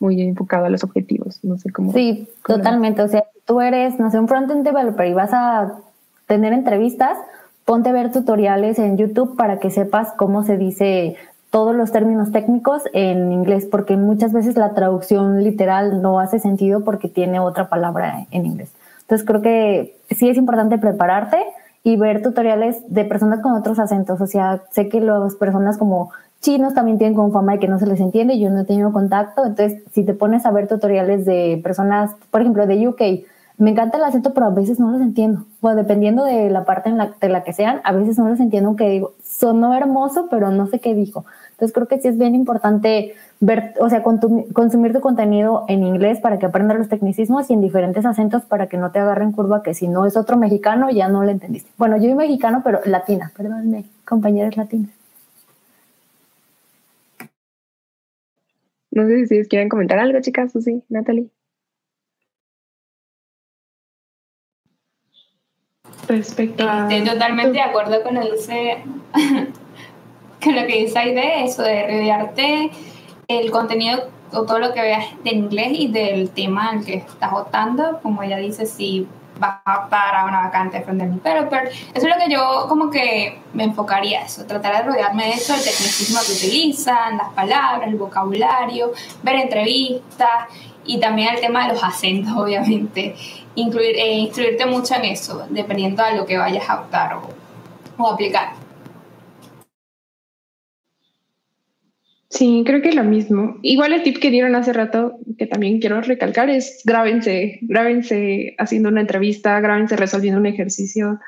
muy 0.00 0.22
enfocado 0.22 0.64
a 0.64 0.70
los 0.70 0.82
objetivos, 0.82 1.38
no 1.44 1.58
sé 1.58 1.70
cómo. 1.70 1.92
Sí, 1.92 2.26
totalmente, 2.46 3.02
o 3.02 3.08
sea, 3.08 3.24
tú 3.44 3.60
eres, 3.60 4.00
no 4.00 4.10
sé, 4.10 4.18
un 4.18 4.26
front-end 4.26 4.64
developer 4.64 5.06
y 5.06 5.12
vas 5.12 5.34
a 5.34 5.74
tener 6.26 6.54
entrevistas, 6.54 7.18
ponte 7.66 7.90
a 7.90 7.92
ver 7.92 8.12
tutoriales 8.12 8.78
en 8.78 8.96
YouTube 8.96 9.36
para 9.36 9.58
que 9.58 9.70
sepas 9.70 10.14
cómo 10.16 10.42
se 10.42 10.56
dice 10.56 11.16
todos 11.50 11.76
los 11.76 11.92
términos 11.92 12.32
técnicos 12.32 12.82
en 12.94 13.30
inglés, 13.30 13.68
porque 13.70 13.98
muchas 13.98 14.32
veces 14.32 14.56
la 14.56 14.72
traducción 14.72 15.44
literal 15.44 16.00
no 16.00 16.18
hace 16.18 16.38
sentido 16.38 16.82
porque 16.82 17.08
tiene 17.08 17.40
otra 17.40 17.68
palabra 17.68 18.26
en 18.30 18.46
inglés. 18.46 18.70
Entonces 19.02 19.26
creo 19.26 19.42
que 19.42 19.96
sí 20.10 20.30
es 20.30 20.38
importante 20.38 20.78
prepararte, 20.78 21.36
y 21.86 21.96
ver 21.96 22.20
tutoriales 22.20 22.78
de 22.88 23.04
personas 23.04 23.40
con 23.40 23.52
otros 23.52 23.78
acentos. 23.78 24.20
O 24.20 24.26
sea, 24.26 24.60
sé 24.72 24.88
que 24.88 25.00
las 25.00 25.36
personas 25.36 25.78
como 25.78 26.10
chinos 26.40 26.74
también 26.74 26.98
tienen 26.98 27.14
como 27.14 27.30
fama 27.30 27.52
de 27.52 27.58
que 27.60 27.68
no 27.68 27.78
se 27.78 27.86
les 27.86 28.00
entiende, 28.00 28.40
yo 28.40 28.50
no 28.50 28.62
he 28.62 28.64
tenido 28.64 28.90
contacto, 28.90 29.46
entonces 29.46 29.84
si 29.92 30.02
te 30.02 30.12
pones 30.12 30.44
a 30.46 30.50
ver 30.50 30.66
tutoriales 30.66 31.24
de 31.24 31.60
personas, 31.62 32.10
por 32.32 32.40
ejemplo, 32.40 32.66
de 32.66 32.88
UK, 32.88 33.02
me 33.58 33.70
encanta 33.70 33.98
el 33.98 34.04
acento, 34.04 34.34
pero 34.34 34.46
a 34.46 34.50
veces 34.50 34.80
no 34.80 34.90
los 34.90 35.00
entiendo. 35.00 35.44
O 35.60 35.76
dependiendo 35.76 36.24
de 36.24 36.50
la 36.50 36.64
parte 36.64 36.88
en 36.88 36.98
la, 36.98 37.12
de 37.20 37.28
la 37.28 37.44
que 37.44 37.52
sean, 37.52 37.80
a 37.84 37.92
veces 37.92 38.18
no 38.18 38.28
los 38.28 38.40
entiendo, 38.40 38.70
aunque 38.70 38.90
digo, 38.90 39.12
sonó 39.22 39.72
hermoso, 39.72 40.26
pero 40.28 40.50
no 40.50 40.66
sé 40.66 40.80
qué 40.80 40.92
dijo. 40.92 41.24
Entonces 41.52 41.72
creo 41.72 41.86
que 41.86 42.00
sí 42.00 42.08
es 42.08 42.18
bien 42.18 42.34
importante 42.34 43.14
ver, 43.40 43.74
o 43.80 43.88
sea, 43.90 44.02
consumir 44.02 44.92
tu 44.92 45.00
contenido 45.00 45.64
en 45.68 45.84
inglés 45.84 46.20
para 46.20 46.38
que 46.38 46.46
aprendas 46.46 46.78
los 46.78 46.88
tecnicismos 46.88 47.50
y 47.50 47.52
en 47.52 47.60
diferentes 47.60 48.06
acentos 48.06 48.44
para 48.44 48.66
que 48.66 48.78
no 48.78 48.90
te 48.92 48.98
agarren 48.98 49.32
curva 49.32 49.62
que 49.62 49.74
si 49.74 49.88
no 49.88 50.06
es 50.06 50.16
otro 50.16 50.36
mexicano 50.36 50.90
ya 50.90 51.08
no 51.08 51.22
lo 51.22 51.30
entendiste. 51.30 51.70
Bueno, 51.76 51.96
yo 51.96 52.04
soy 52.04 52.14
mexicano, 52.14 52.62
pero 52.64 52.80
latina, 52.84 53.32
perdónenme, 53.36 53.84
compañeras 54.04 54.56
latinas. 54.56 54.90
No 58.90 59.06
sé 59.06 59.26
si 59.26 59.44
quieren 59.46 59.68
comentar 59.68 59.98
algo, 59.98 60.18
chicas, 60.22 60.56
o 60.56 60.60
sí, 60.60 60.82
Natalie. 60.88 61.28
Respecto 66.08 66.66
a... 66.66 66.88
Estoy 66.88 67.12
totalmente 67.12 67.52
de 67.52 67.60
acuerdo 67.60 68.02
con 68.02 68.14
lo 68.14 68.22
que 68.22 68.32
dice, 68.32 68.78
con 70.42 70.56
lo 70.56 70.66
que 70.66 70.76
dice 70.78 70.98
Aide, 70.98 71.44
eso 71.44 71.62
de 71.62 71.82
rodearte 71.82 72.70
el 73.28 73.50
contenido 73.50 74.08
o 74.32 74.42
todo 74.42 74.58
lo 74.58 74.72
que 74.72 74.82
veas 74.82 75.06
de 75.22 75.30
inglés 75.30 75.68
y 75.72 75.88
del 75.88 76.30
tema 76.30 76.70
al 76.70 76.84
que 76.84 76.94
estás 76.94 77.30
votando, 77.30 78.00
como 78.02 78.22
ella 78.22 78.38
dice, 78.38 78.66
si 78.66 79.06
vas 79.38 79.60
a 79.64 79.88
para 79.88 80.24
una 80.24 80.42
vacante 80.42 80.80
frente 80.80 81.06
developer. 81.06 81.68
Eso 81.68 82.06
es 82.06 82.14
lo 82.14 82.16
que 82.16 82.32
yo 82.32 82.66
como 82.68 82.90
que 82.90 83.38
me 83.52 83.64
enfocaría 83.64 84.22
eso, 84.22 84.44
tratar 84.46 84.78
de 84.78 84.90
rodearme 84.90 85.26
de 85.26 85.32
eso, 85.32 85.54
el 85.54 85.62
tecnicismo 85.62 86.20
que 86.26 86.32
utilizan, 86.32 87.18
las 87.18 87.28
palabras, 87.30 87.88
el 87.88 87.96
vocabulario, 87.96 88.92
ver 89.22 89.36
entrevistas 89.36 90.48
y 90.84 90.98
también 90.98 91.34
el 91.34 91.40
tema 91.40 91.66
de 91.66 91.74
los 91.74 91.82
acentos, 91.82 92.32
obviamente. 92.36 93.14
Incluir, 93.54 93.96
eh, 93.96 94.14
instruirte 94.14 94.66
mucho 94.66 94.94
en 94.94 95.06
eso, 95.06 95.46
dependiendo 95.48 96.04
de 96.04 96.14
lo 96.14 96.26
que 96.26 96.36
vayas 96.36 96.68
a 96.68 96.80
optar 96.80 97.14
o, 97.14 97.22
o 97.96 98.10
aplicar. 98.10 98.65
Sí, 102.28 102.64
creo 102.66 102.82
que 102.82 102.92
lo 102.92 103.04
mismo. 103.04 103.58
Igual 103.62 103.92
el 103.92 104.02
tip 104.02 104.18
que 104.18 104.30
dieron 104.30 104.54
hace 104.56 104.72
rato, 104.72 105.18
que 105.38 105.46
también 105.46 105.78
quiero 105.80 106.00
recalcar, 106.00 106.50
es 106.50 106.82
grábense, 106.84 107.58
grábense 107.62 108.54
haciendo 108.58 108.88
una 108.88 109.00
entrevista, 109.00 109.60
grábense 109.60 109.96
resolviendo 109.96 110.40
un 110.40 110.46
ejercicio. 110.46 111.20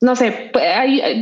No 0.00 0.16
sé, 0.16 0.50
pues, 0.52 0.64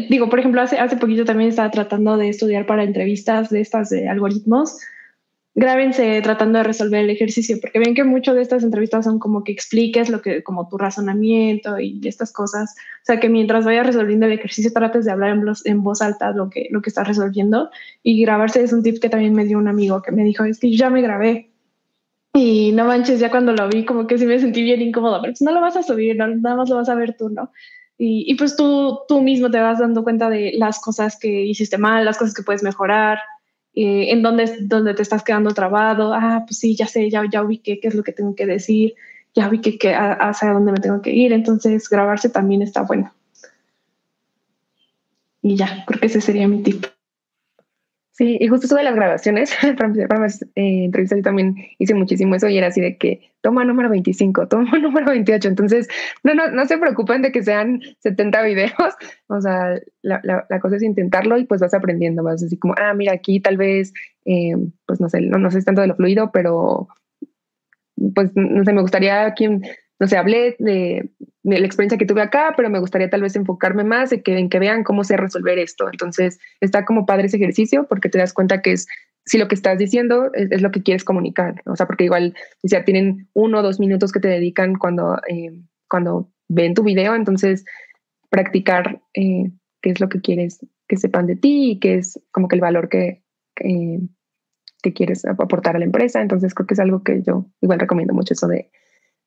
digo, 0.09 0.29
por 0.29 0.39
ejemplo, 0.39 0.61
hace, 0.61 0.79
hace 0.79 0.97
poquito 0.97 1.25
también 1.25 1.51
estaba 1.51 1.71
tratando 1.71 2.17
de 2.17 2.29
estudiar 2.29 2.67
para 2.67 2.85
entrevistas 2.85 3.51
de 3.51 3.61
estas 3.61 3.91
de 3.91 4.09
algoritmos 4.09 4.79
grábense 5.59 6.23
tratando 6.23 6.59
de 6.59 6.65
resolver 6.65 7.01
el 7.01 7.11
ejercicio, 7.11 7.59
porque 7.61 7.81
ven 7.81 7.93
que 7.93 8.05
muchas 8.05 8.37
de 8.37 8.43
estas 8.43 8.63
entrevistas 8.63 9.05
son 9.05 9.19
como 9.19 9.43
que 9.43 9.51
expliques 9.51 10.09
lo 10.09 10.23
que, 10.23 10.45
como 10.45 10.69
tu 10.69 10.79
razonamiento 10.79 11.81
y 11.81 12.01
estas 12.05 12.33
cosas. 12.33 12.77
O 13.03 13.05
sea, 13.05 13.19
que 13.19 13.29
mientras 13.29 13.65
vayas 13.65 13.85
resolviendo 13.85 14.27
el 14.27 14.33
ejercicio, 14.33 14.73
trates 14.73 15.05
de 15.05 15.11
hablar 15.11 15.31
en 15.31 15.45
voz, 15.45 15.67
en 15.67 15.83
voz 15.83 16.01
alta 16.01 16.31
lo 16.31 16.49
que, 16.49 16.69
lo 16.71 16.81
que 16.81 16.91
estás 16.91 17.09
resolviendo. 17.09 17.71
Y 18.05 18.23
grabarse 18.23 18.63
es 18.63 18.73
un 18.73 18.85
tip 18.85 19.01
que 19.01 19.09
también 19.09 19.35
me 19.35 19.47
dio 19.47 19.59
un 19.59 19.67
amigo 19.67 20.01
que 20.01 20.13
me 20.13 20.23
dijo, 20.23 20.45
es 20.45 20.61
que 20.61 20.71
ya 20.77 20.91
me 20.91 21.03
grabé. 21.03 21.51
Y 22.35 22.71
no 22.73 22.85
manches, 22.85 23.19
ya 23.19 23.29
cuando 23.29 23.53
lo 23.53 23.69
vi, 23.69 23.85
como 23.85 24.07
que 24.07 24.17
sí 24.17 24.27
me 24.27 24.39
sentí 24.39 24.63
bien 24.63 24.81
incómoda, 24.81 25.21
pero 25.21 25.33
pues 25.33 25.43
no 25.43 25.51
lo 25.51 25.61
vas 25.61 25.77
a 25.77 25.83
subir, 25.83 26.17
nada 26.17 26.55
más 26.55 26.69
lo 26.69 26.77
vas 26.77 26.89
a 26.89 26.95
ver 26.95 27.17
tú, 27.17 27.31
¿no? 27.31 27.51
Y, 27.99 28.31
y 28.31 28.37
pues 28.37 28.55
tú, 28.55 29.01
tú 29.09 29.21
mismo 29.23 29.51
te 29.51 29.59
vas 29.59 29.81
dando 29.81 30.05
cuenta 30.05 30.31
de 30.31 30.53
las 30.57 30.79
cosas 30.79 31.19
que 31.19 31.47
hiciste 31.47 31.79
mal, 31.79 32.05
las 32.05 32.17
cosas 32.17 32.35
que 32.35 32.45
puedes 32.45 32.63
mejorar, 32.63 33.19
eh, 33.81 34.11
en 34.11 34.23
dónde, 34.23 34.59
dónde 34.63 34.93
te 34.93 35.03
estás 35.03 35.23
quedando 35.23 35.55
trabado, 35.55 36.13
ah, 36.13 36.43
pues 36.45 36.59
sí, 36.59 36.75
ya 36.75 36.89
sé, 36.89 37.09
ya, 37.11 37.23
ya 37.31 37.45
ubiqué 37.45 37.79
qué 37.79 37.87
es 37.87 37.95
lo 37.95 38.03
que 38.03 38.11
tengo 38.11 38.35
que 38.35 38.45
decir, 38.45 38.95
ya 39.37 39.49
vi 39.49 39.61
que, 39.61 39.95
hacia 39.95 40.53
dónde 40.53 40.73
me 40.73 40.81
tengo 40.81 41.01
que 41.01 41.13
ir, 41.13 41.33
entonces 41.33 41.89
grabarse 41.89 42.29
también 42.29 42.61
está 42.63 42.83
bueno. 42.83 43.15
Y 45.43 45.55
ya, 45.55 45.85
creo 45.87 46.01
que 46.01 46.07
ese 46.07 46.21
sería 46.21 46.49
mi 46.49 46.61
tip. 46.65 46.87
Sí, 48.19 48.37
y 48.41 48.49
justo 48.49 48.67
eso 48.67 48.75
de 48.75 48.83
las 48.83 48.97
grabaciones, 48.97 49.57
para, 49.79 50.19
mis 50.19 50.43
eh, 50.43 50.87
entrevistas 50.87 51.19
yo 51.19 51.23
también 51.23 51.55
hice 51.79 51.95
muchísimo 51.95 52.35
eso 52.35 52.49
y 52.49 52.59
era 52.59 52.67
así 52.67 52.81
de 52.81 52.99
que 52.99 53.31
toma 53.43 53.65
número 53.65 53.89
25, 53.89 54.49
toma 54.49 54.77
número 54.81 55.07
28. 55.07 55.47
Entonces, 55.47 55.87
no, 56.25 56.35
no, 56.35 56.49
no 56.51 56.67
se 56.67 56.79
preocupen 56.79 57.23
de 57.23 57.31
que 57.31 57.45
sean 57.45 57.81
70 58.01 58.43
videos. 58.43 58.73
O 59.31 59.41
sea, 59.43 59.79
la, 60.03 60.21
la, 60.23 60.59
cosa 60.59 60.77
es 60.77 60.83
intentarlo 60.83 61.37
y 61.37 61.45
pues 61.45 61.61
vas 61.61 61.75
aprendiendo. 61.75 62.23
Vas 62.23 62.43
así 62.43 62.59
como, 62.59 62.75
ah, 62.79 62.95
mira, 62.95 63.13
aquí 63.13 63.41
tal 63.41 63.59
vez, 63.59 63.93
eh, 64.25 64.57
pues 64.87 65.01
no 65.01 65.09
sé, 65.11 65.21
no, 65.21 65.39
no 65.39 65.51
sé 65.51 65.63
tanto 65.63 65.83
de 65.83 65.87
lo 65.87 65.95
fluido, 65.95 66.33
pero 66.33 66.89
pues 68.15 68.31
no 68.35 68.65
sé, 68.65 68.73
me 68.73 68.81
gustaría 68.81 69.33
quien 69.35 69.63
no 70.01 70.07
sé, 70.07 70.17
hablé 70.17 70.57
de, 70.59 71.11
la 71.43 71.59
experiencia 71.59 71.99
que 71.99 72.07
tuve 72.07 72.23
acá, 72.23 72.55
pero 72.57 72.71
me 72.71 72.79
gustaría 72.79 73.11
tal 73.11 73.23
vez 73.23 73.35
enfocarme 73.35 73.83
más 73.83 74.13
en 74.13 74.23
que, 74.23 74.39
en 74.39 74.49
que 74.49 74.59
vean 74.59 74.85
cómo 74.85 75.03
sé 75.03 75.17
resolver 75.17 75.59
esto. 75.59 75.89
Entonces, 75.91 76.39
está 76.61 76.85
como 76.85 77.07
padre 77.07 77.27
ese 77.27 77.37
ejercicio 77.37 77.87
porque 77.89 78.09
te 78.09 78.19
das 78.19 78.33
cuenta 78.33 78.63
que 78.63 78.73
es 78.73 78.87
si 79.25 79.37
lo 79.39 79.47
que 79.49 79.55
estás 79.55 79.79
diciendo 79.79 80.31
es, 80.35 80.63
lo 80.63 80.71
que 80.71 80.83
quieres 80.83 81.05
comunicar. 81.05 81.63
O 81.67 81.77
sea, 81.77 81.87
porque 81.87 82.05
igual, 82.05 82.35
o 82.63 82.69
sea, 82.69 82.85
tienen 82.85 83.29
uno 83.35 83.59
o 83.59 83.63
dos 83.63 83.79
minutos 83.79 84.11
que 84.11 84.21
te 84.21 84.29
dedican 84.29 84.75
cuando, 84.75 85.19
eh, 85.29 85.53
cuando 85.89 86.33
ven 86.49 86.75
tu 86.75 86.83
video, 86.83 87.15
entonces 87.15 87.65
practicar 88.31 89.03
eh, 89.15 89.51
qué 89.83 89.91
es 89.91 90.01
lo 90.01 90.09
que 90.09 90.21
quieres 90.21 90.65
que 90.87 90.97
sepan 90.97 91.27
de 91.27 91.37
ti 91.37 91.73
y 91.73 91.79
qué 91.79 91.97
es 91.97 92.19
como 92.31 92.49
que 92.49 92.57
el 92.57 92.63
valor 92.63 92.89
que, 92.89 93.23
que, 93.55 94.01
que 94.83 94.93
quieres 94.95 95.27
aportar 95.27 95.77
a 95.77 95.79
la 95.79 95.85
empresa. 95.85 96.23
Entonces, 96.23 96.55
creo 96.55 96.67
que 96.67 96.75
es 96.75 96.81
algo 96.81 97.03
que 97.03 97.23
yo 97.23 97.45
igual 97.61 97.81
recomiendo 97.81 98.15
mucho 98.15 98.33
eso 98.33 98.49
de 98.49 98.71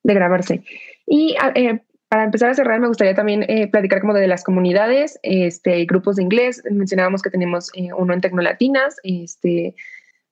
de 0.02 0.14
grabarse. 0.14 0.62
Y 1.06 1.34
ah, 1.40 1.52
eh, 1.54 1.80
para 2.08 2.24
empezar 2.24 2.50
a 2.50 2.54
cerrar, 2.54 2.80
me 2.80 2.88
gustaría 2.88 3.14
también 3.14 3.44
eh, 3.48 3.68
platicar 3.68 4.00
como 4.00 4.14
de 4.14 4.26
las 4.26 4.44
comunidades, 4.44 5.18
este, 5.22 5.84
grupos 5.86 6.16
de 6.16 6.22
inglés. 6.22 6.62
Mencionábamos 6.70 7.22
que 7.22 7.30
tenemos 7.30 7.70
eh, 7.74 7.88
uno 7.96 8.12
en 8.12 8.20
Tecnolatinas, 8.20 8.96
este, 9.02 9.74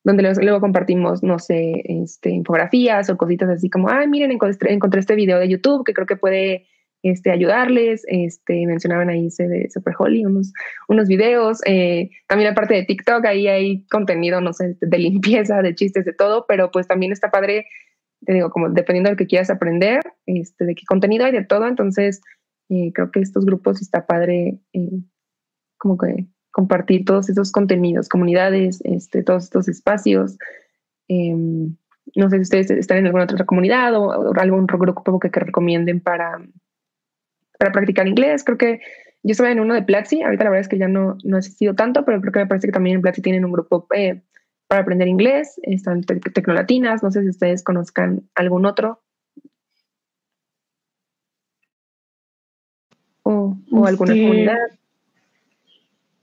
donde 0.05 0.23
luego, 0.43 0.61
compartimos, 0.61 1.23
no 1.23 1.39
sé, 1.39 1.83
este, 1.85 2.31
infografías 2.31 3.09
o 3.09 3.17
cositas 3.17 3.49
así 3.49 3.71
como, 3.71 3.89
ay, 3.91 4.09
miren, 4.09 4.31
encontré, 4.31 4.73
encontré 4.73 5.01
este 5.01 5.15
video 5.15 5.39
de 5.39 5.49
YouTube 5.49 5.85
que 5.85 5.95
creo 5.95 6.07
que 6.07 6.17
puede 6.17 6.67
este, 7.03 7.31
ayudarles. 7.31 8.05
Este, 8.09 8.67
mencionaban 8.67 9.09
ahí 9.09 9.29
ese 9.29 9.49
de 9.49 9.71
Super 9.71 9.95
Holly, 9.99 10.27
unos, 10.27 10.53
unos 10.89 11.09
videos. 11.09 11.61
también 12.27 12.51
aparte 12.51 12.75
de 12.75 12.85
TikTok, 12.85 13.25
ahí 13.25 13.49
hay 13.49 13.87
contenido, 13.87 14.43
no 14.43 14.53
sé, 14.53 14.77
de 14.81 14.99
limpieza, 14.99 15.63
de 15.63 15.75
chistes, 15.75 16.05
de 16.05 16.13
todo, 16.13 16.45
pero 16.47 16.71
pues 16.71 16.87
también 16.87 17.13
está 17.13 17.31
padre 17.31 17.67
te 18.25 18.35
digo, 18.35 18.51
como 18.51 18.69
dependiendo 18.69 19.09
de 19.09 19.15
lo 19.15 19.19
que 19.19 19.27
quieras 19.27 19.51
aprender, 19.51 20.01
este, 20.27 20.65
de 20.65 20.75
qué 20.75 20.85
contenido 20.87 21.25
hay, 21.25 21.33
de 21.33 21.45
todo. 21.45 21.67
Entonces, 21.67 22.21
eh, 22.69 22.93
creo 22.95 23.11
que 23.11 23.21
estos 23.21 23.45
grupos 23.45 23.81
está 23.81 24.07
padre 24.07 24.61
eh, 24.73 25.01
como 25.79 25.97
que 25.97 26.27
compartir 26.53 27.05
todos 27.05 27.29
esos 27.29 27.53
contenidos, 27.53 28.09
comunidades, 28.09 28.81
este, 28.85 29.23
todos 29.23 29.45
estos 29.45 29.69
espacios. 29.69 30.37
Em, 31.09 31.77
no 32.15 32.29
sé 32.29 32.37
si 32.37 32.43
ustedes 32.43 32.71
están 32.71 32.99
en 32.99 33.07
alguna 33.07 33.25
otra 33.25 33.47
comunidad 33.47 33.95
o, 33.95 34.33
algún 34.35 34.67
grupo 34.67 35.19
que, 35.19 35.31
que, 35.31 35.41
recomienden 35.41 36.01
para, 36.01 36.43
para 37.59 37.73
practicar 37.73 38.09
inglés. 38.09 38.45
Creo 38.45 38.59
que 38.59 38.81
yo 39.23 39.33
estaba 39.33 39.51
en 39.51 39.61
uno 39.61 39.75
de 39.75 39.83
Platzi, 39.83 40.23
ahorita 40.23 40.45
la 40.45 40.51
verdad 40.51 40.63
es 40.63 40.69
que 40.69 40.79
ya 40.79 40.89
no, 40.89 41.17
no 41.25 41.37
he 41.37 41.39
asistido 41.41 41.75
tanto, 41.75 42.05
pero 42.05 42.21
creo 42.21 42.33
que 42.33 42.39
me 42.41 42.47
parece 42.47 42.69
que 42.69 42.73
también 42.73 42.97
en 42.97 43.03
Platzi 43.03 43.23
tienen 43.23 43.45
un 43.45 43.53
grupo 43.53 43.87
eh, 43.95 44.23
para 44.71 44.83
aprender 44.83 45.09
inglés, 45.09 45.61
están 45.65 46.05
Tecnolatinas, 46.05 47.03
no 47.03 47.11
sé 47.11 47.23
si 47.23 47.31
ustedes 47.31 47.65
conozcan 47.65 48.23
algún 48.37 48.65
otro. 48.67 49.03
O, 53.25 53.57
alguna 53.85 54.13
comunidad. 54.13 54.59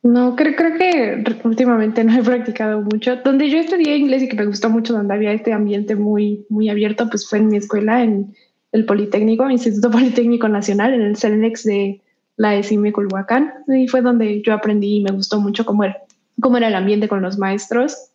No, 0.01 0.37
creo, 0.37 0.55
creo 0.55 0.77
que 0.77 1.23
últimamente 1.43 2.05
no 2.05 2.17
he 2.17 2.23
practicado 2.23 2.81
mucho. 2.81 3.17
Donde 3.17 3.49
yo 3.49 3.57
estudié 3.57 3.97
inglés 3.97 4.23
y 4.23 4.29
que 4.29 4.37
me 4.37 4.45
gustó 4.45 4.69
mucho, 4.69 4.93
donde 4.93 5.13
había 5.13 5.33
este 5.33 5.51
ambiente 5.51 5.97
muy, 5.97 6.45
muy 6.47 6.69
abierto, 6.69 7.09
pues 7.09 7.27
fue 7.27 7.39
en 7.39 7.49
mi 7.49 7.57
escuela, 7.57 8.01
en 8.01 8.33
el 8.71 8.85
Politécnico, 8.85 9.49
Instituto 9.49 9.91
Politécnico 9.91 10.47
Nacional, 10.47 10.93
en 10.93 11.01
el 11.01 11.17
CELNEX 11.17 11.65
de 11.65 12.01
la 12.37 12.55
ESIME 12.55 12.93
Culhuacán. 12.93 13.51
Y 13.67 13.89
fue 13.89 14.01
donde 14.01 14.41
yo 14.41 14.53
aprendí 14.53 14.99
y 14.99 15.03
me 15.03 15.11
gustó 15.11 15.41
mucho 15.41 15.65
cómo 15.65 15.83
era, 15.83 15.97
cómo 16.39 16.55
era 16.55 16.69
el 16.69 16.75
ambiente 16.75 17.09
con 17.09 17.21
los 17.21 17.37
maestros. 17.37 18.13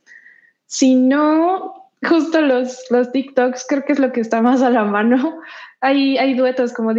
Si 0.73 0.95
no, 0.95 1.91
justo 2.03 2.41
los, 2.41 2.87
los 2.91 3.13
TikToks 3.13 3.67
creo 3.69 3.85
que 3.85 3.93
es 3.93 3.99
lo 3.99 4.11
que 4.11 4.23
está 4.23 4.41
más 4.41 4.63
a 4.63 4.71
la 4.71 4.85
mano. 4.85 5.39
Hay, 5.83 6.17
hay 6.17 6.33
duetos, 6.33 6.73
como 6.73 6.93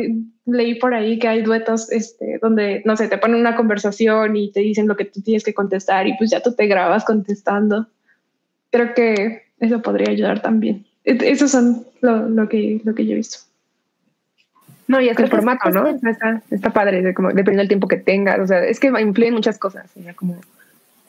leí 0.46 0.76
por 0.76 0.94
ahí 0.94 1.18
que 1.18 1.28
hay 1.28 1.42
duetos 1.42 1.92
este, 1.92 2.38
donde, 2.40 2.84
no 2.86 2.96
sé, 2.96 3.08
te 3.08 3.18
ponen 3.18 3.40
una 3.40 3.56
conversación 3.56 4.36
y 4.36 4.52
te 4.52 4.60
dicen 4.60 4.88
lo 4.88 4.96
que 4.96 5.06
tú 5.06 5.22
tienes 5.22 5.44
que 5.44 5.56
contestar 5.56 6.06
y 6.06 6.16
pues 6.18 6.30
ya 6.30 6.42
tú 6.42 6.54
te 6.54 6.68
grabas 6.68 7.04
contestando. 7.04 7.88
Creo 8.70 8.94
que 8.94 9.42
eso 9.60 9.82
podría 9.82 10.12
ayudar 10.12 10.44
también. 10.44 10.86
Eso 11.04 11.48
son 11.48 11.84
lo, 12.02 12.30
lo, 12.30 12.48
que, 12.48 12.80
lo 12.84 12.94
que 12.94 13.08
yo 13.08 13.14
he 13.14 13.16
visto. 13.16 13.40
No, 14.88 15.02
y 15.02 15.10
hasta 15.10 15.24
el 15.24 15.30
formato, 15.30 15.72
¿no? 15.72 15.88
Está, 15.88 16.44
está 16.52 16.70
padre, 16.70 17.12
como, 17.16 17.30
dependiendo 17.30 17.62
del 17.62 17.70
tiempo 17.70 17.88
que 17.88 17.98
tengas. 17.98 18.40
O 18.40 18.46
sea, 18.46 18.64
es 18.64 18.80
que 18.80 18.90
influyen 18.90 19.34
muchas 19.34 19.58
cosas. 19.58 19.92
como 20.16 20.40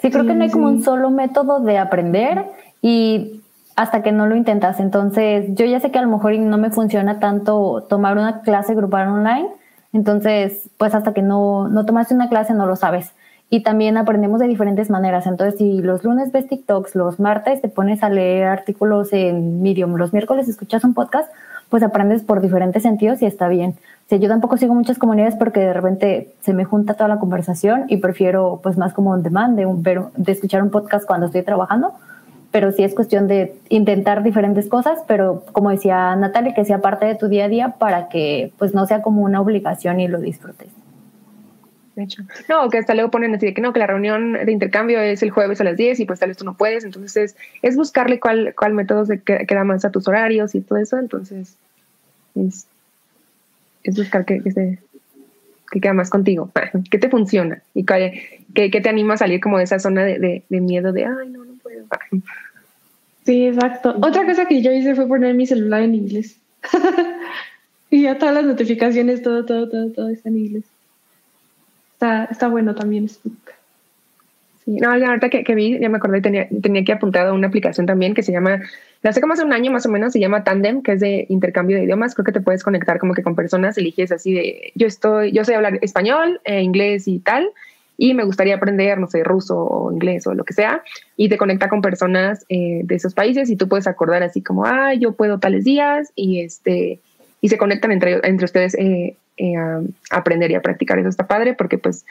Sí, 0.04 0.10
creo 0.10 0.26
que 0.26 0.34
no 0.34 0.44
hay 0.44 0.50
como 0.50 0.66
un 0.66 0.82
solo 0.82 1.08
método 1.10 1.60
de 1.60 1.78
aprender 1.78 2.44
y 2.82 3.40
hasta 3.74 4.02
que 4.02 4.12
no 4.12 4.26
lo 4.26 4.36
intentas. 4.36 4.78
Entonces, 4.78 5.46
yo 5.54 5.64
ya 5.64 5.80
sé 5.80 5.90
que 5.90 5.98
a 5.98 6.02
lo 6.02 6.08
mejor 6.08 6.38
no 6.38 6.58
me 6.58 6.68
funciona 6.68 7.20
tanto 7.20 7.86
tomar 7.88 8.18
una 8.18 8.42
clase 8.42 8.74
grupal 8.74 9.08
online. 9.08 9.48
Entonces, 9.94 10.68
pues 10.76 10.94
hasta 10.94 11.14
que 11.14 11.22
no, 11.22 11.68
no 11.68 11.86
tomaste 11.86 12.14
una 12.14 12.28
clase 12.28 12.52
no 12.52 12.66
lo 12.66 12.76
sabes. 12.76 13.12
Y 13.48 13.62
también 13.62 13.96
aprendemos 13.96 14.40
de 14.40 14.46
diferentes 14.46 14.90
maneras. 14.90 15.26
Entonces, 15.26 15.56
si 15.56 15.80
los 15.80 16.04
lunes 16.04 16.32
ves 16.32 16.48
TikToks, 16.48 16.96
los 16.96 17.18
martes 17.18 17.62
te 17.62 17.68
pones 17.68 18.02
a 18.02 18.10
leer 18.10 18.48
artículos 18.48 19.10
en 19.14 19.62
Medium, 19.62 19.94
los 19.94 20.12
miércoles 20.12 20.48
escuchas 20.48 20.84
un 20.84 20.92
podcast, 20.92 21.30
pues 21.74 21.82
aprendes 21.82 22.22
por 22.22 22.40
diferentes 22.40 22.84
sentidos 22.84 23.20
y 23.20 23.26
está 23.26 23.48
bien. 23.48 23.70
O 23.70 24.08
sea, 24.08 24.16
yo 24.18 24.28
tampoco 24.28 24.56
sigo 24.56 24.76
muchas 24.76 24.96
comunidades 24.96 25.34
porque 25.34 25.58
de 25.58 25.72
repente 25.72 26.28
se 26.40 26.54
me 26.54 26.64
junta 26.64 26.94
toda 26.94 27.08
la 27.08 27.18
conversación 27.18 27.86
y 27.88 27.96
prefiero 27.96 28.60
pues 28.62 28.78
más 28.78 28.94
como 28.94 29.10
on 29.10 29.24
demand 29.24 29.56
de, 29.56 29.66
un, 29.66 29.82
de 29.82 30.30
escuchar 30.30 30.62
un 30.62 30.70
podcast 30.70 31.04
cuando 31.04 31.26
estoy 31.26 31.42
trabajando, 31.42 31.92
pero 32.52 32.70
sí 32.70 32.84
es 32.84 32.94
cuestión 32.94 33.26
de 33.26 33.56
intentar 33.70 34.22
diferentes 34.22 34.68
cosas, 34.68 35.00
pero 35.08 35.42
como 35.50 35.70
decía 35.70 36.14
Natalia, 36.14 36.54
que 36.54 36.64
sea 36.64 36.78
parte 36.78 37.06
de 37.06 37.16
tu 37.16 37.26
día 37.26 37.46
a 37.46 37.48
día 37.48 37.70
para 37.70 38.08
que 38.08 38.52
pues 38.56 38.72
no 38.72 38.86
sea 38.86 39.02
como 39.02 39.22
una 39.22 39.40
obligación 39.40 39.98
y 39.98 40.06
lo 40.06 40.20
disfrutes. 40.20 40.68
De 41.96 42.04
hecho. 42.04 42.22
No, 42.48 42.70
que 42.70 42.78
hasta 42.78 42.94
luego 42.94 43.10
ponen 43.10 43.34
así 43.34 43.46
de 43.46 43.54
que 43.54 43.60
no, 43.60 43.72
que 43.72 43.80
la 43.80 43.88
reunión 43.88 44.34
de 44.34 44.52
intercambio 44.52 45.00
es 45.00 45.24
el 45.24 45.30
jueves 45.30 45.60
a 45.60 45.64
las 45.64 45.76
10 45.76 45.98
y 45.98 46.04
pues 46.04 46.20
tal 46.20 46.28
vez 46.28 46.36
tú 46.36 46.44
no 46.44 46.56
puedes. 46.56 46.84
Entonces 46.84 47.34
es, 47.62 47.76
buscarle 47.76 48.20
cuál, 48.20 48.54
cuál 48.56 48.74
método 48.74 49.04
se 49.06 49.20
queda 49.22 49.64
más 49.64 49.84
a 49.84 49.90
tus 49.90 50.06
horarios 50.06 50.54
y 50.54 50.60
todo 50.60 50.78
eso. 50.78 50.98
Entonces 50.98 51.58
es, 52.34 52.66
es 53.82 53.96
buscar 53.96 54.24
que, 54.24 54.42
que, 54.42 54.50
se, 54.50 54.78
que 55.80 55.92
más 55.92 56.10
contigo, 56.10 56.50
que 56.90 56.98
te 56.98 57.08
funciona 57.08 57.62
y 57.74 57.84
que, 57.84 58.80
te 58.80 58.88
anima 58.88 59.14
a 59.14 59.18
salir 59.18 59.40
como 59.40 59.58
de 59.58 59.64
esa 59.64 59.78
zona 59.78 60.04
de, 60.04 60.42
de, 60.48 60.60
miedo 60.60 60.92
de, 60.92 61.04
ay, 61.04 61.28
no, 61.30 61.44
no 61.44 61.54
puedo. 61.62 61.84
Sí, 63.24 63.46
exacto. 63.46 63.94
Otra 64.02 64.26
cosa 64.26 64.44
que 64.44 64.60
yo 64.60 64.70
hice 64.70 64.94
fue 64.94 65.08
poner 65.08 65.34
mi 65.34 65.46
celular 65.46 65.80
en 65.80 65.94
inglés. 65.94 66.36
y 67.90 68.02
ya 68.02 68.18
todas 68.18 68.34
las 68.34 68.44
notificaciones, 68.44 69.22
todo, 69.22 69.46
todo, 69.46 69.66
todo, 69.70 69.90
todo 69.92 70.10
está 70.10 70.28
en 70.28 70.36
inglés. 70.36 70.64
Está, 71.94 72.24
está 72.26 72.48
bueno 72.48 72.74
también. 72.74 73.08
No, 74.66 74.90
ahorita 74.90 75.28
que, 75.28 75.44
que, 75.44 75.54
vi, 75.54 75.78
ya 75.78 75.90
me 75.90 75.98
acordé, 75.98 76.22
tenía, 76.22 76.48
tenía 76.62 76.84
que 76.84 76.92
apuntar 76.92 77.26
a 77.26 77.32
una 77.34 77.48
aplicación 77.48 77.84
también 77.84 78.14
que 78.14 78.22
se 78.22 78.32
llama, 78.32 78.62
la 79.02 79.12
sé 79.12 79.20
como 79.20 79.34
hace 79.34 79.44
un 79.44 79.52
año 79.52 79.70
más 79.70 79.84
o 79.84 79.90
menos, 79.90 80.14
se 80.14 80.20
llama 80.20 80.42
Tandem, 80.42 80.82
que 80.82 80.92
es 80.92 81.00
de 81.00 81.26
intercambio 81.28 81.76
de 81.76 81.84
idiomas. 81.84 82.14
Creo 82.14 82.24
que 82.24 82.32
te 82.32 82.40
puedes 82.40 82.62
conectar 82.62 82.98
como 82.98 83.12
que 83.12 83.22
con 83.22 83.34
personas, 83.34 83.76
eliges 83.76 84.10
así 84.10 84.32
de, 84.32 84.72
yo 84.74 84.86
estoy, 84.86 85.32
yo 85.32 85.44
sé 85.44 85.54
hablar 85.54 85.78
español, 85.82 86.40
eh, 86.44 86.62
inglés 86.62 87.06
y 87.08 87.18
tal, 87.18 87.50
y 87.98 88.14
me 88.14 88.24
gustaría 88.24 88.56
aprender, 88.56 88.98
no 88.98 89.06
sé, 89.06 89.22
ruso 89.22 89.58
o 89.58 89.92
inglés 89.92 90.26
o 90.26 90.32
lo 90.34 90.44
que 90.44 90.54
sea, 90.54 90.82
y 91.18 91.28
te 91.28 91.36
conecta 91.36 91.68
con 91.68 91.82
personas 91.82 92.46
eh, 92.48 92.80
de 92.84 92.94
esos 92.94 93.12
países 93.12 93.50
y 93.50 93.56
tú 93.56 93.68
puedes 93.68 93.86
acordar 93.86 94.22
así 94.22 94.40
como, 94.40 94.64
ah, 94.64 94.94
yo 94.94 95.12
puedo 95.12 95.38
tales 95.38 95.64
días 95.64 96.10
y 96.16 96.40
este, 96.40 97.00
y 97.42 97.50
se 97.50 97.58
conectan 97.58 97.92
entre, 97.92 98.20
entre 98.24 98.46
ustedes 98.46 98.74
eh, 98.76 99.16
a 99.56 99.82
aprender 100.10 100.50
y 100.50 100.54
a 100.54 100.62
practicar. 100.62 100.98
Eso 100.98 101.08
está 101.08 101.26
padre 101.26 101.52
porque 101.54 101.76
pues 101.76 102.06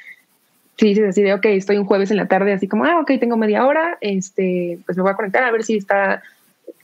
si 0.77 0.95
se 0.95 1.01
decide, 1.03 1.33
ok, 1.33 1.45
estoy 1.45 1.77
un 1.77 1.85
jueves 1.85 2.11
en 2.11 2.17
la 2.17 2.27
tarde, 2.27 2.53
así 2.53 2.67
como, 2.67 2.85
ah, 2.85 2.99
ok, 2.99 3.11
tengo 3.19 3.37
media 3.37 3.65
hora, 3.65 3.97
este, 4.01 4.79
pues 4.85 4.97
me 4.97 5.03
voy 5.03 5.11
a 5.11 5.15
conectar 5.15 5.43
a 5.43 5.51
ver 5.51 5.63
si 5.63 5.77
está, 5.77 6.23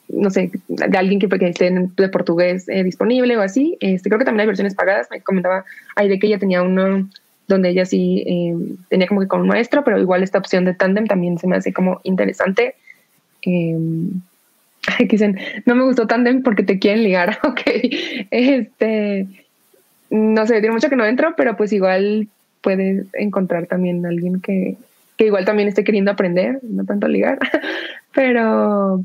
no 0.10 0.30
sé, 0.30 0.52
de 0.68 0.98
alguien 0.98 1.20
que, 1.20 1.28
esté 1.48 1.68
en, 1.68 1.94
de 1.96 2.10
portugués 2.10 2.68
eh, 2.70 2.84
disponible 2.84 3.38
o 3.38 3.42
así. 3.42 3.78
Este, 3.80 4.10
creo 4.10 4.20
que 4.20 4.26
también 4.26 4.42
hay 4.42 4.48
versiones 4.48 4.76
pagadas. 4.76 5.08
Me 5.12 5.22
comentaba 5.22 5.66
de 5.96 6.20
que 6.20 6.28
ella 6.28 6.40
tenía 6.40 6.62
uno 6.62 7.08
donde 7.48 7.70
ella 7.70 7.86
sí 7.86 8.24
eh, 8.28 8.56
tenía 8.90 9.08
como 9.08 9.22
que 9.22 9.28
con 9.28 9.42
un 9.42 9.48
maestro, 9.48 9.84
pero 9.84 10.00
igual 10.00 10.24
esta 10.24 10.38
opción 10.38 10.66
de 10.66 10.74
tandem 10.74 11.08
también 11.08 11.38
se 11.38 11.48
me 11.48 11.56
hace 11.56 11.74
como 11.74 12.02
interesante. 12.04 12.76
Eh, 14.98 15.06
dicen, 15.08 15.38
no 15.66 15.76
me 15.76 15.84
gustó 15.84 16.08
tandem 16.08 16.42
porque 16.42 16.64
te 16.64 16.80
quieren 16.80 17.04
ligar, 17.04 17.38
ok. 17.44 17.62
Este, 18.32 19.28
no 20.10 20.48
sé, 20.48 20.60
tiene 20.60 20.72
mucho 20.72 20.90
que 20.90 20.96
no 20.96 21.06
entro, 21.06 21.36
pero 21.36 21.56
pues 21.56 21.72
igual 21.74 22.28
puedes 22.62 23.08
encontrar 23.14 23.68
también 23.68 24.06
alguien 24.06 24.42
que, 24.42 24.78
que 25.18 25.26
igual 25.26 25.46
también 25.46 25.68
esté 25.68 25.84
queriendo 25.84 26.12
aprender, 26.12 26.60
no 26.64 26.86
tanto 26.86 27.08
ligar, 27.08 27.40
pero 28.14 29.04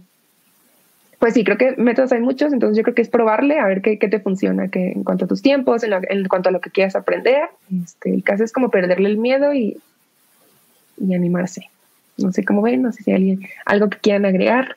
pues 1.24 1.32
sí, 1.32 1.42
creo 1.42 1.56
que 1.56 1.74
métodos 1.78 2.12
hay 2.12 2.20
muchos, 2.20 2.52
entonces 2.52 2.76
yo 2.76 2.82
creo 2.82 2.94
que 2.94 3.00
es 3.00 3.08
probarle 3.08 3.58
a 3.58 3.66
ver 3.66 3.80
qué, 3.80 3.98
qué 3.98 4.08
te 4.08 4.20
funciona, 4.20 4.68
que 4.68 4.92
en 4.92 5.04
cuanto 5.04 5.24
a 5.24 5.28
tus 5.28 5.40
tiempos, 5.40 5.82
en, 5.82 5.94
en, 5.94 6.28
cuanto 6.28 6.50
a 6.50 6.52
lo 6.52 6.60
que 6.60 6.68
quieras 6.68 6.96
aprender, 6.96 7.48
este, 7.82 8.12
el 8.12 8.22
caso 8.22 8.44
es 8.44 8.52
como 8.52 8.68
perderle 8.70 9.08
el 9.08 9.16
miedo 9.16 9.54
y, 9.54 9.78
y 10.98 11.14
animarse. 11.14 11.70
No 12.18 12.30
sé 12.30 12.44
cómo 12.44 12.60
ven, 12.60 12.82
no 12.82 12.92
sé 12.92 13.02
si 13.02 13.10
hay 13.10 13.16
alguien, 13.16 13.48
algo 13.64 13.88
que 13.88 13.98
quieran 13.98 14.26
agregar, 14.26 14.76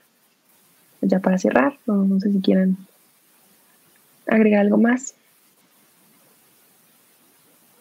ya 1.01 1.19
para 1.19 1.37
cerrar, 1.37 1.77
o 1.85 1.93
no 1.93 2.19
sé 2.21 2.31
si 2.31 2.39
quieran 2.39 2.77
agregar 4.25 4.61
algo 4.61 4.77
más. 4.77 5.15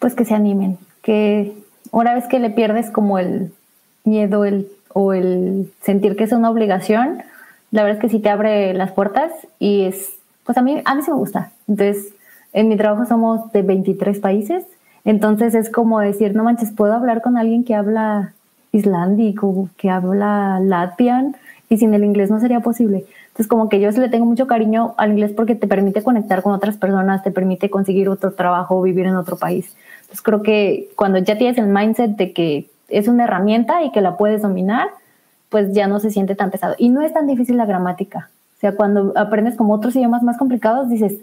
Pues 0.01 0.15
que 0.15 0.25
se 0.25 0.35
animen, 0.35 0.77
que 1.07 1.53
una 1.93 2.15
vez 2.15 2.27
que 2.27 2.41
le 2.41 2.51
pierdes 2.51 2.91
como 2.91 3.21
el 3.21 3.53
miedo 4.03 4.45
el, 4.45 4.67
o 4.93 5.13
el 5.13 5.73
sentir 5.83 6.17
que 6.17 6.25
es 6.25 6.33
una 6.33 6.51
obligación, 6.51 7.23
la 7.71 7.85
verdad 7.85 7.99
es 7.99 8.03
que 8.03 8.09
sí 8.09 8.19
te 8.19 8.29
abre 8.29 8.75
las 8.75 8.91
puertas 8.91 9.31
y 9.61 9.85
es, 9.85 10.15
pues 10.45 10.59
a 10.59 10.63
mí, 10.63 10.83
a 10.85 10.95
mí 10.97 11.03
sí 11.03 11.13
me 11.13 11.17
gusta. 11.17 11.53
Entonces, 11.69 12.13
en 12.53 12.69
mi 12.69 12.77
trabajo 12.77 13.07
somos 13.07 13.53
de 13.53 13.63
23 13.63 14.19
países, 14.19 14.65
entonces 15.05 15.55
es 15.55 15.71
como 15.71 16.01
decir, 16.01 16.35
no 16.35 16.43
manches, 16.43 16.73
puedo 16.73 16.95
hablar 16.95 17.23
con 17.23 17.37
alguien 17.37 17.63
que 17.63 17.77
habla 17.77 18.33
islandico, 18.73 19.69
que 19.77 19.91
habla 19.91 20.59
latvian, 20.59 21.37
y 21.69 21.79
sin 21.79 21.95
el 21.95 22.03
inglés 22.03 22.31
no 22.31 22.41
sería 22.41 22.59
posible. 22.61 23.05
Entonces, 23.37 23.49
como 23.49 23.69
que 23.69 23.81
yo 23.81 23.91
le 23.91 24.09
tengo 24.09 24.25
mucho 24.25 24.47
cariño 24.47 24.95
al 24.97 25.11
inglés 25.11 25.33
porque 25.37 25.55
te 25.55 25.67
permite 25.67 26.03
conectar 26.03 26.43
con 26.43 26.55
otras 26.55 26.79
personas, 26.79 27.23
te 27.23 27.31
permite 27.31 27.69
conseguir 27.69 28.09
otro 28.09 28.33
trabajo, 28.33 28.81
vivir 28.81 29.05
en 29.05 29.15
otro 29.15 29.37
país. 29.37 29.77
Entonces 30.01 30.23
creo 30.23 30.43
que 30.43 30.89
cuando 30.97 31.19
ya 31.19 31.37
tienes 31.37 31.59
el 31.59 31.67
mindset 31.67 32.13
de 32.13 32.33
que 32.33 32.71
es 32.89 33.09
una 33.09 33.25
herramienta 33.25 33.83
y 33.83 33.93
que 33.93 34.01
la 34.01 34.17
puedes 34.17 34.41
dominar, 34.41 34.89
pues 35.51 35.75
ya 35.75 35.87
no 35.87 36.01
se 36.01 36.11
siente 36.11 36.35
tan 36.35 36.51
pesado. 36.51 36.77
Y 36.79 36.89
no 36.89 37.03
es 37.03 37.13
tan 37.13 37.27
difícil 37.27 37.59
la 37.59 37.67
gramática. 37.67 38.31
O 38.57 38.61
sea, 38.61 38.75
cuando 38.75 39.13
aprendes 39.17 39.55
como 39.55 39.75
otros 39.75 39.95
idiomas 39.97 40.23
más 40.23 40.39
complicados, 40.39 40.89
dices, 40.89 41.19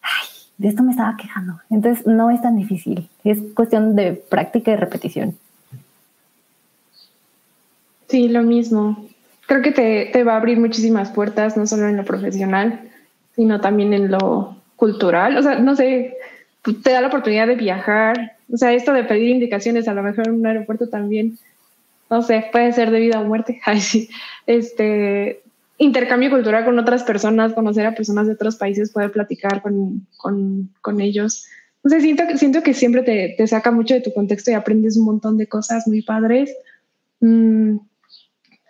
ay, 0.00 0.28
de 0.56 0.68
esto 0.68 0.82
me 0.82 0.92
estaba 0.92 1.14
quejando. 1.18 1.60
Entonces 1.68 2.06
no 2.06 2.30
es 2.30 2.40
tan 2.40 2.56
difícil. 2.56 3.06
Es 3.22 3.38
cuestión 3.54 3.94
de 3.96 4.14
práctica 4.14 4.70
y 4.70 4.76
repetición. 4.76 5.36
Sí, 8.08 8.28
lo 8.28 8.42
mismo. 8.42 8.96
Creo 9.46 9.62
que 9.62 9.72
te, 9.72 10.10
te 10.12 10.24
va 10.24 10.34
a 10.34 10.36
abrir 10.36 10.58
muchísimas 10.58 11.10
puertas, 11.10 11.56
no 11.56 11.66
solo 11.66 11.88
en 11.88 11.96
lo 11.96 12.04
profesional, 12.04 12.90
sino 13.34 13.60
también 13.60 13.92
en 13.92 14.10
lo 14.10 14.56
cultural. 14.76 15.36
O 15.36 15.42
sea, 15.42 15.58
no 15.58 15.76
sé, 15.76 16.16
te 16.82 16.90
da 16.90 17.00
la 17.00 17.08
oportunidad 17.08 17.46
de 17.46 17.56
viajar. 17.56 18.36
O 18.52 18.56
sea, 18.56 18.72
esto 18.72 18.92
de 18.92 19.04
pedir 19.04 19.30
indicaciones 19.30 19.88
a 19.88 19.94
lo 19.94 20.02
mejor 20.02 20.28
en 20.28 20.34
un 20.34 20.46
aeropuerto 20.46 20.88
también, 20.88 21.38
no 22.10 22.22
sé, 22.22 22.46
puede 22.52 22.72
ser 22.72 22.90
de 22.90 23.00
vida 23.00 23.20
o 23.20 23.24
muerte. 23.24 23.60
Ay, 23.64 23.80
sí. 23.80 24.08
Este, 24.46 25.42
intercambio 25.78 26.30
cultural 26.30 26.64
con 26.64 26.78
otras 26.78 27.02
personas, 27.02 27.52
conocer 27.52 27.86
a 27.86 27.94
personas 27.94 28.26
de 28.26 28.34
otros 28.34 28.56
países, 28.56 28.92
poder 28.92 29.12
platicar 29.12 29.62
con, 29.62 30.06
con, 30.16 30.70
con 30.80 31.00
ellos. 31.00 31.46
O 31.82 31.88
sea, 31.88 32.00
siento, 32.00 32.24
siento 32.36 32.62
que 32.62 32.72
siempre 32.72 33.02
te, 33.02 33.34
te, 33.36 33.46
saca 33.46 33.70
mucho 33.70 33.94
de 33.94 34.00
tu 34.00 34.12
contexto 34.12 34.50
y 34.50 34.54
aprendes 34.54 34.96
un 34.96 35.04
montón 35.04 35.36
de 35.36 35.46
cosas 35.48 35.86
muy 35.86 36.02
padres. 36.02 36.54
Mm, 37.20 37.76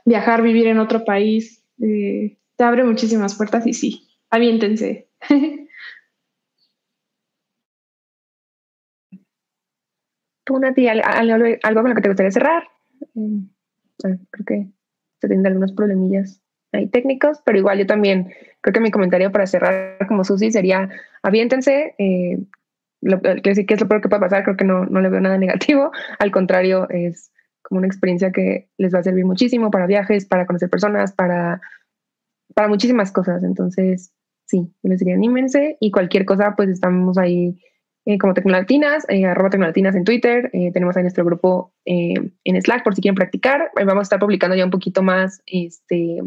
viajar, 0.05 0.43
vivir 0.43 0.67
en 0.67 0.79
otro 0.79 1.05
país, 1.05 1.65
eh, 1.81 2.37
te 2.57 2.65
abre 2.65 2.85
muchísimas 2.85 3.35
puertas 3.35 3.67
y 3.67 3.73
sí, 3.73 4.09
aviéntense. 4.31 5.09
¿Tú, 10.45 10.59
Nati, 10.59 10.89
algo, 10.89 11.83
con 11.83 11.89
lo 11.89 11.95
que 11.95 12.03
te 12.03 12.09
gustaría 12.09 12.31
cerrar? 12.31 12.65
Mm, 13.15 13.47
creo 13.99 14.47
que 14.47 14.69
se 15.21 15.29
tienen 15.29 15.47
algunos 15.47 15.73
problemillas 15.73 16.45
técnicos, 16.91 17.41
pero 17.45 17.59
igual 17.59 17.79
yo 17.79 17.87
también 17.87 18.33
creo 18.61 18.73
que 18.73 18.81
mi 18.81 18.91
comentario 18.91 19.31
para 19.31 19.47
cerrar 19.47 19.99
como 20.09 20.25
Susi 20.25 20.51
sería 20.51 20.91
aviéntense, 21.23 21.95
eh, 21.99 22.39
lo, 23.01 23.21
que 23.21 23.41
es 23.45 23.81
lo 23.81 23.89
peor 23.89 24.01
que 24.01 24.09
puede 24.09 24.21
pasar, 24.21 24.45
creo 24.45 24.57
que 24.57 24.65
no, 24.65 24.85
no 24.87 25.01
le 25.01 25.09
veo 25.09 25.21
nada 25.21 25.39
negativo, 25.39 25.93
al 26.19 26.31
contrario, 26.31 26.89
es 26.91 27.31
una 27.79 27.87
experiencia 27.87 28.33
que 28.33 28.69
les 28.79 28.95
va 28.95 29.01
a 29.01 29.03
servir 29.03 29.25
muchísimo 29.25 29.71
para 29.71 29.87
viajes, 29.87 30.27
para 30.27 30.47
conocer 30.47 30.71
personas, 30.71 31.13
para, 31.13 31.61
para 32.55 32.69
muchísimas 32.69 33.13
cosas, 33.13 33.43
entonces 33.43 34.13
sí, 34.47 34.73
les 34.83 34.99
diría 34.99 35.15
anímense 35.15 35.77
y 35.81 35.91
cualquier 35.91 36.25
cosa 36.25 36.55
pues 36.57 36.69
estamos 36.69 37.19
ahí 37.19 37.59
eh, 38.07 38.19
como 38.19 38.35
Tecnolatinas, 38.35 39.07
eh, 39.09 39.25
arroba 39.25 39.49
Tecnolatinas 39.49 39.95
en 39.95 40.05
Twitter. 40.05 40.51
Eh, 40.53 40.71
tenemos 40.73 40.97
ahí 40.97 41.03
nuestro 41.03 41.25
grupo 41.25 41.73
en 41.87 42.63
Slack 42.63 42.85
por 42.85 42.95
si 42.95 43.01
quieren 43.01 43.15
practicar. 43.15 43.71
vamos 43.77 44.01
a 44.01 44.03
estar 44.03 44.19
publicando 44.19 44.55
ya 44.55 44.65
un 44.65 44.71
poquito 44.71 45.03
más 45.03 45.43
este, 45.47 46.19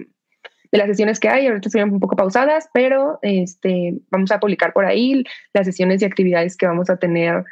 de 0.71 0.77
las 0.77 0.87
sesiones 0.87 1.19
que 1.19 1.29
hay. 1.29 1.47
Ahorita 1.47 1.69
están 1.69 1.91
un 1.91 1.99
poco 1.99 2.15
pausadas, 2.15 2.67
pero 2.73 3.19
este, 3.21 3.93
vamos 4.09 4.31
a 4.31 4.39
publicar 4.39 4.73
por 4.73 4.85
ahí 4.85 5.23
las 5.53 5.67
sesiones 5.67 6.01
y 6.01 6.05
actividades 6.05 6.57
que 6.57 6.65
vamos 6.65 6.89
a 6.89 6.97
tener, 6.97 7.43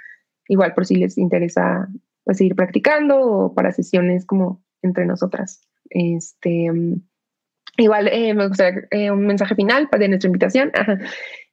igual 0.47 0.73
por 0.73 0.87
si 0.87 0.95
les 0.95 1.19
interesa 1.19 1.87
pues, 2.25 2.37
seguir 2.37 2.55
practicando 2.55 3.21
o 3.21 3.53
para 3.53 3.71
sesiones 3.71 4.25
como 4.25 4.63
entre 4.81 5.05
nosotras. 5.05 5.61
Este, 5.89 6.71
igual 7.77 8.07
eh, 8.07 8.33
me 8.33 8.47
gustaría 8.47 8.81
eh, 8.91 9.11
un 9.11 9.25
mensaje 9.25 9.55
final 9.55 9.87
de 9.97 10.07
nuestra 10.07 10.27
invitación. 10.27 10.71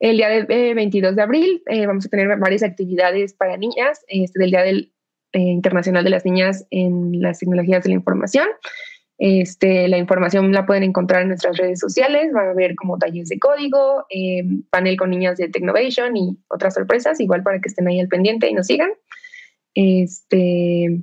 El 0.01 0.17
día 0.17 0.29
del 0.29 0.47
22 0.47 1.15
de 1.15 1.23
abril 1.23 1.63
vamos 1.87 2.07
a 2.07 2.09
tener 2.09 2.37
varias 2.39 2.63
actividades 2.63 3.35
para 3.35 3.57
niñas, 3.57 4.05
este, 4.09 4.41
del 4.41 4.51
Día 4.51 4.63
del, 4.63 4.93
Internacional 5.35 6.05
de 6.05 6.11
las 6.11 6.27
Niñas 6.27 6.67
en 6.71 7.23
las 7.23 7.39
Tecnologías 7.39 7.83
de 7.85 7.91
la 7.91 7.95
Información. 7.95 8.49
Este, 9.17 9.87
la 9.89 9.97
información 9.97 10.53
la 10.53 10.67
pueden 10.67 10.83
encontrar 10.83 11.23
en 11.23 11.29
nuestras 11.29 11.57
redes 11.57 11.79
sociales, 11.79 12.33
va 12.35 12.43
a 12.43 12.51
haber 12.51 12.75
como 12.75 12.99
talleres 12.99 13.29
de 13.29 13.39
código, 13.39 14.05
panel 14.71 14.97
con 14.97 15.11
niñas 15.11 15.39
de 15.39 15.49
Technovation 15.49 16.17
y 16.17 16.39
otras 16.49 16.75
sorpresas, 16.75 17.21
igual 17.21 17.43
para 17.43 17.61
que 17.61 17.69
estén 17.69 17.87
ahí 17.87 18.01
al 18.01 18.09
pendiente 18.09 18.51
y 18.51 18.55
nos 18.55 18.67
sigan. 18.67 18.91
Este, 19.75 21.03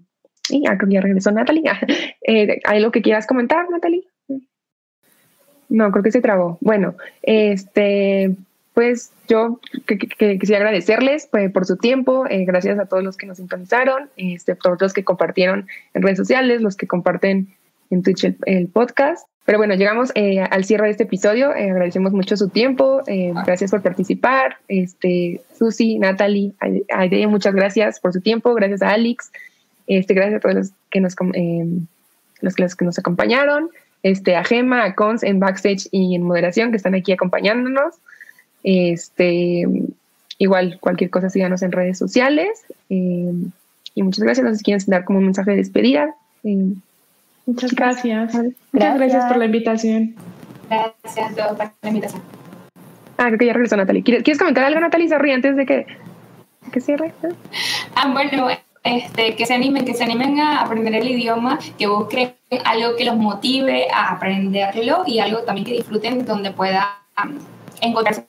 y 0.50 0.64
ya 0.64 0.78
que 0.78 1.02
regresó 1.02 1.32
Natalie. 1.32 1.64
Eh, 2.22 2.60
¿Hay 2.66 2.78
algo 2.78 2.92
que 2.92 3.02
quieras 3.02 3.26
comentar, 3.26 3.68
Natalie? 3.72 4.04
No, 5.70 5.92
creo 5.92 6.04
que 6.04 6.12
se 6.12 6.22
trabó. 6.22 6.58
Bueno, 6.62 6.96
este, 7.24 8.36
pues 8.74 9.12
yo 9.28 9.60
quisiera 10.18 10.58
agradecerles 10.58 11.28
pues, 11.28 11.52
por 11.52 11.66
su 11.66 11.78
tiempo, 11.78 12.26
eh, 12.28 12.46
gracias 12.46 12.80
a 12.80 12.86
todos 12.86 13.04
los 13.04 13.18
que 13.18 13.28
nos 13.28 13.38
sintonizaron, 13.38 14.10
este, 14.18 14.56
todos 14.56 14.82
los 14.82 14.94
que 14.94 15.04
compartieron 15.04 15.68
en 15.94 16.02
redes 16.02 16.18
sociales, 16.18 16.62
los 16.62 16.76
que 16.76 16.88
comparten 16.88 17.56
en 17.90 18.04
Twitch 18.04 18.34
el, 18.46 18.68
podcast. 18.68 19.28
Pero 19.50 19.58
bueno, 19.58 19.74
llegamos 19.74 20.12
eh, 20.14 20.42
al 20.42 20.64
cierre 20.64 20.86
de 20.86 20.92
este 20.92 21.06
episodio. 21.06 21.50
agradecemos 21.50 22.12
mucho 22.12 22.38
su 22.38 22.50
tiempo. 22.50 23.02
gracias 23.48 23.72
por 23.72 23.82
participar. 23.82 24.58
Este, 24.68 25.42
Susi, 25.58 25.98
Natalie, 25.98 26.52
Aide, 26.94 27.26
muchas 27.26 27.56
gracias 27.56 28.00
por 28.00 28.14
su 28.14 28.22
tiempo. 28.22 28.54
Gracias 28.54 28.84
a 28.84 28.92
Alex. 28.92 29.32
Este, 29.88 30.14
gracias 30.14 30.38
a 30.38 30.40
todos 30.42 30.54
los 30.54 30.72
que 30.92 31.02
nos, 31.02 31.16
eh, 31.34 31.66
los, 32.42 32.76
que 32.76 32.86
nos 32.86 33.00
acompañaron, 33.00 33.72
este, 34.04 34.36
a 34.36 34.44
Gema, 34.44 34.84
a 34.84 34.94
Cons 34.94 35.24
en 35.24 35.40
backstage 35.40 35.88
y 35.90 36.14
en 36.14 36.22
moderación 36.22 36.70
que 36.70 36.78
están 36.78 36.94
aquí 36.94 37.12
acompañándonos. 37.12 37.96
Este, 38.64 39.66
igual, 40.38 40.78
cualquier 40.80 41.10
cosa, 41.10 41.32
síganos 41.32 41.64
en 41.64 41.72
redes 41.72 41.98
sociales. 41.98 42.50
Eh, 42.92 43.34
y 43.96 44.04
muchas 44.04 44.24
gracias. 44.24 44.46
No 44.46 44.52
sé 44.52 44.58
si 44.58 44.64
quieren 44.64 44.86
dar 44.86 45.06
como 45.06 45.18
un 45.18 45.26
mensaje 45.26 45.50
de 45.50 45.58
despedida. 45.58 46.14
Muchas 47.50 47.74
gracias. 47.74 48.36
Muchas 48.72 48.98
gracias 49.00 49.26
por 49.26 49.38
la 49.38 49.46
invitación. 49.46 50.16
Gracias 50.70 51.32
a 51.32 51.36
todos 51.36 51.58
por 51.58 51.72
la 51.82 51.90
invitación. 51.90 52.22
Ah, 53.18 53.26
creo 53.26 53.40
que 53.40 53.46
ya 53.48 53.54
regresó 53.54 53.76
Natalie. 53.76 54.04
¿Quieres, 54.04 54.38
comentar 54.38 54.64
algo, 54.66 54.80
Natalie 54.80 55.10
Sorri, 55.10 55.32
antes 55.32 55.56
de 55.56 55.66
que, 55.66 55.88
que 56.72 56.80
cierre? 56.80 57.12
Ah, 57.96 58.14
bueno, 58.14 58.50
este, 58.84 59.36
que 59.36 59.48
se 59.48 59.56
animen, 59.56 59.84
que 59.84 59.96
se 59.96 60.04
animen 60.04 60.40
a 60.40 60.62
aprender 60.62 60.94
el 60.94 61.10
idioma, 61.10 61.58
que 61.80 61.88
busquen 61.88 62.36
algo 62.64 62.96
que 62.96 63.04
los 63.04 63.18
motive 63.18 63.88
a 63.92 64.12
aprenderlo 64.12 65.04
y 65.08 65.18
algo 65.18 65.40
también 65.40 65.66
que 65.66 65.74
disfruten 65.74 66.26
donde 66.26 66.52
puedan 66.52 66.86
encontrar 67.82 68.14
su 68.14 68.24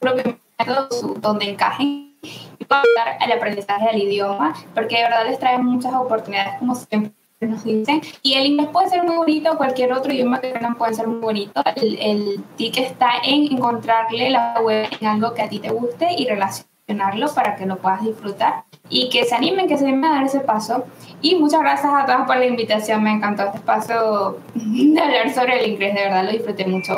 propio 0.00 0.38
método, 0.58 0.88
donde 1.20 1.50
encajen 1.50 2.16
y 2.58 2.64
puedan 2.64 2.84
dar 2.96 3.18
el 3.22 3.32
aprendizaje 3.32 3.86
del 3.92 4.02
idioma, 4.02 4.54
porque 4.74 4.96
de 4.96 5.02
verdad 5.02 5.26
les 5.28 5.38
trae 5.38 5.58
muchas 5.58 5.92
oportunidades, 5.92 6.54
como 6.58 6.74
siempre 6.74 7.12
nos 7.46 7.64
dicen. 7.64 8.00
Y 8.22 8.34
el 8.34 8.46
inglés 8.46 8.68
puede 8.72 8.88
ser 8.88 9.04
muy 9.04 9.16
bonito, 9.16 9.56
cualquier 9.56 9.92
otro 9.92 10.12
idioma 10.12 10.40
que 10.40 10.52
tengan 10.52 10.76
puede 10.76 10.94
ser 10.94 11.06
muy 11.06 11.20
bonito. 11.20 11.62
El, 11.76 11.98
el 12.00 12.44
tic 12.56 12.78
está 12.78 13.12
en 13.24 13.52
encontrarle 13.52 14.30
la 14.30 14.60
web 14.62 14.88
en 15.00 15.06
algo 15.06 15.34
que 15.34 15.42
a 15.42 15.48
ti 15.48 15.58
te 15.58 15.70
guste 15.70 16.08
y 16.16 16.26
relacionarlo 16.26 17.32
para 17.34 17.56
que 17.56 17.66
lo 17.66 17.76
puedas 17.76 18.04
disfrutar 18.04 18.64
y 18.88 19.08
que 19.08 19.24
se 19.24 19.34
animen, 19.34 19.68
que 19.68 19.78
se 19.78 19.84
animen 19.84 20.04
a 20.04 20.14
dar 20.14 20.24
ese 20.24 20.40
paso. 20.40 20.84
Y 21.20 21.36
muchas 21.36 21.60
gracias 21.60 21.92
a 21.92 22.04
todas 22.04 22.26
por 22.26 22.36
la 22.36 22.46
invitación, 22.46 23.02
me 23.02 23.12
encantó 23.12 23.44
este 23.44 23.58
espacio 23.58 24.38
de 24.54 25.00
hablar 25.00 25.32
sobre 25.32 25.64
el 25.64 25.70
inglés, 25.72 25.94
de 25.94 26.02
verdad 26.02 26.24
lo 26.24 26.32
disfruté 26.32 26.66
mucho 26.66 26.94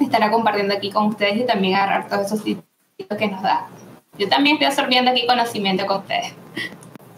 estará 0.00 0.30
compartiendo 0.30 0.74
aquí 0.74 0.90
con 0.90 1.06
ustedes 1.06 1.38
y 1.38 1.46
también 1.46 1.74
agarrar 1.74 2.08
todos 2.08 2.26
esos 2.26 2.42
tips 2.42 2.62
que 3.18 3.28
nos 3.28 3.42
da. 3.42 3.66
Yo 4.18 4.28
también 4.28 4.54
estoy 4.54 4.66
absorbiendo 4.66 5.10
aquí 5.10 5.26
conocimiento 5.26 5.86
con 5.86 5.98
ustedes. 5.98 6.34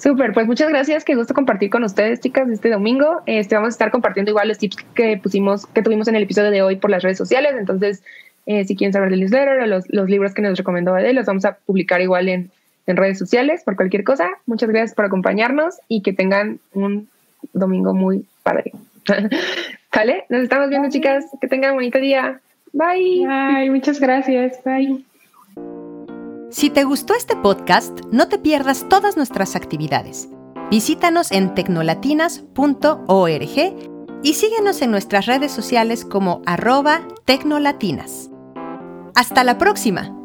Súper, 0.01 0.33
pues 0.33 0.47
muchas 0.47 0.71
gracias, 0.71 1.05
qué 1.05 1.15
gusto 1.15 1.35
compartir 1.35 1.69
con 1.69 1.85
ustedes, 1.85 2.21
chicas, 2.21 2.49
este 2.49 2.71
domingo. 2.71 3.21
Este, 3.27 3.55
vamos 3.55 3.69
a 3.69 3.77
estar 3.77 3.91
compartiendo 3.91 4.31
igual 4.31 4.49
los 4.49 4.57
tips 4.57 4.79
que 4.95 5.19
pusimos, 5.19 5.67
que 5.67 5.83
tuvimos 5.83 6.09
en 6.09 6.17
el 6.17 6.23
episodio 6.23 6.51
de 6.51 6.63
hoy 6.63 6.77
por 6.77 6.91
las 6.91 7.03
redes 7.03 7.19
sociales. 7.19 7.53
Entonces, 7.59 8.03
eh, 8.47 8.65
si 8.65 8.77
quieren 8.77 8.95
saber 8.95 9.11
del 9.11 9.21
newsletter 9.21 9.61
o 9.61 9.67
los, 9.67 9.85
los 9.91 10.09
libros 10.09 10.33
que 10.33 10.41
nos 10.41 10.57
recomendó 10.57 10.95
Adele, 10.95 11.13
los 11.13 11.27
vamos 11.27 11.45
a 11.45 11.59
publicar 11.67 12.01
igual 12.01 12.31
en, 12.31 12.51
en 12.87 12.97
redes 12.97 13.19
sociales 13.19 13.63
por 13.63 13.77
cualquier 13.77 14.03
cosa. 14.03 14.31
Muchas 14.47 14.71
gracias 14.71 14.95
por 14.95 15.05
acompañarnos 15.05 15.77
y 15.87 16.01
que 16.01 16.15
tengan 16.15 16.61
un 16.73 17.11
domingo 17.53 17.93
muy 17.93 18.25
padre. 18.43 18.73
¿Vale? 19.95 20.25
Nos 20.31 20.45
estamos 20.45 20.71
viendo, 20.71 20.89
chicas. 20.89 21.27
Que 21.43 21.47
tengan 21.47 21.73
un 21.73 21.77
bonito 21.77 21.99
día. 21.99 22.41
Bye. 22.73 23.27
Bye. 23.27 23.71
Muchas 23.71 24.01
gracias. 24.01 24.65
Bye. 24.65 25.05
Si 26.51 26.69
te 26.69 26.83
gustó 26.83 27.15
este 27.15 27.37
podcast, 27.37 28.01
no 28.11 28.27
te 28.27 28.37
pierdas 28.37 28.89
todas 28.89 29.17
nuestras 29.17 29.55
actividades. 29.55 30.29
Visítanos 30.69 31.31
en 31.31 31.55
tecnolatinas.org 31.55 33.41
y 34.23 34.35
síguenos 34.35 34.83
en 34.83 34.91
nuestras 34.91 35.27
redes 35.27 35.53
sociales 35.53 36.05
como 36.05 36.43
arroba 36.47 37.07
tecnolatinas. 37.25 38.31
Hasta 39.15 39.45
la 39.45 39.59
próxima. 39.59 40.20